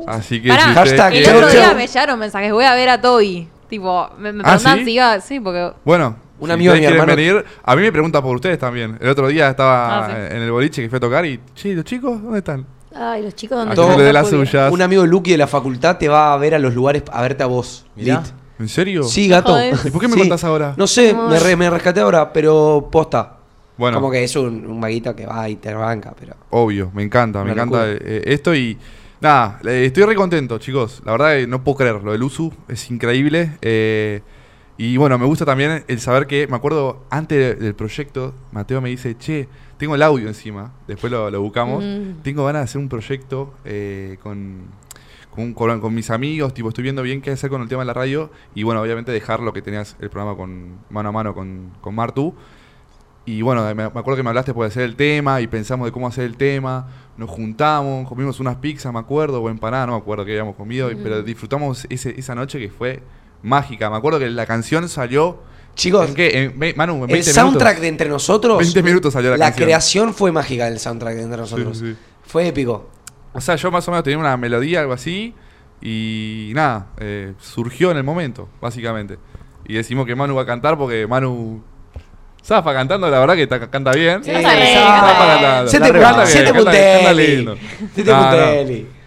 Así 0.06 0.40
que 0.42 0.48
Pará, 0.48 0.62
si 0.68 0.74
Hashtag 0.74 1.14
El 1.14 1.36
otro 1.36 1.50
día 1.50 1.74
me 1.74 1.86
llegaron 1.86 2.18
mensajes, 2.18 2.52
voy 2.52 2.64
a 2.64 2.74
ver 2.74 2.88
a 2.88 3.00
Toby. 3.00 3.48
Tipo, 3.68 4.08
me, 4.18 4.32
me 4.32 4.42
¿Ah, 4.44 4.56
preguntan 4.56 4.78
sí? 4.78 4.84
si 4.86 4.90
iba, 4.94 5.20
sí, 5.20 5.40
porque 5.40 5.72
Bueno, 5.84 6.16
Un 6.40 6.46
si 6.48 6.52
amigo 6.52 6.72
de 6.72 6.80
mi 6.80 6.86
hermano- 6.86 7.14
venir, 7.16 7.44
a 7.62 7.76
mí 7.76 7.82
me 7.82 7.92
pregunta 7.92 8.20
por 8.22 8.34
ustedes 8.34 8.58
también. 8.58 8.96
El 9.00 9.08
otro 9.08 9.28
día 9.28 9.50
estaba 9.50 10.06
Ah, 10.06 10.08
sí. 10.10 10.34
en 10.36 10.42
el 10.42 10.50
boliche 10.50 10.82
que 10.82 10.88
fue 10.88 10.96
a 10.96 11.00
tocar 11.00 11.24
y, 11.26 11.38
che, 11.54 11.74
los 11.74 11.84
chicos, 11.84 12.22
¿dónde 12.22 12.38
están? 12.38 12.66
Ay, 12.94 13.22
los 13.22 13.34
chicos 13.36 13.64
que 13.64 13.70
están? 13.72 14.12
las 14.12 14.28
suyas. 14.28 14.72
Un 14.72 14.82
amigo 14.82 15.02
de 15.02 15.08
Lucky 15.08 15.30
de 15.32 15.38
la 15.38 15.46
facultad 15.46 15.96
te 15.98 16.08
va 16.08 16.32
a 16.34 16.36
ver 16.38 16.54
a 16.54 16.58
los 16.58 16.74
lugares 16.74 17.04
a 17.12 17.22
verte 17.22 17.42
a 17.42 17.46
vos. 17.46 17.86
Mirá. 17.94 18.16
Lit. 18.20 18.26
¿En 18.58 18.68
serio? 18.68 19.04
Sí, 19.04 19.28
gato. 19.28 19.52
Joder. 19.52 19.74
¿Y 19.84 19.90
por 19.90 20.00
qué 20.00 20.08
me 20.08 20.14
Sí. 20.14 20.20
contás 20.20 20.42
ahora? 20.44 20.74
No 20.76 20.86
sé, 20.86 21.14
me, 21.14 21.38
re- 21.38 21.56
me 21.56 21.70
rescaté 21.70 22.00
ahora, 22.00 22.32
pero 22.32 22.88
posta. 22.90 23.36
Bueno, 23.78 23.96
Como 23.98 24.10
que 24.10 24.22
es 24.24 24.36
un, 24.36 24.66
un 24.66 24.80
vaguito 24.80 25.14
que 25.16 25.24
va 25.24 25.48
y 25.48 25.56
te 25.56 25.72
banca, 25.72 26.12
pero. 26.18 26.34
obvio, 26.50 26.90
me 26.92 27.02
encanta, 27.02 27.42
me 27.44 27.52
encanta 27.52 27.86
locura. 27.86 27.98
eh, 28.06 28.22
esto 28.26 28.54
y 28.54 28.76
nada, 29.22 29.58
eh, 29.64 29.84
estoy 29.86 30.02
re 30.04 30.14
contento, 30.14 30.58
chicos. 30.58 31.00
La 31.06 31.12
verdad 31.12 31.36
que 31.36 31.46
no 31.46 31.64
puedo 31.64 31.78
creerlo, 31.78 32.12
el 32.12 32.22
USU 32.22 32.52
es 32.68 32.90
increíble. 32.90 33.52
eh, 33.62 34.20
y 34.82 34.96
bueno, 34.96 35.18
me 35.18 35.26
gusta 35.26 35.44
también 35.44 35.84
el 35.88 36.00
saber 36.00 36.26
que, 36.26 36.46
me 36.46 36.56
acuerdo, 36.56 37.04
antes 37.10 37.58
del 37.60 37.74
proyecto, 37.74 38.34
Mateo 38.52 38.80
me 38.80 38.88
dice, 38.88 39.14
che, 39.18 39.46
tengo 39.76 39.94
el 39.94 40.02
audio 40.02 40.26
encima, 40.28 40.72
después 40.88 41.10
lo, 41.12 41.30
lo 41.30 41.40
buscamos, 41.42 41.84
Mm. 41.84 42.22
tengo 42.22 42.44
ganas 42.46 42.60
de 42.60 42.64
hacer 42.64 42.80
un 42.80 42.88
proyecto 42.88 43.52
eh, 43.64 44.16
con, 44.22 44.62
con, 45.30 45.52
con- 45.54 45.80
con 45.80 45.94
mis 45.94 46.10
amigos, 46.10 46.54
tipo, 46.54 46.68
estoy 46.70 46.82
viendo 46.84 47.02
bien 47.02 47.20
qué 47.20 47.30
hacer 47.30 47.50
con 47.50 47.60
el 47.60 47.68
tema 47.68 47.82
de 47.82 47.86
la 47.86 47.92
radio 47.94 48.30
y 48.54 48.62
bueno, 48.62 48.80
obviamente 48.80 49.12
dejar 49.12 49.40
lo 49.40 49.52
que 49.52 49.60
tenías 49.60 49.96
el 50.00 50.08
programa 50.08 50.34
con 50.36 50.78
mano 50.88 51.10
a 51.10 51.12
mano 51.12 51.34
con, 51.34 51.72
con 51.82 51.94
Martu. 51.94 52.34
Y 53.26 53.42
bueno, 53.42 53.62
me, 53.66 53.74
me 53.74 53.82
acuerdo 53.84 54.16
que 54.16 54.22
me 54.22 54.30
hablaste 54.30 54.54
por 54.54 54.66
hacer 54.66 54.82
el 54.82 54.96
tema 54.96 55.40
y 55.42 55.46
pensamos 55.46 55.86
de 55.86 55.92
cómo 55.92 56.08
hacer 56.08 56.24
el 56.24 56.36
tema. 56.38 56.88
Nos 57.18 57.28
juntamos, 57.30 58.08
comimos 58.08 58.40
unas 58.40 58.56
pizzas, 58.56 58.92
me 58.92 58.98
acuerdo, 58.98 59.42
o 59.42 59.48
empanadas, 59.50 59.86
no 59.88 59.92
me 59.92 59.98
acuerdo 59.98 60.24
qué 60.24 60.32
habíamos 60.32 60.56
comido, 60.56 60.88
pero 61.02 61.22
disfrutamos 61.22 61.86
ese- 61.90 62.18
esa 62.18 62.34
noche 62.34 62.58
que 62.58 62.70
fue 62.70 63.02
mágica. 63.42 63.90
Me 63.90 63.96
acuerdo 63.96 64.18
que 64.18 64.30
la 64.30 64.46
canción 64.46 64.88
salió. 64.88 65.42
Chicos, 65.74 66.08
¿En 66.08 66.14
qué? 66.14 66.42
En 66.44 66.58
ve- 66.58 66.74
Manu, 66.76 66.94
en 66.94 67.00
20 67.06 67.16
el 67.18 67.24
soundtrack 67.24 67.74
minutos. 67.76 67.82
de 67.82 67.88
Entre 67.88 68.08
Nosotros. 68.08 68.58
20 68.58 68.82
minutos 68.82 69.12
salió 69.12 69.30
la, 69.30 69.36
La 69.36 69.46
canción. 69.46 69.66
creación 69.66 70.14
fue 70.14 70.32
mágica 70.32 70.64
del 70.66 70.78
soundtrack 70.78 71.14
de 71.14 71.22
Entre 71.22 71.38
Nosotros. 71.38 71.78
Sí, 71.78 71.92
sí. 71.92 71.96
Fue 72.24 72.48
épico. 72.48 72.90
O 73.32 73.40
sea, 73.40 73.56
yo 73.56 73.70
más 73.70 73.86
o 73.86 73.90
menos 73.92 74.04
tenía 74.04 74.18
una 74.18 74.36
melodía, 74.36 74.80
algo 74.80 74.92
así, 74.92 75.34
y 75.80 76.50
nada, 76.54 76.88
eh, 76.98 77.34
surgió 77.38 77.92
en 77.92 77.98
el 77.98 78.04
momento, 78.04 78.48
básicamente. 78.60 79.18
Y 79.66 79.74
decimos 79.74 80.04
que 80.06 80.16
Manu 80.16 80.34
va 80.34 80.42
a 80.42 80.46
cantar 80.46 80.76
porque 80.76 81.06
Manu. 81.06 81.62
Zafa 82.44 82.72
cantando, 82.72 83.08
la 83.10 83.20
verdad 83.20 83.34
que 83.36 83.46
ta- 83.46 83.70
canta 83.70 83.92
bien. 83.92 84.24
Sí, 84.24 84.30
Zafa. 84.32 85.66
Siete 85.68 85.92
siete. 86.26 86.54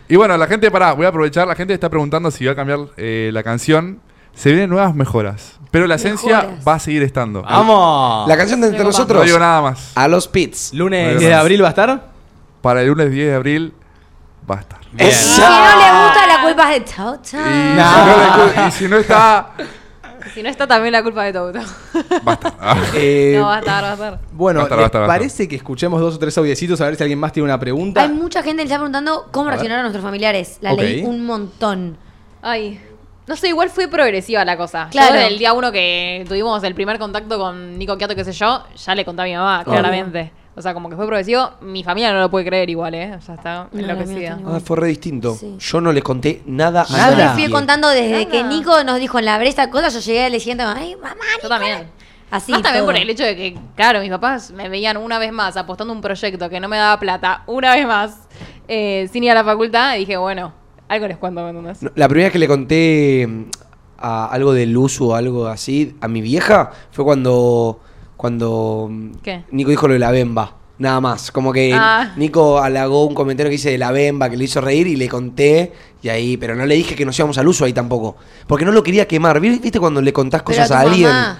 Y 0.09 0.15
bueno, 0.15 0.37
la 0.37 0.47
gente, 0.47 0.69
pará, 0.69 0.93
voy 0.93 1.05
a 1.05 1.09
aprovechar, 1.09 1.47
la 1.47 1.55
gente 1.55 1.73
está 1.73 1.89
preguntando 1.89 2.29
si 2.29 2.45
va 2.45 2.51
a 2.51 2.55
cambiar 2.55 2.79
eh, 2.97 3.31
la 3.33 3.41
canción. 3.43 3.99
Se 4.35 4.49
vienen 4.49 4.69
nuevas 4.69 4.95
mejoras, 4.95 5.59
pero 5.71 5.85
la 5.87 5.95
esencia 5.95 6.37
Mejoras. 6.41 6.67
va 6.67 6.73
a 6.75 6.79
seguir 6.79 7.03
estando. 7.03 7.43
¡Vamos! 7.43 8.27
La 8.27 8.35
canción 8.37 8.61
de 8.61 8.67
Entre 8.67 8.79
Digo, 8.79 8.91
No 8.91 8.97
Nosotros. 8.97 9.25
digo 9.25 9.39
nada 9.39 9.61
más. 9.61 9.91
A 9.95 10.07
los 10.07 10.27
pits. 10.27 10.73
Lunes 10.73 11.03
No 11.13 11.19
10 11.19 11.19
digo 11.19 11.29
de 11.29 11.35
abril 11.35 11.63
va 11.63 11.67
a 11.67 11.69
estar. 11.69 12.07
Para 12.61 12.81
el 12.81 12.87
lunes 12.87 13.11
10 13.11 13.27
de 13.29 13.35
abril 13.35 13.73
va 14.49 14.55
a 14.55 14.59
estar. 14.59 14.79
Bien. 14.91 15.09
Y 15.09 15.11
si 15.11 15.39
no 15.41 15.47
le 15.47 16.05
gusta, 16.05 16.27
la 16.27 16.41
culpa 16.43 16.73
es 16.75 16.85
de. 16.85 17.37
Y, 17.37 17.77
No. 17.77 17.93
si 17.93 18.07
no 18.09 18.45
le- 18.63 18.67
y 18.67 18.71
si 18.71 18.87
no 18.87 18.97
está, 18.97 19.49
si 20.33 20.41
no 20.43 20.49
está 20.49 20.65
también 20.67 20.91
la 20.93 21.03
culpa 21.03 21.23
de 21.25 21.33
Toto. 21.33 21.59
va 22.27 22.31
a 22.31 22.33
estar. 22.33 22.53
Ah. 22.59 22.77
Eh, 22.95 23.35
no, 23.37 23.45
va 23.47 23.55
a 23.55 23.59
estar, 23.59 23.83
va 23.83 23.89
a 23.89 23.93
estar. 23.93 24.19
bueno, 24.31 24.59
Basta, 24.61 24.75
¿les 24.75 24.83
basta, 24.83 24.99
basta. 24.99 25.13
parece 25.13 25.47
que 25.47 25.55
escuchemos 25.55 25.99
dos 26.01 26.15
o 26.15 26.19
tres 26.19 26.37
audiecitos 26.37 26.79
a 26.81 26.85
ver 26.85 26.95
si 26.95 27.03
alguien 27.03 27.19
más 27.19 27.31
tiene 27.33 27.45
una 27.45 27.59
pregunta? 27.59 28.01
Hay 28.01 28.09
mucha 28.09 28.41
gente 28.41 28.61
en 28.61 28.67
el 28.67 28.69
chat 28.69 28.77
preguntando 28.79 29.27
cómo 29.31 29.49
reaccionaron 29.49 29.83
nuestros 29.83 30.03
familiares. 30.03 30.57
La 30.61 30.73
Ok. 30.73 30.79
leí 30.81 31.03
un 31.03 31.25
montón. 31.25 31.97
Ay. 32.41 32.81
No 33.25 33.35
sé, 33.37 33.47
igual 33.49 33.69
fue 33.69 33.87
progresiva 33.87 34.43
la 34.43 34.57
cosa. 34.57 34.87
Claro. 34.91 35.09
Yo 35.09 35.13
desde 35.13 35.27
el 35.27 35.39
día 35.39 35.53
uno 35.53 35.71
que 35.71 36.25
tuvimos 36.27 36.61
el 36.63 36.75
primer 36.75 36.99
contacto 36.99 37.37
con 37.39 37.77
Nico 37.77 37.97
Quiato, 37.97 38.15
qué 38.15 38.25
sé 38.25 38.33
yo, 38.33 38.63
ya 38.75 38.95
le 38.95 39.05
conté 39.05 39.21
a 39.21 39.25
mi 39.25 39.33
mamá, 39.35 39.63
claramente. 39.63 40.31
O 40.55 40.61
sea, 40.61 40.73
como 40.75 40.87
que 40.89 40.95
fue 40.95 41.07
progresivo. 41.07 41.51
Mi 41.61 41.83
familia 41.83 42.13
no 42.13 42.19
lo 42.19 42.29
puede 42.29 42.45
creer 42.45 42.69
igual, 42.69 42.93
¿eh? 42.93 43.17
Ya 43.25 43.33
está 43.33 43.69
No, 43.71 43.79
enloquecida. 43.79 44.29
también. 44.35 44.55
Ah, 44.55 44.59
fue 44.63 44.77
re 44.77 44.87
distinto. 44.89 45.33
Sí. 45.35 45.55
Yo 45.57 45.81
no 45.81 45.91
les 45.91 46.03
conté 46.03 46.43
nada 46.45 46.81
a 46.81 46.85
Yo 46.85 47.15
nadie. 47.17 47.29
fui 47.45 47.51
contando 47.51 47.87
desde 47.89 48.11
Nada. 48.11 48.25
que 48.25 48.43
Nico 48.43 48.83
nos 48.83 48.99
dijo 48.99 49.17
en 49.17 49.25
la 49.25 49.41
esta 49.43 49.69
cosa, 49.71 49.89
yo 49.89 49.99
llegué 49.99 50.25
al 50.25 50.33
siguiente, 50.39 50.63
ay, 50.63 50.95
mamá, 50.97 51.15
Yo 51.15 51.37
Nico". 51.37 51.47
también. 51.49 51.87
Así. 52.29 52.51
Más 52.51 52.61
también 52.61 52.83
todo. 52.83 52.93
por 52.93 53.01
el 53.01 53.09
hecho 53.09 53.23
de 53.23 53.35
que, 53.35 53.57
claro, 53.75 54.01
mis 54.01 54.09
papás 54.11 54.51
me 54.51 54.67
veían 54.69 54.97
una 54.97 55.17
vez 55.17 55.31
más 55.31 55.55
apostando 55.57 55.93
un 55.93 56.01
proyecto 56.01 56.49
que 56.49 56.59
no 56.59 56.67
me 56.67 56.77
daba 56.77 56.99
plata, 56.99 57.43
una 57.47 57.73
vez 57.73 57.87
más, 57.87 58.27
eh, 58.67 59.07
sin 59.11 59.23
ir 59.23 59.31
a 59.31 59.35
la 59.35 59.43
facultad, 59.43 59.95
y 59.95 59.99
dije, 59.99 60.17
bueno, 60.17 60.51
algo 60.89 61.07
les 61.07 61.17
cuento. 61.17 61.51
No, 61.51 61.73
La 61.95 62.07
primera 62.07 62.27
vez 62.27 62.33
que 62.33 62.39
le 62.39 62.47
conté 62.47 63.27
mm, 63.27 63.43
a 63.99 64.25
algo 64.27 64.53
del 64.53 64.75
uso 64.77 65.07
o 65.07 65.15
algo 65.15 65.47
así 65.47 65.95
a 66.01 66.07
mi 66.07 66.21
vieja 66.21 66.71
fue 66.91 67.03
cuando 67.05 67.79
cuando 68.17 68.87
mm, 68.89 69.11
¿Qué? 69.23 69.43
Nico 69.51 69.69
dijo 69.69 69.87
lo 69.87 69.93
de 69.93 69.99
la 69.99 70.11
bemba. 70.11 70.55
Nada 70.79 70.99
más. 70.99 71.31
Como 71.31 71.53
que 71.53 71.71
Ah. 71.73 72.13
Nico 72.17 72.59
halagó 72.59 73.05
un 73.05 73.13
comentario 73.13 73.49
que 73.49 73.55
hice 73.55 73.69
de 73.71 73.77
la 73.77 73.91
Bemba 73.91 74.29
que 74.29 74.35
le 74.35 74.43
hizo 74.45 74.59
reír 74.59 74.87
y 74.87 74.95
le 74.95 75.07
conté. 75.07 75.71
Y 76.01 76.09
ahí, 76.09 76.35
pero 76.35 76.55
no 76.55 76.65
le 76.65 76.75
dije 76.75 76.95
que 76.95 77.05
nos 77.05 77.17
íbamos 77.17 77.37
al 77.37 77.47
uso 77.47 77.63
ahí 77.63 77.73
tampoco. 77.73 78.17
Porque 78.47 78.65
no 78.65 78.71
lo 78.71 78.81
quería 78.83 79.07
quemar. 79.07 79.39
¿Vi- 79.39 79.59
¿Viste 79.59 79.79
cuando 79.79 80.01
le 80.01 80.11
contás 80.11 80.41
cosas 80.41 80.71
a 80.71 80.79
alguien? 80.81 81.09
mamá. 81.09 81.37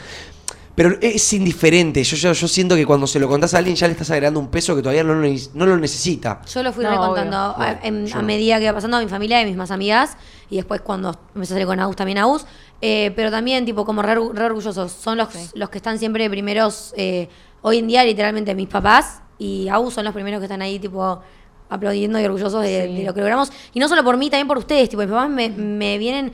Pero 0.76 0.97
es 1.01 1.32
indiferente. 1.34 2.03
Yo, 2.03 2.15
yo, 2.17 2.34
yo 2.34 2.47
siento 2.47 2.76
que 2.76 2.86
cuando 2.86 3.05
se 3.05 3.19
lo 3.19 3.28
contás 3.28 3.53
a 3.53 3.59
alguien 3.59 3.76
ya 3.76 3.86
le 3.88 3.91
estás 3.93 4.09
agregando 4.09 4.39
un 4.39 4.47
peso 4.47 4.76
que 4.76 4.82
todavía 4.82 5.03
no 5.03 5.13
lo, 5.13 5.28
no 5.53 5.65
lo 5.67 5.78
necesita. 5.78 6.41
Yo 6.51 6.63
lo 6.63 6.74
fui 6.74 6.84
No, 6.84 6.89
recontando 6.91 7.38
a, 7.38 7.80
en- 7.84 8.07
yo 8.07 8.17
a 8.17 8.21
no. 8.21 8.28
medida 8.28 8.57
que 8.57 8.63
iba 8.63 8.74
pasando 8.74 8.97
a 8.97 9.01
mi 9.01 9.07
familia 9.07 9.39
y 9.39 9.43
a 9.43 9.47
mis 9.47 9.55
más 9.55 9.69
amigas. 9.69 10.17
Y 10.49 10.55
después 10.55 10.82
cuando 10.82 11.15
empecé 11.36 11.53
a 11.53 11.55
salir 11.55 11.67
con 11.67 11.80
Agus, 11.80 11.95
también 11.95 12.17
Agus. 12.17 12.45
Eh, 12.82 13.13
pero 13.15 13.30
también, 13.30 13.65
tipo, 13.65 13.86
como 13.86 14.01
re, 14.01 14.15
re 14.15 14.45
orgullosos. 14.45 14.91
Son 14.91 15.15
los, 15.17 15.30
los 15.53 15.69
que 15.69 15.78
están 15.78 15.99
siempre 15.99 16.28
primeros. 16.30 16.93
eh, 16.97 17.30
hoy 17.61 17.78
en 17.78 17.88
día, 17.88 18.03
literalmente, 18.03 18.55
mis 18.55 18.67
papás 18.67 19.21
y 19.38 19.67
Agus 19.69 19.93
son 19.93 20.05
los 20.05 20.13
primeros 20.13 20.39
que 20.39 20.45
están 20.45 20.61
ahí, 20.63 20.80
tipo, 20.80 21.21
aplaudiendo 21.69 22.19
y 22.19 22.26
orgullosos 22.26 22.61
de, 22.61 22.88
Sí. 22.88 22.97
de 22.97 23.03
lo 23.03 23.13
que 23.13 23.19
logramos. 23.21 23.51
Y 23.74 23.80
no 23.80 23.88
solo 23.88 24.03
por 24.03 24.17
mí, 24.17 24.30
también 24.30 24.47
por 24.47 24.57
ustedes. 24.57 24.89
Tipo, 24.89 25.01
mis 25.03 25.11
papás 25.11 25.30
me, 25.30 25.49
me 25.49 25.97
vienen 25.97 26.34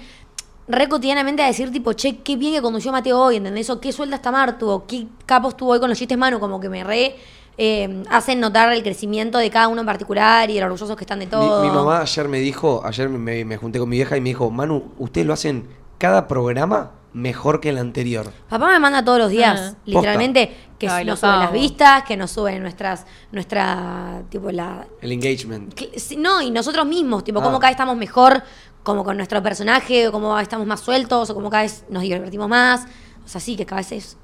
re 0.70 0.88
cotidianamente 0.88 1.42
a 1.44 1.48
decir, 1.48 1.72
tipo, 1.72 1.92
che, 1.94 2.18
qué 2.20 2.38
bien 2.38 2.54
que 2.54 2.62
condució 2.62 2.92
Mateo 2.92 3.20
hoy, 3.20 3.36
¿entendés? 3.38 3.70
O 3.70 3.82
qué 3.82 3.92
suelda 3.92 4.16
está 4.18 4.32
Martu, 4.32 4.70
o 4.70 4.86
qué 4.88 5.08
capo 5.26 5.50
estuvo 5.50 5.72
hoy 5.72 5.80
con 5.80 5.90
los 5.90 5.98
chistes 5.98 6.18
Manu, 6.18 6.40
como 6.40 6.60
que 6.60 6.70
me 6.70 6.84
re 6.84 7.16
eh, 7.58 8.04
hacen 8.10 8.40
notar 8.40 8.72
el 8.72 8.84
crecimiento 8.84 9.38
de 9.38 9.50
cada 9.50 9.68
uno 9.68 9.82
en 9.82 9.86
particular 9.88 10.50
y 10.50 10.54
de 10.54 10.60
lo 10.62 10.68
orgullosos 10.68 10.96
que 10.96 11.04
están 11.04 11.20
de 11.20 11.28
todo. 11.28 11.62
mi 11.62 11.70
mamá 11.70 12.00
ayer 12.02 12.28
me 12.30 12.40
dijo, 12.40 12.82
ayer 12.86 13.10
me, 13.10 13.44
me 13.44 13.58
junté 13.58 13.80
con 13.80 13.90
mi 13.90 13.98
vieja 13.98 14.16
y 14.16 14.22
me 14.22 14.30
dijo, 14.30 14.50
Manu, 14.50 14.94
ustedes 14.98 15.28
lo 15.28 15.34
hacen 15.34 15.68
cada 15.98 16.28
programa 16.28 16.92
mejor 17.12 17.60
que 17.60 17.70
el 17.70 17.80
anterior. 17.80 18.32
Papá 18.48 18.68
me 18.68 18.80
manda 18.80 19.04
todos 19.04 19.18
los 19.20 19.30
días, 19.32 19.74
Ah. 19.74 19.78
literalmente, 19.86 20.56
que 20.80 20.88
Ay, 20.88 21.06
nos 21.06 21.20
suben 21.20 21.40
las 21.40 21.52
vistas, 21.52 22.04
que 22.04 22.18
nos 22.18 22.32
suben 22.32 22.62
nuestras, 22.62 23.06
nuestra, 23.32 24.24
tipo, 24.30 24.50
la... 24.52 24.88
El 25.02 25.12
engagement. 25.12 25.74
que- 25.74 25.92
no, 26.18 26.42
y 26.42 26.50
nosotros 26.52 26.86
mismos, 26.88 27.24
tipo, 27.24 27.40
Ah. 27.40 27.44
cómo 27.44 27.60
cada 27.60 27.70
vez 27.70 27.76
estamos 27.76 27.98
mejor, 27.98 28.42
como 28.84 29.04
con 29.04 29.18
nuestro 29.18 29.44
personaje, 29.44 30.08
o 30.08 30.12
cómo 30.12 30.40
estamos 30.40 30.66
más 30.66 30.80
sueltos, 30.80 31.30
o 31.30 31.36
cómo 31.36 31.50
cada 31.50 31.64
vez 31.64 31.84
nos 31.90 32.02
divertimos 32.02 32.48
más. 32.50 32.86
O 33.26 33.28
sea, 33.28 33.40
sí, 33.42 33.56
que 33.56 33.66
cada 33.66 33.82
vez 33.82 33.92
es- 33.92 34.18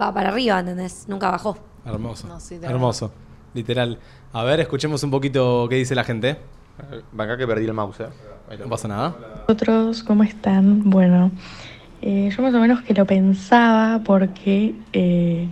va 0.00 0.12
para 0.12 0.28
arriba, 0.30 0.58
¿entendés? 0.60 1.04
Nunca 1.08 1.30
bajó. 1.30 1.56
Hermoso. 1.84 2.26
No, 2.26 2.40
sí, 2.40 2.58
de 2.58 2.66
hermoso. 2.66 3.12
Literal. 3.54 3.98
A 4.32 4.42
ver, 4.44 4.60
escuchemos 4.60 5.02
un 5.04 5.10
poquito 5.10 5.66
qué 5.70 5.76
dice 5.76 5.94
la 5.94 6.04
gente. 6.04 6.36
Acá 7.16 7.36
que 7.38 7.46
perdí 7.46 7.64
el 7.64 7.72
mouse, 7.72 8.00
eh. 8.00 8.08
No 8.58 8.68
pasa 8.68 8.86
nada. 8.88 9.44
Otros, 9.48 10.02
¿cómo 10.02 10.22
están? 10.24 10.90
Bueno, 10.90 11.30
eh, 12.02 12.30
yo 12.36 12.42
más 12.42 12.52
o 12.54 12.58
menos 12.60 12.82
que 12.82 12.92
lo 12.92 13.06
pensaba 13.06 14.00
porque 14.04 14.74
eh, 14.92 15.48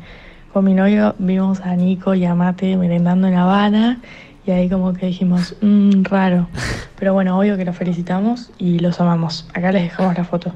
con 0.55 0.65
mi 0.65 0.73
novio 0.73 1.15
vimos 1.19 1.61
a 1.63 1.75
Nico 1.75 2.15
y 2.15 2.25
a 2.25 2.35
Mate 2.37 2.77
merendando 2.77 3.27
en 3.27 3.35
La 3.35 3.43
Habana 3.43 4.01
y 4.47 4.53
ahí 4.53 4.69
como 4.71 4.95
que 4.95 5.07
dijimos, 5.07 5.57
mmm, 5.61 6.05
raro. 6.05 6.47
Pero 6.99 7.13
bueno, 7.13 7.37
obvio 7.39 7.57
que 7.57 7.65
los 7.65 7.77
felicitamos 7.77 8.51
y 8.57 8.79
los 8.79 9.01
amamos. 9.01 9.49
Acá 9.53 9.73
les 9.73 9.83
dejamos 9.83 10.17
la 10.17 10.23
foto. 10.25 10.53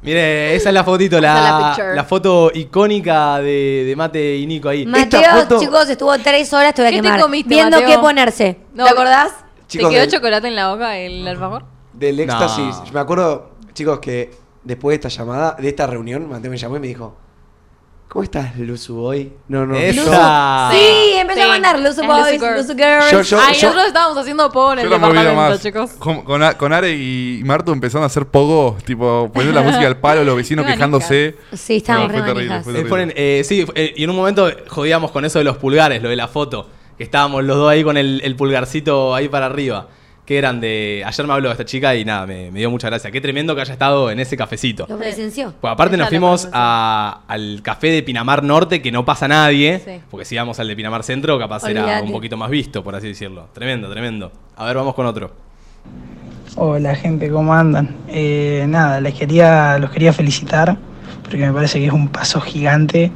Mire, 0.00 0.56
esa 0.56 0.70
es 0.70 0.74
la 0.74 0.82
fotito, 0.82 1.20
la 1.20 1.76
la, 1.94 2.02
foto 2.04 2.50
icónica 2.52 3.38
de, 3.38 3.84
de 3.86 3.94
Mate 3.94 4.36
y 4.38 4.46
Nico 4.46 4.68
ahí. 4.70 4.86
Mateo, 4.86 5.20
foto- 5.42 5.60
chicos, 5.60 5.88
estuvo 5.88 6.18
tres 6.18 6.50
horas, 6.54 6.72
te 6.74 6.82
voy 6.82 6.88
a 6.88 6.90
¿Qué 6.90 6.96
te 6.96 7.02
quemar. 7.02 7.20
comiste, 7.20 7.48
viendo 7.54 7.76
Mateo? 7.78 7.88
qué 7.94 7.98
ponerse. 8.02 8.58
No, 8.74 8.84
¿Te 8.84 8.90
acordás? 8.90 9.32
Chicos, 9.68 9.90
¿Te 9.90 9.94
quedó 9.94 10.00
del- 10.00 10.10
chocolate 10.10 10.48
en 10.48 10.56
la 10.56 10.70
boca 10.72 10.96
el 10.96 11.28
alfajor? 11.28 11.64
Del 11.92 12.16
No. 12.16 12.22
éxtasis. 12.22 12.92
Me 12.92 12.98
acuerdo, 13.00 13.50
chicos, 13.74 14.00
que 14.00 14.30
después 14.64 14.92
de 14.98 15.06
esta 15.06 15.08
llamada, 15.08 15.56
de 15.60 15.68
esta 15.68 15.86
reunión, 15.86 16.28
Mateo 16.28 16.50
me 16.50 16.56
llamó 16.56 16.78
y 16.78 16.80
me 16.80 16.88
dijo, 16.88 17.16
¿cómo 18.12 18.22
estás, 18.24 18.58
Luzu, 18.58 18.98
hoy? 19.00 19.32
No, 19.48 19.64
no. 19.64 19.74
Esa. 19.74 20.70
Sí, 20.70 21.12
empezó 21.14 21.44
a 21.44 21.48
mandar 21.48 21.78
Luzu 21.80 22.02
Boys, 22.04 22.32
Luzu 22.34 22.44
Girls. 22.44 22.56
Luzu 22.68 22.76
Girls. 22.76 23.10
Yo- 23.10 23.22
yo- 23.22 23.38
Ay, 23.42 23.54
nosotros 23.54 23.86
estábamos 23.86 24.18
haciendo 24.18 24.52
pogo 24.52 24.74
en 24.74 24.78
el 24.80 24.90
departamento, 24.90 25.34
más. 25.34 25.62
chicos. 25.62 25.90
Con, 25.92 26.22
con, 26.22 26.42
con 26.58 26.72
Are 26.74 26.92
y 26.92 27.40
Marto 27.44 27.72
empezaron 27.72 28.02
a 28.02 28.06
hacer 28.08 28.26
pogo, 28.26 28.76
tipo, 28.84 29.30
poniendo 29.32 29.58
la 29.58 29.66
música 29.66 29.86
al 29.86 29.96
palo, 29.96 30.24
los 30.24 30.36
vecinos 30.36 30.66
quejándose. 30.66 31.36
Sí, 31.54 31.76
estábamos 31.76 32.08
No, 32.08 32.12
re 32.12 32.18
fue 32.18 32.26
terrible, 32.34 32.48
manijas. 32.48 32.64
fue 32.64 32.72
Eh, 32.72 32.74
terrible. 32.76 32.90
ponen, 32.90 33.12
eh, 33.16 33.42
sí, 33.44 33.66
eh, 33.74 33.94
y 33.96 34.04
en 34.04 34.10
un 34.10 34.16
momento 34.16 34.50
jodíamos 34.68 35.10
con 35.10 35.24
eso 35.24 35.38
de 35.38 35.44
los 35.46 35.56
pulgares, 35.56 36.02
lo 36.02 36.08
de 36.10 36.16
la 36.16 36.28
foto. 36.28 36.68
Que 36.98 37.04
estábamos 37.04 37.42
los 37.44 37.56
dos 37.56 37.70
ahí 37.70 37.82
con 37.82 37.96
el, 37.96 38.20
el 38.22 38.36
pulgarcito 38.36 39.14
ahí 39.14 39.28
para 39.28 39.46
arriba. 39.46 39.88
Que 40.32 40.38
eran 40.38 40.60
de. 40.62 41.02
Ayer 41.04 41.26
me 41.26 41.34
habló 41.34 41.50
esta 41.50 41.66
chica 41.66 41.94
y 41.94 42.06
nada, 42.06 42.26
me, 42.26 42.50
me 42.50 42.60
dio 42.60 42.70
mucha 42.70 42.88
gracia. 42.88 43.10
Qué 43.10 43.20
tremendo 43.20 43.54
que 43.54 43.60
haya 43.60 43.74
estado 43.74 44.10
en 44.10 44.18
ese 44.18 44.34
cafecito. 44.34 44.86
Lo 44.88 44.96
presenció. 44.96 45.52
Pues 45.60 45.70
aparte 45.70 45.98
nos 45.98 46.08
fuimos 46.08 46.48
a- 46.54 47.20
al 47.28 47.60
café 47.62 47.88
de 47.88 48.02
Pinamar 48.02 48.42
Norte, 48.42 48.80
que 48.80 48.90
no 48.90 49.04
pasa 49.04 49.28
nadie. 49.28 49.78
Sí. 49.84 50.00
Porque 50.10 50.24
si 50.24 50.34
íbamos 50.34 50.58
al 50.58 50.68
de 50.68 50.74
Pinamar 50.74 51.02
Centro, 51.02 51.38
capaz 51.38 51.64
era 51.68 51.82
Olvídate. 51.82 52.06
un 52.06 52.12
poquito 52.12 52.38
más 52.38 52.48
visto, 52.48 52.82
por 52.82 52.94
así 52.94 53.08
decirlo. 53.08 53.48
Tremendo, 53.52 53.90
tremendo. 53.90 54.32
A 54.56 54.64
ver, 54.64 54.74
vamos 54.76 54.94
con 54.94 55.04
otro. 55.04 55.32
Hola 56.56 56.94
gente, 56.94 57.30
¿cómo 57.30 57.52
andan? 57.52 57.94
Eh, 58.08 58.64
nada, 58.68 59.02
les 59.02 59.12
quería, 59.12 59.76
los 59.78 59.90
quería 59.90 60.14
felicitar 60.14 60.78
porque 61.22 61.46
me 61.46 61.52
parece 61.52 61.78
que 61.78 61.86
es 61.88 61.92
un 61.92 62.08
paso 62.08 62.40
gigante. 62.40 63.10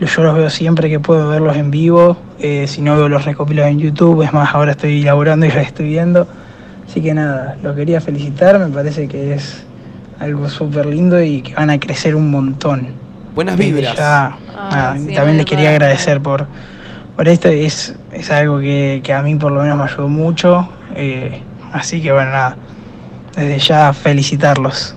Yo 0.00 0.22
los 0.22 0.34
veo 0.36 0.50
siempre 0.50 0.88
que 0.88 1.00
puedo 1.00 1.28
verlos 1.30 1.56
en 1.56 1.72
vivo, 1.72 2.16
eh, 2.38 2.66
si 2.68 2.80
no 2.80 2.96
veo 2.96 3.08
los 3.08 3.24
recopilados 3.24 3.72
en 3.72 3.80
YouTube, 3.80 4.22
es 4.22 4.32
más, 4.32 4.54
ahora 4.54 4.70
estoy 4.70 5.02
laburando 5.02 5.46
y 5.46 5.50
los 5.50 5.58
estoy 5.66 5.88
viendo. 5.88 6.28
Así 6.90 7.00
que 7.00 7.14
nada, 7.14 7.56
los 7.62 7.76
quería 7.76 8.00
felicitar, 8.00 8.58
me 8.58 8.66
parece 8.66 9.06
que 9.06 9.34
es 9.34 9.64
algo 10.18 10.48
súper 10.48 10.86
lindo 10.86 11.22
y 11.22 11.40
que 11.40 11.54
van 11.54 11.70
a 11.70 11.78
crecer 11.78 12.16
un 12.16 12.30
montón. 12.32 12.88
Buenas 13.32 13.56
Desde 13.56 13.72
vibras. 13.72 13.96
ya, 13.96 14.26
Ay, 14.26 14.70
nada, 14.72 14.96
sí, 14.98 15.06
y 15.10 15.14
también 15.14 15.36
les 15.36 15.46
quería 15.46 15.70
agradecer 15.70 16.20
por, 16.20 16.46
por 17.14 17.28
esto, 17.28 17.48
es, 17.48 17.94
es 18.12 18.30
algo 18.32 18.58
que, 18.58 19.00
que 19.04 19.12
a 19.14 19.22
mí 19.22 19.36
por 19.36 19.52
lo 19.52 19.62
menos 19.62 19.78
me 19.78 19.84
ayudó 19.84 20.08
mucho. 20.08 20.68
eh, 20.96 21.40
así 21.72 22.02
que 22.02 22.10
bueno, 22.10 22.32
nada, 22.32 22.56
desde 23.36 23.58
ya 23.60 23.92
felicitarlos. 23.92 24.96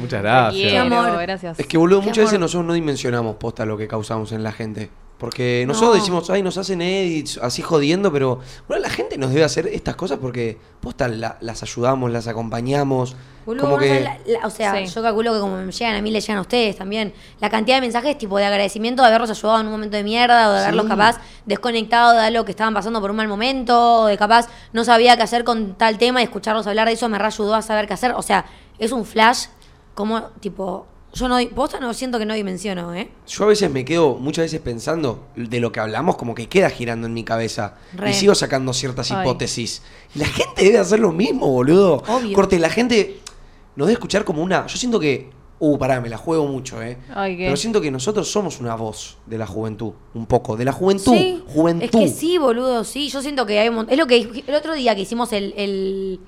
Muchas 0.00 0.22
gracias. 0.22 0.70
Quiero, 0.70 0.84
amor. 0.86 1.20
gracias. 1.20 1.60
Es 1.60 1.66
que, 1.66 1.76
boludo, 1.76 2.00
Qué 2.00 2.06
muchas 2.06 2.22
veces 2.22 2.34
amor. 2.34 2.40
nosotros 2.42 2.66
no 2.66 2.72
dimensionamos 2.72 3.36
posta 3.36 3.66
lo 3.66 3.76
que 3.76 3.88
causamos 3.88 4.32
en 4.32 4.42
la 4.42 4.52
gente. 4.52 4.88
Porque 5.18 5.64
nosotros 5.66 5.90
No. 5.96 6.00
decimos, 6.00 6.30
ay, 6.30 6.42
nos 6.44 6.56
hacen 6.58 6.80
edits 6.80 7.38
así 7.42 7.60
jodiendo, 7.60 8.12
pero 8.12 8.38
bueno, 8.68 8.82
la 8.82 8.88
gente 8.90 9.18
nos 9.18 9.30
debe 9.30 9.42
hacer 9.42 9.66
estas 9.66 9.96
cosas 9.96 10.18
porque 10.20 10.58
posta 10.80 11.08
la- 11.08 11.36
las 11.40 11.60
ayudamos, 11.64 12.12
las 12.12 12.28
acompañamos. 12.28 13.16
Boludo, 13.44 13.64
como 13.64 13.78
que. 13.78 14.00
la- 14.00 14.18
la- 14.26 14.46
o 14.46 14.50
sea, 14.50 14.76
Sí. 14.76 14.86
yo 14.94 15.02
calculo 15.02 15.32
que 15.32 15.40
como 15.40 15.56
me 15.56 15.72
llegan 15.72 15.96
a 15.96 16.02
mí, 16.02 16.10
le 16.12 16.20
llegan 16.20 16.36
a 16.38 16.42
ustedes 16.42 16.76
también. 16.76 17.12
La 17.40 17.50
cantidad 17.50 17.78
de 17.78 17.80
mensajes 17.80 18.16
tipo 18.16 18.38
de 18.38 18.44
agradecimiento 18.44 19.02
de 19.02 19.08
haberlos 19.08 19.30
ayudado 19.30 19.58
en 19.60 19.66
un 19.66 19.72
momento 19.72 19.96
de 19.96 20.04
mierda 20.04 20.50
o 20.50 20.52
de 20.52 20.58
haberlos 20.60 20.84
Sí. 20.84 20.88
capaz 20.90 21.20
desconectado 21.46 22.12
de 22.12 22.20
algo 22.20 22.44
que 22.44 22.52
estaban 22.52 22.72
pasando 22.74 23.00
por 23.00 23.10
un 23.10 23.16
mal 23.16 23.26
momento 23.26 24.02
o 24.02 24.06
de 24.06 24.16
capaz 24.18 24.48
no 24.72 24.84
sabía 24.84 25.16
qué 25.16 25.22
hacer 25.24 25.42
con 25.42 25.74
tal 25.74 25.98
tema 25.98 26.20
y 26.20 26.24
escucharlos 26.24 26.66
hablar 26.68 26.86
de 26.86 26.94
eso 26.94 27.08
me 27.08 27.18
reayudó 27.18 27.54
a 27.56 27.62
saber 27.62 27.88
qué 27.88 27.94
hacer. 27.94 28.12
O 28.12 28.22
sea, 28.22 28.44
es 28.78 28.92
un 28.92 29.04
flash 29.04 29.46
como 29.94 30.20
tipo... 30.40 30.86
Yo 31.14 31.26
no, 31.28 31.36
posta 31.54 31.80
no 31.80 31.94
siento 31.94 32.18
que 32.18 32.26
no 32.26 32.34
dimensiono, 32.34 32.94
¿eh? 32.94 33.08
Yo 33.26 33.44
a 33.44 33.48
veces 33.48 33.70
me 33.70 33.84
quedo 33.84 34.16
muchas 34.16 34.44
veces 34.44 34.60
pensando 34.60 35.26
de 35.36 35.58
lo 35.58 35.72
que 35.72 35.80
hablamos, 35.80 36.16
como 36.16 36.34
que 36.34 36.48
queda 36.48 36.68
girando 36.70 37.06
en 37.06 37.14
mi 37.14 37.24
cabeza. 37.24 37.76
Re. 37.94 38.10
Y 38.10 38.14
sigo 38.14 38.34
sacando 38.34 38.72
ciertas 38.72 39.10
Ay. 39.10 39.22
hipótesis. 39.22 39.82
La 40.14 40.26
gente 40.26 40.64
debe 40.64 40.78
hacer 40.78 41.00
lo 41.00 41.12
mismo, 41.12 41.48
boludo. 41.50 42.02
Obvio. 42.08 42.34
Corte, 42.34 42.58
la 42.58 42.70
gente 42.70 43.20
nos 43.74 43.86
debe 43.86 43.94
escuchar 43.94 44.24
como 44.24 44.42
una. 44.42 44.66
Yo 44.66 44.76
siento 44.76 45.00
que. 45.00 45.30
Uh, 45.60 45.76
pará, 45.76 46.00
me 46.00 46.08
la 46.08 46.16
juego 46.18 46.46
mucho, 46.46 46.80
eh. 46.80 46.98
Pero 47.12 47.56
siento 47.56 47.80
que 47.80 47.90
nosotros 47.90 48.30
somos 48.30 48.60
una 48.60 48.76
voz 48.76 49.16
de 49.26 49.38
la 49.38 49.46
juventud. 49.46 49.92
Un 50.14 50.26
poco. 50.26 50.56
De 50.56 50.64
la 50.64 50.70
juventud. 50.72 51.12
Sí, 51.16 51.42
Juventud. 51.52 51.84
Es 51.84 51.90
que 51.90 52.06
sí, 52.08 52.38
boludo, 52.38 52.84
sí. 52.84 53.08
Yo 53.08 53.20
siento 53.22 53.44
que 53.44 53.58
hay 53.58 53.68
un 53.68 53.74
mon- 53.74 53.90
Es 53.90 53.98
lo 53.98 54.06
que 54.06 54.44
el 54.46 54.54
otro 54.54 54.74
día 54.74 54.94
que 54.94 55.00
hicimos 55.00 55.32
el. 55.32 55.52
el- 55.56 56.20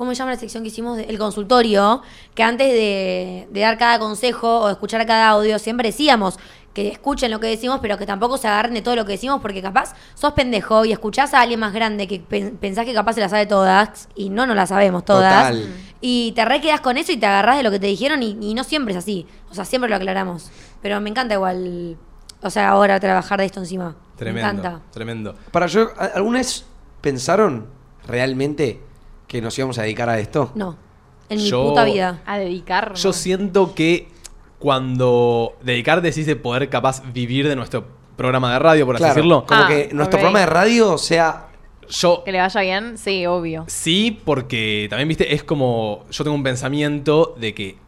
¿Cómo 0.00 0.12
se 0.12 0.14
llama 0.14 0.30
la 0.30 0.38
sección 0.38 0.62
que 0.62 0.70
hicimos? 0.70 0.98
El 0.98 1.18
consultorio. 1.18 2.00
Que 2.34 2.42
antes 2.42 2.68
de, 2.72 3.46
de 3.50 3.60
dar 3.60 3.76
cada 3.76 3.98
consejo 3.98 4.60
o 4.60 4.66
de 4.68 4.72
escuchar 4.72 5.04
cada 5.04 5.28
audio, 5.28 5.58
siempre 5.58 5.88
decíamos 5.90 6.38
que 6.72 6.88
escuchen 6.88 7.30
lo 7.30 7.38
que 7.38 7.48
decimos, 7.48 7.80
pero 7.82 7.98
que 7.98 8.06
tampoco 8.06 8.38
se 8.38 8.48
agarren 8.48 8.72
de 8.72 8.80
todo 8.80 8.96
lo 8.96 9.04
que 9.04 9.12
decimos, 9.12 9.42
porque 9.42 9.60
capaz 9.60 9.94
sos 10.14 10.32
pendejo 10.32 10.86
y 10.86 10.92
escuchás 10.92 11.34
a 11.34 11.42
alguien 11.42 11.60
más 11.60 11.74
grande 11.74 12.06
que 12.08 12.18
pen- 12.20 12.56
pensás 12.58 12.86
que 12.86 12.94
capaz 12.94 13.12
se 13.12 13.20
la 13.20 13.28
sabe 13.28 13.44
todas 13.44 14.08
y 14.14 14.30
no 14.30 14.46
nos 14.46 14.56
la 14.56 14.66
sabemos 14.66 15.04
todas. 15.04 15.48
Total. 15.50 15.68
Y 16.00 16.32
te 16.32 16.46
re 16.46 16.62
quedás 16.62 16.80
con 16.80 16.96
eso 16.96 17.12
y 17.12 17.18
te 17.18 17.26
agarrás 17.26 17.58
de 17.58 17.62
lo 17.62 17.70
que 17.70 17.78
te 17.78 17.86
dijeron 17.88 18.22
y, 18.22 18.38
y 18.40 18.54
no 18.54 18.64
siempre 18.64 18.92
es 18.94 18.98
así. 18.98 19.26
O 19.50 19.54
sea, 19.54 19.66
siempre 19.66 19.90
lo 19.90 19.96
aclaramos. 19.96 20.50
Pero 20.80 20.98
me 21.02 21.10
encanta 21.10 21.34
igual, 21.34 21.98
o 22.40 22.48
sea, 22.48 22.70
ahora 22.70 22.98
trabajar 23.00 23.38
de 23.40 23.44
esto 23.44 23.60
encima. 23.60 23.96
Tremendo. 24.16 24.46
Me 24.46 24.58
encanta. 24.60 24.82
Tremendo. 24.92 25.34
Para 25.52 25.66
yo, 25.66 25.90
¿a- 25.98 26.06
¿alguna 26.14 26.38
vez 26.38 26.64
pensaron 27.02 27.66
realmente 28.06 28.80
que 29.30 29.40
nos 29.40 29.56
íbamos 29.56 29.78
a 29.78 29.82
dedicar 29.82 30.08
a 30.08 30.18
esto? 30.18 30.50
No, 30.56 30.76
en 31.28 31.38
mi 31.38 31.48
Yo- 31.48 31.68
puta 31.68 31.84
vida. 31.84 32.20
A 32.26 32.36
dedicar. 32.36 32.94
Yo 32.94 33.12
siento 33.12 33.74
que 33.76 34.08
cuando 34.58 35.54
dedicar 35.62 36.02
decís 36.02 36.26
de 36.26 36.36
poder 36.36 36.68
capaz 36.68 37.02
vivir 37.12 37.48
de 37.48 37.54
nuestro 37.56 37.84
programa 38.16 38.52
de 38.52 38.58
radio, 38.58 38.84
por 38.86 38.96
así 38.96 39.04
decirlo. 39.04 39.46
Como 39.46 39.62
Ah, 39.62 39.68
que 39.68 39.88
nuestro 39.92 40.18
programa 40.18 40.40
de 40.40 40.46
radio 40.46 40.98
sea. 40.98 41.46
Yo 41.88 42.22
Que 42.24 42.30
le 42.32 42.38
vaya 42.38 42.60
bien, 42.60 42.96
sí, 42.98 43.26
obvio. 43.26 43.64
sí, 43.66 44.20
porque 44.24 44.86
también, 44.90 45.08
viste, 45.08 45.34
es 45.34 45.42
como. 45.42 46.04
Yo 46.10 46.22
tengo 46.24 46.34
un 46.36 46.42
pensamiento 46.42 47.34
de 47.38 47.54
que. 47.54 47.78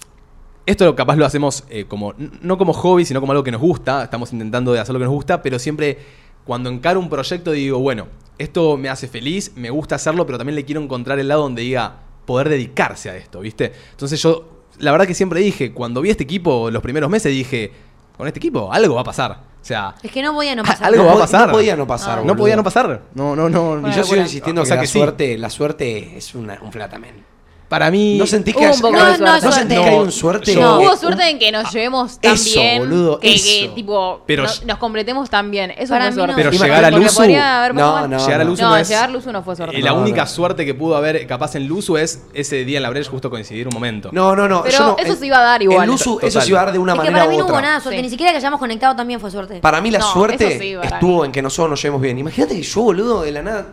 Esto 0.64 0.94
capaz 0.94 1.16
lo 1.16 1.26
hacemos 1.26 1.64
eh, 1.70 1.84
como. 1.86 2.14
No 2.40 2.56
como 2.56 2.72
hobby, 2.72 3.04
sino 3.04 3.20
como 3.20 3.32
algo 3.32 3.44
que 3.44 3.50
nos 3.52 3.60
gusta. 3.60 4.04
Estamos 4.04 4.32
intentando 4.32 4.72
de 4.72 4.78
hacer 4.80 4.92
lo 4.92 4.98
que 5.00 5.04
nos 5.06 5.14
gusta, 5.14 5.42
pero 5.42 5.58
siempre 5.58 5.98
cuando 6.44 6.70
encaro 6.70 7.00
un 7.00 7.08
proyecto 7.08 7.52
digo, 7.52 7.78
bueno, 7.78 8.06
esto 8.38 8.76
me 8.76 8.88
hace 8.88 9.08
feliz, 9.08 9.52
me 9.56 9.70
gusta 9.70 9.94
hacerlo, 9.96 10.26
pero 10.26 10.38
también 10.38 10.56
le 10.56 10.64
quiero 10.64 10.80
encontrar 10.80 11.18
el 11.18 11.28
lado 11.28 11.42
donde 11.42 11.62
diga 11.62 11.96
poder 12.24 12.48
dedicarse 12.48 13.10
a 13.10 13.16
esto, 13.16 13.40
¿viste? 13.40 13.72
Entonces 13.90 14.20
yo, 14.22 14.64
la 14.78 14.90
verdad 14.92 15.06
que 15.06 15.14
siempre 15.14 15.40
dije, 15.40 15.72
cuando 15.72 16.00
vi 16.00 16.10
este 16.10 16.24
equipo 16.24 16.70
los 16.70 16.82
primeros 16.82 17.10
meses, 17.10 17.32
dije, 17.32 17.72
con 18.16 18.26
este 18.26 18.38
equipo 18.38 18.72
algo 18.72 18.94
va 18.94 19.02
a 19.02 19.04
pasar. 19.04 19.52
O 19.60 19.64
sea, 19.64 19.94
Es 20.02 20.10
que 20.10 20.22
no 20.22 20.32
podía 20.32 20.56
no 20.56 20.64
pasar. 20.64 20.86
algo 20.88 21.04
No 21.04 21.08
va 21.10 21.14
a 21.14 21.18
pasar. 21.18 21.46
no 21.46 21.52
podía 21.52 21.76
no 21.76 21.86
pasar, 21.86 22.24
No 22.24 22.36
podía 22.36 22.56
no 22.56 22.64
pasar. 22.64 23.02
No, 23.14 23.36
no, 23.36 23.48
no. 23.48 23.88
Y 23.88 23.92
yo 23.92 24.02
sigo 24.02 24.20
insistiendo 24.20 24.62
o 24.62 24.64
que, 24.64 24.68
sea 24.68 24.76
la, 24.76 24.82
que 24.82 24.88
sí. 24.88 24.98
suerte, 24.98 25.38
la 25.38 25.50
suerte 25.50 26.16
es 26.16 26.34
una, 26.34 26.58
un 26.62 26.72
flatamen. 26.72 27.24
Para 27.72 27.90
mí. 27.90 28.18
¿No 28.18 28.26
sentís 28.26 28.54
que, 28.54 28.66
Hubo 28.66 28.66
hay- 28.66 28.80
no, 28.92 29.16
suerte. 29.16 29.46
¿no 29.46 29.52
sentís 29.52 29.78
que 29.78 29.84
hay 29.88 29.96
un 29.98 30.12
suerte? 30.12 30.54
No, 30.56 30.80
hubo 30.80 30.94
suerte 30.94 31.30
en 31.30 31.38
que 31.38 31.50
nos 31.50 31.72
llevemos 31.72 32.18
tan 32.18 32.34
eso, 32.34 32.60
bien. 32.60 32.78
boludo, 32.80 33.18
que, 33.18 33.32
eso. 33.34 33.44
que, 33.46 33.70
tipo, 33.74 34.20
Pero- 34.26 34.42
no- 34.44 34.50
nos 34.66 34.76
completemos 34.76 35.30
tan 35.30 35.50
bien. 35.50 35.70
Eso 35.70 35.88
Para 35.94 36.04
fue 36.04 36.10
mí 36.10 36.14
suerte. 36.16 36.32
no. 36.32 36.36
Pero 36.36 36.50
llegar 36.64 36.84
a 36.84 36.90
Luzu. 36.90 37.22
No, 37.22 38.08
no, 38.08 38.18
llegar 38.18 38.40
a 38.42 38.44
no. 38.44 38.50
Luzu 38.50 38.62
No, 38.62 38.68
no 38.68 38.76
es. 38.76 38.88
llegar 38.90 39.04
a 39.08 39.08
Luzu 39.12 39.32
no 39.32 39.42
fue 39.42 39.56
suerte. 39.56 39.78
eh, 39.78 39.82
la 39.82 39.92
No, 39.92 40.00
única 40.02 40.20
no. 40.20 40.26
suerte 40.26 40.66
que 40.66 40.74
pudo 40.74 40.96
haber 40.96 41.26
capaz 41.26 41.54
en 41.54 41.66
Luzu 41.66 41.96
es 41.96 42.26
ese 42.34 42.62
día 42.66 42.76
en 42.76 42.82
la 42.82 42.90
brecha 42.90 43.10
justo 43.10 43.30
coincidir 43.30 43.66
un 43.66 43.72
momento. 43.72 44.10
No, 44.12 44.36
no, 44.36 44.46
no. 44.46 44.64
Pero 44.64 44.76
yo 44.76 44.96
eso 44.98 45.12
en- 45.14 45.18
se 45.18 45.26
iba 45.26 45.38
a 45.38 45.42
dar 45.42 45.62
igual. 45.62 45.84
En 45.84 45.90
Luzu 45.90 46.18
eso 46.20 46.42
se 46.42 46.50
iba 46.50 46.60
a 46.60 46.64
dar 46.64 46.72
de 46.74 46.78
una 46.78 46.92
Es 46.92 46.98
que 46.98 47.04
manera 47.06 47.18
para 47.24 47.30
mí 47.30 47.38
no 47.38 47.46
hubo 47.46 47.58
nada 47.58 47.76
de 47.76 47.80
suerte. 47.80 47.96
Sí. 47.96 48.02
Ni 48.02 48.10
siquiera 48.10 48.32
que 48.32 48.36
hayamos 48.36 48.60
conectado 48.60 48.94
también 48.94 49.18
fue 49.18 49.30
suerte. 49.30 49.60
Para 49.60 49.80
mí 49.80 49.90
la 49.90 50.02
suerte 50.02 50.76
estuvo 50.82 51.24
en 51.24 51.32
que 51.32 51.40
nosotros 51.40 51.70
nos 51.70 51.80
llevemos 51.80 52.02
bien. 52.02 52.18
Imagínate 52.18 52.54
que 52.54 52.62
yo, 52.62 52.82
boludo, 52.82 53.22
de 53.22 53.32
la 53.32 53.42
nada 53.42 53.66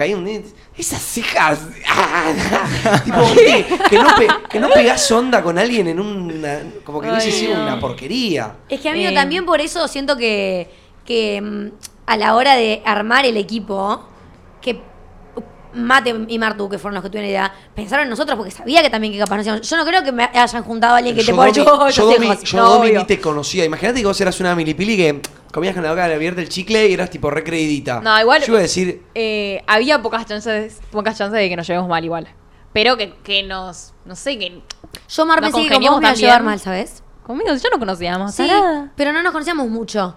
caí 0.00 0.14
un 0.14 0.24
día, 0.24 0.40
esas 0.78 1.02
cejas. 1.02 1.58
tipo, 3.04 3.18
que, 3.34 3.66
que 3.90 3.98
no 3.98 4.14
pe- 4.16 4.28
que 4.48 4.58
no 4.58 4.70
pegás 4.70 5.10
onda 5.12 5.42
con 5.42 5.58
alguien 5.58 5.88
en 5.88 6.00
una. 6.00 6.60
Como 6.84 7.02
que 7.02 7.10
hubiese 7.10 7.30
sido 7.30 7.54
no. 7.56 7.64
una 7.64 7.78
porquería. 7.78 8.56
Es 8.70 8.80
que 8.80 8.88
amigo, 8.88 9.10
Eh. 9.10 9.14
también 9.14 9.44
por 9.44 9.60
eso 9.60 9.86
siento 9.88 10.16
que, 10.16 10.70
que 11.04 11.40
mm, 11.42 11.66
a 12.06 12.16
la 12.16 12.34
hora 12.34 12.56
de 12.56 12.80
armar 12.86 13.26
el 13.26 13.36
equipo, 13.36 14.02
que 14.62 14.80
Mate 15.74 16.14
y 16.28 16.38
Martu, 16.38 16.68
que 16.68 16.78
fueron 16.78 16.94
los 16.94 17.02
que 17.02 17.10
tuvieron 17.10 17.26
la 17.26 17.30
idea, 17.30 17.54
pensaron 17.74 18.04
en 18.04 18.10
nosotros 18.10 18.36
porque 18.36 18.50
sabía 18.50 18.82
que 18.82 18.90
también 18.90 19.12
que 19.12 19.18
capaz 19.18 19.36
nos 19.36 19.46
íbamos- 19.46 19.68
Yo 19.68 19.76
no 19.76 19.84
creo 19.84 20.02
que 20.02 20.12
me 20.12 20.24
hayan 20.24 20.62
juntado 20.64 20.94
a 20.94 20.98
alguien 20.98 21.14
que 21.16 21.24
te 21.24 21.32
pueda 21.34 21.48
Domi, 21.50 21.56
yo, 21.64 21.88
yo, 21.88 21.90
yo, 21.90 22.12
Domi, 22.12 22.36
yo 22.44 22.58
No, 22.58 22.70
Domi 22.70 22.92
ni 22.92 23.04
te 23.04 23.20
conocía. 23.20 23.64
Imagínate 23.64 24.00
que 24.00 24.06
vos 24.06 24.20
eras 24.20 24.38
una 24.40 24.54
milipili 24.54 24.96
que 24.96 25.20
comías 25.52 25.74
con 25.74 25.82
la 25.82 25.90
boca 25.90 26.04
abierta 26.04 26.40
el 26.40 26.48
chicle 26.48 26.88
y 26.88 26.92
eras 26.94 27.10
tipo 27.10 27.30
recreidita. 27.30 28.00
No, 28.00 28.18
igual. 28.20 28.40
Yo 28.42 28.48
iba 28.52 28.58
a 28.58 28.62
decir, 28.62 29.02
eh, 29.14 29.62
había 29.66 30.00
pocas 30.02 30.26
chances, 30.26 30.80
pocas 30.90 31.16
chances 31.16 31.38
de 31.40 31.48
que 31.48 31.56
nos 31.56 31.66
llevemos 31.66 31.88
mal 31.88 32.04
igual. 32.04 32.28
Pero 32.72 32.96
que, 32.96 33.14
que 33.24 33.42
nos. 33.42 33.92
No 34.04 34.14
sé, 34.14 34.38
que. 34.38 34.62
Yo 35.08 35.26
Mar 35.26 35.40
pensé 35.40 35.62
que 35.62 35.68
con 35.68 35.82
vos 35.82 35.90
congeniamos 35.90 36.00
me 36.00 36.06
iba 36.06 36.10
a 36.10 36.14
llevar 36.14 36.42
mal, 36.42 36.60
¿sabes? 36.60 37.02
Conmigo 37.24 37.54
ya 37.54 37.68
no 37.72 37.78
conocíamos. 37.78 38.34
Sí, 38.34 38.46
tarada. 38.46 38.92
pero 38.96 39.12
no 39.12 39.22
nos 39.22 39.32
conocíamos 39.32 39.68
mucho. 39.68 40.16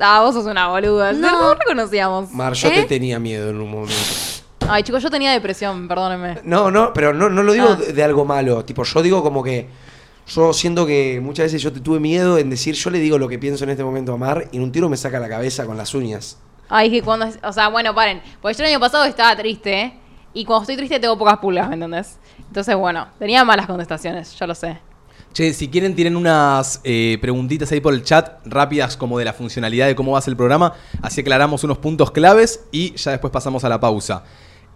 Ah, 0.00 0.20
vos 0.22 0.34
sos 0.34 0.46
una 0.46 0.68
boluda. 0.68 1.12
No. 1.12 1.30
No, 1.30 1.40
no 1.42 1.54
reconocíamos. 1.54 2.30
Mar, 2.32 2.52
yo 2.54 2.68
¿Eh? 2.68 2.72
te 2.72 2.82
tenía 2.84 3.18
miedo 3.20 3.50
en 3.50 3.60
un 3.60 3.70
momento. 3.70 3.94
Ay, 4.68 4.82
chicos, 4.82 5.02
yo 5.02 5.10
tenía 5.10 5.32
depresión, 5.32 5.86
perdónenme. 5.88 6.40
No, 6.44 6.70
no, 6.70 6.92
pero 6.92 7.12
no, 7.12 7.28
no 7.28 7.42
lo 7.42 7.52
digo 7.52 7.68
Ah. 7.70 7.76
de, 7.76 7.92
de 7.92 8.02
algo 8.04 8.24
malo. 8.24 8.64
Tipo, 8.64 8.82
yo 8.84 9.02
digo 9.02 9.22
como 9.22 9.42
que. 9.42 9.68
Yo 10.26 10.54
siento 10.54 10.86
que 10.86 11.20
muchas 11.22 11.44
veces 11.44 11.60
yo 11.60 11.70
te 11.70 11.80
tuve 11.80 12.00
miedo 12.00 12.38
en 12.38 12.48
decir, 12.48 12.74
yo 12.74 12.88
le 12.88 12.98
digo 12.98 13.18
lo 13.18 13.28
que 13.28 13.38
pienso 13.38 13.64
en 13.64 13.70
este 13.70 13.84
momento 13.84 14.14
a 14.14 14.16
Mar 14.16 14.48
y 14.52 14.56
en 14.56 14.62
un 14.62 14.72
tiro 14.72 14.88
me 14.88 14.96
saca 14.96 15.20
la 15.20 15.28
cabeza 15.28 15.66
con 15.66 15.76
las 15.76 15.94
uñas. 15.94 16.38
Ay, 16.70 16.90
que 16.90 17.02
cuando. 17.02 17.28
O 17.42 17.52
sea, 17.52 17.68
bueno, 17.68 17.94
paren. 17.94 18.22
Porque 18.40 18.56
yo 18.56 18.64
el 18.64 18.70
año 18.70 18.80
pasado 18.80 19.04
estaba 19.04 19.36
triste. 19.36 19.80
¿eh? 19.82 19.94
Y 20.32 20.46
cuando 20.46 20.62
estoy 20.62 20.76
triste 20.76 20.98
tengo 20.98 21.18
pocas 21.18 21.36
pulgas, 21.38 21.68
¿me 21.68 21.74
entendés? 21.74 22.16
Entonces, 22.38 22.74
bueno, 22.74 23.06
tenía 23.18 23.44
malas 23.44 23.66
contestaciones, 23.66 24.34
yo 24.34 24.46
lo 24.46 24.54
sé. 24.54 24.78
Che, 25.34 25.52
si 25.52 25.68
quieren, 25.68 25.94
tienen 25.94 26.16
unas 26.16 26.80
eh, 26.84 27.18
preguntitas 27.20 27.70
ahí 27.72 27.80
por 27.80 27.92
el 27.92 28.02
chat, 28.02 28.38
rápidas 28.46 28.96
como 28.96 29.18
de 29.18 29.24
la 29.26 29.32
funcionalidad 29.34 29.88
de 29.88 29.94
cómo 29.96 30.12
va 30.12 30.20
a 30.20 30.22
ser 30.22 30.30
el 30.32 30.36
programa. 30.36 30.72
Así 31.02 31.20
aclaramos 31.20 31.64
unos 31.64 31.78
puntos 31.78 32.10
claves 32.12 32.64
y 32.72 32.94
ya 32.94 33.10
después 33.10 33.30
pasamos 33.32 33.62
a 33.64 33.68
la 33.68 33.78
pausa. 33.78 34.24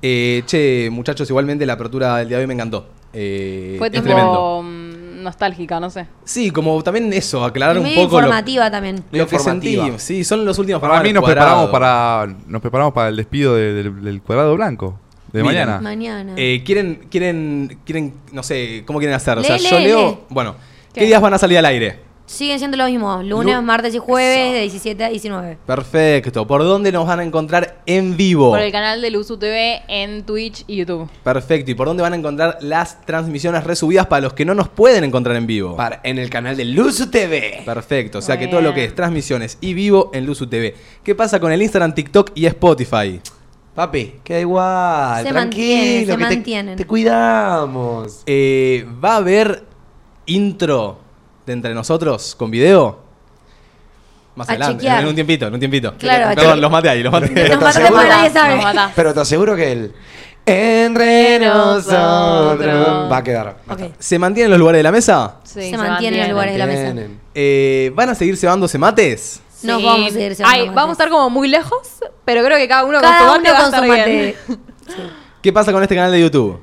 Eh, 0.02 0.42
che, 0.46 0.88
muchachos, 0.92 1.28
igualmente 1.28 1.66
la 1.66 1.72
apertura 1.74 2.16
del 2.18 2.28
día 2.28 2.36
de 2.38 2.44
hoy 2.44 2.46
me 2.48 2.54
encantó. 2.54 2.86
Eh, 3.12 3.74
Fue 3.78 3.88
es 3.88 3.92
tipo 3.92 4.04
tremendo. 4.04 4.62
mm, 4.62 5.22
nostálgica, 5.22 5.80
no 5.80 5.90
sé. 5.90 6.06
Sí, 6.24 6.50
como 6.50 6.80
también 6.82 7.12
eso, 7.12 7.44
aclarar 7.44 7.76
Y 7.76 7.80
un 7.80 7.84
poco 8.04 8.20
lo, 8.20 8.26
informativa 8.26 8.70
también. 8.70 8.96
lo 9.10 9.26
que 9.26 9.34
Informativa. 9.36 9.84
sentí. 9.86 9.98
Sí, 9.98 10.24
son 10.24 10.44
los 10.44 10.58
últimos 10.58 10.80
Para 10.80 11.02
mí 11.02 11.12
nos 11.12 11.24
programas 11.24 11.64
preparamos 11.64 11.70
cuadrado. 11.70 12.26
para 12.26 12.36
nos 12.46 12.60
preparamos 12.62 12.92
para 12.94 13.08
el 13.08 13.16
despido 13.16 13.56
de- 13.56 13.72
del, 13.72 14.04
del 14.04 14.22
cuadrado 14.22 14.54
blanco 14.54 15.00
de 15.32 15.42
Miren. 15.42 15.58
mañana. 15.66 15.80
Mañana. 15.80 16.32
Eh, 16.36 16.62
¿quieren, 16.64 17.00
quieren, 17.10 17.78
quieren, 17.84 18.14
no 18.32 18.42
sé, 18.42 18.84
cómo 18.86 18.98
quieren 19.00 19.16
hacer? 19.16 19.38
O 19.38 19.42
sea, 19.42 19.56
Lee, 19.56 19.64
yo 19.68 19.78
lee, 19.78 19.84
leo. 19.84 20.08
lee. 20.10 20.18
Bueno, 20.28 20.54
¿qué? 20.94 21.00
¿Qué? 21.00 21.06
días 21.06 21.20
van 21.20 21.34
a 21.34 21.38
salir 21.38 21.58
al 21.58 21.64
aire? 21.66 21.98
Siguen 22.28 22.58
siendo 22.58 22.76
lo 22.76 22.84
mismo. 22.84 23.22
Lunes, 23.22 23.56
Lu- 23.56 23.62
martes 23.62 23.94
y 23.94 23.98
jueves 23.98 24.52
de 24.52 24.60
17 24.60 25.02
a 25.02 25.08
19. 25.08 25.56
Perfecto. 25.64 26.46
¿Por 26.46 26.62
dónde 26.62 26.92
nos 26.92 27.06
van 27.06 27.20
a 27.20 27.24
encontrar 27.24 27.80
en 27.86 28.18
vivo? 28.18 28.50
Por 28.50 28.60
el 28.60 28.70
canal 28.70 29.00
de 29.00 29.10
Luzu 29.10 29.38
TV 29.38 29.80
en 29.88 30.24
Twitch 30.24 30.62
y 30.66 30.76
YouTube. 30.76 31.08
Perfecto. 31.24 31.70
¿Y 31.70 31.74
por 31.74 31.86
dónde 31.86 32.02
van 32.02 32.12
a 32.12 32.16
encontrar 32.16 32.58
las 32.60 33.00
transmisiones 33.06 33.64
resubidas 33.64 34.06
para 34.08 34.20
los 34.20 34.34
que 34.34 34.44
no 34.44 34.54
nos 34.54 34.68
pueden 34.68 35.04
encontrar 35.04 35.36
en 35.36 35.46
vivo? 35.46 35.74
Para, 35.74 36.00
en 36.04 36.18
el 36.18 36.28
canal 36.28 36.54
de 36.56 36.66
Luzu 36.66 37.06
TV. 37.10 37.62
Perfecto. 37.64 38.18
O 38.18 38.22
sea 38.22 38.36
Muy 38.36 38.44
que 38.44 38.50
todo 38.50 38.60
lo 38.60 38.74
que 38.74 38.84
es 38.84 38.94
transmisiones 38.94 39.56
y 39.62 39.72
vivo 39.72 40.10
en 40.12 40.26
Luzu 40.26 40.46
TV. 40.48 40.74
¿Qué 41.02 41.14
pasa 41.14 41.40
con 41.40 41.50
el 41.50 41.62
Instagram, 41.62 41.94
TikTok 41.94 42.32
y 42.34 42.44
Spotify? 42.44 43.20
Papi, 43.74 44.16
queda 44.22 44.40
igual. 44.40 45.22
Se 45.24 45.30
tranquilo, 45.30 45.36
mantienen, 45.38 46.00
se 46.00 46.06
que 46.06 46.12
te- 46.12 46.34
mantienen. 46.34 46.76
Te, 46.76 46.86
cuidamos. 46.86 48.22
Eh, 48.26 48.84
¿Va 49.02 49.14
a 49.14 49.16
haber 49.16 49.64
intro 50.26 50.98
de 51.48 51.54
entre 51.54 51.74
nosotros 51.74 52.34
con 52.36 52.50
video? 52.50 52.98
Más 54.36 54.48
A 54.48 54.52
adelante, 54.52 54.82
chequear. 54.82 55.00
en 55.02 55.08
un 55.08 55.14
tiempito, 55.14 55.46
en 55.48 55.54
un 55.54 55.58
tiempito. 55.60 55.94
Claro, 55.98 56.34
Perdón, 56.36 56.60
los 56.60 56.70
maté 56.70 56.88
ahí, 56.90 57.02
los 57.02 57.12
maté. 57.12 57.28
Pero 57.34 57.56
Nos 57.56 57.58
te 57.58 57.64
mata 57.64 57.78
aseguro- 57.80 57.94
porque 57.96 58.08
nadie 58.08 58.30
sabe. 58.30 58.56
Nos. 58.74 58.92
Pero 58.96 59.14
te 59.14 59.20
aseguro 59.20 59.56
que 59.56 59.72
el 59.72 59.92
entre 60.46 61.38
nosotros 61.40 62.60
va 63.10 63.16
a 63.16 63.22
quedar. 63.22 63.56
Ok. 63.68 63.80
¿Se 63.98 64.18
mantienen 64.18 64.50
los 64.50 64.58
lugares 64.60 64.78
de 64.78 64.82
la 64.84 64.92
mesa? 64.92 65.36
Sí, 65.44 65.70
Se 65.70 65.76
mantienen 65.76 66.20
los 66.20 66.28
lugares 66.30 66.52
de 66.54 66.58
la 66.58 66.66
mesa. 66.66 66.82
Tienen. 66.84 67.20
Eh, 67.34 67.90
¿Van 67.94 68.08
a 68.10 68.14
seguir 68.14 68.36
cebándose 68.36 68.78
mates? 68.78 69.40
Nos 69.62 69.82
vamos 69.82 70.10
a 70.10 70.12
seguir 70.12 70.36
Ay, 70.44 70.60
llevando 70.60 70.66
vamos 70.66 70.76
a 70.76 70.86
mates. 70.86 70.92
estar 70.92 71.08
como 71.10 71.30
muy 71.30 71.48
lejos, 71.48 71.88
pero 72.24 72.44
creo 72.44 72.56
que 72.58 72.68
cada 72.68 72.84
uno 72.84 73.00
Cada 73.00 73.18
con 73.18 73.26
su 73.26 73.32
mate 73.34 73.50
uno 73.50 73.52
va 73.52 73.58
a 73.58 73.62
con 73.62 73.70
su 73.72 73.84
estar 73.92 74.06
bien. 74.06 74.36
mate. 74.48 74.60
¿Qué 75.42 75.52
pasa 75.52 75.72
con 75.72 75.82
este 75.82 75.94
canal 75.96 76.12
de 76.12 76.20
YouTube? 76.20 76.60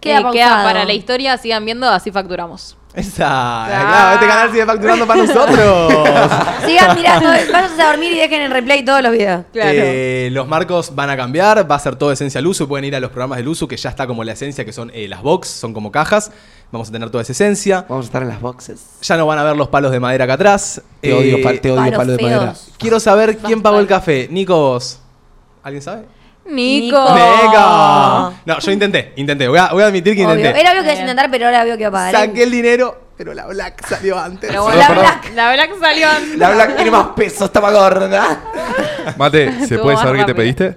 Queda 0.00 0.18
Eh, 0.20 0.24
queda 0.32 0.48
pausado. 0.48 0.64
para 0.68 0.84
la 0.84 0.92
historia, 0.92 1.38
sigan 1.38 1.64
viendo, 1.64 1.88
así 1.88 2.12
facturamos. 2.12 2.76
Esa, 2.94 3.64
claro, 3.68 4.14
este 4.14 4.26
canal 4.28 4.50
sigue 4.52 4.64
facturando 4.66 5.04
para 5.04 5.24
nosotros. 5.24 5.92
Sigan 6.64 6.96
mirando, 6.96 7.28
váyanse 7.28 7.82
a 7.82 7.86
dormir 7.88 8.12
y 8.12 8.18
dejen 8.20 8.42
en 8.42 8.52
replay 8.52 8.84
todos 8.84 9.02
los 9.02 9.10
videos. 9.10 9.44
Claro. 9.52 9.70
Eh, 9.72 10.28
los 10.30 10.46
marcos 10.46 10.94
van 10.94 11.10
a 11.10 11.16
cambiar, 11.16 11.68
va 11.68 11.74
a 11.74 11.78
ser 11.80 11.96
todo 11.96 12.12
esencia 12.12 12.40
Luzu. 12.40 12.68
Pueden 12.68 12.84
ir 12.84 12.94
a 12.94 13.00
los 13.00 13.10
programas 13.10 13.38
de 13.38 13.42
Luzu, 13.44 13.66
que 13.66 13.76
ya 13.76 13.90
está 13.90 14.06
como 14.06 14.22
la 14.22 14.32
esencia, 14.32 14.64
que 14.64 14.72
son 14.72 14.92
eh, 14.94 15.08
las 15.08 15.22
box, 15.22 15.48
son 15.48 15.74
como 15.74 15.90
cajas. 15.90 16.30
Vamos 16.70 16.88
a 16.88 16.92
tener 16.92 17.10
toda 17.10 17.22
esa 17.22 17.32
esencia. 17.32 17.84
Vamos 17.88 18.04
a 18.04 18.08
estar 18.08 18.22
en 18.22 18.28
las 18.28 18.40
boxes. 18.40 18.80
Ya 19.02 19.16
no 19.16 19.26
van 19.26 19.38
a 19.40 19.44
ver 19.44 19.56
los 19.56 19.68
palos 19.68 19.90
de 19.90 19.98
madera 19.98 20.24
acá 20.24 20.34
atrás. 20.34 20.80
Te 21.00 21.10
Eh, 21.10 21.14
odio, 21.14 21.42
pa- 21.42 21.60
te 21.60 21.72
odio 21.72 21.82
palos 21.82 21.96
palo 21.98 22.12
de 22.12 22.22
madera. 22.22 22.54
Quiero 22.78 23.00
saber 23.00 23.38
quién 23.38 23.60
pagó 23.60 23.80
el 23.80 23.88
café. 23.88 24.28
Nico, 24.30 24.56
vos. 24.56 25.00
¿Alguien 25.64 25.82
sabe? 25.82 26.02
Nico. 26.46 26.98
Nico. 27.14 28.34
No, 28.46 28.58
yo 28.60 28.70
intenté, 28.70 29.12
intenté. 29.16 29.48
Voy 29.48 29.58
a, 29.58 29.68
voy 29.68 29.82
a 29.82 29.86
admitir 29.86 30.14
que 30.14 30.24
Obvio. 30.26 30.36
intenté. 30.36 30.60
Era 30.60 30.70
obvio 30.72 30.82
que 30.82 30.86
ibas 30.88 30.98
a 30.98 31.02
intentar, 31.02 31.30
pero 31.30 31.46
ahora 31.46 31.64
veo 31.64 31.76
que 31.78 31.84
va 31.84 31.88
a 31.88 31.92
pagar. 31.92 32.14
¿eh? 32.14 32.26
Saqué 32.28 32.42
el 32.42 32.50
dinero, 32.50 33.00
pero 33.16 33.32
la 33.34 33.46
Black 33.46 33.86
salió 33.86 34.18
antes. 34.18 34.52
La, 34.52 34.60
Black, 34.62 35.32
la 35.34 35.52
Black 35.52 35.70
salió 35.80 36.08
antes. 36.08 36.36
La 36.38 36.50
Black 36.50 36.76
tiene 36.76 36.90
más 36.90 37.06
peso, 37.16 37.46
estaba 37.46 37.70
gorda. 37.72 38.40
Mate, 39.16 39.66
¿se 39.66 39.78
puede 39.78 39.96
saber 39.96 40.20
qué 40.20 40.24
te 40.26 40.34
pediste? 40.34 40.76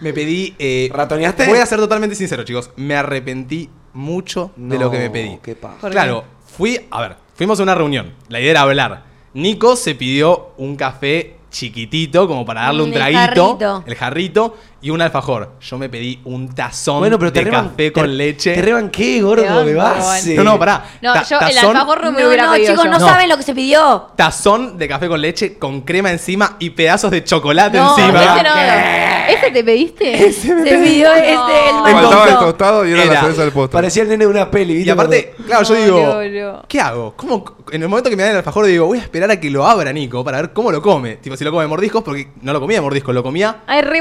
Me 0.00 0.12
pedí. 0.12 0.54
eh, 0.58 0.90
¿Ratoneaste? 0.92 1.46
Voy 1.46 1.58
a 1.58 1.66
ser 1.66 1.78
totalmente 1.78 2.16
sincero, 2.16 2.42
chicos. 2.44 2.70
Me 2.76 2.96
arrepentí 2.96 3.70
mucho 3.92 4.52
de 4.56 4.78
lo 4.78 4.90
que 4.90 4.98
me 4.98 5.10
pedí. 5.10 5.38
qué 5.42 5.54
paja. 5.54 5.76
¿Por 5.80 5.90
Claro, 5.92 6.24
fui. 6.56 6.80
A 6.90 7.00
ver, 7.02 7.16
fuimos 7.36 7.60
a 7.60 7.62
una 7.62 7.74
reunión. 7.74 8.14
La 8.28 8.40
idea 8.40 8.50
era 8.52 8.60
hablar. 8.62 9.04
Nico 9.34 9.76
se 9.76 9.94
pidió 9.94 10.50
un 10.58 10.76
café 10.76 11.36
chiquitito, 11.50 12.26
como 12.26 12.44
para 12.44 12.62
darle 12.62 12.82
un 12.82 12.90
Mm, 12.90 12.92
el 12.94 12.98
traguito. 12.98 13.46
jarrito. 13.58 13.84
El 13.86 13.94
jarrito 13.94 14.56
y 14.82 14.90
un 14.90 15.00
alfajor. 15.00 15.52
Yo 15.60 15.78
me 15.78 15.88
pedí 15.88 16.20
un 16.24 16.54
tazón 16.54 16.98
Bueno, 16.98 17.18
pero 17.18 17.32
te 17.32 17.44
de 17.44 17.50
reban- 17.50 17.68
café 17.70 17.76
te- 17.76 17.92
con 17.92 18.16
leche. 18.16 18.54
Te 18.54 18.62
reban 18.62 18.90
qué, 18.90 19.22
gordo, 19.22 19.44
banco, 19.44 19.76
base. 19.76 20.34
no, 20.34 20.42
no, 20.44 20.58
pará. 20.58 20.84
No, 21.00 21.12
Ta- 21.14 21.22
yo 21.22 21.38
el 21.38 21.58
alfajor 21.58 22.04
no 22.04 22.12
me 22.12 22.20
No, 22.22 22.26
hubiera 22.28 22.46
no, 22.46 22.52
pedido 22.52 22.72
chicos, 22.72 22.84
yo. 22.84 22.90
no, 22.90 23.00
saben 23.00 23.28
lo 23.28 23.36
que 23.36 23.42
se 23.44 23.54
pidió. 23.54 24.08
Tazón 24.16 24.76
de 24.78 24.88
café 24.88 25.08
con 25.08 25.20
leche 25.20 25.56
con 25.58 25.82
crema 25.82 26.10
encima 26.10 26.56
y 26.58 26.70
pedazos 26.70 27.10
de 27.10 27.22
chocolate 27.24 27.78
No, 27.78 27.96
encima. 27.96 28.24
ese 28.34 28.42
no. 28.42 29.38
¿Ese 29.38 29.50
te 29.52 29.64
pediste? 29.64 30.32
Se 30.32 30.52
pidió 30.54 31.12
este, 31.12 31.30
el 31.32 31.92
Faltaba 31.94 32.28
el 32.28 32.38
tostado 32.38 32.86
y 32.86 32.92
era, 32.92 33.04
Era- 33.04 33.14
la 33.14 33.20
cereza 33.20 33.42
del 33.42 33.52
postre. 33.52 33.72
Parecía 33.72 34.02
el 34.02 34.08
nene 34.08 34.24
de 34.24 34.30
una 34.30 34.50
peli, 34.50 34.74
¿viste? 34.74 34.88
Y 34.88 34.92
aparte, 34.92 35.34
claro, 35.46 35.62
yo 35.64 35.74
digo. 35.74 36.62
¿qué 36.68 36.80
hago? 36.80 37.14
¿Cómo, 37.16 37.44
en 37.70 37.82
el 37.82 37.88
momento 37.88 38.10
que 38.10 38.16
me 38.16 38.22
dan 38.24 38.32
el 38.32 38.38
alfajor, 38.38 38.66
digo, 38.66 38.86
voy 38.86 38.98
a 38.98 39.02
esperar 39.02 39.30
a 39.30 39.38
que 39.40 39.48
lo 39.48 39.66
abra 39.66 39.92
Nico 39.92 40.24
para 40.24 40.38
ver 40.40 40.52
cómo 40.52 40.70
lo 40.72 40.82
come. 40.82 41.16
Tipo, 41.16 41.36
si 41.36 41.44
lo 41.44 41.50
come 41.50 41.62
de 41.62 41.68
mordiscos, 41.68 42.02
porque 42.02 42.28
no 42.42 42.52
lo 42.52 42.60
comía 42.60 42.78
de 42.78 42.80
mordiscos, 42.82 43.14
lo 43.14 43.22
comía 43.22 43.62
Ay, 43.66 43.82
re 43.82 44.00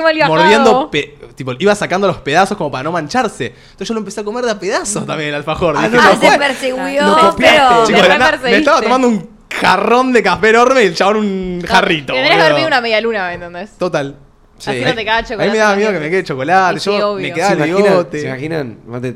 mordiendo, 0.74 0.90
pe- 0.92 1.34
tipo, 1.36 1.54
iba 1.60 1.76
sacando 1.76 2.08
los 2.08 2.18
pedazos 2.18 2.58
como 2.58 2.72
para 2.72 2.84
no 2.84 2.92
mancharse. 2.92 3.48
Entonces 3.48 3.88
yo 3.88 3.94
lo 3.94 4.00
empecé 4.00 4.22
a 4.22 4.24
comer 4.24 4.46
de 4.46 4.52
a 4.52 4.60
pedazos 4.60 5.06
también 5.06 5.30
el 5.30 5.36
alfajor. 5.36 5.76
Ah, 5.78 5.84
Dije, 5.88 5.96
no, 5.98 6.04
no 6.04 6.10
Ah, 6.10 6.32
se 6.32 6.38
persiguió, 6.38 7.08
Lo 7.08 7.18
copiaste. 7.32 7.36
pero... 7.38 7.86
Chicos, 7.86 8.02
de 8.02 8.08
la 8.08 8.14
Me 8.14 8.20
nada, 8.20 8.32
me 8.32 8.38
perseguiste. 8.38 8.58
estaba 8.60 8.82
tomando 8.82 9.08
un 9.08 9.30
jarrón 9.50 10.14
de 10.14 10.24
café 10.24 10.50
enorme 10.50 10.84
y 10.84 10.88
el 10.88 10.96
chabón 10.96 11.18
un 11.18 11.62
jarrito. 11.68 12.14
Tendrías 12.14 12.36
que 12.36 12.42
haber 12.42 12.54
boludo. 12.54 12.56
pedido 12.56 12.68
una 12.68 12.82
media 12.82 13.02
luna, 13.02 13.28
¿me 13.28 13.34
entendés? 13.34 13.72
Total. 13.78 14.16
Así 14.58 14.80
no 14.80 14.94
te 14.94 15.10
A 15.10 15.18
mí 15.22 15.24
chocolate. 15.28 15.52
me 15.52 15.58
daba 15.58 15.76
miedo 15.76 15.92
que 15.92 16.00
me 16.00 16.10
quede 16.12 16.24
chocolate. 16.24 16.76
Y 16.78 16.80
sí, 16.80 16.86
yo 16.98 17.10
obvio. 17.14 17.28
me 17.28 17.34
quedaba 17.34 17.56
¿Se 17.56 17.62
el 17.64 17.68
imaginan, 17.70 17.92
bigote. 17.92 18.20
¿Se 18.22 18.28
imaginan? 18.28 18.78
Mate, 18.86 19.16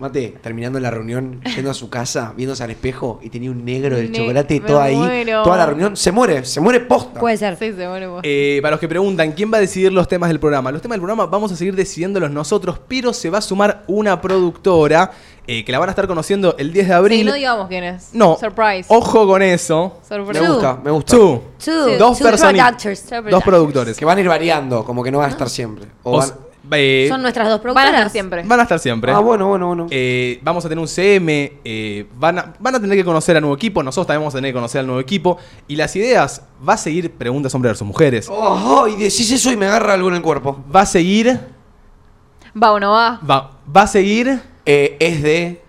Mate, 0.00 0.34
terminando 0.42 0.80
la 0.80 0.90
reunión, 0.90 1.42
yendo 1.54 1.70
a 1.70 1.74
su 1.74 1.90
casa, 1.90 2.32
viéndose 2.34 2.64
al 2.64 2.70
espejo 2.70 3.20
y 3.22 3.28
tenía 3.28 3.50
un 3.50 3.64
negro 3.64 3.96
del 3.96 4.10
Ne- 4.10 4.16
chocolate 4.18 4.60
me 4.60 4.66
todo 4.66 4.80
ahí. 4.80 4.96
muero. 4.96 5.42
Toda 5.42 5.58
la 5.58 5.66
reunión 5.66 5.94
se 5.96 6.10
muere, 6.10 6.42
se 6.46 6.58
muere 6.58 6.80
posta. 6.80 7.20
Puede 7.20 7.36
ser. 7.36 7.56
Sí, 7.58 7.72
se 7.74 7.86
muere 7.86 8.06
vos. 8.06 8.20
Eh, 8.24 8.60
para 8.62 8.70
los 8.72 8.80
que 8.80 8.88
preguntan, 8.88 9.32
¿quién 9.32 9.52
va 9.52 9.58
a 9.58 9.60
decidir 9.60 9.92
los 9.92 10.08
temas 10.08 10.28
del 10.30 10.40
programa? 10.40 10.72
Los 10.72 10.80
temas 10.80 10.94
del 10.96 11.02
programa 11.02 11.26
vamos 11.26 11.52
a 11.52 11.56
seguir 11.56 11.76
decidiéndolos 11.76 12.30
nosotros, 12.30 12.80
pero 12.88 13.12
se 13.12 13.28
va 13.28 13.38
a 13.38 13.42
sumar 13.42 13.84
una 13.88 14.20
productora 14.22 15.10
eh, 15.46 15.64
que 15.64 15.72
la 15.72 15.78
van 15.78 15.88
a 15.88 15.92
estar 15.92 16.06
conociendo 16.06 16.54
el 16.58 16.72
10 16.72 16.88
de 16.88 16.94
abril. 16.94 17.18
Sí, 17.20 17.24
no 17.26 17.34
digamos 17.34 17.68
quién 17.68 17.84
es. 17.84 18.10
No. 18.14 18.38
Surprise. 18.40 18.86
Ojo 18.88 19.26
con 19.26 19.42
eso. 19.42 19.98
Sorpresa. 20.08 20.42
Me 20.42 20.48
gusta, 20.48 20.78
me 20.82 20.90
gusta. 20.92 21.16
Two. 21.16 21.42
Two. 21.62 21.98
Dos 21.98 22.18
Two 22.18 22.26
productors. 22.28 23.04
Dos 23.30 23.42
productores. 23.44 23.98
Que 23.98 24.04
van 24.06 24.16
a 24.16 24.20
ir 24.22 24.28
variando, 24.28 24.82
como 24.84 25.02
que 25.02 25.10
no 25.10 25.18
van 25.18 25.28
a 25.28 25.32
estar 25.32 25.50
siempre. 25.50 25.86
O 26.04 26.14
O 26.14 26.18
van- 26.18 26.30
eh, 26.72 27.06
Son 27.08 27.22
nuestras 27.22 27.48
dos 27.48 27.58
Van 27.62 27.70
a 27.70 27.72
productoras. 27.74 27.94
estar 27.94 28.10
siempre. 28.10 28.42
van 28.44 28.60
a 28.60 28.62
estar 28.64 28.78
siempre. 28.78 29.12
Ah, 29.12 29.18
bueno, 29.18 29.48
bueno, 29.48 29.66
bueno. 29.68 29.86
Eh, 29.90 30.38
vamos 30.42 30.64
a 30.64 30.68
tener 30.68 30.80
un 30.80 30.88
CM, 30.88 31.52
eh, 31.64 32.06
van, 32.16 32.38
a, 32.38 32.52
van 32.58 32.74
a 32.74 32.80
tener 32.80 32.96
que 32.96 33.04
conocer 33.04 33.36
al 33.36 33.42
nuevo 33.42 33.56
equipo, 33.56 33.82
nosotros 33.82 34.06
también 34.06 34.22
vamos 34.22 34.34
a 34.34 34.38
tener 34.38 34.50
que 34.50 34.54
conocer 34.54 34.80
al 34.80 34.86
nuevo 34.86 35.00
equipo. 35.00 35.38
Y 35.68 35.76
las 35.76 35.94
ideas, 35.96 36.42
va 36.68 36.74
a 36.74 36.76
seguir 36.76 37.10
preguntas 37.12 37.54
hombres 37.54 37.70
versus 37.70 37.86
mujeres. 37.86 38.28
Oh, 38.28 38.82
oh, 38.82 38.88
y 38.88 38.92
decís 38.96 39.30
eso 39.30 39.50
y 39.52 39.56
me 39.56 39.66
agarra 39.66 39.94
algo 39.94 40.08
en 40.08 40.16
el 40.16 40.22
cuerpo. 40.22 40.62
Va 40.74 40.82
a 40.82 40.86
seguir, 40.86 41.40
Va 42.60 42.72
o 42.72 42.80
no 42.80 42.92
va. 42.92 43.20
va, 43.28 43.52
va 43.76 43.82
a 43.82 43.86
seguir... 43.86 44.40
Eh, 44.66 44.96
es 45.00 45.22
de. 45.22 45.62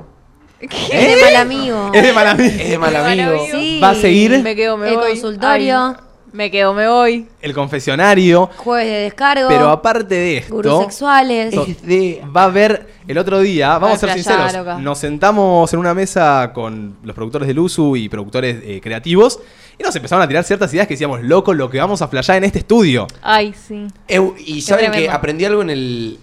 Es 0.59 0.69
de 0.89 1.21
mal 1.23 1.35
amigo. 1.37 1.91
Es 1.93 2.03
de 2.03 2.13
mal 2.13 2.27
amigo. 2.27 2.49
Es 2.49 2.69
de 2.69 2.77
mal 2.77 2.95
amigo. 2.95 3.45
Sí. 3.51 3.79
Va 3.81 3.91
a 3.91 3.95
seguir 3.95 4.43
Me 4.43 4.55
quedo, 4.55 4.77
me 4.77 4.89
El 4.89 4.97
voy. 4.97 5.09
consultorio. 5.11 5.77
Ay, 5.87 5.95
me 6.33 6.49
quedo, 6.51 6.73
me 6.73 6.87
voy. 6.87 7.27
El 7.41 7.53
confesionario. 7.53 8.49
Jueves 8.57 8.87
de 8.87 8.97
descargo. 9.01 9.47
Pero 9.49 9.69
aparte 9.69 10.15
de 10.15 10.45
Gurús 10.49 10.71
esto, 10.73 10.81
sexuales. 10.83 11.53
so- 11.53 11.65
Es 11.65 11.81
de. 11.81 12.21
va 12.35 12.43
a 12.43 12.45
haber 12.45 12.87
el 13.07 13.17
otro 13.17 13.39
día, 13.39 13.77
vamos 13.77 13.97
a 13.97 14.07
ser 14.07 14.13
sinceros, 14.13 14.53
loca. 14.53 14.77
nos 14.77 14.97
sentamos 14.97 15.71
en 15.73 15.79
una 15.79 15.93
mesa 15.93 16.51
con 16.53 16.97
los 17.03 17.15
productores 17.15 17.47
del 17.47 17.59
USU 17.59 17.95
y 17.95 18.07
productores 18.09 18.57
eh, 18.63 18.79
creativos 18.81 19.39
y 19.77 19.83
nos 19.83 19.95
empezaron 19.95 20.23
a 20.23 20.27
tirar 20.27 20.43
ciertas 20.43 20.73
ideas 20.73 20.87
que 20.87 20.93
decíamos, 20.93 21.21
loco, 21.23 21.53
lo 21.53 21.69
que 21.69 21.79
vamos 21.79 22.01
a 22.01 22.07
flashear 22.07 22.37
en 22.37 22.43
este 22.45 22.59
estudio. 22.59 23.07
Ay, 23.21 23.53
sí. 23.53 23.87
Eu- 24.07 24.35
y 24.37 24.61
saben 24.61 24.91
que 24.91 25.09
aprendí 25.09 25.45
algo 25.45 25.61
en 25.63 25.69
el. 25.71 26.19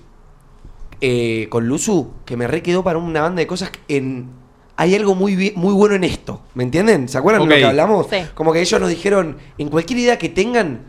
eh, 1.00 1.46
con 1.50 1.66
Luzu 1.68 2.12
que 2.24 2.36
me 2.36 2.46
re 2.48 2.62
quedó 2.62 2.82
para 2.82 2.98
una 2.98 3.22
banda 3.22 3.40
de 3.40 3.46
cosas. 3.46 3.70
En, 3.88 4.30
hay 4.80 4.94
algo 4.94 5.14
muy, 5.16 5.52
muy 5.56 5.74
bueno 5.74 5.96
en 5.96 6.04
esto. 6.04 6.40
¿Me 6.54 6.62
entienden? 6.62 7.08
¿Se 7.08 7.18
acuerdan 7.18 7.42
de 7.42 7.54
lo 7.54 7.56
que 7.60 7.64
hablamos? 7.64 8.06
Sí. 8.08 8.18
Como 8.34 8.52
que 8.52 8.60
ellos 8.60 8.80
nos 8.80 8.88
dijeron: 8.88 9.36
en 9.58 9.68
cualquier 9.70 9.98
idea 9.98 10.18
que 10.18 10.28
tengan, 10.28 10.82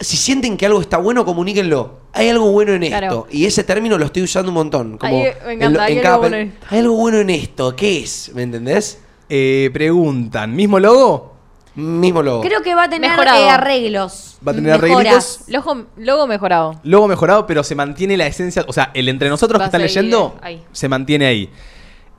si 0.00 0.16
sienten 0.16 0.56
que 0.56 0.64
algo 0.64 0.80
está 0.80 0.96
bueno, 0.96 1.24
comuníquenlo. 1.26 1.98
Hay 2.14 2.30
algo 2.30 2.50
bueno 2.52 2.72
en 2.72 2.80
Claro. 2.86 3.06
esto. 3.06 3.26
Y 3.30 3.44
ese 3.44 3.64
término 3.64 3.98
lo 3.98 4.06
estoy 4.06 4.22
usando 4.22 4.48
un 4.50 4.54
montón. 4.54 4.96
Como 4.96 5.14
Ay, 5.14 5.32
me 5.46 5.52
encanta, 5.52 5.84
hay 5.84 6.00
cada 6.00 6.14
algo 6.14 6.22
bueno 6.22 6.36
en 6.38 6.48
esto. 6.48 6.66
hay 6.70 6.78
algo 6.78 6.94
bueno 6.96 7.18
en 7.18 7.30
esto. 7.30 7.76
¿Qué 7.76 7.98
es? 8.00 8.30
¿Me 8.34 8.42
entendés? 8.42 8.98
Eh, 9.28 9.68
preguntan, 9.74 10.54
¿mismo 10.56 10.80
logo? 10.80 11.36
Mismo 11.74 12.22
logo. 12.22 12.40
Creo 12.40 12.62
que 12.62 12.74
va 12.74 12.84
a 12.84 12.88
tener 12.88 13.10
eh, 13.10 13.48
arreglos. 13.50 14.38
Va 14.46 14.52
a 14.52 14.54
tener 14.54 14.72
arreglitos. 14.72 15.40
Logo, 15.48 15.84
logo 15.98 16.26
mejorado. 16.26 16.80
Logo 16.82 17.06
mejorado, 17.06 17.46
pero 17.46 17.62
se 17.62 17.74
mantiene 17.74 18.16
la 18.16 18.26
esencia. 18.26 18.64
O 18.66 18.72
sea, 18.72 18.90
el 18.94 19.06
entre 19.10 19.28
nosotros 19.28 19.60
Va 19.60 19.64
que 19.64 19.66
están 19.66 19.82
leyendo 19.82 20.38
ahí. 20.40 20.64
se 20.72 20.88
mantiene 20.88 21.26
ahí. 21.26 21.50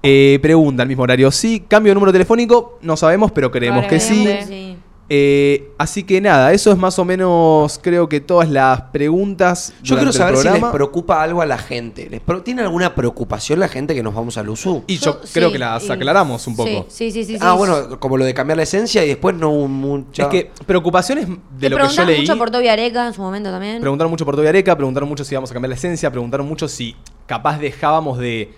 Eh, 0.04 0.40
pregunta, 0.42 0.84
el 0.84 0.88
mismo 0.90 1.04
horario. 1.04 1.32
Sí, 1.32 1.66
cambio 1.68 1.92
de 1.92 1.96
número 1.96 2.12
telefónico, 2.12 2.78
no 2.82 2.96
sabemos, 2.98 3.32
pero 3.32 3.52
creemos 3.52 3.86
que 3.88 4.00
sí. 4.00 4.78
Eh, 5.10 5.72
así 5.78 6.04
que 6.04 6.20
nada, 6.20 6.52
eso 6.52 6.70
es 6.70 6.78
más 6.78 7.00
o 7.00 7.06
menos, 7.06 7.80
creo 7.82 8.10
que 8.10 8.20
todas 8.20 8.50
las 8.50 8.82
preguntas. 8.92 9.74
Yo 9.82 9.96
quiero 9.96 10.12
saber 10.12 10.36
si 10.36 10.50
les 10.50 10.62
preocupa 10.66 11.24
algo 11.24 11.42
a 11.42 11.46
la 11.46 11.58
gente. 11.58 12.10
¿Les 12.10 12.20
pro- 12.20 12.42
¿Tiene 12.44 12.62
alguna 12.62 12.94
preocupación 12.94 13.58
la 13.62 13.70
gente 13.70 13.96
que 13.96 14.04
nos 14.04 14.14
vamos 14.14 14.38
al 14.38 14.50
USU? 14.50 14.84
Y 14.86 14.98
yo, 14.98 15.22
Yo- 15.22 15.30
creo 15.32 15.48
sí, 15.48 15.54
que 15.54 15.60
las 15.60 15.86
y- 15.86 15.92
aclaramos 15.94 16.46
un 16.48 16.58
poco. 16.58 16.88
Sí, 16.90 17.10
sí, 17.12 17.24
sí. 17.24 17.36
sí, 17.36 17.38
ah, 17.40 17.52
sí. 17.54 17.58
bueno, 17.58 18.00
como 18.02 18.18
lo 18.18 18.26
de 18.26 18.34
cambiar 18.34 18.58
la 18.58 18.64
esencia 18.64 19.06
y 19.06 19.08
después 19.08 19.34
no 19.34 19.50
hubo 19.50 19.70
mucha... 19.70 20.24
Es 20.24 20.28
que 20.30 20.52
preocupaciones 20.66 21.26
de 21.58 21.70
lo 21.70 21.78
que 21.78 21.84
yo 21.84 21.88
preguntaron 21.88 22.08
leí. 22.12 22.22
mucho 22.22 22.38
por 22.38 22.52
Toby 22.52 22.68
Areca 22.68 23.08
en 23.08 23.14
su 23.14 23.22
momento 23.22 23.50
también. 23.50 23.80
Preguntaron 23.80 24.12
mucho 24.12 24.26
por 24.26 24.36
Toby 24.36 24.48
Areca, 24.48 24.76
preguntaron 24.76 25.08
mucho 25.08 25.24
si 25.24 25.34
íbamos 25.34 25.50
a 25.50 25.54
cambiar 25.54 25.70
la 25.70 25.76
esencia, 25.76 26.12
preguntaron 26.12 26.46
mucho 26.46 26.68
si 26.68 26.98
capaz 27.26 27.60
dejábamos 27.60 28.18
de. 28.20 28.54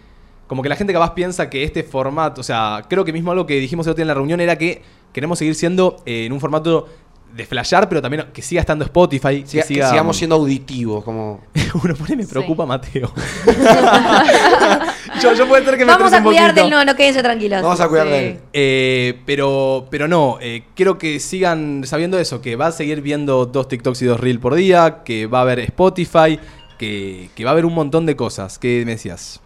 Como 0.49 0.61
que 0.61 0.67
la 0.67 0.76
gente 0.76 0.91
capaz 0.91 1.13
piensa 1.13 1.49
que 1.49 1.63
este 1.63 1.84
formato, 1.84 2.41
o 2.41 2.43
sea, 2.43 2.81
creo 2.89 3.05
que 3.05 3.13
mismo 3.13 3.31
algo 3.31 3.45
que 3.45 3.53
dijimos 3.59 3.85
el 3.88 3.91
otro 3.91 3.99
día 3.99 4.03
en 4.03 4.07
la 4.09 4.13
reunión 4.15 4.41
era 4.41 4.57
que 4.57 4.81
queremos 5.13 5.39
seguir 5.39 5.55
siendo 5.55 5.95
eh, 6.05 6.26
en 6.26 6.34
un 6.34 6.41
formato 6.41 6.89
de 7.35 7.45
flashear, 7.45 7.88
pero 7.88 8.01
también 8.01 8.26
que 8.34 8.41
siga 8.41 8.59
estando 8.59 8.84
Spotify, 8.84 9.43
Siga- 9.45 9.45
que 9.45 9.57
que 9.59 9.63
siga. 9.76 9.89
sigamos 9.91 10.17
siendo 10.17 10.35
auditivos, 10.35 11.03
como... 11.03 11.41
Uno 11.84 11.93
pone 11.95 12.15
me 12.15 12.23
Sí. 12.23 12.31
preocupa 12.31 12.65
Mateo. 12.65 13.13
yo, 15.21 15.34
yo 15.34 15.47
puede 15.47 15.63
ser 15.63 15.77
que 15.77 15.85
me 15.85 15.91
Vamos 15.91 16.11
a 16.13 16.17
un 16.17 16.23
cuidar 16.23 16.49
poquito. 16.49 16.61
del 16.61 16.71
no, 16.71 16.84
no 16.85 16.95
quédense 16.95 17.21
tranquilos. 17.21 17.61
Vamos 17.61 17.80
a 17.80 17.88
cuidar 17.88 18.07
Sí. 18.07 18.11
de 18.13 18.27
él. 18.30 18.39
Eh, 18.53 19.19
pero, 19.27 19.85
pero 19.91 20.07
no, 20.07 20.38
eh, 20.41 20.63
quiero 20.76 20.97
que 20.97 21.19
sigan 21.19 21.84
sabiendo 21.85 22.17
eso, 22.19 22.41
que 22.41 22.55
va 22.55 22.67
a 22.67 22.71
seguir 22.71 23.01
viendo 23.01 23.45
dos 23.45 23.67
TikToks 23.67 24.01
y 24.01 24.05
dos 24.05 24.19
Reels 24.19 24.39
por 24.39 24.55
día, 24.55 25.03
que 25.05 25.27
va 25.27 25.39
a 25.39 25.41
haber 25.43 25.59
Spotify, 25.59 26.39
que, 26.80 27.30
que 27.35 27.43
va 27.43 27.51
a 27.51 27.53
haber 27.53 27.65
un 27.65 27.73
montón 27.76 28.05
de 28.05 28.15
cosas. 28.15 28.57
¿Qué 28.57 28.84
me 28.85 28.93
decías? 28.93 29.41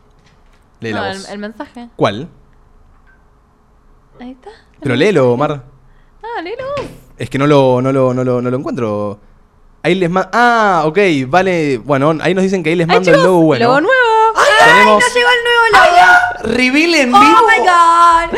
Lee 0.84 0.92
la 0.94 1.02
No, 1.02 1.08
voz. 1.08 1.26
el, 1.28 1.34
el 1.34 1.40
mensaje. 1.40 1.90
¿Cuál? 1.96 2.28
Ahí 4.20 4.32
está. 4.32 4.50
Pero 4.82 4.96
léelo, 4.96 5.32
Omar. 5.34 5.64
Ah, 6.24 6.42
léelo. 6.42 6.64
Es 7.18 7.30
que 7.30 7.38
no 7.38 7.48
lo, 7.48 7.82
no 7.82 7.92
lo, 7.92 8.14
no 8.14 8.24
lo, 8.24 8.42
no 8.42 8.50
lo 8.50 8.58
encuentro. 8.58 9.20
Ahí 9.82 9.96
les 9.96 10.10
mando... 10.10 10.30
Ah, 10.34 10.84
ok, 10.86 10.98
vale. 11.28 11.78
Bueno, 11.80 12.14
ahí 12.22 12.34
nos 12.34 12.44
dicen 12.44 12.64
que 12.64 12.70
ahí 12.70 12.76
les 12.76 12.88
Ay, 12.88 12.96
mando 12.96 13.12
el 13.12 13.22
logo 13.22 13.42
bueno. 13.42 13.66
Logo 13.68 13.82
nuevo. 13.82 13.94
Tenemos... 14.66 15.04
¡Nos 15.04 15.14
llegó 15.14 15.28
el 15.30 15.44
nuevo 15.44 15.64
logo! 15.74 16.56
¡Reveal 16.56 16.96
en 16.96 17.14
¡Oh, 17.14 17.20
vivo! 17.20 17.36
my 17.48 17.60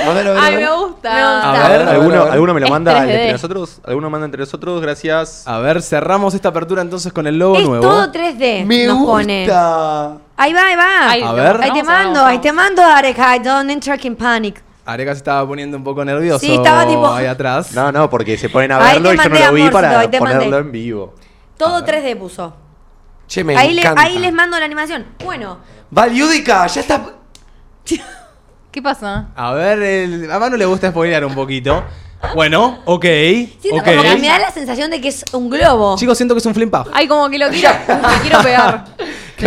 God! 0.02 0.06
Modelo, 0.06 0.36
Ay, 0.40 0.56
me 0.56 0.70
gusta. 0.72 1.14
Me 1.14 1.22
gusta. 1.22 1.66
A 1.66 1.70
ver, 1.70 1.82
¿Alguno, 1.90 2.24
a 2.24 2.34
alguno 2.34 2.54
me 2.56 2.60
lo 2.62 2.66
Es 2.66 2.72
manda 2.72 2.94
3D. 2.94 3.10
entre 3.10 3.32
nosotros? 3.34 3.80
¿Alguno 3.86 4.10
manda 4.10 4.26
entre 4.26 4.40
nosotros? 4.40 4.82
Gracias. 4.82 5.48
A 5.48 5.60
ver, 5.60 5.82
cerramos 5.84 6.34
esta 6.34 6.50
apertura 6.50 6.82
entonces 6.82 7.14
con 7.14 7.28
el 7.28 7.38
logo 7.38 7.58
Es 7.58 7.68
nuevo. 7.68 7.84
todo 7.86 8.12
3D. 8.12 8.66
Me 8.66 8.86
nos 8.88 8.98
gusta. 8.98 9.12
pone. 9.12 9.46
Ahí 10.38 10.54
va, 10.54 10.66
ahí 10.68 10.76
va. 10.76 11.10
Ahí 11.12 11.22
A 11.22 11.32
ver. 11.32 11.62
Ahí 11.62 11.72
te 11.72 11.84
mando, 11.84 12.24
ahí 12.26 12.38
te 12.40 12.52
mando, 12.52 12.84
Areca. 12.84 13.38
Don't 13.40 13.70
enter 13.70 13.98
in 14.06 14.16
panic. 14.16 14.62
Areca 14.86 15.14
se 15.14 15.18
estaba 15.20 15.48
poniendo 15.48 15.78
un 15.78 15.84
poco 15.84 16.06
nervioso 16.06 16.40
Sí, 16.46 16.54
estaba 16.54 16.86
tipo- 16.86 17.08
ahí 17.12 17.26
atrás. 17.26 17.72
No, 17.74 17.92
no, 17.92 18.10
porque 18.10 18.38
se 18.38 18.50
ponen 18.50 18.72
a 18.72 18.80
verlo 18.80 19.14
y 19.14 19.18
yo 19.18 19.30
no 19.30 19.40
lo 19.40 19.54
vi 19.54 19.70
para 19.70 20.02
ponerlo 20.12 20.42
mandé. 20.42 20.58
en 20.58 20.72
vivo. 20.72 21.16
Todo 21.58 21.84
3D 21.84 22.16
puso. 22.18 22.56
Che, 23.28 23.44
me 23.44 23.56
Ahí, 23.58 23.74
le- 23.74 23.82
ahí 23.98 24.20
les 24.20 24.32
mando 24.34 24.60
la 24.60 24.66
animación. 24.66 25.06
Bueno, 25.24 25.58
Val 25.90 26.14
Yudica, 26.14 26.68
ya 26.68 26.82
está... 26.82 27.02
¿Qué 28.72 28.82
pasa? 28.82 29.30
A 29.36 29.54
ver, 29.54 29.82
el- 29.82 30.30
a 30.32 30.38
Manu 30.38 30.58
le 30.58 30.66
gusta 30.66 30.90
spoilear 30.92 31.24
un 31.26 31.34
poquito. 31.34 31.84
Bueno, 32.34 32.80
ok. 32.86 33.04
siento 33.04 33.78
ok. 33.82 33.86
como 33.86 34.02
que 34.04 34.18
me 34.18 34.28
da 34.28 34.40
la 34.40 34.52
sensación 34.52 34.90
de 34.92 35.00
que 35.00 35.08
es 35.10 35.24
un 35.32 35.50
globo. 35.50 35.96
Chicos, 35.98 36.18
siento 36.18 36.34
que 36.36 36.40
es 36.40 36.46
un 36.46 36.54
flim 36.54 36.70
puff. 36.70 36.88
Ay, 36.94 37.08
como 37.08 37.30
que 37.30 37.38
lo 37.40 37.48
quiero, 37.52 37.70
me 37.88 38.20
quiero 38.22 38.42
pegar. 38.42 38.86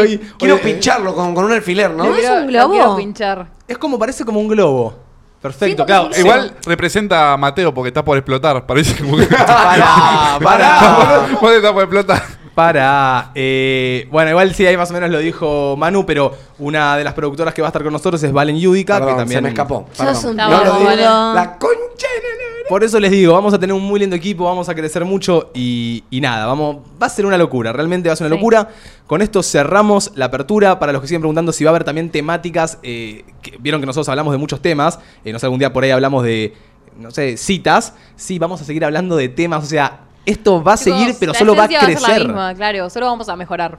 Que 0.03 0.09
hoy- 0.09 0.21
Quiero 0.39 0.55
hoy- 0.57 0.61
pincharlo 0.61 1.15
con, 1.15 1.35
con 1.35 1.45
un 1.45 1.53
alfiler, 1.53 1.91
¿no? 1.91 2.05
¿No 2.05 2.15
es 2.15 2.29
un 2.29 2.41
lo 2.43 2.47
globo? 2.49 2.73
quiero 2.73 2.97
pinchar. 2.97 3.47
Es 3.67 3.79
como, 3.79 3.99
parece 3.99 4.25
como 4.25 4.41
un 4.41 4.49
globo. 4.49 4.95
Perfecto, 5.41 5.87
claro. 5.87 6.11
Igual 6.19 6.53
representa 6.67 7.33
a 7.33 7.37
Mateo 7.37 7.73
porque 7.73 7.89
está 7.89 8.05
por 8.05 8.17
explotar. 8.19 8.67
Parece 8.67 9.01
como 9.03 9.17
que. 9.17 9.27
Pará, 9.27 10.39
pará. 10.43 11.27
Porque 11.41 11.57
está 11.57 11.73
por 11.73 11.83
explotar. 11.85 12.23
Para. 12.57 13.31
eh, 13.37 14.09
bueno, 14.11 14.31
igual 14.31 14.53
sí, 14.53 14.67
ahí 14.67 14.77
más 14.77 14.91
o 14.91 14.95
menos 14.95 15.11
lo 15.11 15.19
dijo 15.19 15.77
Manu, 15.79 16.05
pero 16.05 16.35
una 16.59 16.97
de 16.97 17.05
las 17.05 17.15
productoras 17.15 17.55
que 17.55 17.63
va 17.63 17.69
a 17.69 17.71
estar 17.71 17.85
con 17.85 17.93
nosotros 17.93 18.21
es 18.21 18.33
Valen 18.33 18.59
Yudica, 18.59 18.95
Perdón, 18.95 19.11
que 19.15 19.19
también. 19.21 19.39
se 19.39 19.43
me 19.43 19.49
escapó. 19.51 19.87
Sos 19.93 20.25
un 20.25 20.37
vale. 20.39 20.51
La 21.03 21.57
concha 21.57 22.09
de 22.17 22.23
la- 22.23 22.38
Por 22.69 22.85
eso 22.85 23.01
les 23.01 23.11
digo, 23.11 23.33
vamos 23.33 23.55
a 23.55 23.59
tener 23.59 23.75
un 23.75 23.83
muy 23.83 23.99
lindo 23.99 24.15
equipo, 24.15 24.45
vamos 24.45 24.69
a 24.69 24.75
crecer 24.75 25.05
mucho 25.05 25.51
y, 25.55 26.05
y 26.11 26.21
nada, 26.21 26.45
vamos, 26.45 26.79
va 27.01 27.07
a 27.07 27.09
ser 27.11 27.25
una 27.25 27.39
locura, 27.39 27.73
realmente 27.73 28.09
va 28.09 28.13
a 28.13 28.17
ser 28.17 28.27
una 28.27 28.35
Sí. 28.37 28.39
locura. 28.41 28.69
Con 29.07 29.23
esto 29.23 29.43
cerramos 29.43 30.13
la 30.17 30.27
apertura. 30.27 30.79
Para 30.79 30.93
los 30.93 31.01
que 31.01 31.09
siguen 31.09 31.23
preguntando 31.23 31.51
si 31.53 31.65
va 31.65 31.71
a 31.71 31.73
haber 31.73 31.85
también 31.85 32.11
temáticas, 32.11 32.79
eh, 32.83 33.25
que- 33.41 33.57
vieron 33.59 33.81
que 33.81 33.87
nosotros 33.87 34.09
hablamos 34.11 34.33
de 34.33 34.39
muchos 34.39 34.61
temas, 34.61 34.99
eh, 35.25 35.33
no 35.33 35.39
sé, 35.39 35.47
algún 35.47 35.59
día 35.59 35.73
por 35.73 35.83
ahí 35.83 35.91
hablamos 35.91 36.23
de, 36.25 36.53
no 36.99 37.11
sé, 37.11 37.39
citas. 37.39 37.95
Sí, 38.17 38.39
vamos 38.39 38.61
a 38.61 38.65
seguir 38.65 38.85
hablando 38.85 39.17
de 39.17 39.29
temas, 39.31 39.65
o 39.65 39.67
sea, 39.67 40.01
esto 40.27 40.63
va 40.63 40.75
a 40.75 40.77
Chicos, 40.77 40.99
seguir, 40.99 41.17
pero 41.19 41.33
solo 41.33 41.57
va 41.57 41.63
a 41.63 41.67
esencia 41.67 41.89
ser 41.89 41.97
crecer. 41.99 42.19
la 42.21 42.27
misma, 42.27 42.55
claro, 42.55 42.91
solo 42.91 43.07
vamos 43.07 43.29
a 43.31 43.37
mejorar. 43.37 43.79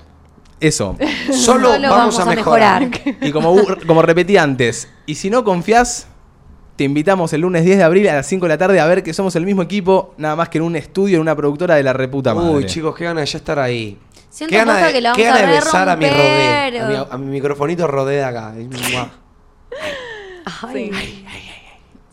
Eso. 0.60 0.98
Solo, 1.32 1.74
Solo 1.74 1.90
vamos, 1.90 2.20
a 2.20 2.26
mejorar. 2.26 2.90
Y 3.22 3.32
como, 3.32 3.56
como 3.88 4.02
repetí 4.02 4.36
antes, 4.36 4.90
y 5.06 5.16
si 5.16 5.30
no 5.30 5.44
confías, 5.46 6.08
te 6.80 6.86
invitamos 6.86 7.34
el 7.34 7.42
lunes 7.42 7.66
10 7.66 7.78
de 7.78 7.84
abril 7.84 8.08
a 8.08 8.14
las 8.16 8.28
5 8.28 8.46
de 8.46 8.50
la 8.54 8.58
tarde 8.58 8.80
a 8.80 8.86
ver 8.86 9.04
que 9.04 9.14
somos 9.14 9.36
el 9.36 9.46
mismo 9.46 9.62
equipo, 9.62 10.14
nada 10.16 10.38
más 10.38 10.48
que 10.48 10.60
en 10.60 10.64
un 10.64 10.78
estudio, 10.78 11.18
en 11.18 11.22
una 11.22 11.36
productora 11.36 11.76
de 11.76 11.84
la 11.84 11.92
reputa 11.92 12.34
madre. 12.34 12.52
Uy, 12.52 12.66
chicos, 12.68 12.96
qué 12.96 13.04
ganas 13.04 13.26
de 13.26 13.32
ya 13.34 13.38
estar 13.38 13.60
ahí. 13.60 13.98
Siento 14.30 14.52
qué 14.52 14.60
ganas 14.60 14.86
de, 14.86 14.94
que 14.94 15.02
la 15.02 15.12
qué 15.12 15.26
vamos 15.26 15.40
ganas 15.42 15.52
de 15.52 15.58
a 15.58 15.60
besar 15.60 15.90
a 15.90 15.98
mi 15.98 16.10
rodé. 16.10 16.80
A 16.80 16.88
mi, 16.88 16.96
a 17.12 17.18
mi 17.18 17.26
microfonito 17.26 17.86
rodé 17.86 18.16
de 18.16 18.24
acá. 18.24 18.54
Ay. 20.62 21.26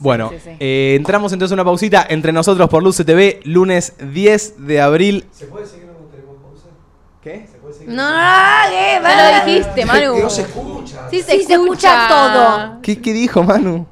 Bueno, 0.01 0.30
sí, 0.30 0.40
sí. 0.43 0.51
eh, 0.59 0.94
entramos 0.97 1.32
entonces 1.32 1.52
a 1.52 1.55
una 1.55 1.64
pausita 1.64 2.05
entre 2.09 2.32
nosotros 2.32 2.68
por 2.68 2.82
Luce 2.82 3.05
TV, 3.05 3.38
lunes 3.44 3.94
10 4.01 4.66
de 4.66 4.80
abril. 4.80 5.26
¿Se 5.30 5.47
puede 5.47 5.66
seguir 5.66 5.86
cuando 5.86 6.09
tenemos 6.10 6.38
pausa? 6.43 6.66
¿Qué? 7.22 7.47
¿Se 7.48 7.59
puede 7.59 7.72
seguir? 7.72 7.94
No, 7.94 8.02
no, 8.02 8.16
no, 8.16 8.68
¿qué? 8.68 9.01
Ya 9.01 9.44
lo 9.44 9.47
dijiste, 9.47 9.86
Manu. 9.86 10.18
No 10.18 10.28
se 10.28 10.43
escucha. 10.43 11.09
Sí, 11.09 11.22
Sí, 11.22 11.44
se 11.44 11.55
escucha 11.55 12.09
todo. 12.09 12.82
¿Qué, 12.82 13.01
qué 13.01 13.12
dijo 13.12 13.44
Manu? 13.44 13.86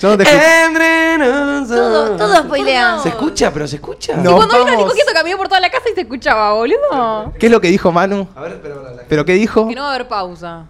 Yo 0.00 0.16
no 0.16 0.22
Eh. 0.24 0.64
Entre 0.66 1.18
nosotros. 1.18 1.68
Todo, 1.68 2.16
todo 2.16 2.36
spoilean. 2.44 3.02
¿Se 3.02 3.10
escucha? 3.10 3.52
¿Pero 3.52 3.68
se 3.68 3.76
escucha? 3.76 4.16
No. 4.16 4.30
Y 4.30 4.34
cuando 4.34 4.64
vino. 4.64 4.76
Nico 4.78 4.90
Quieto 4.92 5.12
caminó 5.12 5.36
por 5.36 5.48
toda 5.48 5.60
la 5.60 5.70
casa 5.70 5.90
y 5.90 5.94
se 5.94 6.00
escuchaba, 6.02 6.52
boludo. 6.54 7.32
¿Qué 7.38 7.46
es 7.46 7.52
lo 7.52 7.60
que 7.60 7.68
dijo 7.68 7.92
Manu? 7.92 8.26
A 8.34 8.40
ver, 8.40 8.60
pero 8.62 8.82
la 8.82 9.02
¿Pero 9.08 9.24
qué 9.24 9.34
dijo? 9.34 9.68
Que 9.68 9.74
no 9.74 9.82
va 9.82 9.88
a 9.92 9.94
haber 9.94 10.08
pausa. 10.08 10.64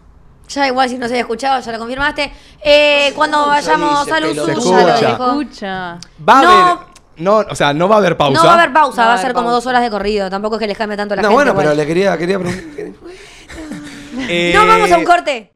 Ya 0.48 0.66
igual 0.66 0.88
si 0.88 0.98
no 0.98 1.06
se 1.06 1.12
había 1.12 1.20
escuchado, 1.20 1.60
ya 1.60 1.70
lo 1.72 1.78
confirmaste. 1.78 2.32
Eh, 2.64 3.12
cuando 3.14 3.46
vayamos 3.46 4.00
dice, 4.04 4.16
al 4.16 4.22
pelotudo. 4.24 4.58
uso, 4.58 4.62
Se 4.62 4.70
ya 4.70 4.82
lo 4.82 4.88
escucha. 4.88 5.08
dijo. 5.12 5.26
Escucha. 5.30 5.98
Va 6.28 6.38
a 6.38 6.42
No. 6.42 6.50
haber. 6.50 6.90
No, 7.18 7.36
o 7.50 7.54
sea, 7.54 7.72
no 7.72 7.88
va 7.88 7.96
a 7.96 7.98
haber 7.98 8.16
pausa. 8.16 8.40
No 8.40 8.44
va 8.48 8.54
a 8.54 8.58
haber 8.58 8.72
pausa, 8.72 9.02
No 9.02 9.06
va 9.06 9.12
a 9.12 9.14
va 9.14 9.20
a 9.20 9.22
ser 9.22 9.32
como 9.32 9.46
pausa. 9.48 9.54
dos 9.56 9.66
horas 9.66 9.82
de 9.82 9.90
corrido. 9.90 10.28
Tampoco 10.28 10.56
es 10.56 10.60
que 10.60 10.66
les 10.66 10.76
cambie 10.76 10.96
tanto 10.96 11.14
la 11.14 11.22
No, 11.22 11.28
gente. 11.28 11.34
bueno, 11.36 11.50
igual. 11.52 11.66
pero 11.66 11.76
le 11.76 11.86
quería, 11.86 12.18
quería 12.18 12.38
preguntar. 12.40 12.64
Eh, 14.28 14.52
No 14.56 14.66
vamos 14.66 14.90
a 14.90 14.96
un 14.98 15.04
corte. 15.04 15.48